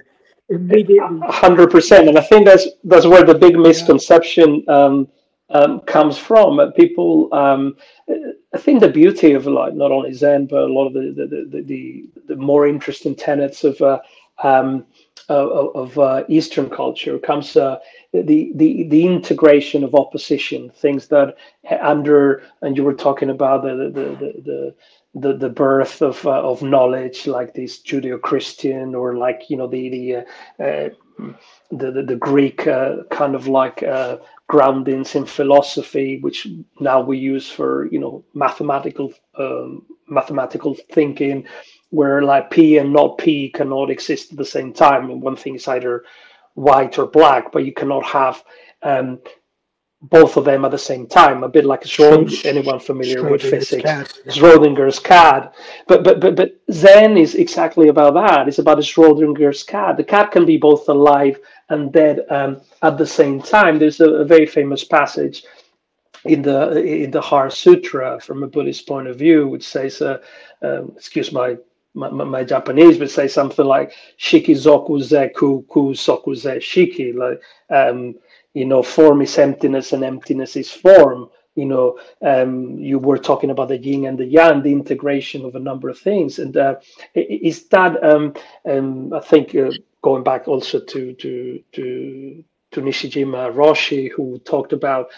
immediately 0.50 1.00
100% 1.00 2.08
and 2.08 2.18
i 2.18 2.22
think 2.22 2.46
that's 2.46 2.68
that's 2.84 3.06
where 3.06 3.24
the 3.24 3.36
big 3.36 3.58
misconception 3.58 4.64
um, 4.68 5.08
um, 5.52 5.80
comes 5.82 6.18
from 6.18 6.60
uh, 6.60 6.70
people 6.72 7.34
um, 7.34 7.76
i 8.54 8.58
think 8.58 8.80
the 8.80 8.90
beauty 8.90 9.34
of 9.34 9.48
like 9.48 9.74
not 9.74 9.92
only 9.92 10.14
zen 10.14 10.46
but 10.46 10.64
a 10.64 10.74
lot 10.74 10.88
of 10.88 10.94
the 10.94 11.14
the, 11.16 11.26
the, 11.28 11.62
the, 11.64 12.10
the 12.28 12.36
more 12.36 12.68
interesting 12.68 13.16
tenets 13.16 13.64
of 13.64 13.82
uh, 13.82 14.00
um, 14.44 14.86
of, 15.28 15.76
of 15.76 16.00
uh, 16.00 16.24
Eastern 16.28 16.70
culture 16.70 17.20
comes 17.20 17.56
uh, 17.56 17.78
the, 18.14 18.52
the 18.56 18.88
the 18.90 19.06
integration 19.06 19.84
of 19.84 19.94
opposition, 19.96 20.72
things 20.76 21.08
that 21.10 21.36
under 21.82 22.44
and 22.62 22.76
you 22.76 22.84
were 22.84 22.94
talking 22.94 23.30
about 23.30 23.64
the 23.64 23.76
the 23.76 23.90
the, 23.90 24.42
the 24.44 24.76
the, 25.16 25.34
the 25.38 25.50
birth 25.50 26.02
of 26.02 26.26
uh, 26.26 26.42
of 26.42 26.62
knowledge 26.62 27.28
like 27.28 27.54
this 27.54 27.82
Judeo-Christian 27.82 28.96
or 28.96 29.18
like 29.18 29.50
you 29.50 29.58
know 29.58 29.68
the 29.68 29.90
the 29.90 30.16
uh, 30.16 30.64
uh, 30.64 30.90
the, 31.72 31.92
the, 31.92 32.04
the 32.04 32.16
Greek 32.16 32.68
uh, 32.68 33.04
kind 33.12 33.36
of 33.36 33.48
like 33.48 33.84
uh, 33.84 34.18
groundings 34.48 35.16
in 35.16 35.26
philosophy, 35.26 36.20
which 36.22 36.48
now 36.80 37.02
we 37.02 37.18
use 37.18 37.50
for 37.50 37.88
you 37.92 38.00
know 38.00 38.24
mathematical 38.34 39.14
um, 39.38 39.86
mathematical 40.08 40.76
thinking, 40.92 41.46
where 41.92 42.22
like 42.24 42.50
P 42.50 42.78
and 42.78 42.92
not 42.92 43.20
P 43.20 43.50
cannot 43.50 43.92
exist 43.92 44.32
at 44.32 44.38
the 44.38 44.46
same 44.46 44.74
time, 44.74 45.12
and 45.12 45.22
one 45.22 45.36
thing 45.36 45.56
is 45.56 45.68
either 45.68 46.04
white 46.60 47.00
or 47.00 47.08
black, 47.08 47.52
but 47.52 47.66
you 47.66 47.74
cannot 47.74 48.06
have 48.06 48.44
um, 48.84 49.20
both 50.02 50.38
of 50.38 50.46
them 50.46 50.66
at 50.66 50.72
the 50.72 50.78
same 50.78 51.08
time. 51.08 51.44
A 51.44 51.50
bit 51.50 51.66
like 51.66 51.84
a 51.86 51.88
Schrodinger, 51.88 52.46
anyone 52.46 52.80
familiar 52.80 53.30
with 53.30 53.42
physics, 53.42 53.84
cat. 53.84 54.14
Schrodinger's 54.28 55.00
cat. 55.00 55.54
But 55.88 56.04
but 56.04 56.20
but 56.20 56.36
but 56.36 56.52
Zen 56.72 57.18
is 57.18 57.36
exactly 57.36 57.88
about 57.90 58.14
that. 58.14 58.48
It's 58.48 58.60
about 58.60 58.80
a 58.80 58.90
Schrodinger's 58.92 59.64
cat. 59.64 59.98
The 59.98 60.04
cat 60.04 60.32
can 60.32 60.46
be 60.46 60.58
both 60.58 60.88
alive 60.90 61.40
and 61.70 61.92
dead 61.92 62.26
um, 62.30 62.62
at 62.82 62.98
the 62.98 63.08
same 63.08 63.42
time. 63.42 63.80
There's 63.80 64.00
a, 64.00 64.10
a 64.10 64.26
very 64.26 64.46
famous 64.46 64.84
passage 64.84 65.44
in 66.26 66.42
the 66.42 66.84
in 66.84 67.12
the 67.12 67.22
Heart 67.22 67.54
Sutra 67.54 68.20
from 68.20 68.44
a 68.44 68.48
Buddhist 68.48 68.88
point 68.88 69.08
of 69.08 69.18
view, 69.18 69.48
which 69.48 69.66
says, 69.68 70.02
uh, 70.02 70.18
um, 70.62 70.94
excuse 70.96 71.32
my, 71.32 71.58
my, 71.94 72.10
my 72.10 72.44
Japanese, 72.44 73.00
would 73.00 73.10
say 73.12 73.28
something 73.28 73.66
like 73.66 73.94
"shiki 74.20 74.56
soku 74.56 75.02
ze 75.02 75.30
ku 75.30 75.66
ku 75.70 75.94
soku 75.94 76.36
ze 76.36 76.58
shiki," 76.58 77.16
like 77.16 77.42
um, 77.70 78.16
you 78.54 78.66
know, 78.66 78.82
form 78.84 79.22
is 79.22 79.38
emptiness 79.38 79.94
and 79.94 80.04
emptiness 80.04 80.56
is 80.56 80.72
form. 80.72 81.30
You 81.56 81.66
know, 81.66 82.00
um, 82.22 82.78
you 82.80 83.00
were 83.00 83.18
talking 83.18 83.50
about 83.50 83.68
the 83.68 83.78
yin 83.78 84.06
and 84.06 84.18
the 84.18 84.26
yang, 84.26 84.62
the 84.62 84.72
integration 84.72 85.44
of 85.44 85.56
a 85.56 85.60
number 85.60 85.90
of 85.90 86.00
things, 86.00 86.40
and 86.40 86.56
uh, 86.56 86.76
is 87.16 87.68
that 87.70 88.02
um, 88.04 88.34
um, 88.66 89.14
I 89.14 89.20
think 89.20 89.56
uh, 89.56 89.72
going 90.02 90.24
back 90.24 90.48
also 90.48 90.80
to 90.80 91.14
to 91.14 91.64
to 91.74 92.44
to 92.72 92.82
Nishijima 92.82 93.54
Roshi, 93.54 94.10
who 94.12 94.40
talked 94.40 94.74
about 94.74 95.10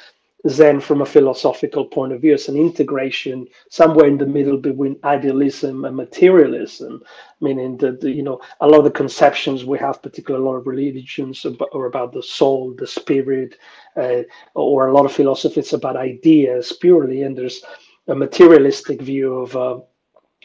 Zen 0.47 0.79
from 0.79 1.01
a 1.01 1.05
philosophical 1.05 1.85
point 1.85 2.13
of 2.13 2.21
view 2.21 2.33
as 2.33 2.47
an 2.47 2.57
integration 2.57 3.47
somewhere 3.69 4.07
in 4.07 4.17
the 4.17 4.25
middle 4.25 4.57
between 4.57 4.99
idealism 5.03 5.85
and 5.85 5.95
materialism, 5.95 7.03
meaning 7.41 7.77
that 7.77 8.01
you 8.03 8.23
know 8.23 8.41
a 8.59 8.67
lot 8.67 8.79
of 8.79 8.83
the 8.85 8.91
conceptions 8.91 9.65
we 9.65 9.77
have, 9.77 10.01
particularly 10.01 10.43
a 10.43 10.49
lot 10.49 10.57
of 10.57 10.67
religions, 10.67 11.45
are 11.73 11.85
about 11.85 12.13
the 12.13 12.23
soul, 12.23 12.73
the 12.77 12.87
spirit, 12.87 13.57
uh, 13.95 14.21
or 14.55 14.87
a 14.87 14.93
lot 14.93 15.05
of 15.05 15.11
philosophies 15.11 15.73
about 15.73 15.95
ideas 15.95 16.73
purely, 16.73 17.21
and 17.21 17.37
there's 17.37 17.63
a 18.07 18.15
materialistic 18.15 19.01
view 19.01 19.35
of. 19.35 19.55
Uh, 19.55 19.79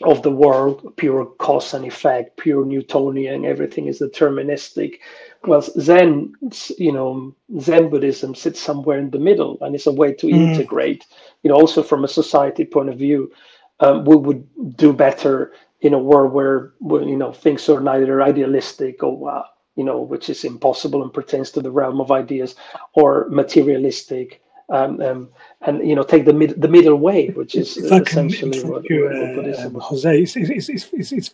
of 0.02 0.22
the 0.22 0.30
world, 0.30 0.94
pure 0.98 1.24
cause 1.38 1.72
and 1.72 1.86
effect, 1.86 2.36
pure 2.36 2.66
Newtonian, 2.66 3.46
everything 3.46 3.86
is 3.86 4.00
deterministic 4.00 4.98
well 5.44 5.62
zen 5.62 6.32
you 6.78 6.92
know 6.92 7.34
zen 7.60 7.88
buddhism 7.88 8.34
sits 8.34 8.60
somewhere 8.60 8.98
in 8.98 9.10
the 9.10 9.18
middle 9.18 9.58
and 9.60 9.74
it's 9.74 9.86
a 9.86 9.92
way 9.92 10.12
to 10.12 10.26
mm. 10.26 10.32
integrate 10.32 11.04
you 11.42 11.50
know 11.50 11.56
also 11.56 11.82
from 11.82 12.04
a 12.04 12.08
society 12.08 12.64
point 12.64 12.88
of 12.88 12.98
view 12.98 13.30
um, 13.80 14.04
we 14.04 14.16
would 14.16 14.76
do 14.76 14.92
better 14.92 15.52
in 15.82 15.92
a 15.92 15.98
world 15.98 16.32
where, 16.32 16.72
where 16.78 17.02
you 17.02 17.16
know 17.16 17.32
things 17.32 17.68
are 17.68 17.80
neither 17.80 18.22
idealistic 18.22 19.02
or 19.02 19.30
uh, 19.30 19.42
you 19.76 19.84
know 19.84 20.00
which 20.00 20.30
is 20.30 20.44
impossible 20.44 21.02
and 21.02 21.12
pertains 21.12 21.50
to 21.50 21.60
the 21.60 21.70
realm 21.70 22.00
of 22.00 22.10
ideas 22.10 22.54
or 22.94 23.28
materialistic 23.30 24.40
um, 24.68 25.00
um, 25.00 25.28
and 25.62 25.86
you 25.86 25.94
know 25.94 26.02
take 26.02 26.24
the 26.24 26.32
mid, 26.32 26.60
the 26.60 26.68
middle 26.68 26.96
way, 26.96 27.28
which 27.28 27.54
is 27.54 27.76
essentially 27.76 28.64
what, 28.64 28.88
you, 28.90 29.06
uh, 29.06 29.66
um, 29.66 29.74
Jose, 29.74 30.20
it's, 30.22 30.36
it's, 30.36 30.68
it's, 30.68 31.12
it's, 31.12 31.30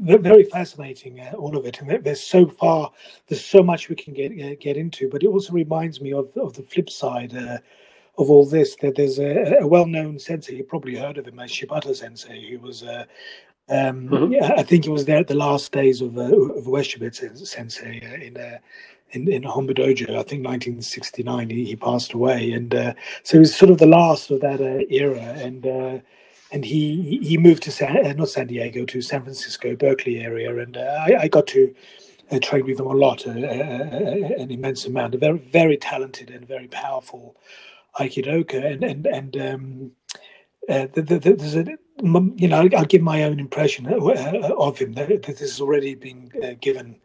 very 0.00 0.44
fascinating, 0.44 1.20
uh, 1.20 1.32
all 1.36 1.56
of 1.56 1.66
it, 1.66 1.80
and 1.80 2.04
there's 2.04 2.22
so 2.22 2.46
far, 2.46 2.92
there's 3.26 3.44
so 3.44 3.62
much 3.62 3.88
we 3.88 3.96
can 3.96 4.14
get 4.14 4.32
uh, 4.32 4.54
get 4.60 4.76
into. 4.76 5.08
But 5.08 5.24
it 5.24 5.26
also 5.26 5.52
reminds 5.52 6.00
me 6.00 6.12
of 6.12 6.30
of 6.36 6.54
the 6.54 6.62
flip 6.62 6.88
side 6.88 7.34
uh, 7.36 7.58
of 8.18 8.30
all 8.30 8.46
this. 8.46 8.76
That 8.76 8.94
there's 8.94 9.18
a, 9.18 9.58
a 9.60 9.66
well-known 9.66 10.20
sensei, 10.20 10.56
you 10.56 10.64
probably 10.64 10.96
heard 10.96 11.18
of 11.18 11.26
him 11.26 11.40
as 11.40 11.50
Shibata 11.50 11.94
Sensei, 11.94 12.50
who 12.50 12.60
was. 12.60 12.82
Uh, 12.82 13.04
um, 13.68 14.08
mm-hmm. 14.08 14.32
yeah, 14.32 14.54
I 14.56 14.62
think 14.62 14.84
he 14.84 14.90
was 14.90 15.06
there 15.06 15.18
at 15.18 15.26
the 15.26 15.34
last 15.34 15.72
days 15.72 16.00
of 16.00 16.16
uh, 16.16 16.22
of 16.22 16.66
Ueshiba 16.66 17.12
Sensei 17.44 18.00
in 18.24 18.36
in, 19.10 19.30
in 19.30 19.42
Hombu 19.42 19.76
Dojo. 19.76 20.10
I 20.10 20.22
think 20.22 20.44
1969 20.44 21.50
he, 21.50 21.64
he 21.64 21.76
passed 21.76 22.12
away, 22.12 22.52
and 22.52 22.74
uh, 22.74 22.94
so 23.22 23.34
he 23.34 23.38
was 23.40 23.54
sort 23.54 23.70
of 23.70 23.78
the 23.78 23.86
last 23.86 24.30
of 24.30 24.40
that 24.40 24.60
uh, 24.60 24.84
era. 24.90 25.20
And 25.20 25.66
uh, 25.66 25.98
and 26.52 26.64
he 26.64 27.18
he 27.22 27.38
moved 27.38 27.62
to 27.64 27.70
San, 27.70 28.06
uh, 28.06 28.12
not 28.12 28.28
San 28.28 28.46
Diego 28.46 28.84
to 28.84 29.00
San 29.00 29.22
Francisco, 29.22 29.76
Berkeley 29.76 30.20
area, 30.20 30.56
and 30.58 30.76
uh, 30.76 31.04
I, 31.06 31.22
I, 31.22 31.28
got 31.28 31.46
to 31.48 31.74
uh, 32.30 32.38
train 32.40 32.64
with 32.66 32.78
him 32.78 32.86
a 32.86 32.94
lot, 32.94 33.26
an 33.26 34.50
immense 34.50 34.86
amount. 34.86 35.14
A 35.14 35.18
very 35.18 35.38
very 35.38 35.76
talented 35.76 36.30
and 36.30 36.46
very 36.46 36.68
powerful 36.68 37.36
aikidoka, 37.98 38.64
and 38.64 38.84
and 38.84 39.06
and. 39.06 39.36
Um, 39.36 39.92
uh, 40.68 40.88
the, 40.94 41.02
the, 41.02 41.18
there's 41.20 41.54
a, 41.54 41.64
you 42.02 42.48
know, 42.48 42.68
I'll 42.76 42.84
give 42.86 43.00
my 43.00 43.22
own 43.22 43.38
impression 43.38 43.86
of 43.86 44.78
him. 44.78 44.94
That 44.94 45.22
this 45.22 45.38
has 45.38 45.60
already 45.60 45.94
been 45.94 46.32
given 46.60 46.96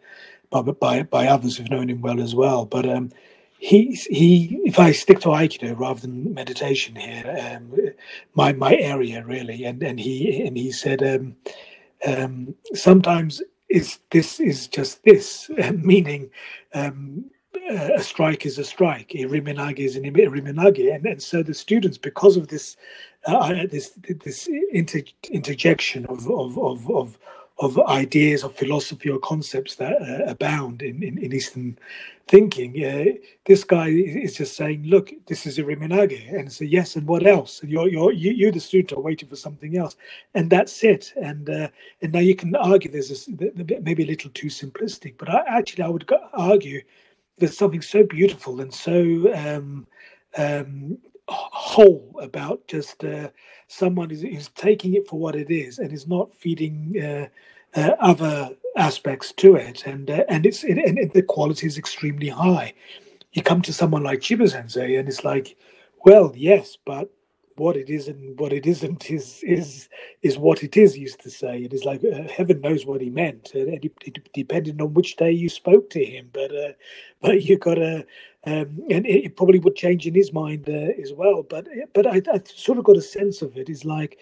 by, 0.52 1.04
by, 1.04 1.28
others 1.28 1.58
who've 1.58 1.72
known 1.72 1.90
him 1.90 2.02
well 2.02 2.22
as 2.22 2.36
well. 2.36 2.66
But 2.66 2.88
um, 2.88 3.12
he 3.60 3.94
he 4.10 4.60
if 4.66 4.80
I 4.80 4.92
stick 4.92 5.20
to 5.22 5.30
Aikido 5.30 5.78
rather 5.78 6.02
than 6.02 6.34
meditation 6.34 6.96
here, 6.96 7.56
um, 7.56 7.72
my 8.34 8.54
my 8.54 8.76
area 8.76 9.24
really, 9.26 9.64
and 9.64 9.82
and 9.82 10.00
he 10.00 10.42
and 10.42 10.58
he 10.58 10.72
said 10.72 11.02
um, 11.04 11.36
um, 12.06 12.56
sometimes 12.74 13.42
is 13.70 14.00
this 14.10 14.40
is 14.40 14.68
just 14.68 15.04
this, 15.04 15.50
meaning 15.74 16.30
um, 16.74 17.26
a 17.70 18.02
strike 18.02 18.46
is 18.46 18.58
a 18.58 18.64
strike, 18.64 19.14
a 19.16 19.20
iriminage 19.20 19.80
is 19.80 19.96
an 19.96 20.04
iriminage, 20.04 20.94
and 20.94 21.06
and 21.06 21.22
so 21.22 21.44
the 21.44 21.54
students 21.54 21.98
because 21.98 22.38
of 22.38 22.48
this 22.50 22.76
uh, 23.26 23.66
this 23.70 23.92
this 24.24 24.50
inter, 24.72 25.02
interjection 25.30 26.06
of 26.08 26.30
of 26.30 26.58
of, 26.58 26.90
of 26.90 27.18
of 27.62 27.80
ideas 27.82 28.44
of 28.44 28.56
philosophy 28.56 29.08
or 29.10 29.20
concepts 29.20 29.76
that 29.76 30.02
uh, 30.02 30.26
abound 30.26 30.82
in, 30.82 31.04
in, 31.04 31.20
in, 31.20 31.32
Eastern 31.32 31.78
thinking. 32.28 32.84
Uh, 32.84 33.20
this 33.46 33.64
guy 33.64 33.88
is 33.90 34.36
just 34.36 34.56
saying, 34.56 34.84
"Look, 34.84 35.14
this 35.28 35.46
is 35.46 35.60
a 35.60 35.64
iriminage," 35.64 36.28
and 36.34 36.50
a 36.60 36.66
yes, 36.66 36.96
and 36.96 37.08
what 37.08 37.26
else? 37.26 37.62
And 37.62 37.70
you're 37.72 37.88
you're 37.88 38.12
you, 38.12 38.32
you 38.32 38.52
the 38.52 38.60
student 38.60 38.98
are 38.98 39.02
waiting 39.02 39.30
for 39.30 39.36
something 39.36 39.78
else, 39.78 39.96
and 40.34 40.50
that's 40.50 40.84
it. 40.84 41.14
And 41.22 41.50
uh, 41.50 41.68
and 42.02 42.12
now 42.12 42.20
you 42.20 42.36
can 42.36 42.56
argue 42.56 42.90
there's 42.90 43.30
maybe 43.30 44.04
a 44.04 44.08
little 44.08 44.32
too 44.32 44.48
simplistic, 44.48 45.16
but 45.20 45.30
I, 45.30 45.44
actually 45.48 45.84
I 45.84 45.90
would 45.90 46.10
argue 46.34 46.82
there's 47.38 47.58
something 47.58 47.82
so 47.82 48.04
beautiful 48.04 48.62
and 48.62 48.74
so 48.74 49.32
um, 49.36 49.88
um, 50.36 50.98
whole 51.28 52.20
about 52.22 52.68
just 52.68 53.04
uh, 53.04 53.30
someone 53.72 54.10
who's, 54.10 54.22
who's, 54.22 54.50
taking 54.50 54.94
it 54.94 55.08
for 55.08 55.20
what 55.20 55.36
it 55.36 55.50
is 55.50 55.80
and 55.80 55.92
is 55.92 56.08
not 56.08 56.34
feeding 56.34 56.96
uh, 57.02 57.28
uh, 57.80 57.92
other 58.00 58.50
aspects 58.76 59.32
to 59.32 59.56
it, 59.56 59.86
and 59.86 60.10
uh, 60.10 60.24
and 60.28 60.46
it's 60.46 60.64
it, 60.64 60.78
and 60.78 61.12
the 61.14 61.24
quality 61.24 61.68
is 61.68 61.78
extremely 61.78 62.28
high. 62.30 62.74
You 63.34 63.42
come 63.42 63.62
to 63.64 63.74
someone 63.74 64.04
like 64.04 64.20
Chiba 64.20 64.50
Sensei, 64.50 64.96
and 64.96 65.08
it's 65.08 65.24
like, 65.24 65.58
well, 66.06 66.34
yes, 66.36 66.78
but 66.86 67.10
what 67.56 67.78
it 67.78 67.90
is 67.90 68.08
and 68.08 68.40
what 68.40 68.52
it 68.52 68.66
isn't 68.66 69.10
is 69.12 69.42
is 69.44 69.88
is 70.22 70.38
what 70.38 70.64
it 70.64 70.76
is. 70.76 70.98
Used 70.98 71.22
to 71.22 71.30
say 71.30 71.60
it 71.60 71.74
is 71.74 71.86
like 71.86 72.04
uh, 72.04 72.28
heaven 72.28 72.60
knows 72.62 72.86
what 72.86 73.02
he 73.02 73.10
meant, 73.10 73.52
and 73.54 73.70
it, 73.70 73.92
it, 74.06 74.34
depended 74.34 74.82
on 74.82 74.94
which 74.94 75.16
day 75.16 75.32
you 75.32 75.48
spoke 75.48 75.90
to 75.92 76.04
him. 76.04 76.30
But 76.34 76.56
uh, 76.56 76.74
but 77.22 77.44
you 77.44 77.58
got 77.58 77.76
to, 77.76 78.06
um, 78.46 78.80
and 78.90 79.06
it, 79.06 79.26
it, 79.26 79.36
probably 79.38 79.60
would 79.60 79.76
change 79.76 80.08
in 80.08 80.16
his 80.16 80.34
mind 80.34 80.68
uh, 80.68 81.00
as 81.02 81.14
well. 81.14 81.44
But 81.44 81.68
but 81.94 82.08
I, 82.08 82.22
I 82.34 82.42
sort 82.46 82.80
of 82.80 82.84
got 82.84 82.98
a 82.98 83.02
sense 83.02 83.42
of 83.42 83.56
it 83.56 83.70
is 83.70 83.86
like 83.86 84.18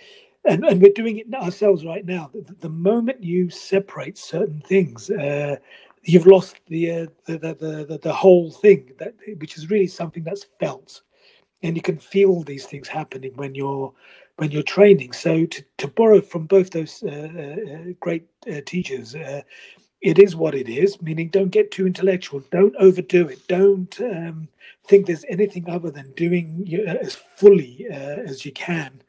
and, 0.46 0.64
and 0.66 0.82
we're 0.82 0.94
doing 0.94 1.18
it 1.18 1.34
ourselves 1.34 1.86
right 1.86 2.06
now. 2.06 2.30
The, 2.34 2.56
the 2.60 2.70
moment 2.70 3.24
you 3.24 3.50
separate 3.50 4.18
certain 4.18 4.62
things, 4.62 5.10
uh, 5.10 5.58
you've 6.04 6.28
lost 6.28 6.58
the, 6.68 6.92
uh, 6.92 7.06
the, 7.26 7.38
the, 7.38 7.86
the, 7.88 8.00
the 8.02 8.14
whole 8.14 8.52
thing. 8.52 8.92
That 9.00 9.16
which 9.38 9.58
is 9.58 9.70
really 9.70 9.88
something 9.88 10.24
that's 10.24 10.46
felt, 10.60 11.02
and 11.64 11.76
you 11.76 11.82
can 11.82 11.98
feel 11.98 12.44
these 12.44 12.66
things 12.66 12.88
happening 12.88 13.34
when 13.36 13.56
you're 13.56 13.94
when 14.38 14.52
you're 14.52 14.64
training. 14.64 15.12
So 15.12 15.46
to, 15.46 15.64
to 15.78 15.88
borrow 15.88 16.22
from 16.22 16.46
both 16.46 16.72
those 16.72 17.04
uh, 17.04 17.08
uh 17.10 17.94
great 18.00 18.26
uh, 18.50 18.62
teachers, 18.66 19.16
uh, 19.16 19.42
it 20.02 20.20
is 20.20 20.36
what 20.36 20.56
it 20.56 20.70
is. 20.70 21.02
Meaning, 21.02 21.30
don't 21.30 21.50
get 21.50 21.72
too 21.72 21.88
intellectual. 21.88 22.42
Don't 22.52 22.76
overdo 22.78 23.28
it. 23.28 23.48
Don't 23.48 24.00
um, 24.02 24.48
think 24.88 25.06
there's 25.06 25.26
anything 25.30 25.70
other 25.70 25.92
than 25.92 26.12
doing 26.14 26.68
as 26.86 27.16
fully 27.16 27.88
as 27.90 28.46
you 28.46 28.52
can 28.52 29.02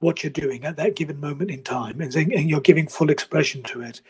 what 0.00 0.22
you're 0.22 0.30
doing 0.30 0.64
at 0.64 0.76
that 0.76 0.94
given 0.94 1.20
moment 1.20 1.50
in 1.50 1.62
time 1.62 2.00
and, 2.00 2.14
and 2.14 2.48
you're 2.48 2.60
giving 2.60 2.86
full 2.86 3.10
expression 3.10 3.62
to 3.64 3.82
it. 3.82 4.00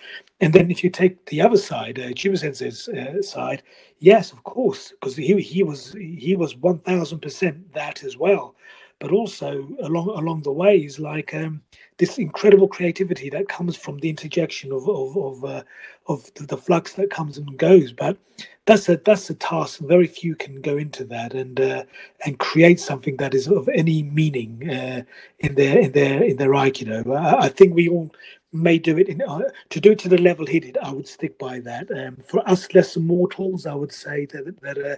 And 0.40 0.52
then 0.52 0.70
if 0.70 0.84
you 0.84 0.90
take 0.90 1.24
the 1.26 1.40
other 1.40 1.56
side, 1.56 1.98
uh, 1.98 2.08
Chiba 2.08 2.38
Sensei's 2.38 2.88
uh, 2.88 3.22
side, 3.22 3.62
yes, 3.98 4.32
of 4.32 4.44
course, 4.44 4.90
because 4.90 5.16
he, 5.16 5.40
he 5.40 5.62
was 5.62 5.92
he 5.94 6.36
was 6.36 6.54
1000% 6.54 7.72
that 7.72 8.04
as 8.04 8.16
well. 8.16 8.54
But 9.00 9.12
also 9.12 9.68
along 9.82 10.08
along 10.10 10.42
the 10.42 10.52
ways, 10.52 10.98
like 10.98 11.34
um, 11.34 11.62
this 11.98 12.18
incredible 12.18 12.68
creativity 12.68 13.30
that 13.30 13.48
comes 13.48 13.76
from 13.76 13.98
the 13.98 14.10
interjection 14.10 14.72
of 14.72 14.88
of 14.88 15.16
of, 15.16 15.44
uh, 15.44 15.62
of 16.08 16.32
the, 16.34 16.44
the 16.46 16.56
flux 16.58 16.94
that 16.94 17.10
comes 17.10 17.38
and 17.38 17.58
goes. 17.58 17.92
But 17.92 18.18
that's 18.66 18.88
a 18.88 18.96
that's 18.98 19.30
a 19.30 19.34
task. 19.34 19.80
Very 19.80 20.06
few 20.08 20.36
can 20.36 20.62
go 20.62 20.78
into 20.78 21.04
that 21.06 21.34
and 21.34 21.60
uh, 21.60 21.84
and 22.26 22.38
create 22.38 22.80
something 22.80 23.16
that 23.18 23.34
is 23.34 23.48
of 23.48 23.68
any 23.74 24.04
meaning 24.04 24.68
uh, 24.70 25.02
in 25.40 25.56
their 25.56 25.78
in 25.80 25.92
their 25.92 26.22
in 26.24 26.36
their 26.38 26.50
aikido. 26.50 27.16
I, 27.16 27.46
I 27.46 27.48
think 27.50 27.74
we 27.74 27.88
all 27.88 28.10
may 28.52 28.78
do 28.78 28.98
it 28.98 29.08
in 29.08 29.22
uh, 29.22 29.42
to 29.70 29.80
do 29.80 29.92
it 29.92 29.98
to 30.00 30.08
the 30.10 30.18
level 30.18 30.46
he 30.46 30.60
did. 30.60 30.78
I 30.78 30.92
would 30.92 31.08
stick 31.08 31.38
by 31.38 31.60
that. 31.60 31.90
Um, 31.90 32.18
for 32.26 32.48
us 32.48 32.72
lesser 32.74 33.00
mortals, 33.00 33.66
I 33.66 33.74
would 33.74 33.92
say 33.92 34.26
that 34.26 34.60
that 34.62 34.78
uh, 34.78 34.96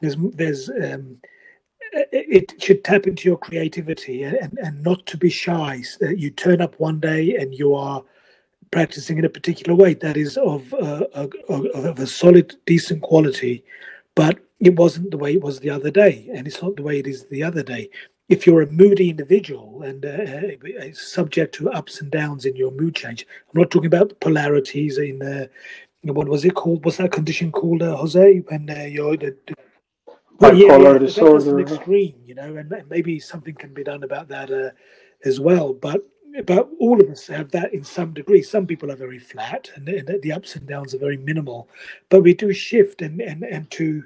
there's 0.00 0.16
there's 0.34 0.70
um, 0.70 1.18
it 1.92 2.62
should 2.62 2.84
tap 2.84 3.06
into 3.06 3.28
your 3.28 3.38
creativity 3.38 4.22
and, 4.22 4.58
and 4.58 4.82
not 4.82 5.06
to 5.06 5.16
be 5.16 5.30
shy. 5.30 5.82
You 6.00 6.30
turn 6.30 6.60
up 6.60 6.78
one 6.78 7.00
day 7.00 7.36
and 7.36 7.54
you 7.54 7.74
are 7.74 8.02
practicing 8.70 9.18
in 9.18 9.24
a 9.24 9.28
particular 9.28 9.74
way 9.74 9.94
that 9.94 10.16
is 10.16 10.36
of, 10.36 10.72
uh, 10.74 11.04
of, 11.14 11.32
of 11.48 11.98
a 11.98 12.06
solid, 12.06 12.56
decent 12.66 13.02
quality, 13.02 13.64
but 14.14 14.38
it 14.60 14.76
wasn't 14.76 15.10
the 15.10 15.18
way 15.18 15.34
it 15.34 15.42
was 15.42 15.60
the 15.60 15.70
other 15.70 15.90
day, 15.90 16.28
and 16.34 16.46
it's 16.46 16.62
not 16.62 16.76
the 16.76 16.82
way 16.82 16.98
it 16.98 17.06
is 17.06 17.26
the 17.26 17.42
other 17.42 17.62
day. 17.62 17.90
if 18.28 18.46
you're 18.46 18.62
a 18.62 18.70
moody 18.72 19.10
individual 19.10 19.82
and 19.82 20.04
uh, 20.04 20.92
subject 20.92 21.54
to 21.54 21.70
ups 21.70 22.00
and 22.00 22.10
downs 22.10 22.44
in 22.44 22.56
your 22.56 22.72
mood 22.72 22.94
change, 22.94 23.26
I'm 23.54 23.60
not 23.60 23.70
talking 23.70 23.86
about 23.86 24.18
polarities 24.20 24.98
in 24.98 25.22
uh, 25.22 25.46
what 26.02 26.28
was 26.28 26.44
it 26.44 26.54
called? 26.54 26.84
What's 26.84 26.98
that 26.98 27.12
condition 27.12 27.52
called, 27.52 27.82
uh, 27.82 27.96
Jose? 27.96 28.38
When 28.48 28.68
uh, 28.70 28.84
you're 28.84 29.16
the 29.16 29.36
well, 30.38 30.54
yeah, 30.54 30.76
yeah, 30.76 30.98
disorder. 30.98 31.44
That's 31.44 31.70
an 31.72 31.76
extreme, 31.76 32.14
you 32.24 32.34
know, 32.34 32.56
and 32.56 32.72
maybe 32.88 33.18
something 33.18 33.54
can 33.54 33.72
be 33.74 33.84
done 33.84 34.02
about 34.02 34.28
that 34.28 34.50
uh, 34.50 34.70
as 35.24 35.40
well. 35.40 35.72
But 35.74 36.02
but 36.44 36.68
all 36.78 37.00
of 37.00 37.08
us 37.08 37.26
have 37.28 37.50
that 37.52 37.72
in 37.72 37.82
some 37.84 38.12
degree. 38.12 38.42
Some 38.42 38.66
people 38.66 38.92
are 38.92 38.96
very 38.96 39.18
flat, 39.18 39.70
and, 39.74 39.88
and 39.88 40.22
the 40.22 40.32
ups 40.32 40.56
and 40.56 40.66
downs 40.66 40.94
are 40.94 40.98
very 40.98 41.16
minimal. 41.16 41.68
But 42.10 42.22
we 42.22 42.34
do 42.34 42.52
shift, 42.52 43.02
and 43.02 43.20
and 43.20 43.42
and 43.44 43.70
to 43.72 44.04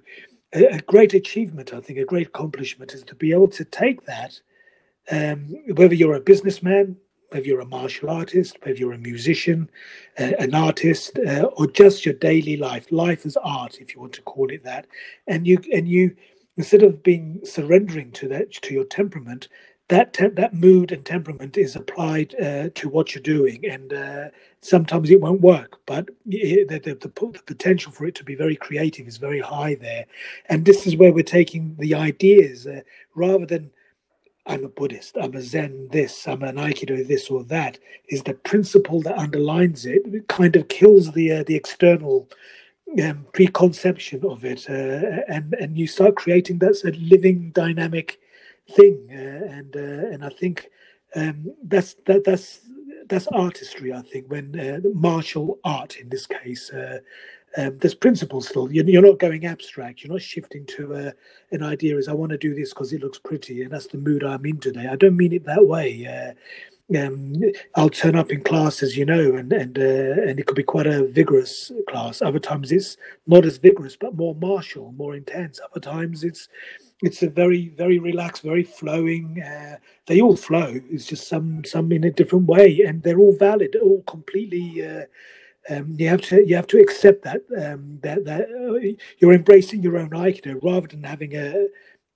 a, 0.53 0.65
a 0.67 0.79
great 0.81 1.15
achievement, 1.15 1.73
I 1.75 1.81
think, 1.81 1.99
a 1.99 2.05
great 2.05 2.29
accomplishment 2.29 2.93
is 2.93 3.03
to 3.05 3.15
be 3.15 3.33
able 3.33 3.49
to 3.49 3.65
take 3.65 4.05
that, 4.07 4.41
um, 5.11 5.55
whether 5.75 5.95
you're 5.95 6.15
a 6.15 6.21
businessman, 6.21 6.97
whether 7.31 7.47
you're 7.47 7.61
a 7.61 7.67
martial 7.67 8.11
artist, 8.11 8.59
whether 8.63 8.79
you're 8.79 8.93
a 8.93 8.99
musician, 8.99 9.71
uh, 10.19 10.33
an 10.39 10.55
artist, 10.55 11.19
uh, 11.19 11.49
or 11.57 11.67
just 11.67 12.05
your 12.05 12.15
daily 12.15 12.57
life. 12.57 12.91
Life 12.91 13.25
is 13.25 13.37
art, 13.39 13.81
if 13.81 13.95
you 13.95 14.01
want 14.01 14.13
to 14.15 14.23
call 14.23 14.51
it 14.51 14.65
that, 14.65 14.87
and 15.27 15.47
you 15.47 15.59
and 15.73 15.89
you 15.89 16.17
instead 16.57 16.83
of 16.83 17.03
being 17.03 17.41
surrendering 17.45 18.11
to 18.13 18.29
that 18.29 18.53
to 18.53 18.75
your 18.75 18.85
temperament, 18.85 19.49
that 19.89 20.13
te- 20.13 20.29
that 20.29 20.55
mood 20.55 20.93
and 20.93 21.05
temperament 21.05 21.57
is 21.57 21.77
applied 21.77 22.35
uh, 22.41 22.69
to 22.75 22.89
what 22.89 23.15
you're 23.15 23.23
doing, 23.23 23.65
and 23.67 23.93
uh, 23.93 24.29
sometimes 24.61 25.11
it 25.11 25.21
won't 25.21 25.41
work. 25.41 25.79
But 25.87 26.09
the, 26.27 26.65
the, 26.69 26.79
the, 26.79 26.95
the, 26.95 27.09
potential 27.09 27.93
for 27.93 28.07
it 28.07 28.15
to 28.17 28.25
be 28.25 28.35
very 28.35 28.57
creative 28.57 29.07
is 29.09 29.17
very 29.17 29.41
high 29.41 29.77
there, 29.77 30.07
and 30.47 30.65
this 30.65 30.87
is 30.87 30.97
where 30.97 31.13
we're 31.13 31.25
taking 31.25 31.77
the 31.79 31.95
ideas 31.95 32.67
uh, 32.67 32.81
rather 33.15 33.47
than 33.47 33.71
I'm 34.51 34.65
a 34.65 34.69
Buddhist, 34.69 35.17
I'm 35.21 35.35
a 35.37 35.43
Zen 35.43 35.89
this, 35.93 36.27
I'm 36.29 36.43
an 36.43 36.57
Aikido 36.57 37.07
this 37.07 37.31
or 37.31 37.45
that. 37.45 37.79
Is 38.09 38.25
the 38.25 38.35
principle 38.35 39.01
that 39.03 39.17
underlines 39.17 39.87
it, 39.87 40.03
it 40.07 40.29
kind 40.29 40.57
of 40.57 40.69
kills 40.69 41.13
the 41.13 41.33
uh, 41.33 41.45
the 41.47 41.57
external 41.57 42.29
um, 43.03 43.27
preconception 43.33 44.25
of 44.25 44.45
it, 44.45 44.69
uh, 44.69 45.23
and 45.29 45.55
and 45.55 45.79
you 45.79 45.87
start 45.87 46.17
creating 46.17 46.59
that's 46.59 46.85
a 46.85 46.91
living 46.93 47.53
dynamic 47.53 48.19
thing, 48.77 48.99
uh, 49.13 49.55
and 49.59 49.77
uh, 49.77 50.09
and 50.13 50.25
I 50.25 50.31
think 50.31 50.69
um, 51.15 51.55
that's 51.63 51.95
that 52.07 52.25
that's 52.25 52.61
that's 53.09 53.29
artistry. 53.29 53.93
I 53.93 54.03
think 54.03 54.27
when 54.29 54.59
uh, 54.59 54.81
martial 54.95 55.61
art 55.65 55.97
in 55.97 56.09
this 56.09 56.27
case. 56.27 56.73
Um, 57.57 57.79
there's 57.79 57.95
principles 57.95 58.49
still. 58.49 58.71
You're, 58.71 58.89
you're, 58.89 59.03
not 59.03 59.19
going 59.19 59.45
abstract. 59.45 60.03
You're 60.03 60.13
not 60.13 60.23
shifting 60.23 60.65
to 60.67 60.95
uh, 60.95 61.11
an 61.51 61.63
idea 61.63 61.97
as 61.97 62.07
I 62.07 62.13
want 62.13 62.31
to 62.31 62.39
do 62.39 62.55
this 62.55 62.71
because 62.71 62.93
it 62.93 63.03
looks 63.03 63.19
pretty 63.19 63.63
and 63.63 63.73
that's 63.73 63.89
the 63.89 63.99
mood 63.99 64.23
I'm 64.23 64.47
in 64.47 64.59
today. 64.59 64.87
I 64.87 64.97
don't 64.97 65.17
mean 65.17 65.33
it 65.33 65.45
that 65.47 65.67
way. 65.67 66.07
Uh, 66.07 66.35
um, 66.97 67.35
I'll 67.77 67.89
turn 67.89 68.17
up 68.17 68.33
in 68.33 68.43
class, 68.43 68.83
as 68.83 68.97
you 68.97 69.05
know, 69.05 69.37
and 69.37 69.53
and 69.53 69.79
uh, 69.79 70.23
and 70.29 70.41
it 70.41 70.47
could 70.47 70.57
be 70.57 70.65
quite 70.65 70.89
a 70.89 71.07
vigorous 71.07 71.71
class. 71.89 72.21
Other 72.21 72.41
times 72.41 72.73
it's 72.73 72.97
not 73.27 73.45
as 73.45 73.59
vigorous, 73.59 73.97
but 73.97 74.17
more 74.17 74.35
martial, 74.35 74.93
more 74.93 75.15
intense. 75.15 75.61
Other 75.71 75.81
times 75.81 76.25
it's 76.25 76.49
it's 77.03 77.23
a 77.23 77.29
very 77.29 77.69
very 77.69 77.99
relaxed 77.99 78.43
very 78.43 78.63
flowing 78.63 79.43
uh, 79.43 79.77
they 80.07 80.21
all 80.21 80.37
flow 80.37 80.79
it's 80.91 81.07
just 81.07 81.29
some 81.29 81.65
some 81.65 81.91
in 81.93 82.05
a 82.05 82.11
different 82.11 82.47
way 82.47 82.83
and 82.87 83.03
they're 83.03 83.19
all 83.19 83.35
valid 83.37 83.75
all 83.77 84.03
completely 84.03 84.87
uh, 84.87 85.05
um, 85.69 85.95
you 85.97 86.09
have 86.09 86.23
to 86.23 86.47
you 86.47 86.57
have 86.57 86.67
to 86.69 86.81
accept 86.81 87.23
that 87.25 87.43
um, 87.57 87.99
that 88.03 88.25
that 88.25 88.43
uh, 88.43 89.03
you're 89.19 89.33
embracing 89.33 89.83
your 89.83 89.99
own 89.99 90.11
aikido 90.11 90.59
rather 90.63 90.87
than 90.87 91.05
having 91.05 91.37
a 91.37 91.67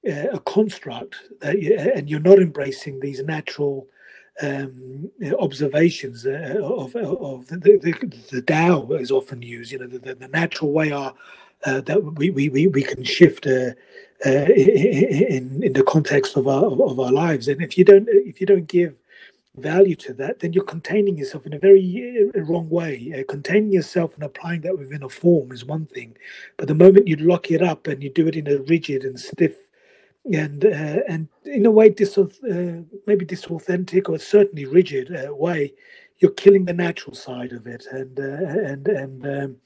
a 0.06 0.38
construct 0.40 1.16
that 1.40 1.60
you, 1.60 1.76
and 1.76 2.08
you're 2.08 2.20
not 2.20 2.38
embracing 2.38 3.00
these 3.00 3.22
natural 3.22 3.86
um, 4.42 5.10
observations 5.38 6.26
uh, 6.26 6.58
of 6.62 6.94
of 6.96 7.46
the, 7.48 7.78
the, 7.82 7.92
the 8.30 8.42
Tao 8.42 8.90
is 8.92 9.10
often 9.10 9.42
used. 9.42 9.72
You 9.72 9.78
know, 9.80 9.86
the, 9.86 10.14
the 10.14 10.28
natural 10.28 10.72
way 10.72 10.92
our 10.92 11.14
uh, 11.64 11.80
that 11.82 12.02
we, 12.16 12.30
we, 12.30 12.48
we 12.48 12.82
can 12.82 13.04
shift 13.04 13.46
uh, 13.46 13.70
uh, 14.26 14.30
in 14.30 15.62
in 15.62 15.72
the 15.72 15.84
context 15.86 16.36
of 16.36 16.48
our 16.48 16.64
of 16.64 16.98
our 16.98 17.12
lives. 17.12 17.48
And 17.48 17.62
if 17.62 17.78
you 17.78 17.84
don't 17.84 18.08
if 18.08 18.40
you 18.40 18.46
don't 18.46 18.66
give 18.66 18.94
value 19.56 19.96
to 19.96 20.12
that, 20.14 20.40
then 20.40 20.52
you're 20.52 20.64
containing 20.64 21.16
yourself 21.16 21.46
in 21.46 21.52
a 21.52 21.58
very 21.58 22.30
uh, 22.34 22.40
wrong 22.42 22.68
way. 22.68 23.14
Uh, 23.16 23.30
containing 23.30 23.72
yourself 23.72 24.14
and 24.14 24.24
applying 24.24 24.60
that 24.62 24.78
within 24.78 25.02
a 25.02 25.08
form 25.08 25.52
is 25.52 25.64
one 25.64 25.86
thing, 25.86 26.16
but 26.56 26.68
the 26.68 26.74
moment 26.74 27.08
you 27.08 27.16
lock 27.16 27.50
it 27.50 27.62
up 27.62 27.86
and 27.86 28.02
you 28.02 28.10
do 28.10 28.26
it 28.26 28.36
in 28.36 28.48
a 28.48 28.58
rigid 28.58 29.04
and 29.04 29.18
stiff 29.18 29.54
and 30.32 30.64
uh, 30.64 31.00
and 31.08 31.28
in 31.44 31.66
a 31.66 31.70
way 31.70 31.90
dis 31.90 32.16
uh, 32.16 32.26
maybe 33.06 33.26
disauthentic 33.26 34.08
or 34.08 34.18
certainly 34.18 34.64
rigid 34.64 35.14
way, 35.30 35.72
you're 36.18 36.30
killing 36.32 36.64
the 36.64 36.72
natural 36.72 37.14
side 37.14 37.52
of 37.52 37.66
it. 37.66 37.86
And 37.90 38.18
and 38.18 38.88
and 38.88 39.26
um, 39.26 39.56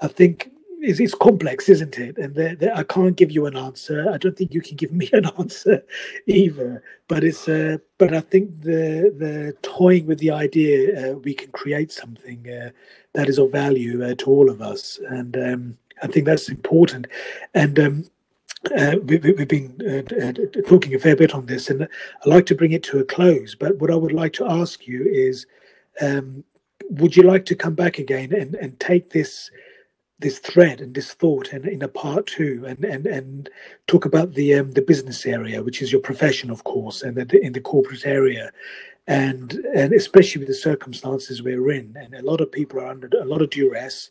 I 0.00 0.08
think 0.08 0.50
it's, 0.86 1.00
it's 1.00 1.14
complex, 1.14 1.68
isn't 1.68 1.98
it? 1.98 2.16
And 2.16 2.70
I 2.74 2.82
can't 2.84 3.16
give 3.16 3.30
you 3.30 3.46
an 3.46 3.56
answer. 3.56 4.08
I 4.10 4.18
don't 4.18 4.36
think 4.36 4.54
you 4.54 4.60
can 4.60 4.76
give 4.76 4.92
me 5.02 5.10
an 5.12 5.26
answer 5.38 5.84
either. 6.26 6.82
But 7.08 7.24
it's 7.24 7.48
uh, 7.48 7.78
but 7.98 8.14
I 8.14 8.20
think 8.20 8.62
the 8.62 9.12
the 9.16 9.56
toying 9.62 10.06
with 10.06 10.18
the 10.18 10.30
idea 10.30 11.12
uh, 11.12 11.14
we 11.18 11.34
can 11.34 11.50
create 11.52 11.92
something 11.92 12.48
uh, 12.50 12.70
that 13.14 13.28
is 13.28 13.38
of 13.38 13.52
value 13.52 14.04
uh, 14.04 14.14
to 14.16 14.30
all 14.30 14.50
of 14.50 14.60
us, 14.60 14.98
and 15.08 15.36
um, 15.36 15.78
I 16.02 16.08
think 16.08 16.26
that's 16.26 16.48
important. 16.48 17.06
And 17.54 17.78
um, 17.78 18.04
uh, 18.76 18.96
we, 19.04 19.14
have 19.38 19.48
been 19.48 19.80
uh, 19.86 20.26
uh, 20.26 20.62
talking 20.68 20.94
a 20.94 20.98
fair 20.98 21.16
bit 21.16 21.34
on 21.34 21.46
this, 21.46 21.70
and 21.70 21.82
I'd 21.84 22.26
like 22.26 22.46
to 22.46 22.54
bring 22.54 22.72
it 22.72 22.82
to 22.84 22.98
a 22.98 23.04
close. 23.04 23.54
But 23.54 23.76
what 23.78 23.90
I 23.90 23.96
would 23.96 24.12
like 24.12 24.32
to 24.34 24.50
ask 24.50 24.86
you 24.86 25.04
is, 25.04 25.46
um, 26.00 26.42
would 26.90 27.16
you 27.16 27.22
like 27.22 27.44
to 27.46 27.54
come 27.54 27.74
back 27.74 27.98
again 27.98 28.32
and, 28.32 28.54
and 28.56 28.78
take 28.80 29.10
this 29.10 29.50
this 30.18 30.38
thread 30.38 30.80
and 30.80 30.94
this 30.94 31.12
thought 31.12 31.52
in, 31.52 31.68
in 31.68 31.82
a 31.82 31.88
part 31.88 32.26
two 32.26 32.64
and, 32.66 32.84
and, 32.84 33.06
and 33.06 33.50
talk 33.86 34.04
about 34.04 34.34
the 34.34 34.54
um, 34.54 34.72
the 34.72 34.82
business 34.82 35.26
area, 35.26 35.62
which 35.62 35.82
is 35.82 35.92
your 35.92 36.00
profession, 36.00 36.50
of 36.50 36.64
course, 36.64 37.02
and 37.02 37.16
the, 37.16 37.44
in 37.44 37.52
the 37.52 37.60
corporate 37.60 38.06
area, 38.06 38.50
and 39.06 39.54
and 39.74 39.92
especially 39.92 40.40
with 40.40 40.48
the 40.48 40.54
circumstances 40.54 41.42
we're 41.42 41.70
in, 41.70 41.94
and 42.00 42.14
a 42.14 42.22
lot 42.22 42.40
of 42.40 42.50
people 42.50 42.80
are 42.80 42.86
under 42.86 43.08
a 43.20 43.24
lot 43.24 43.42
of 43.42 43.50
duress, 43.50 44.10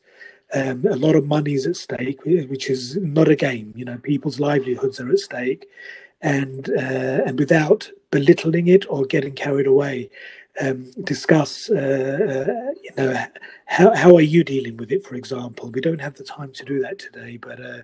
um, 0.54 0.86
a 0.86 0.96
lot 0.96 1.16
of 1.16 1.26
money 1.26 1.54
is 1.54 1.66
at 1.66 1.76
stake, 1.76 2.24
which 2.24 2.70
is 2.70 2.98
not 2.98 3.28
a 3.28 3.36
game. 3.36 3.74
You 3.76 3.86
know, 3.86 3.98
people's 3.98 4.40
livelihoods 4.40 5.00
are 5.00 5.10
at 5.10 5.20
stake, 5.20 5.66
and 6.22 6.70
uh, 6.70 7.24
and 7.26 7.40
without 7.40 7.90
belittling 8.12 8.68
it 8.68 8.86
or 8.90 9.06
getting 9.06 9.34
carried 9.34 9.68
away, 9.68 10.10
um, 10.62 10.92
discuss, 11.04 11.70
uh, 11.70 11.76
uh, 11.78 12.72
you 12.82 12.92
know, 12.98 13.26
how, 13.66 13.94
how 13.96 14.16
are 14.16 14.22
you 14.22 14.44
dealing 14.44 14.78
with 14.78 14.92
it, 14.92 15.06
for 15.06 15.16
example? 15.16 15.70
We 15.72 15.82
don't 15.82 16.02
have 16.02 16.16
the 16.16 16.24
time 16.24 16.52
to 16.54 16.66
do 16.66 16.80
that 16.82 17.00
today, 17.00 17.38
but 17.38 17.60
uh, 17.60 17.82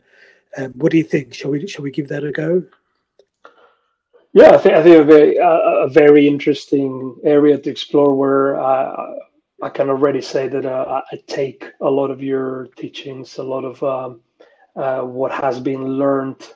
um, 0.58 0.72
what 0.74 0.92
do 0.92 0.98
you 0.98 1.04
think? 1.04 1.34
Shall 1.34 1.52
we 1.52 1.68
shall 1.68 1.84
we 1.84 1.92
give 1.92 2.08
that 2.10 2.24
a 2.24 2.32
go? 2.32 2.64
Yeah, 4.34 4.52
I 4.52 4.58
think 4.58 4.76
I 4.76 4.84
think 4.84 4.98
a 4.98 5.04
very 5.04 5.38
a 5.38 5.88
very 5.90 6.28
interesting 6.28 7.18
area 7.24 7.58
to 7.58 7.70
explore. 7.70 8.16
Where 8.16 8.62
I, 8.62 9.16
I 9.62 9.70
can 9.70 9.90
already 9.90 10.22
say 10.22 10.48
that 10.48 10.66
uh, 10.66 11.02
I 11.12 11.18
take 11.28 11.66
a 11.82 11.90
lot 11.90 12.12
of 12.12 12.22
your 12.22 12.68
teachings, 12.76 13.38
a 13.38 13.44
lot 13.44 13.64
of 13.64 13.84
um, 13.84 14.22
uh, 14.76 15.02
what 15.02 15.32
has 15.32 15.60
been 15.60 15.86
learned 15.98 16.48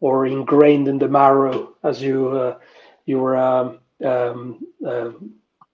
or 0.00 0.26
ingrained 0.26 0.88
in 0.88 0.98
the 0.98 1.08
marrow, 1.08 1.74
as 1.82 2.00
you 2.00 2.28
uh, 2.28 2.58
you 3.06 3.18
were 3.18 3.36
um, 3.36 3.78
um, 4.04 4.64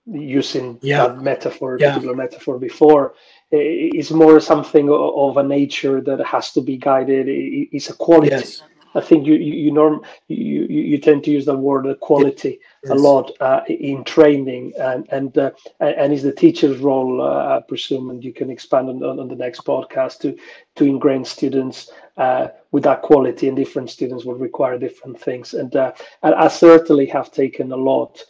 using 0.07 0.79
yeah. 0.83 1.07
that 1.07 1.23
metaphor, 1.23 1.79
yeah. 1.81 1.91
particular 1.91 2.15
metaphor 2.15 2.59
before, 2.59 3.15
is 3.51 4.11
more 4.11 4.41
something 4.41 4.91
of 4.91 5.37
a 5.37 5.43
nature 5.43 6.01
that 6.01 6.25
has 6.25 6.53
to 6.53 6.61
be 6.61 6.77
guided. 6.77 7.27
It's 7.29 7.91
a 7.91 7.95
quality. 7.95 8.31
Yes. 8.31 8.63
I 8.97 9.01
think 9.01 9.27
you 9.27 9.35
you, 9.35 9.55
you 9.55 9.73
norm 9.73 10.03
you, 10.29 10.65
you 10.65 10.99
tend 10.99 11.25
to 11.25 11.31
use 11.31 11.47
the 11.47 11.57
word 11.57 11.87
quality 12.01 12.61
yes. 12.85 12.93
a 12.93 12.95
lot 12.95 13.33
uh, 13.41 13.63
in 13.69 14.05
training 14.05 14.73
and 14.79 15.07
and 15.11 15.37
uh, 15.37 15.51
and 15.81 16.13
is 16.13 16.23
the 16.23 16.33
teacher's 16.33 16.79
role 16.79 17.21
uh, 17.21 17.57
I 17.57 17.61
presume 17.67 18.11
and 18.11 18.23
you 18.23 18.33
can 18.33 18.51
expand 18.51 18.89
on, 18.89 19.03
on, 19.03 19.29
the 19.29 19.35
next 19.35 19.65
podcast 19.65 20.21
to 20.21 20.37
to 20.77 20.85
ingrain 20.85 21.25
students 21.25 21.91
uh, 22.17 22.49
with 22.71 22.85
that 22.85 23.03
quality 23.03 23.49
and 23.49 23.57
different 23.57 23.91
students 23.91 24.25
will 24.25 24.37
require 24.37 24.79
different 24.79 25.21
things 25.21 25.55
and, 25.55 25.75
uh, 25.75 25.93
and 26.23 26.35
I 26.35 26.49
certainly 26.49 27.07
have 27.07 27.33
taken 27.33 27.73
a 27.73 27.77
lot 27.77 28.25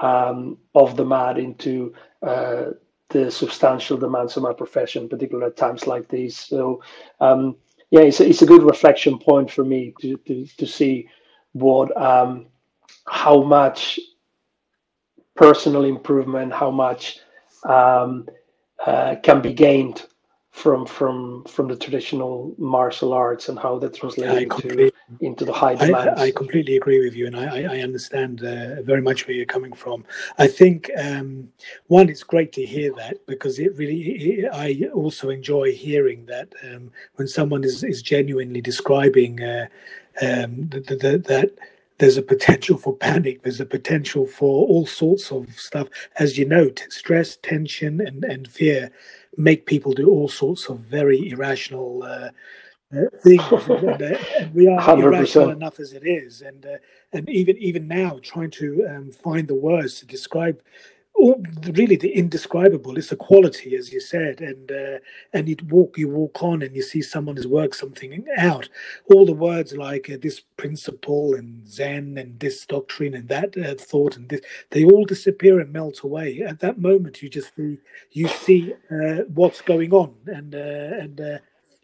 um, 0.00 0.58
of 0.74 0.96
the 0.96 1.04
mat 1.04 1.38
into 1.38 1.94
uh, 2.22 2.66
the 3.10 3.30
substantial 3.30 3.96
demands 3.96 4.36
of 4.36 4.42
my 4.42 4.52
profession, 4.52 5.08
particularly 5.08 5.50
at 5.50 5.56
times 5.56 5.86
like 5.86 6.08
these. 6.08 6.36
So, 6.38 6.82
um, 7.20 7.56
yeah, 7.90 8.02
it's 8.02 8.20
a, 8.20 8.28
it's 8.28 8.42
a 8.42 8.46
good 8.46 8.62
reflection 8.62 9.18
point 9.18 9.50
for 9.50 9.64
me 9.64 9.94
to 10.00 10.16
to, 10.18 10.46
to 10.46 10.66
see 10.66 11.08
what 11.52 11.96
um, 12.00 12.46
how 13.06 13.42
much 13.42 13.98
personal 15.34 15.84
improvement, 15.84 16.52
how 16.52 16.70
much 16.70 17.18
um, 17.64 18.28
uh, 18.86 19.16
can 19.22 19.40
be 19.40 19.52
gained 19.52 20.06
from 20.50 20.84
from 20.84 21.44
from 21.44 21.68
the 21.68 21.76
traditional 21.76 22.54
martial 22.58 23.12
arts 23.12 23.48
and 23.48 23.58
how 23.58 23.78
that 23.78 23.94
translates 23.94 24.42
into, 24.42 24.92
into 25.20 25.44
the 25.44 25.52
high 25.52 25.76
demands. 25.76 26.20
I, 26.20 26.24
I, 26.24 26.30
completely 26.32 26.76
agree 26.76 27.02
with 27.02 27.14
you, 27.14 27.26
and 27.26 27.36
I, 27.36 27.76
I 27.76 27.80
understand 27.80 28.42
uh, 28.42 28.82
very 28.82 29.00
much 29.00 29.26
where 29.26 29.36
you're 29.36 29.46
coming 29.46 29.72
from. 29.72 30.04
I 30.38 30.48
think 30.48 30.90
um, 30.98 31.48
one, 31.86 32.08
it's 32.08 32.24
great 32.24 32.52
to 32.54 32.66
hear 32.66 32.92
that 32.96 33.24
because 33.26 33.58
it 33.58 33.76
really. 33.76 34.00
It, 34.00 34.50
I 34.52 34.88
also 34.92 35.30
enjoy 35.30 35.72
hearing 35.72 36.26
that 36.26 36.52
um, 36.64 36.90
when 37.14 37.28
someone 37.28 37.62
is 37.62 37.84
is 37.84 38.02
genuinely 38.02 38.60
describing 38.60 39.42
uh, 39.42 39.66
um, 40.20 40.68
the, 40.68 40.80
the, 40.80 40.96
the, 40.96 41.18
that 41.28 41.52
there's 41.98 42.16
a 42.16 42.22
potential 42.22 42.78
for 42.78 42.96
panic 42.96 43.42
there's 43.42 43.60
a 43.60 43.66
potential 43.66 44.26
for 44.26 44.66
all 44.66 44.86
sorts 44.86 45.30
of 45.30 45.46
stuff 45.58 45.86
as 46.18 46.38
you 46.38 46.46
note 46.46 46.86
stress 46.88 47.36
tension 47.42 48.00
and, 48.00 48.24
and 48.24 48.48
fear 48.48 48.90
make 49.36 49.66
people 49.66 49.92
do 49.92 50.08
all 50.10 50.28
sorts 50.28 50.68
of 50.68 50.78
very 50.80 51.30
irrational 51.30 52.02
uh, 52.02 52.30
uh, 52.92 53.02
things. 53.22 53.42
and, 53.68 54.02
uh, 54.02 54.16
and, 54.38 54.54
we 54.54 54.66
are 54.68 54.80
100%. 54.80 55.02
irrational 55.02 55.50
enough 55.50 55.78
as 55.78 55.92
it 55.92 56.04
is, 56.04 56.42
and 56.42 56.66
uh, 56.66 56.76
and 57.12 57.28
even 57.28 57.56
even 57.58 57.86
now, 57.86 58.18
trying 58.22 58.50
to 58.50 58.86
um, 58.90 59.12
find 59.12 59.46
the 59.48 59.54
words 59.54 60.00
to 60.00 60.06
describe 60.06 60.60
all, 61.20 61.42
really 61.72 61.96
the 61.96 62.12
indescribable. 62.12 62.98
It's 62.98 63.12
a 63.12 63.16
quality, 63.16 63.76
as 63.76 63.92
you 63.92 64.00
said, 64.00 64.40
and 64.40 64.70
uh, 64.70 64.98
and 65.32 65.48
you 65.48 65.56
walk 65.68 65.98
you 65.98 66.08
walk 66.08 66.42
on 66.42 66.62
and 66.62 66.74
you 66.74 66.82
see 66.82 67.02
someone 67.02 67.36
has 67.36 67.46
worked 67.46 67.76
something 67.76 68.24
out. 68.38 68.68
All 69.12 69.26
the 69.26 69.32
words 69.32 69.72
like 69.76 70.10
uh, 70.10 70.16
this 70.20 70.40
principle 70.56 71.34
and 71.34 71.66
Zen 71.68 72.18
and 72.18 72.38
this 72.40 72.66
doctrine 72.66 73.14
and 73.14 73.28
that 73.28 73.56
uh, 73.56 73.74
thought 73.74 74.16
and 74.16 74.28
this, 74.28 74.40
they 74.70 74.84
all 74.84 75.04
disappear 75.04 75.60
and 75.60 75.72
melt 75.72 76.00
away. 76.02 76.42
At 76.42 76.60
that 76.60 76.78
moment, 76.78 77.22
you 77.22 77.28
just 77.28 77.54
see 77.54 77.78
you 78.12 78.28
see 78.28 78.74
uh, 78.90 79.24
what's 79.34 79.60
going 79.60 79.92
on 79.92 80.14
and 80.26 80.54
uh, 80.54 80.58
and 80.58 81.20
uh, 81.20 81.38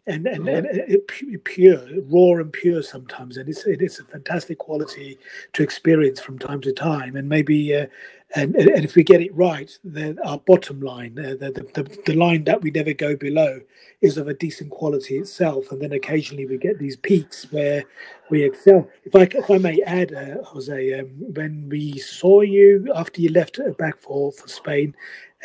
and 0.07 0.25
and, 0.25 0.47
and 0.47 0.65
it, 0.71 1.43
pure, 1.43 1.85
raw 2.09 2.39
and 2.39 2.51
pure 2.51 2.81
sometimes, 2.81 3.35
and 3.37 3.49
it's 3.49 3.65
it 3.65 3.81
is 3.81 3.99
a 3.99 4.05
fantastic 4.05 4.57
quality 4.57 5.17
to 5.53 5.63
experience 5.63 6.21
from 6.21 6.39
time 6.39 6.61
to 6.61 6.71
time. 6.71 7.17
And 7.17 7.27
maybe, 7.27 7.75
uh, 7.75 7.87
and 8.35 8.55
and 8.55 8.83
if 8.83 8.95
we 8.95 9.03
get 9.03 9.21
it 9.21 9.33
right, 9.35 9.71
then 9.83 10.19
our 10.25 10.37
bottom 10.39 10.81
line, 10.81 11.17
uh, 11.17 11.35
the, 11.39 11.51
the 11.73 12.01
the 12.05 12.13
line 12.13 12.43
that 12.43 12.61
we 12.61 12.71
never 12.71 12.93
go 12.93 13.15
below, 13.15 13.61
is 14.01 14.17
of 14.17 14.27
a 14.27 14.33
decent 14.33 14.69
quality 14.69 15.17
itself. 15.17 15.71
And 15.71 15.81
then 15.81 15.93
occasionally 15.93 16.45
we 16.45 16.57
get 16.57 16.77
these 16.77 16.97
peaks 16.97 17.51
where 17.51 17.85
we 18.29 18.43
excel. 18.43 18.89
If 19.05 19.15
I 19.15 19.21
if 19.31 19.49
I 19.49 19.57
may 19.57 19.81
add, 19.83 20.13
uh, 20.13 20.43
Jose, 20.43 20.99
um, 20.99 21.07
when 21.33 21.69
we 21.69 21.97
saw 21.99 22.41
you 22.41 22.91
after 22.93 23.21
you 23.21 23.29
left 23.29 23.59
uh, 23.59 23.71
back 23.71 23.99
for 24.01 24.33
for 24.33 24.47
Spain, 24.49 24.93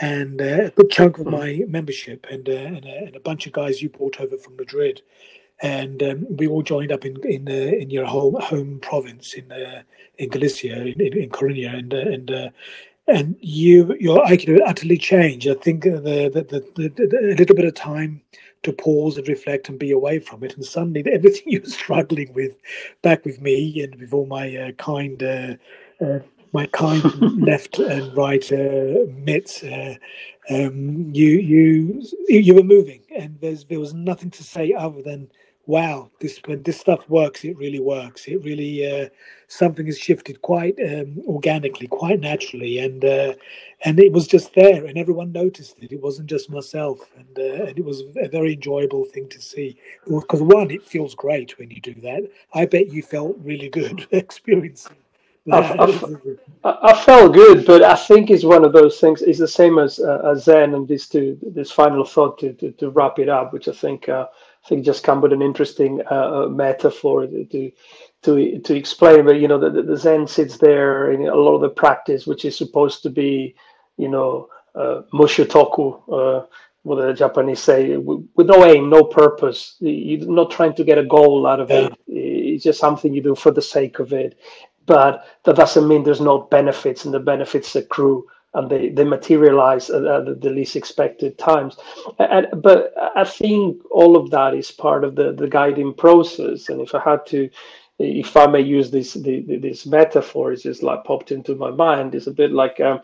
and 0.01 0.41
uh, 0.41 0.65
a 0.65 0.71
good 0.71 0.91
chunk 0.91 1.19
of 1.19 1.27
my 1.27 1.63
membership 1.69 2.27
and, 2.31 2.49
uh, 2.49 2.53
and, 2.53 2.85
and, 2.85 3.17
a 3.17 3.21
bunch 3.21 3.47
of 3.47 3.53
guys 3.53 3.83
you 3.83 3.89
brought 3.89 4.21
over 4.21 4.37
from 4.37 4.57
Madrid, 4.57 5.03
and 5.63 6.03
um, 6.03 6.27
we 6.37 6.49
all 6.49 6.63
joined 6.63 6.93
up 6.93 7.05
in 7.05 7.17
in 7.25 7.49
uh, 7.49 7.53
in 7.53 7.89
your 7.89 8.05
home 8.05 8.37
home 8.41 8.81
province 8.81 9.35
in 9.35 9.51
uh, 9.51 9.83
in 10.19 10.29
Galicia 10.29 10.83
in, 10.87 11.01
in, 11.01 11.17
in 11.17 11.31
Coruña, 11.31 11.79
and 11.79 11.95
uh, 11.95 11.99
and 11.99 12.31
and 13.07 13.37
you 13.41 13.97
your 13.99 14.25
Aikido 14.25 14.59
utterly 14.67 14.99
changed. 14.99 15.49
I 15.49 15.55
think 15.55 15.85
the 15.85 16.01
the, 16.01 16.63
the, 16.75 16.91
the, 16.97 17.33
a 17.33 17.37
little 17.37 17.57
bit 17.57 17.65
of 17.65 17.75
time 17.75 18.21
to 18.65 18.73
pause 18.73 19.17
and 19.19 19.27
reflect 19.29 19.69
and 19.69 19.79
be 19.79 19.93
away 19.93 20.19
from 20.19 20.43
it, 20.43 20.55
and 20.57 20.65
suddenly 20.65 21.05
everything 21.13 21.45
you 21.47 21.61
were 21.61 21.67
struggling 21.67 22.33
with 22.35 22.53
back 23.03 23.25
with 23.25 23.41
me 23.41 23.83
and 23.83 23.95
with 23.97 24.13
all 24.13 24.27
my 24.27 24.75
kind. 24.79 25.23
Uh, 25.23 25.55
my 26.55 26.67
kind 26.67 27.03
left 27.41 27.79
and 27.79 28.15
right 28.15 28.53
uh, 28.53 29.07
mitts, 29.17 29.63
uh, 29.63 29.95
um, 30.51 31.11
you 31.15 31.39
you 31.39 32.03
you 32.29 32.55
were 32.55 32.63
moving, 32.63 33.01
and 33.17 33.39
there's 33.41 33.65
there 33.65 33.81
was 33.81 33.95
nothing 33.95 34.31
to 34.31 34.45
say 34.45 34.75
other 34.75 35.01
than, 35.01 35.31
"Wow, 35.67 36.11
this 36.21 36.41
when 36.47 36.63
this 36.63 36.81
stuff 36.81 37.09
works, 37.09 37.45
it 37.45 37.57
really 37.57 37.81
works. 37.81 38.27
It 38.27 38.43
really 38.45 38.75
uh, 38.91 39.09
something 39.49 39.87
has 39.87 39.99
shifted 39.99 40.43
quite 40.43 40.75
um, 40.81 41.19
organically, 41.27 41.87
quite 41.87 42.21
naturally, 42.21 42.79
and 42.79 43.05
uh, 43.05 43.35
and 43.85 43.99
it 44.01 44.13
was 44.13 44.27
just 44.27 44.55
there, 44.55 44.87
and 44.87 44.99
everyone 44.99 45.33
noticed 45.33 45.77
it. 45.81 45.93
It 45.93 46.03
wasn't 46.03 46.29
just 46.29 46.51
myself, 46.51 47.11
and 47.17 47.39
uh, 47.39 47.65
and 47.67 47.79
it 47.79 47.85
was 47.85 48.03
a 48.17 48.29
very 48.29 48.55
enjoyable 48.55 49.05
thing 49.05 49.29
to 49.29 49.41
see. 49.41 49.77
Because 50.07 50.43
one, 50.43 50.71
it 50.71 50.85
feels 50.85 51.15
great 51.15 51.59
when 51.59 51.71
you 51.71 51.81
do 51.81 51.95
that. 52.03 52.31
I 52.55 52.67
bet 52.67 52.93
you 52.93 53.03
felt 53.03 53.37
really 53.43 53.69
good 53.69 54.07
experiencing 54.13 54.97
I, 55.51 55.59
I, 56.63 56.91
I, 56.91 57.05
felt 57.05 57.35
good, 57.35 57.67
but 57.67 57.83
I 57.83 57.97
think 57.97 58.31
it's 58.31 58.45
one 58.45 58.65
of 58.65 58.73
those 58.73 59.01
things. 59.01 59.23
It's 59.23 59.41
the 59.41 59.49
same 59.49 59.79
as 59.81 59.99
uh, 59.99 60.31
as 60.31 60.45
Zen, 60.45 60.75
and 60.75 60.87
this 60.87 61.09
to 61.09 61.37
this 61.43 61.73
final 61.73 62.05
thought 62.05 62.39
to, 62.39 62.53
to, 62.55 62.71
to 62.73 62.91
wrap 62.91 63.19
it 63.19 63.29
up, 63.29 63.53
which 63.53 63.67
I 63.67 63.73
think 63.73 64.09
uh, 64.09 64.27
I 64.65 64.69
think 64.69 64.85
just 64.85 65.05
come 65.05 65.21
with 65.21 65.33
an 65.33 65.43
interesting 65.43 66.01
uh, 66.11 66.45
uh 66.45 66.49
metaphor 66.49 67.27
to 67.27 67.73
to 68.23 68.59
to 68.61 68.75
explain. 68.75 69.25
But 69.25 69.41
you 69.41 69.49
know, 69.49 69.59
the, 69.59 69.83
the 69.83 69.97
Zen 69.97 70.27
sits 70.27 70.59
there 70.59 71.11
in 71.13 71.27
a 71.27 71.35
lot 71.35 71.55
of 71.55 71.61
the 71.63 71.69
practice, 71.69 72.27
which 72.27 72.45
is 72.45 72.57
supposed 72.57 73.03
to 73.03 73.11
be, 73.11 73.55
you 73.97 74.09
know, 74.09 74.49
uh, 74.75 75.03
mushotoku, 75.13 76.03
uh, 76.13 76.47
what 76.83 76.97
the 76.97 77.13
Japanese 77.13 77.61
say, 77.61 77.97
with, 77.97 78.29
with 78.37 78.47
no 78.47 78.65
aim, 78.65 78.89
no 78.89 79.05
purpose. 79.05 79.77
You're 79.81 80.29
not 80.29 80.51
trying 80.51 80.75
to 80.75 80.85
get 80.85 80.99
a 80.99 81.05
goal 81.05 81.47
out 81.47 81.61
of 81.61 81.71
it. 81.71 81.93
It's 82.07 82.65
just 82.65 82.79
something 82.79 83.13
you 83.13 83.23
do 83.23 83.35
for 83.35 83.51
the 83.51 83.63
sake 83.63 83.99
of 83.99 84.13
it 84.13 84.39
but 84.87 85.27
that 85.45 85.57
doesn't 85.57 85.87
mean 85.89 86.03
there's 86.03 86.21
no 86.21 86.39
benefits 86.39 87.05
and 87.05 87.15
the 87.15 87.21
benefits 87.21 87.75
accrue 87.77 88.27
and 88.55 88.71
they, 88.71 88.91
they 88.91 89.05
materialize 89.05 89.89
at, 89.91 90.05
at 90.05 90.41
the 90.41 90.51
least 90.51 90.77
expected 90.77 91.39
times. 91.39 91.77
And, 92.19 92.49
but 92.63 92.93
I 93.17 93.25
think 93.25 93.83
all 93.91 94.17
of 94.17 94.31
that 94.31 94.55
is 94.55 94.71
part 94.71 95.05
of 95.05 95.15
the, 95.15 95.33
the 95.33 95.49
guiding 95.49 95.95
process. 95.95 96.69
And 96.69 96.81
if 96.81 96.95
I 96.95 97.01
had 97.01 97.25
to, 97.27 97.49
if 97.99 98.37
I 98.37 98.47
may 98.47 98.61
use 98.61 98.91
this 98.91 99.15
the, 99.15 99.41
this 99.59 99.87
metaphor, 99.87 100.53
it's 100.53 100.65
just 100.65 100.83
like 100.83 101.05
popped 101.05 101.33
into 101.33 101.55
my 101.55 101.71
mind. 101.71 102.15
It's 102.15 102.27
a 102.27 102.33
bit 102.33 102.53
like 102.53 102.81
um, 102.81 103.01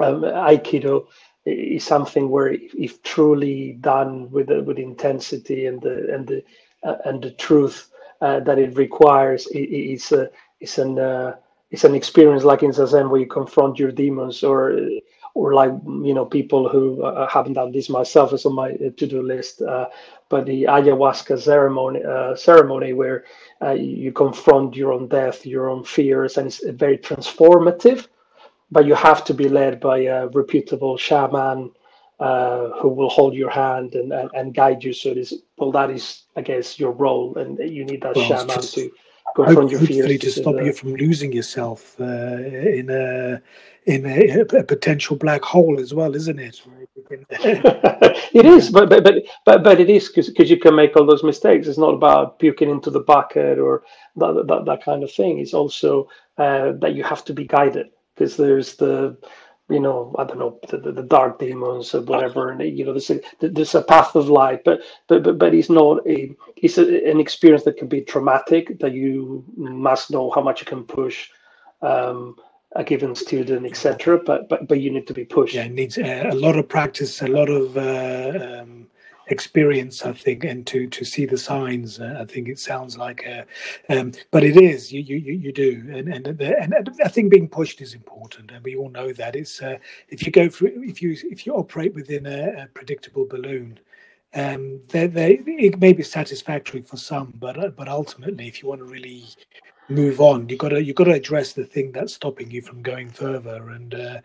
um, 0.00 0.22
Aikido 0.22 1.06
is 1.44 1.84
something 1.84 2.28
where, 2.28 2.52
if, 2.52 3.02
truly 3.02 3.78
done 3.80 4.30
with 4.30 4.48
the, 4.48 4.62
with 4.62 4.78
intensity 4.78 5.66
and 5.66 5.80
the 5.80 6.12
and 6.12 6.26
the 6.26 6.42
uh, 6.82 6.96
and 7.04 7.22
the 7.22 7.30
truth 7.32 7.90
uh, 8.20 8.40
that 8.40 8.58
it 8.58 8.76
requires, 8.76 9.46
it, 9.48 9.58
it's 9.58 10.12
a 10.12 10.30
it's 10.60 10.78
an 10.78 10.98
uh, 10.98 11.36
it's 11.70 11.84
an 11.84 11.94
experience 11.94 12.44
like 12.44 12.62
in 12.62 12.70
Zazen 12.70 13.10
where 13.10 13.20
you 13.20 13.26
confront 13.26 13.78
your 13.78 13.92
demons 13.92 14.42
or 14.42 14.78
or 15.34 15.52
like 15.52 15.70
you 16.02 16.14
know 16.14 16.24
people 16.24 16.68
who 16.68 17.02
uh, 17.02 17.28
haven't 17.28 17.54
done 17.54 17.72
this 17.72 17.88
myself 17.90 18.32
is 18.32 18.46
on 18.46 18.54
my 18.54 18.72
to-do 18.96 19.22
list. 19.22 19.62
Uh, 19.62 19.86
but 20.28 20.46
the 20.46 20.64
ayahuasca 20.64 21.38
ceremony 21.38 22.02
uh, 22.04 22.34
ceremony 22.34 22.92
where 22.92 23.24
uh, 23.62 23.72
you 23.72 24.12
confront 24.12 24.74
your 24.74 24.92
own 24.92 25.08
death 25.08 25.44
your 25.46 25.68
own 25.68 25.84
fears 25.84 26.36
and 26.36 26.46
it's 26.46 26.64
very 26.70 26.98
transformative 26.98 28.08
but 28.70 28.86
you 28.86 28.94
have 28.94 29.24
to 29.24 29.34
be 29.34 29.48
led 29.48 29.78
by 29.78 29.98
a 29.98 30.26
reputable 30.28 30.96
shaman 30.96 31.70
uh, 32.18 32.70
who 32.80 32.88
will 32.88 33.10
hold 33.10 33.34
your 33.34 33.50
hand 33.50 33.94
and, 33.94 34.12
and, 34.12 34.30
and 34.34 34.54
guide 34.54 34.82
you. 34.82 34.92
So 34.92 35.14
this 35.14 35.34
well 35.58 35.70
that 35.72 35.90
is 35.90 36.22
i 36.36 36.40
guess 36.40 36.78
your 36.78 36.92
role 36.92 37.36
and 37.36 37.58
you 37.58 37.84
need 37.84 38.02
that 38.02 38.16
well, 38.16 38.26
shaman 38.26 38.60
to 38.60 38.90
confront 39.44 39.70
your 39.70 39.80
fears. 39.80 40.20
to 40.20 40.30
stop 40.30 40.56
you 40.56 40.72
from 40.72 40.94
losing 40.94 41.32
yourself 41.32 41.94
uh, 42.00 42.04
in 42.04 42.90
a 42.90 43.40
in 43.86 44.04
a, 44.04 44.40
a, 44.40 44.64
potential 44.64 45.14
black 45.14 45.42
hole 45.42 45.78
as 45.78 45.94
well, 45.94 46.16
isn't 46.16 46.40
it? 46.40 46.60
it 48.34 48.46
is, 48.46 48.70
but 48.70 48.88
but 48.88 49.04
but 49.44 49.62
but, 49.62 49.80
it 49.80 49.88
is 49.88 50.08
because 50.08 50.50
you 50.50 50.58
can 50.58 50.74
make 50.74 50.96
all 50.96 51.06
those 51.06 51.22
mistakes. 51.22 51.68
It's 51.68 51.78
not 51.78 51.94
about 51.94 52.40
puking 52.40 52.68
into 52.68 52.90
the 52.90 53.00
bucket 53.00 53.58
or 53.58 53.84
that 54.16 54.46
that, 54.48 54.64
that 54.64 54.82
kind 54.82 55.04
of 55.04 55.12
thing. 55.12 55.38
It's 55.38 55.54
also 55.54 56.08
uh, 56.38 56.72
that 56.80 56.94
you 56.94 57.04
have 57.04 57.24
to 57.26 57.32
be 57.32 57.44
guided 57.44 57.90
because 58.14 58.36
there's 58.36 58.74
the 58.74 59.16
you 59.68 59.80
know, 59.80 60.14
I 60.18 60.24
don't 60.24 60.38
know, 60.38 60.60
the, 60.68 60.78
the, 60.78 61.02
dark 61.02 61.40
demons 61.40 61.92
or 61.94 62.00
whatever, 62.02 62.50
and 62.50 62.78
you 62.78 62.84
know, 62.84 62.92
there's 62.92 63.10
a 63.10 63.20
there's 63.40 63.74
a 63.74 63.82
path 63.82 64.14
of 64.14 64.28
light, 64.28 64.62
but 64.64 64.80
but 65.08 65.24
but, 65.24 65.38
but 65.38 65.54
it's 65.54 65.70
not 65.70 66.06
a 66.06 66.34
it's 66.56 66.78
a, 66.78 67.10
an 67.10 67.18
experience 67.18 67.64
that 67.64 67.76
can 67.76 67.88
be 67.88 68.02
traumatic 68.02 68.78
that 68.78 68.92
you 68.92 69.44
must 69.56 70.10
know 70.10 70.30
how 70.30 70.40
much 70.40 70.60
you 70.60 70.66
can 70.66 70.84
push 70.84 71.30
um, 71.82 72.36
a 72.76 72.84
given 72.84 73.16
student, 73.16 73.66
etc. 73.66 74.20
But 74.24 74.48
but 74.48 74.68
but 74.68 74.80
you 74.80 74.90
need 74.90 75.08
to 75.08 75.14
be 75.14 75.24
pushed. 75.24 75.54
Yeah, 75.54 75.64
it 75.64 75.72
needs 75.72 75.98
uh, 75.98 76.30
a 76.30 76.34
lot 76.34 76.56
of 76.56 76.68
practice, 76.68 77.20
a 77.22 77.26
lot 77.26 77.48
of 77.48 77.76
uh, 77.76 78.60
um, 78.60 78.85
experience, 79.28 80.04
I 80.04 80.12
think, 80.12 80.44
and 80.44 80.66
to 80.68 80.86
to 80.88 81.04
see 81.04 81.26
the 81.26 81.38
signs. 81.38 82.00
Uh, 82.00 82.18
I 82.20 82.24
think 82.24 82.48
it 82.48 82.58
sounds 82.58 82.96
like, 82.96 83.26
uh, 83.26 83.44
um, 83.92 84.12
but 84.30 84.44
it 84.44 84.56
is 84.56 84.92
you 84.92 85.00
you 85.00 85.16
you 85.16 85.52
do, 85.52 85.84
and 85.92 86.08
and 86.08 86.26
and 86.40 86.90
I 87.04 87.08
think 87.08 87.30
being 87.30 87.48
pushed 87.48 87.80
is 87.80 87.94
important, 87.94 88.50
and 88.50 88.64
we 88.64 88.76
all 88.76 88.90
know 88.90 89.12
that. 89.12 89.36
It's 89.36 89.60
uh, 89.62 89.78
if 90.08 90.24
you 90.24 90.32
go 90.32 90.48
through 90.48 90.82
if 90.84 91.02
you 91.02 91.16
if 91.24 91.46
you 91.46 91.54
operate 91.54 91.94
within 91.94 92.26
a, 92.26 92.64
a 92.64 92.66
predictable 92.74 93.26
balloon. 93.26 93.78
Um, 94.34 94.82
they, 94.88 95.06
they, 95.06 95.32
it 95.46 95.78
may 95.78 95.94
be 95.94 96.02
satisfactory 96.02 96.82
for 96.82 96.98
some, 96.98 97.32
but 97.38 97.58
uh, 97.58 97.68
but 97.68 97.88
ultimately, 97.88 98.46
if 98.46 98.60
you 98.62 98.68
want 98.68 98.80
to 98.80 98.84
really 98.84 99.24
move 99.88 100.20
on. 100.20 100.48
You 100.48 100.56
got 100.56 100.70
to 100.70 100.82
you 100.82 100.92
got 100.94 101.04
to 101.04 101.12
address 101.12 101.52
the 101.52 101.64
thing 101.64 101.92
that's 101.92 102.14
stopping 102.14 102.50
you 102.50 102.62
from 102.62 102.82
going 102.82 103.10
further. 103.10 103.70
And 103.70 103.94
uh, 103.94 104.20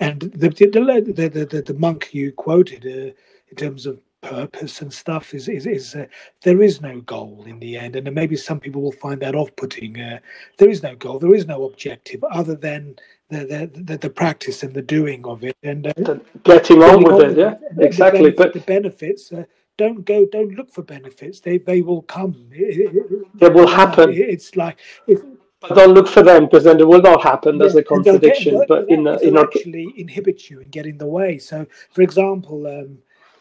and 0.00 0.20
the 0.20 0.48
the, 0.50 0.66
the 0.66 1.28
the, 1.28 1.44
the, 1.44 1.62
the 1.62 1.74
monk 1.74 2.12
you 2.12 2.32
quoted 2.32 2.86
uh, 2.86 3.12
in 3.48 3.56
terms 3.56 3.86
of 3.86 3.98
purpose 4.26 4.82
and 4.82 4.92
stuff 4.92 5.34
is 5.34 5.48
is, 5.48 5.66
is 5.66 5.94
uh, 5.94 6.06
there 6.42 6.62
is 6.62 6.80
no 6.80 7.00
goal 7.02 7.44
in 7.46 7.58
the 7.58 7.76
end 7.76 7.96
and 7.96 8.12
maybe 8.14 8.36
some 8.36 8.58
people 8.58 8.82
will 8.82 8.92
find 8.92 9.20
that 9.20 9.34
off-putting 9.34 10.00
uh, 10.00 10.18
there 10.58 10.68
is 10.68 10.82
no 10.82 10.94
goal 10.96 11.18
there 11.18 11.34
is 11.34 11.46
no 11.46 11.64
objective 11.64 12.22
other 12.24 12.56
than 12.56 12.96
the 13.30 13.38
the, 13.52 13.82
the, 13.82 13.98
the 13.98 14.10
practice 14.10 14.62
and 14.62 14.74
the 14.74 14.82
doing 14.82 15.24
of 15.26 15.44
it 15.44 15.56
and 15.62 15.86
uh, 15.86 16.18
getting 16.42 16.82
on 16.82 17.02
with 17.04 17.30
it 17.30 17.38
yeah 17.38 17.54
exactly 17.78 18.30
but 18.30 18.52
the 18.52 18.60
benefits 18.60 19.32
uh, 19.32 19.44
don't 19.78 20.04
go 20.04 20.26
don't 20.26 20.54
look 20.54 20.70
for 20.72 20.82
benefits 20.82 21.40
they 21.40 21.58
they 21.58 21.80
will 21.82 22.02
come 22.02 22.34
it, 22.50 22.92
it, 22.94 23.38
they 23.38 23.48
will 23.48 23.68
happen 23.68 24.10
it's 24.12 24.56
like 24.56 24.78
if, 25.06 25.20
but 25.60 25.74
don't 25.74 25.94
look 25.94 26.08
for 26.08 26.22
them 26.22 26.44
because 26.44 26.64
then 26.64 26.78
it 26.78 26.86
will 26.86 27.00
not 27.00 27.22
happen. 27.22 27.56
There's 27.56 27.74
yeah, 27.74 27.80
a 27.80 27.84
contradiction. 27.84 28.58
Get, 28.58 28.68
but 28.68 28.90
in 28.90 29.06
in 29.06 29.38
actually 29.38 29.94
inhibit 29.96 30.50
you 30.50 30.60
and 30.60 30.70
get 30.70 30.84
in 30.84 30.98
the 30.98 31.06
way. 31.06 31.38
So, 31.38 31.66
for 31.90 32.02
example, 32.02 32.66
um, 32.66 32.98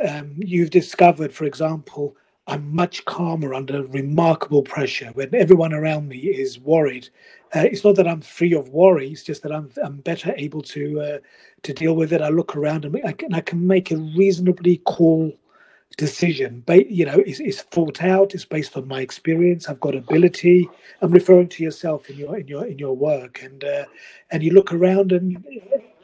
um, 0.08 0.34
you've 0.38 0.72
discovered, 0.72 1.34
for 1.34 1.46
example, 1.46 2.16
I'm 2.48 2.76
much 2.76 3.06
calmer 3.06 3.54
under 3.54 3.84
remarkable 3.88 4.62
pressure 4.62 5.10
when 5.14 5.34
everyone 5.34 5.74
around 5.74 6.08
me 6.08 6.18
is 6.18 6.60
worried. 6.60 7.10
Uh, 7.56 7.62
it's 7.72 7.84
not 7.84 7.96
that 7.96 8.08
I'm 8.08 8.22
free 8.22 8.54
of 8.54 8.70
worry; 8.70 9.10
it's 9.10 9.24
just 9.24 9.42
that 9.44 9.52
I'm 9.52 9.72
I'm 9.84 9.98
better 9.98 10.34
able 10.38 10.62
to 10.62 11.02
uh, 11.02 11.18
to 11.64 11.74
deal 11.74 11.96
with 11.96 12.14
it. 12.14 12.22
I 12.22 12.30
look 12.30 12.56
around 12.56 12.86
and 12.86 13.00
I 13.06 13.14
can 13.14 13.34
I 13.34 13.42
can 13.42 13.66
make 13.66 13.92
a 13.92 13.98
reasonably 13.98 14.82
cool 14.86 15.32
decision. 15.98 16.62
But 16.66 16.92
you 16.92 17.06
know, 17.06 17.24
it's, 17.26 17.40
it's 17.40 17.62
thought 17.62 18.04
out. 18.04 18.36
It's 18.36 18.46
based 18.46 18.78
on 18.78 18.88
my 18.88 19.02
experience. 19.02 19.68
I've 19.68 19.80
got 19.80 19.96
ability. 19.96 20.70
I'm 21.02 21.12
referring 21.12 21.50
to 21.50 21.64
yourself 21.64 22.10
in 22.10 22.18
your 22.18 22.38
in 22.38 22.48
your 22.48 22.66
in 22.66 22.78
your 22.78 22.96
work, 22.96 23.42
and 23.42 23.64
uh, 23.64 23.86
and 24.32 24.44
you 24.44 24.52
look 24.52 24.72
around 24.72 25.12
and 25.12 25.44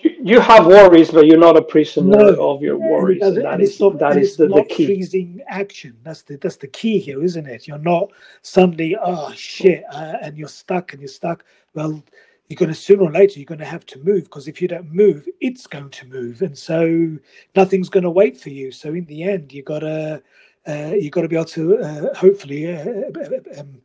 you 0.03 0.39
have 0.39 0.65
worries, 0.65 1.11
but 1.11 1.27
you're 1.27 1.37
not 1.37 1.57
a 1.57 1.61
prisoner 1.61 2.17
no, 2.17 2.49
of 2.49 2.61
your 2.61 2.77
worries. 2.77 3.21
And, 3.21 3.37
that 3.37 3.61
is 3.61 3.79
not, 3.79 3.99
that 3.99 4.17
is 4.17 4.37
the, 4.37 4.47
the 4.47 4.63
key. 4.63 4.85
Freezing 4.85 5.41
action. 5.47 5.97
That's 6.03 6.21
the 6.21 6.37
that's 6.37 6.57
the 6.57 6.67
key 6.67 6.99
here, 6.99 7.23
isn't 7.23 7.47
it? 7.47 7.67
You're 7.67 7.77
not 7.77 8.11
suddenly 8.41 8.97
oh 9.01 9.31
shit, 9.33 9.83
uh, 9.91 10.17
and 10.21 10.37
you're 10.37 10.47
stuck 10.47 10.93
and 10.93 11.01
you're 11.01 11.09
stuck. 11.09 11.43
Well, 11.73 12.03
you're 12.47 12.57
going 12.57 12.69
to 12.69 12.75
sooner 12.75 13.03
or 13.03 13.11
later 13.11 13.39
you're 13.39 13.45
going 13.45 13.59
to 13.59 13.65
have 13.65 13.85
to 13.87 13.99
move 14.03 14.25
because 14.25 14.47
if 14.47 14.61
you 14.61 14.67
don't 14.67 14.91
move, 14.91 15.27
it's 15.39 15.67
going 15.67 15.89
to 15.89 16.07
move, 16.07 16.41
and 16.41 16.57
so 16.57 17.17
nothing's 17.55 17.89
going 17.89 18.03
to 18.03 18.09
wait 18.09 18.39
for 18.39 18.49
you. 18.49 18.71
So 18.71 18.89
in 18.93 19.05
the 19.05 19.23
end, 19.23 19.53
you 19.53 19.63
got 19.63 19.79
to 19.79 20.21
uh, 20.67 20.93
you 20.93 21.09
got 21.09 21.21
to 21.21 21.27
be 21.27 21.35
able 21.35 21.45
to 21.45 21.79
uh, 21.79 22.13
hopefully 22.13 22.75
uh, 22.75 23.59
um, 23.59 23.81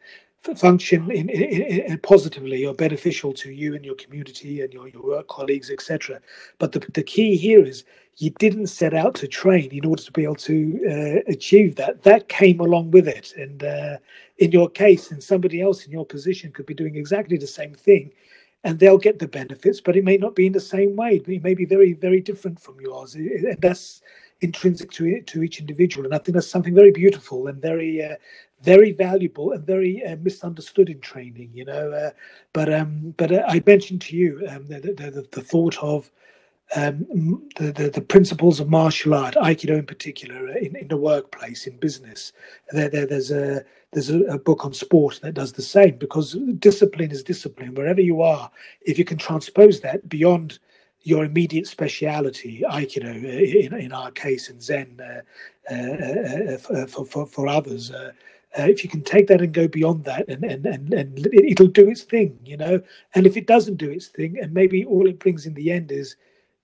function 0.54 1.10
in, 1.10 1.28
in, 1.28 1.62
in, 1.62 1.98
positively 1.98 2.64
or 2.64 2.74
beneficial 2.74 3.32
to 3.34 3.50
you 3.50 3.74
and 3.74 3.84
your 3.84 3.94
community 3.96 4.60
and 4.60 4.72
your, 4.72 4.88
your 4.88 5.02
work 5.02 5.28
colleagues, 5.28 5.70
etc. 5.70 6.20
But 6.58 6.72
the, 6.72 6.80
the 6.94 7.02
key 7.02 7.36
here 7.36 7.64
is 7.64 7.84
you 8.18 8.30
didn't 8.30 8.68
set 8.68 8.94
out 8.94 9.14
to 9.16 9.28
train 9.28 9.70
in 9.72 9.84
order 9.84 10.02
to 10.02 10.12
be 10.12 10.24
able 10.24 10.36
to 10.36 10.80
uh, 10.88 11.30
achieve 11.30 11.76
that. 11.76 12.02
That 12.04 12.28
came 12.28 12.60
along 12.60 12.92
with 12.92 13.08
it. 13.08 13.34
And 13.36 13.64
uh, 13.64 13.96
in 14.38 14.52
your 14.52 14.70
case, 14.70 15.10
and 15.10 15.22
somebody 15.22 15.60
else 15.60 15.84
in 15.84 15.92
your 15.92 16.06
position 16.06 16.52
could 16.52 16.66
be 16.66 16.74
doing 16.74 16.96
exactly 16.96 17.36
the 17.36 17.46
same 17.46 17.74
thing 17.74 18.12
and 18.64 18.80
they'll 18.80 18.98
get 18.98 19.20
the 19.20 19.28
benefits, 19.28 19.80
but 19.80 19.96
it 19.96 20.02
may 20.02 20.16
not 20.16 20.34
be 20.34 20.46
in 20.46 20.52
the 20.52 20.60
same 20.60 20.96
way. 20.96 21.22
It 21.24 21.42
may 21.44 21.54
be 21.54 21.64
very, 21.64 21.92
very 21.92 22.20
different 22.20 22.58
from 22.60 22.80
yours. 22.80 23.14
And 23.14 23.56
that's 23.60 24.02
intrinsic 24.40 24.90
to 24.92 25.20
to 25.20 25.42
each 25.42 25.60
individual. 25.60 26.04
And 26.04 26.14
I 26.14 26.18
think 26.18 26.34
that's 26.34 26.48
something 26.48 26.74
very 26.74 26.90
beautiful 26.90 27.46
and 27.46 27.62
very 27.62 28.02
uh, 28.04 28.16
very 28.62 28.92
valuable 28.92 29.52
and 29.52 29.66
very 29.66 30.04
uh, 30.04 30.16
misunderstood 30.16 30.88
in 30.88 31.00
training, 31.00 31.50
you 31.52 31.64
know. 31.64 31.90
Uh, 31.90 32.10
but 32.52 32.72
um, 32.72 33.14
but 33.16 33.32
uh, 33.32 33.44
I 33.46 33.62
mentioned 33.66 34.00
to 34.02 34.16
you 34.16 34.46
um, 34.48 34.66
the, 34.66 34.80
the, 34.80 35.26
the, 35.30 35.40
thought 35.42 35.76
of 35.82 36.10
um, 36.74 37.06
the, 37.56 37.70
the, 37.72 37.90
the 37.90 38.00
principles 38.00 38.58
of 38.58 38.68
martial 38.68 39.14
art, 39.14 39.34
Aikido 39.34 39.78
in 39.78 39.86
particular, 39.86 40.48
uh, 40.48 40.54
in, 40.54 40.74
in 40.76 40.88
the 40.88 40.96
workplace, 40.96 41.66
in 41.66 41.76
business. 41.76 42.32
There, 42.72 42.88
there 42.88 43.06
there's 43.06 43.30
a 43.30 43.64
there's 43.92 44.10
a, 44.10 44.20
a, 44.24 44.38
book 44.38 44.64
on 44.64 44.72
sport 44.72 45.20
that 45.22 45.34
does 45.34 45.52
the 45.52 45.62
same 45.62 45.96
because 45.98 46.32
discipline 46.58 47.10
is 47.10 47.22
discipline 47.22 47.74
wherever 47.74 48.00
you 48.00 48.22
are. 48.22 48.50
If 48.82 48.98
you 48.98 49.04
can 49.04 49.18
transpose 49.18 49.80
that 49.80 50.08
beyond 50.08 50.58
your 51.02 51.24
immediate 51.24 51.68
speciality, 51.68 52.64
Aikido, 52.68 53.24
uh, 53.24 53.74
in, 53.74 53.74
in 53.74 53.92
our 53.92 54.10
case, 54.10 54.50
and 54.50 54.60
Zen 54.60 55.00
uh, 55.70 56.58
for, 56.88 57.06
for, 57.06 57.26
for 57.26 57.48
others, 57.48 57.92
uh, 58.58 58.62
if 58.62 58.82
you 58.82 58.90
can 58.90 59.02
take 59.02 59.26
that 59.26 59.40
and 59.40 59.52
go 59.52 59.68
beyond 59.68 60.04
that 60.04 60.28
and, 60.28 60.44
and, 60.44 60.64
and, 60.66 60.92
and 60.92 61.26
it'll 61.32 61.66
do 61.66 61.88
its 61.88 62.02
thing 62.02 62.38
you 62.44 62.56
know? 62.56 62.80
And 63.14 63.26
if 63.26 63.36
it 63.36 63.46
doesn't 63.46 63.76
do 63.76 63.90
its 63.90 64.06
thing 64.08 64.38
and 64.40 64.52
maybe 64.52 64.84
all 64.84 65.06
it 65.06 65.18
brings 65.18 65.46
in 65.46 65.54
the 65.54 65.70
end 65.70 65.92
is 65.92 66.16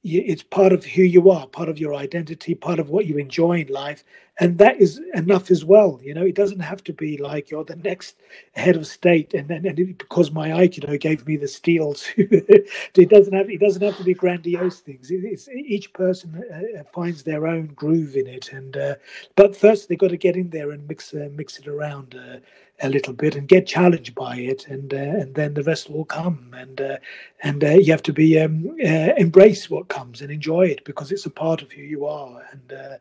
it's 0.04 0.42
part 0.44 0.72
of 0.72 0.84
who 0.84 1.02
you 1.02 1.30
are 1.30 1.46
part 1.48 1.68
of 1.68 1.78
your 1.78 1.94
identity 1.94 2.54
part 2.54 2.78
of 2.80 2.90
what 2.90 3.06
you 3.06 3.18
enjoy 3.18 3.60
in 3.60 3.68
life. 3.68 4.04
And 4.40 4.58
that 4.58 4.80
is 4.80 5.00
enough 5.14 5.50
as 5.50 5.64
well 5.64 6.00
you 6.02 6.14
know 6.14 6.24
it 6.24 6.36
doesn't 6.36 6.60
have 6.60 6.84
to 6.84 6.92
be 6.94 7.18
like 7.18 7.50
you're 7.50 7.64
the 7.64 7.76
next 7.76 8.16
head 8.54 8.76
of 8.76 8.86
state 8.86 9.34
and 9.34 9.48
then 9.48 9.66
and 9.66 9.78
it, 9.78 9.98
because 9.98 10.32
my 10.32 10.50
aikido 10.50 10.98
gave 11.00 11.26
me 11.26 11.36
the 11.36 11.48
steel 11.48 11.94
to 12.94 13.02
it 13.02 13.10
doesn't 13.10 13.34
have 13.34 13.50
it 13.50 13.60
doesn't 13.60 13.82
have 13.82 13.96
to 13.96 14.04
be 14.04 14.14
grandiose 14.14 14.80
things. 14.80 15.10
It, 15.10 15.48
each 15.54 15.92
person 15.92 16.44
uh, 16.52 16.80
uh, 16.80 16.84
finds 16.92 17.22
their 17.22 17.46
own 17.46 17.68
groove 17.68 18.16
in 18.16 18.26
it. 18.26 18.52
And 18.52 18.76
uh, 18.76 18.94
but 19.36 19.56
first 19.56 19.88
they've 19.88 19.98
got 19.98 20.10
to 20.10 20.16
get 20.16 20.36
in 20.36 20.50
there 20.50 20.70
and 20.72 20.86
mix 20.88 21.14
uh, 21.14 21.28
mix 21.32 21.58
it 21.58 21.68
around 21.68 22.14
uh, 22.14 22.38
a 22.82 22.88
little 22.88 23.14
bit 23.14 23.36
and 23.36 23.48
get 23.48 23.66
challenged 23.66 24.14
by 24.14 24.36
it, 24.36 24.66
and 24.68 24.92
uh, 24.94 24.96
and 24.96 25.34
then 25.34 25.54
the 25.54 25.62
rest 25.64 25.90
will 25.90 26.04
come. 26.04 26.54
And 26.56 26.80
uh, 26.80 26.98
and 27.42 27.64
uh, 27.64 27.70
you 27.70 27.92
have 27.92 28.02
to 28.04 28.12
be 28.12 28.40
um, 28.40 28.76
uh, 28.84 29.14
embrace 29.18 29.70
what 29.70 29.88
comes 29.88 30.20
and 30.22 30.30
enjoy 30.30 30.66
it 30.66 30.84
because 30.84 31.12
it's 31.12 31.26
a 31.26 31.30
part 31.30 31.62
of 31.62 31.72
who 31.72 31.82
you 31.82 32.06
are. 32.06 32.42
And 32.52 32.72
uh, 32.72 32.96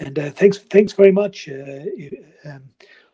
and 0.00 0.18
uh, 0.18 0.30
thanks 0.30 0.58
thanks 0.58 0.92
very 0.92 1.12
much. 1.12 1.48
Um, 2.44 2.62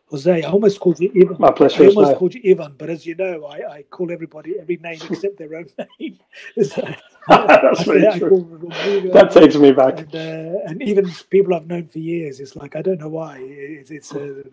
Jose, 0.09 0.43
I 0.43 0.49
almost 0.49 0.79
called 0.79 0.99
you 0.99 1.11
Ivan. 1.15 1.37
My 1.39 1.51
pleasure. 1.51 1.83
I 1.83 1.87
almost 1.87 2.17
called 2.17 2.33
you 2.35 2.51
Ivan, 2.51 2.75
but 2.77 2.89
as 2.89 3.05
you 3.05 3.15
know, 3.15 3.45
I, 3.45 3.77
I 3.77 3.81
call 3.83 4.11
everybody 4.11 4.59
every 4.59 4.77
name 4.77 4.99
except 5.09 5.37
their 5.37 5.55
own 5.55 5.67
name. 5.99 6.19
That's 7.29 7.83
very 7.83 8.19
true. 8.19 8.69
That 9.13 9.31
takes 9.31 9.55
me 9.55 9.71
back. 9.71 9.99
And, 9.99 10.13
uh, 10.13 10.59
and, 10.67 10.83
even 10.83 11.09
people 11.29 11.53
I've 11.53 11.67
known 11.67 11.87
for 11.87 11.99
years, 11.99 12.41
it's 12.41 12.57
like 12.57 12.75
I 12.75 12.81
don't 12.81 12.99
know 12.99 13.07
why. 13.07 13.37
It's 13.39 13.91
it's 13.91 14.13
uh, 14.13 14.43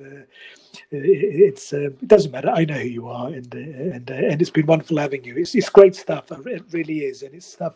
it's 0.93 1.73
uh, 1.73 1.91
it 1.91 2.07
doesn't 2.07 2.31
matter. 2.31 2.51
I 2.51 2.65
know 2.65 2.79
who 2.79 2.87
you 2.87 3.09
are, 3.09 3.27
and 3.27 3.53
uh, 3.53 3.59
and 3.59 4.09
uh, 4.09 4.15
and 4.15 4.41
it's 4.41 4.51
been 4.51 4.67
wonderful 4.67 4.99
having 4.99 5.25
you. 5.25 5.37
It's 5.37 5.53
it's 5.57 5.69
great 5.69 5.97
stuff. 5.97 6.31
It 6.47 6.63
really 6.71 7.01
is, 7.01 7.23
and 7.23 7.35
it's 7.35 7.47
stuff. 7.47 7.75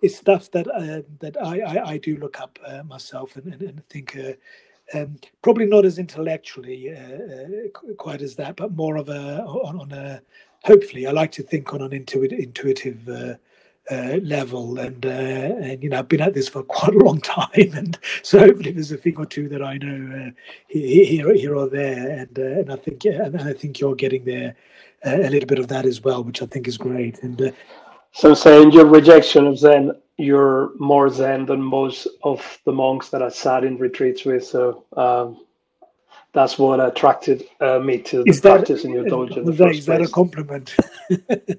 It's 0.00 0.16
stuff 0.16 0.48
that 0.52 0.68
uh, 0.68 1.02
that 1.18 1.36
I, 1.42 1.60
I, 1.60 1.88
I 1.90 1.98
do 1.98 2.16
look 2.16 2.40
up 2.40 2.56
myself 2.86 3.34
and 3.34 3.52
and, 3.52 3.62
and 3.62 3.88
think 3.88 4.16
um, 4.94 5.18
probably 5.42 5.66
not 5.66 5.84
as 5.84 5.98
intellectually 5.98 6.90
uh, 6.90 6.98
uh, 6.98 7.94
quite 7.96 8.22
as 8.22 8.36
that, 8.36 8.56
but 8.56 8.72
more 8.72 8.96
of 8.96 9.08
a 9.08 9.42
on, 9.42 9.80
on, 9.80 9.92
a 9.92 10.20
hopefully 10.64 11.06
I 11.06 11.10
like 11.10 11.32
to 11.32 11.42
think 11.42 11.72
on 11.72 11.82
an 11.82 11.92
intuitive 11.92 12.38
intuitive 12.38 13.08
uh, 13.08 13.34
uh, 13.90 14.18
level, 14.22 14.78
and 14.78 15.04
uh, 15.04 15.08
and 15.08 15.82
you 15.82 15.88
know 15.88 15.98
I've 15.98 16.08
been 16.08 16.20
at 16.20 16.34
this 16.34 16.48
for 16.48 16.62
quite 16.78 16.94
a 16.94 16.98
long 17.04 17.20
time, 17.20 17.72
and 17.74 17.98
so 18.22 18.38
hopefully 18.38 18.72
there's 18.72 18.92
a 18.92 18.96
thing 18.96 19.16
or 19.16 19.26
two 19.26 19.48
that 19.48 19.62
I 19.62 19.78
know 19.78 20.28
uh, 20.28 20.30
here 20.68 21.34
here 21.34 21.56
or 21.56 21.68
there, 21.68 22.10
and 22.10 22.38
and 22.38 22.72
I 22.72 22.76
think 22.76 23.04
and 23.04 23.40
I 23.40 23.52
think 23.52 23.80
you're 23.80 23.96
getting 23.96 24.24
there 24.24 24.54
a 25.04 25.30
little 25.30 25.46
bit 25.46 25.58
of 25.58 25.68
that 25.68 25.86
as 25.86 26.02
well, 26.02 26.22
which 26.22 26.42
I 26.42 26.46
think 26.46 26.68
is 26.68 26.78
great, 26.78 27.22
and. 27.22 27.52
so 28.12 28.32
saying 28.32 28.72
your 28.72 28.86
rejection 28.86 29.46
of 29.46 29.58
Zen 29.58 29.92
you're 30.18 30.72
more 30.78 31.10
Zen 31.10 31.46
than 31.46 31.60
most 31.62 32.06
of 32.22 32.58
the 32.64 32.72
monks 32.72 33.10
that 33.10 33.22
I 33.22 33.28
sat 33.28 33.64
in 33.64 33.76
retreats 33.76 34.24
with. 34.24 34.44
So 34.44 34.84
um, 34.96 35.44
that's 36.32 36.58
what 36.58 36.80
attracted 36.80 37.44
uh, 37.60 37.78
me 37.78 37.98
to 37.98 38.24
the 38.24 38.30
is 38.30 38.40
practice 38.40 38.82
that, 38.82 38.88
in 38.88 38.94
your 38.94 39.04
dojo. 39.04 39.48
Is, 39.48 39.58
that, 39.58 39.70
is 39.70 39.86
that 39.86 40.02
a 40.02 40.08
compliment? 40.08 40.74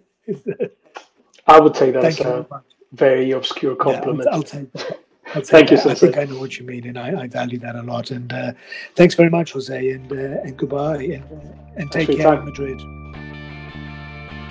I 1.48 1.60
would 1.60 1.74
take 1.74 1.94
that 1.94 2.02
Thank 2.02 2.20
as 2.20 2.26
a 2.26 2.46
very 2.92 3.32
obscure 3.32 3.76
compliment. 3.76 4.26
Yeah, 4.26 4.32
I'll, 4.32 4.38
I'll, 4.38 4.44
take 4.44 4.72
that. 4.74 5.00
I'll 5.36 5.42
Thank 5.42 5.72
you, 5.72 5.78
I 5.78 5.94
think 5.94 6.18
I 6.18 6.24
know 6.26 6.40
what 6.40 6.58
you 6.58 6.66
mean, 6.66 6.88
and 6.88 6.98
I, 6.98 7.24
I 7.24 7.28
value 7.28 7.58
that 7.60 7.76
a 7.76 7.82
lot. 7.82 8.12
And 8.12 8.32
uh, 8.32 8.54
thanks 8.96 9.14
very 9.14 9.30
much, 9.30 9.54
Jose, 9.54 9.92
and 9.92 10.12
uh, 10.12 10.16
and 10.16 10.58
goodbye, 10.58 11.04
and, 11.04 11.24
uh, 11.24 11.76
and 11.76 11.92
take 11.92 12.16
care 12.16 12.34
of 12.34 12.46
Madrid. 12.46 12.80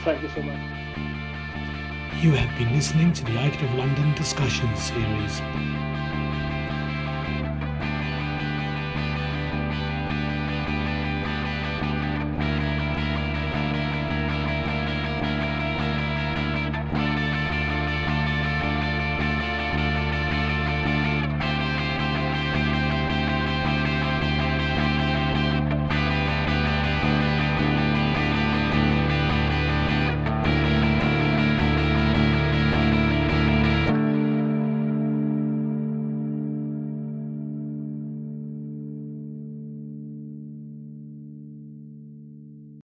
Thank 0.04 0.22
you 0.22 0.28
so 0.28 0.42
much. 0.42 0.75
You 2.22 2.32
have 2.32 2.56
been 2.56 2.72
listening 2.72 3.12
to 3.12 3.24
the 3.24 3.32
Aikido 3.32 3.64
of 3.64 3.74
London 3.74 4.14
discussion 4.14 4.74
series. 4.74 5.42